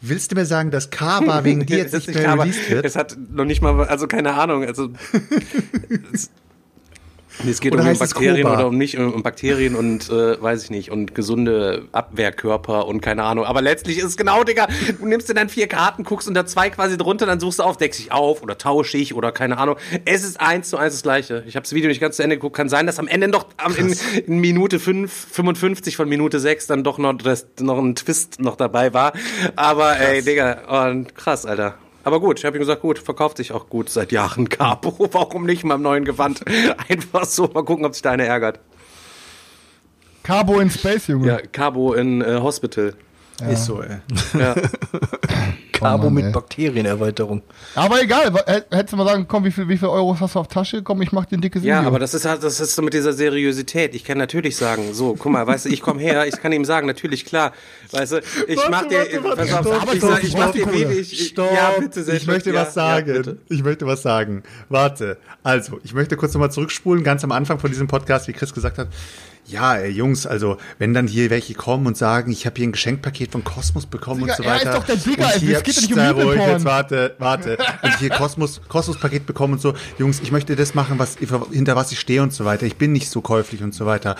willst 0.00 0.32
du 0.32 0.36
mir 0.36 0.46
sagen, 0.46 0.70
dass 0.70 0.90
Kaba 0.90 1.44
wegen 1.44 1.66
dir 1.66 1.78
jetzt 1.78 1.94
nicht 1.94 2.14
mehr 2.14 2.38
released 2.38 2.70
wird? 2.70 2.84
Es 2.84 2.96
hat 2.96 3.16
noch 3.30 3.44
nicht 3.44 3.62
mal, 3.62 3.84
also 3.84 4.06
keine 4.06 4.34
Ahnung, 4.34 4.64
also 4.64 4.90
es, 6.12 6.30
es 7.48 7.60
geht 7.60 7.72
Oder 7.72 7.82
um 7.82 7.88
es 7.88 7.98
Bakterien 7.98 8.46
oder 8.46 8.66
um 8.68 8.78
nicht, 8.78 8.98
um 8.98 9.22
Bakterien 9.22 9.74
und 9.74 10.08
äh, 10.08 10.40
weiß 10.40 10.64
ich 10.64 10.70
nicht 10.70 10.90
und 10.90 11.14
gesunde 11.14 11.84
Abwehrkörper 11.92 12.86
und 12.86 13.00
keine 13.00 13.24
Ahnung. 13.24 13.44
Aber 13.44 13.62
letztlich 13.62 13.98
ist 13.98 14.04
es 14.04 14.16
genau, 14.16 14.44
Digga, 14.44 14.68
du 14.98 15.06
nimmst 15.06 15.28
dir 15.28 15.34
dann 15.34 15.48
vier 15.48 15.66
Karten, 15.66 16.04
guckst 16.04 16.28
unter 16.28 16.46
zwei 16.46 16.70
quasi 16.70 16.96
drunter, 16.96 17.26
dann 17.26 17.40
suchst 17.40 17.58
du 17.58 17.62
auf, 17.62 17.76
deckst 17.76 18.00
dich 18.00 18.12
auf 18.12 18.42
oder 18.42 18.58
tausche 18.58 18.96
ich 18.98 19.14
oder 19.14 19.32
keine 19.32 19.58
Ahnung. 19.58 19.76
Es 20.04 20.24
ist 20.24 20.40
eins 20.40 20.70
zu 20.70 20.76
eins 20.76 20.94
das 20.94 21.02
Gleiche. 21.02 21.44
Ich 21.46 21.56
habe 21.56 21.64
das 21.64 21.72
Video 21.72 21.88
nicht 21.88 22.00
ganz 22.00 22.16
zu 22.16 22.22
Ende 22.22 22.36
geguckt. 22.36 22.56
Kann 22.56 22.68
sein, 22.68 22.86
dass 22.86 22.98
am 22.98 23.08
Ende 23.08 23.28
doch 23.28 23.46
am, 23.56 23.74
in, 23.76 23.94
in 24.26 24.38
Minute 24.38 24.78
5, 24.78 25.12
55 25.32 25.96
von 25.96 26.08
Minute 26.08 26.40
6 26.40 26.66
dann 26.66 26.84
doch 26.84 26.98
noch, 26.98 27.14
das, 27.18 27.46
noch 27.60 27.78
ein 27.78 27.94
Twist 27.94 28.40
noch 28.40 28.56
dabei 28.56 28.94
war. 28.94 29.12
Aber 29.56 29.98
ey, 29.98 30.22
Digga, 30.22 30.62
oh, 30.68 31.04
krass, 31.14 31.44
Alter. 31.46 31.74
Aber 32.06 32.20
gut, 32.20 32.38
ich 32.38 32.44
habe 32.44 32.56
ihm 32.56 32.60
gesagt, 32.60 32.82
gut, 32.82 33.00
verkauft 33.00 33.38
sich 33.38 33.50
auch 33.50 33.68
gut 33.68 33.90
seit 33.90 34.12
Jahren 34.12 34.48
Capo. 34.48 35.08
Warum 35.10 35.44
nicht 35.44 35.64
mal 35.64 35.74
im 35.74 35.82
neuen 35.82 36.04
Gewand? 36.04 36.40
Einfach 36.88 37.24
so, 37.24 37.48
mal 37.48 37.64
gucken, 37.64 37.84
ob 37.84 37.94
sich 37.94 38.02
da 38.02 38.12
einer 38.12 38.22
ärgert. 38.22 38.60
Cabo 40.22 40.60
in 40.60 40.70
Space, 40.70 41.08
Junge. 41.08 41.26
Ja, 41.26 41.38
Cabo 41.38 41.94
in 41.94 42.22
äh, 42.22 42.38
Hospital. 42.40 42.94
Ist 43.50 43.64
so, 43.64 43.82
ey. 43.82 43.98
Ja. 44.38 44.54
Cabo 45.78 46.06
Oh 46.06 46.10
Mann, 46.10 46.24
mit. 46.24 46.32
Bakterienerweiterung. 46.32 47.42
Aber 47.74 48.02
egal, 48.02 48.32
hättest 48.70 48.92
du 48.92 48.96
mal 48.96 49.06
sagen, 49.06 49.26
komm, 49.28 49.44
wie 49.44 49.50
viel, 49.50 49.68
wie 49.68 49.76
viel 49.76 49.88
Euros 49.88 50.20
hast 50.20 50.34
du 50.34 50.38
auf 50.40 50.48
Tasche? 50.48 50.82
Komm, 50.82 51.02
ich 51.02 51.12
mach 51.12 51.26
dir 51.26 51.38
ein 51.38 51.40
dickes 51.40 51.62
ja, 51.62 51.78
Video. 51.78 51.88
aber 51.88 51.98
das 51.98 52.14
ist 52.14 52.24
halt, 52.24 52.42
das 52.42 52.60
ist 52.60 52.74
so 52.74 52.82
mit 52.82 52.94
dieser 52.94 53.12
Seriosität. 53.12 53.94
Ich 53.94 54.04
kann 54.04 54.18
natürlich 54.18 54.56
sagen, 54.56 54.92
so, 54.94 55.14
guck 55.14 55.32
mal, 55.32 55.46
weißt 55.46 55.66
du, 55.66 55.68
ich 55.70 55.82
komme 55.82 56.00
her, 56.00 56.26
ich 56.26 56.36
kann 56.40 56.52
ihm 56.52 56.64
sagen, 56.64 56.86
natürlich, 56.86 57.24
klar, 57.24 57.52
weißt 57.92 58.12
du, 58.12 58.16
ich 58.48 58.56
Warte, 58.56 58.70
mach 58.70 58.86
dir, 58.86 58.98
warte, 58.98 59.22
warte, 59.24 59.36
pass 59.36 59.54
auf, 59.54 59.66
stopp, 59.66 59.92
ich, 59.92 59.98
stopp, 59.98 60.10
sag, 60.10 60.24
ich 60.24 60.36
mach 60.36 60.50
dir 60.52 60.72
wenig, 60.72 61.12
ich, 61.12 61.28
Stopp. 61.28 61.50
ja, 61.52 61.72
bitte, 61.78 62.02
sehr 62.02 62.14
ich 62.14 62.22
schön. 62.22 62.34
möchte 62.34 62.50
ja, 62.50 62.60
was 62.62 62.74
sagen. 62.74 63.08
Ja, 63.08 63.14
bitte. 63.14 63.38
ich 63.48 63.62
möchte 63.62 63.86
was 63.86 64.02
sagen. 64.02 64.42
Warte. 64.68 65.18
Also, 65.42 65.78
ich 65.84 65.94
möchte 65.94 66.16
kurz 66.16 66.32
nochmal 66.34 66.50
zurückspulen, 66.50 67.04
ganz 67.04 67.22
am 67.24 67.32
Anfang 67.32 67.58
von 67.58 67.70
diesem 67.70 67.86
Podcast, 67.86 68.28
wie 68.28 68.32
Chris 68.32 68.52
gesagt 68.52 68.78
hat. 68.78 68.88
Ja, 69.48 69.76
ey, 69.76 69.90
Jungs, 69.90 70.26
also, 70.26 70.56
wenn 70.78 70.92
dann 70.92 71.06
hier 71.06 71.30
welche 71.30 71.54
kommen 71.54 71.86
und 71.86 71.96
sagen, 71.96 72.32
ich 72.32 72.46
habe 72.46 72.56
hier 72.56 72.66
ein 72.66 72.72
Geschenkpaket 72.72 73.30
von 73.30 73.44
Kosmos 73.44 73.86
bekommen 73.86 74.22
Digga, 74.22 74.32
und 74.32 74.36
so 74.38 74.42
er 74.42 74.56
ist 74.56 74.66
weiter. 74.66 74.78
doch 74.78 74.86
der 74.86 74.96
Digger, 74.96 75.24
und 75.24 75.30
es 75.30 75.36
hier, 75.36 75.60
geht 75.60 75.76
doch 75.76 75.82
nicht 75.82 75.92
um 75.92 76.20
ruhig, 76.20 76.40
jetzt 76.40 76.64
warte, 76.64 77.14
warte. 77.18 77.56
Und 77.82 77.98
hier 78.00 78.10
Kosmos, 78.10 78.60
Kosmos-Paket 78.68 79.24
bekommen 79.24 79.54
und 79.54 79.60
so. 79.60 79.74
Jungs, 79.98 80.20
ich 80.20 80.32
möchte 80.32 80.56
das 80.56 80.74
machen, 80.74 80.98
was, 80.98 81.16
hinter 81.52 81.76
was 81.76 81.92
ich 81.92 82.00
stehe 82.00 82.22
und 82.22 82.32
so 82.32 82.44
weiter. 82.44 82.66
Ich 82.66 82.76
bin 82.76 82.90
nicht 82.92 83.08
so 83.08 83.20
käuflich 83.20 83.62
und 83.62 83.72
so 83.72 83.86
weiter. 83.86 84.16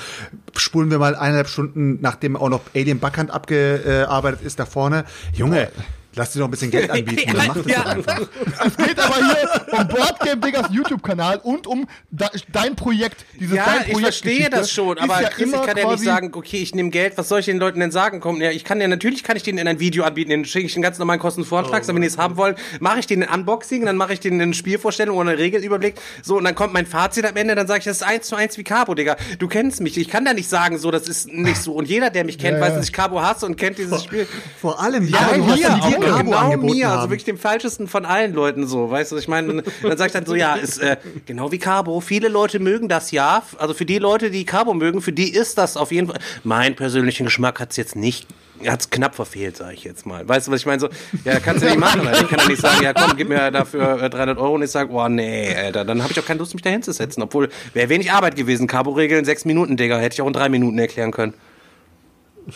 Spulen 0.57 0.93
wir 0.93 0.99
mal 0.99 1.17
eineinhalb 1.17 1.49
Stunden, 1.49 1.99
nachdem 2.01 2.37
auch 2.37 2.49
noch 2.49 2.61
Alien 2.75 3.01
Backhand 3.01 3.33
abgearbeitet 3.33 4.43
ist, 4.43 4.61
da 4.61 4.67
vorne. 4.67 5.05
Junge, 5.33 5.71
lass 6.17 6.33
dir 6.33 6.41
doch 6.41 6.47
ein 6.49 6.51
bisschen 6.51 6.71
Geld 6.71 6.91
anbieten, 6.91 7.33
dann 7.37 7.47
mach 7.49 7.55
das 7.57 7.67
Ja. 7.67 7.83
doch 7.83 7.91
einfach. 7.91 8.21
Es 8.67 8.77
geht 8.77 8.99
aber 8.99 9.15
hier 9.17 9.79
um 9.81 9.89
Boardgame 9.89 10.41
Diggers 10.41 10.67
YouTube-Kanal 10.71 11.41
und 11.43 11.67
um 11.67 11.87
da, 12.11 12.31
dein 12.51 12.75
Projekt. 12.77 13.25
Dieses 13.39 13.57
Ja, 13.57 13.65
dein 13.67 13.83
ich 13.83 13.93
Projekt 13.93 14.03
verstehe 14.03 14.51
das 14.51 14.71
schon, 14.71 14.99
aber 14.99 15.15
Chris, 15.31 15.53
ich 15.53 15.63
kann 15.63 15.77
ja 15.77 15.91
nicht 15.91 16.03
sagen, 16.05 16.31
okay, 16.35 16.57
ich 16.59 16.75
nehme 16.75 16.91
Geld, 16.91 17.17
was 17.19 17.29
soll 17.29 17.41
ich 17.41 17.47
den 17.47 17.59
Leuten 17.59 17.81
denn 17.81 17.91
sagen? 17.93 18.21
Komm, 18.21 18.41
ja, 18.41 18.51
ich 18.51 18.65
kann 18.65 18.81
ja, 18.81 18.89
natürlich 18.89 19.23
kann 19.23 19.37
ich 19.37 19.43
denen 19.43 19.59
in 19.59 19.69
ein 19.69 19.79
Video 19.81 20.05
anbieten, 20.05 20.31
den 20.31 20.45
schicke 20.45 20.67
ich 20.67 20.75
einen 20.75 20.83
ganz 20.83 20.99
normalen 20.99 21.21
Kostenvoranschlag, 21.21 21.83
Oh 21.83 21.87
dann, 21.87 21.95
wenn 21.97 22.03
die 22.03 22.09
es 22.09 22.19
haben 22.19 22.37
wollen, 22.37 22.57
mache 22.81 22.99
ich 23.01 23.07
denen 23.07 23.23
ein 23.23 23.41
Unboxing, 23.41 23.85
dann 23.85 23.97
mache 23.97 24.13
ich 24.15 24.21
denen 24.21 24.41
eine 24.41 24.55
Spielvorstellung 24.55 25.17
oder 25.17 25.31
einen 25.31 25.39
Regelüberblick, 25.39 25.95
so, 26.23 26.37
und 26.39 26.45
dann 26.45 26.55
kommt 26.55 26.73
mein 26.73 26.87
Fazit 26.87 27.25
am 27.27 27.37
Ende, 27.37 27.55
dann 27.55 27.67
sage 27.67 27.81
ich, 27.81 27.85
das 27.85 27.99
ist 27.99 28.03
eins 28.03 28.27
zu 28.27 28.37
eins 28.37 28.57
wie 28.59 28.65
Cabo, 28.65 28.95
Digga. 28.95 29.17
Du 29.39 29.49
kennst 29.49 29.81
mich, 29.81 29.97
ich 29.99 30.09
kann 30.09 30.25
da 30.25 30.33
nicht 30.33 30.49
sagen, 30.49 30.79
so, 30.79 30.91
das 30.91 31.09
ist 31.09 31.29
nicht 31.29 31.57
so. 31.61 31.73
Und 31.75 31.89
jeder, 31.89 32.11
der 32.11 32.25
mich 32.25 32.39
kennt, 32.39 32.57
Ja, 32.57 32.61
weiß, 32.63 32.71
ja. 32.71 32.77
dass 32.77 32.87
ich 32.87 32.93
Cabo 32.93 33.21
hasse 33.21 33.47
und 33.47 33.57
kennt 33.57 33.79
dieses 33.79 34.03
Spiel. 34.05 34.27
Vor 34.61 34.81
allem, 34.81 35.07
Ja, 35.09 35.19
du 35.35 35.47
hast 35.47 35.59
mir, 35.61 36.06
Cabo 36.11 36.23
genau 36.25 36.37
angeboten 36.37 36.75
mir, 36.75 36.89
also 36.89 37.03
haben. 37.03 37.11
wirklich 37.11 37.25
dem 37.25 37.39
falschesten 37.39 37.89
von 37.89 38.05
allen 38.05 38.35
Leuten 38.35 38.67
so, 38.67 38.91
weißt 38.91 39.13
du, 39.13 39.17
ich 39.17 39.29
meine, 39.29 39.63
dann 39.83 39.99
sag 39.99 40.07
ich 40.07 40.13
dann 40.13 40.27
so, 40.27 40.35
ja, 40.35 40.55
ist 40.55 40.79
äh, 40.79 40.97
genau 41.27 41.53
wie 41.53 41.59
Cabo, 41.59 42.01
viele 42.01 42.29
Leute 42.29 42.59
mögen 42.59 42.89
das 42.89 43.11
ja, 43.11 43.43
also 43.59 43.75
für 43.75 43.87
die 43.87 43.99
Leute, 43.99 44.31
die 44.31 44.45
Cabo 44.45 44.75
mögen, 44.75 45.01
für 45.03 45.13
die 45.13 45.33
ist 45.33 45.59
das 45.59 45.77
auf 45.77 45.93
jeden 45.93 46.09
Fall, 46.09 46.19
mein 46.45 46.77
persönlichen 46.77 47.25
Geschmack 47.25 47.61
hat's 47.61 47.77
jetzt 47.77 47.97
nicht, 47.97 48.27
hat's 48.67 48.91
knapp 48.91 49.15
verfehlt, 49.15 49.57
sage 49.57 49.75
ich 49.75 49.85
jetzt 49.85 50.07
mal, 50.07 50.27
weißt 50.29 50.49
du, 50.49 50.53
was 50.53 50.61
ich 50.61 50.67
meine, 50.67 50.81
so, 50.81 50.89
ja, 51.25 51.41
kannst 51.41 51.63
du 51.63 51.67
nicht 51.67 51.79
machen, 51.79 52.07
Alter. 52.07 52.23
ich 52.23 52.29
kann 52.29 52.39
ja 52.41 52.49
nicht 52.49 52.63
sagen, 52.63 52.83
ja 52.83 52.93
komm, 52.93 53.17
gib 53.17 53.29
mir 53.29 53.51
dafür 53.51 54.03
äh, 54.03 54.11
300 54.11 54.39
Euro 54.39 54.55
und 54.55 54.63
ich 54.63 54.71
sag, 54.71 54.91
oh 54.91 55.09
nee, 55.09 55.55
Alter, 55.55 55.85
dann 55.85 56.03
habe 56.03 56.13
ich 56.13 56.21
auch 56.21 56.27
keine 56.27 56.39
Lust, 56.39 56.55
mich 56.55 56.63
da 56.63 56.71
hinzusetzen, 56.71 57.23
obwohl, 57.23 57.49
wäre 57.75 57.89
wenig 57.89 58.13
Arbeit 58.13 58.37
gewesen, 58.37 58.67
Cabo-Regeln, 58.67 59.25
sechs 59.25 59.45
Minuten, 59.45 59.77
Digga, 59.77 59.99
hätte 59.99 60.15
ich 60.15 60.23
auch 60.23 60.27
in 60.27 60.33
drei 60.33 60.49
Minuten 60.49 60.79
erklären 60.79 61.11
können. 61.11 61.35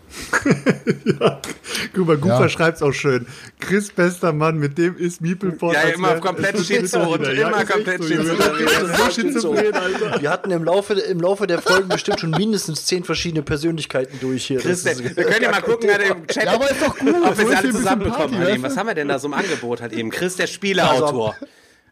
Guck 1.94 2.06
mal, 2.06 2.16
Gufa 2.16 2.42
Ja. 2.42 2.48
schreibt's 2.48 2.82
auch 2.82 2.92
schön. 2.92 3.26
Chris, 3.60 3.90
bester 3.90 4.32
Mann, 4.32 4.58
mit 4.58 4.78
dem 4.78 4.96
ist 4.96 5.20
Meeple 5.20 5.56
Ja, 5.72 5.82
immer 5.82 6.16
komplett 6.20 6.58
Schizo 6.64 7.00
und 7.14 7.26
immer 7.26 7.64
komplett 7.64 8.04
Schizo. 8.04 8.34
So 8.34 9.10
schizophren, 9.10 9.74
Alter. 9.74 10.20
Wir 10.20 10.30
hatten 10.30 10.50
im 10.50 10.64
Laufe, 10.64 10.94
im 10.94 11.20
Laufe 11.20 11.46
der 11.46 11.60
Folgen 11.60 11.88
bestimmt 11.88 12.20
schon 12.20 12.30
mindestens 12.30 12.84
zehn 12.86 13.04
verschiedene 13.04 13.42
Persönlichkeiten 13.42 14.18
durch 14.20 14.46
hier. 14.46 14.58
Chris, 14.60 14.82
Das 14.82 14.96
der, 14.98 15.06
ist- 15.06 15.16
wir 15.16 15.24
können 15.24 15.42
ja 15.42 15.50
mal 15.50 15.62
gucken 15.62 15.90
halt 15.90 16.02
im 16.10 16.26
Chat, 16.26 16.44
Ja, 16.44 16.52
aber 16.54 16.70
ist 16.70 16.82
doch 16.82 16.96
cool, 17.02 17.14
ob 17.24 17.34
so 17.34 17.42
wir 17.42 17.48
sie 17.48 17.56
alle 17.56 17.70
zusammenbekommen 17.70 18.40
weißt 18.40 18.62
Was 18.62 18.76
haben 18.76 18.86
wir 18.86 18.94
denn 18.94 19.08
da 19.08 19.18
so 19.18 19.28
im 19.28 19.34
Angebot 19.34 19.80
halt 19.80 19.92
eben? 19.92 20.10
Chris, 20.10 20.36
der 20.36 20.46
Spieleautor. 20.46 21.36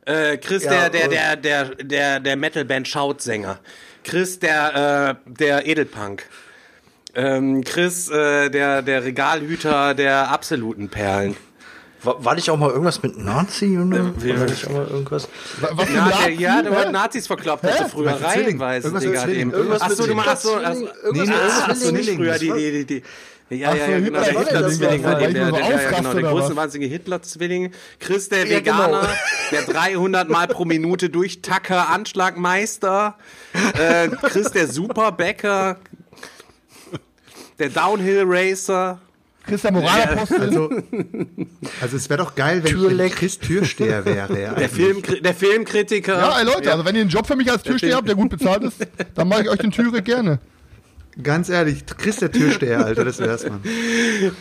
Äh, 0.04 0.38
Chris, 0.38 0.64
Ja, 0.64 0.88
der, 0.88 1.08
der, 1.08 1.32
äh, 1.32 1.36
der, 1.36 1.36
der, 1.36 1.74
der, 1.84 2.20
der 2.20 2.36
Metalband 2.36 2.86
Schautsänger. 2.88 3.58
Chris, 4.04 4.38
der, 4.38 5.16
äh, 5.26 5.30
der 5.30 5.66
Edelpunk. 5.66 6.22
Ähm, 7.16 7.64
Chris, 7.64 8.08
äh, 8.10 8.50
der, 8.50 8.82
der 8.82 9.02
Regalhüter 9.04 9.94
der 9.94 10.30
absoluten 10.30 10.88
Perlen. 10.90 11.34
War, 12.02 12.22
war 12.24 12.34
nicht 12.34 12.50
auch 12.50 12.58
mal 12.58 12.68
irgendwas 12.70 13.02
mit 13.02 13.16
Nazi 13.18 13.78
oder? 13.78 14.12
wie- 14.22 14.38
War 14.38 14.44
nicht 14.44 14.66
auch 14.66 14.70
mal 14.72 14.86
irgendwas? 14.86 15.26
Ja, 15.62 15.72
der, 15.74 15.96
Nazi, 15.96 16.30
ja, 16.38 16.62
hä? 16.62 16.74
hat 16.76 16.92
Nazis 16.92 17.26
verkloppt, 17.26 17.66
früher 17.90 18.12
Was 18.12 18.18
für 18.20 18.28
Zwilling? 18.28 18.60
reihenweise, 18.60 18.88
Digga, 18.92 19.10
mit 19.10 19.18
Zwilling. 19.20 19.40
eben. 19.40 19.52
Irgendwas 19.52 19.80
Ach 19.82 19.90
so, 19.90 20.02
mit 20.02 20.10
du 20.10 20.14
meinst, 20.14 20.30
ach 20.30 20.36
so, 20.36 20.56
ach 20.62 20.74
so, 20.74 20.74
Zwilling, 20.74 20.84
nee, 20.84 21.06
irgendwas 21.06 21.28
nee, 21.28 21.34
mit 21.34 21.42
ach 21.42 21.74
so, 21.74 21.80
Zwilling. 21.88 21.96
nicht 21.96 22.16
früher, 22.16 22.38
die, 22.38 22.52
die, 22.52 22.84
die, 22.84 22.84
die. 22.86 23.02
Ja, 23.48 23.68
Ach 23.70 23.76
ja, 23.76 23.86
so, 23.86 23.92
ja, 23.92 23.98
genau, 24.00 24.18
der 24.18 24.26
Hitler- 24.26 24.40
Hitler-Zwilling, 24.44 25.04
war- 25.04 25.14
der, 25.14 25.28
ich 25.28 25.34
der, 25.34 25.52
der, 25.52 25.92
genau, 25.96 26.12
der 26.14 26.22
große, 26.24 26.56
wahnsinnige 26.56 26.90
Hitler-Zwilling. 26.92 27.70
Chris, 28.00 28.28
der 28.28 28.44
Ja, 28.46 28.58
genau. 28.60 28.76
Veganer, 28.88 29.08
der 29.52 29.62
300 29.62 30.28
Mal 30.28 30.48
pro 30.48 30.64
Minute 30.64 31.08
durch 31.10 31.42
Tacker 31.42 31.88
Anschlagmeister, 31.88 33.14
äh, 33.78 34.08
Chris, 34.08 34.50
der 34.50 34.66
Superbäcker, 34.66 35.76
der 37.58 37.68
Downhill-Racer, 37.70 39.00
Christian 39.46 39.74
Moralapostel. 39.74 40.40
Also, 40.40 40.70
also 41.80 41.96
es 41.96 42.10
wäre 42.10 42.18
doch 42.18 42.34
geil, 42.34 42.64
wenn, 42.64 42.72
Türleck. 42.72 43.14
Chris 43.14 43.38
Türsteher 43.38 44.04
wäre. 44.04 44.40
Ja, 44.40 44.54
Der, 44.54 44.68
Film, 44.68 45.02
der 45.22 45.34
Filmkritiker. 45.34 46.18
ja, 46.18 46.40
ey 46.40 46.44
Leute, 46.44 46.72
also 46.72 46.84
wenn 46.84 46.96
ihr 46.96 47.02
einen 47.02 47.10
Job 47.10 47.26
für 47.26 47.36
mich 47.36 47.50
als 47.50 47.62
Türsteher 47.62 47.96
habt, 47.96 48.08
der 48.08 48.16
gut 48.16 48.28
bezahlt 48.30 48.64
ist, 48.64 48.84
dann 49.14 49.28
mache 49.28 49.42
ich 49.42 49.48
euch 49.48 49.58
den 49.58 49.70
Türe 49.70 50.02
gerne. 50.02 50.40
Ganz 51.22 51.48
ehrlich, 51.48 51.84
Chris 51.86 52.16
der 52.16 52.30
Türsteher, 52.32 52.84
Alter, 52.84 53.04
das 53.04 53.18
wär's, 53.18 53.44
Mann. 53.48 53.60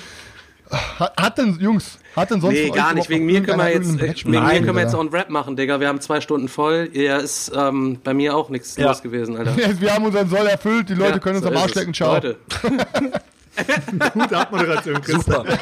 Hat, 0.71 1.13
hat 1.17 1.37
denn, 1.37 1.57
Jungs, 1.59 1.99
hat 2.15 2.31
denn 2.31 2.41
sonst 2.41 2.53
Nee, 2.53 2.69
gar 2.69 2.93
nicht. 2.93 3.07
Wegen 3.09 3.25
mir 3.25 3.43
können 3.43 3.59
wir 3.59 3.69
jetzt, 3.71 3.99
wegen 3.99 4.31
mir 4.31 4.41
können 4.61 4.75
wir 4.75 4.81
jetzt 4.81 4.95
einen 4.95 5.09
Rap 5.09 5.29
machen, 5.29 5.55
Digga. 5.55 5.79
Wir 5.79 5.87
haben 5.87 6.01
zwei 6.01 6.21
Stunden 6.21 6.47
voll. 6.47 6.89
Ja, 6.93 7.17
ist 7.17 7.51
ähm, 7.55 7.99
bei 8.03 8.13
mir 8.13 8.35
auch 8.35 8.49
nichts 8.49 8.75
Ja. 8.75 8.87
los 8.87 9.01
gewesen, 9.01 9.37
Alter. 9.37 9.55
Wir 9.79 9.93
haben 9.93 10.05
unseren 10.05 10.29
Soll 10.29 10.47
erfüllt, 10.47 10.89
die 10.89 10.95
Leute 10.95 11.13
Ja, 11.13 11.19
können 11.19 11.35
uns 11.37 11.45
so 11.45 11.51
am 11.51 11.57
Arsch 11.57 11.75
lecken, 11.75 11.93
ciao. 11.93 12.13
Leute, 12.13 12.37
Gute 14.13 14.37
Abmoderation, 14.37 15.01
Chris. 15.01 15.15
Super. 15.23 15.45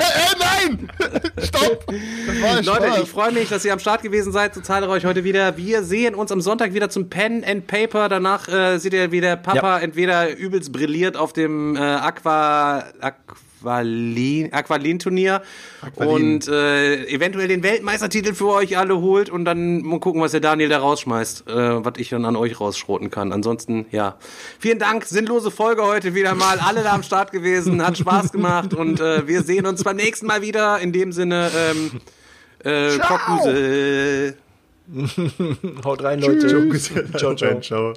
Äh, 0.00 0.66
nein! 0.68 0.90
Stopp! 1.42 1.84
Leute, 2.64 3.02
ich 3.02 3.08
freue 3.08 3.32
mich, 3.32 3.48
dass 3.48 3.64
ihr 3.64 3.72
am 3.72 3.78
Start 3.78 4.02
gewesen 4.02 4.32
seid. 4.32 4.54
So 4.54 4.60
zahle 4.60 4.88
euch 4.88 5.04
heute 5.04 5.24
wieder. 5.24 5.56
Wir 5.56 5.82
sehen 5.82 6.14
uns 6.14 6.32
am 6.32 6.40
Sonntag 6.40 6.74
wieder 6.74 6.90
zum 6.90 7.08
Pen 7.10 7.44
and 7.44 7.66
Paper. 7.66 8.08
Danach 8.08 8.48
äh, 8.48 8.78
seht 8.78 8.92
ihr, 8.92 9.12
wie 9.12 9.20
der 9.20 9.36
Papa 9.36 9.78
entweder 9.78 10.36
übelst 10.36 10.72
brilliert 10.72 11.16
auf 11.16 11.32
dem 11.32 11.76
äh, 11.76 11.80
Aqua 11.80 12.84
Aqualin 13.00 13.49
Aqualin 13.64 14.98
Turnier 14.98 15.42
Aqualin. 15.82 16.34
und 16.34 16.48
äh, 16.48 17.06
eventuell 17.06 17.48
den 17.48 17.62
Weltmeistertitel 17.62 18.34
für 18.34 18.48
euch 18.48 18.78
alle 18.78 19.00
holt 19.00 19.30
und 19.30 19.44
dann 19.44 19.82
mal 19.82 20.00
gucken, 20.00 20.20
was 20.20 20.32
der 20.32 20.40
Daniel 20.40 20.68
da 20.68 20.78
rausschmeißt, 20.78 21.48
äh, 21.48 21.84
was 21.84 21.94
ich 21.98 22.08
dann 22.10 22.24
an 22.24 22.36
euch 22.36 22.60
rausschroten 22.60 23.10
kann. 23.10 23.32
Ansonsten, 23.32 23.86
ja. 23.90 24.16
Vielen 24.58 24.78
Dank, 24.78 25.04
sinnlose 25.04 25.50
Folge 25.50 25.82
heute 25.82 26.14
wieder 26.14 26.34
mal. 26.34 26.58
Alle 26.58 26.82
da 26.82 26.92
am 26.92 27.02
Start 27.02 27.32
gewesen, 27.32 27.84
hat 27.84 27.98
Spaß 27.98 28.32
gemacht 28.32 28.74
und 28.74 29.00
äh, 29.00 29.26
wir 29.26 29.42
sehen 29.42 29.66
uns 29.66 29.84
beim 29.84 29.96
nächsten 29.96 30.26
Mal 30.26 30.42
wieder. 30.42 30.78
In 30.80 30.92
dem 30.92 31.12
Sinne, 31.12 31.50
ähm, 31.56 32.00
äh, 32.64 32.98
Ciao. 32.98 33.18
Haut 35.84 36.02
rein, 36.02 36.20
Leute. 36.20 36.78
Ciao, 37.16 37.34
ciao. 37.34 37.60
ciao. 37.60 37.94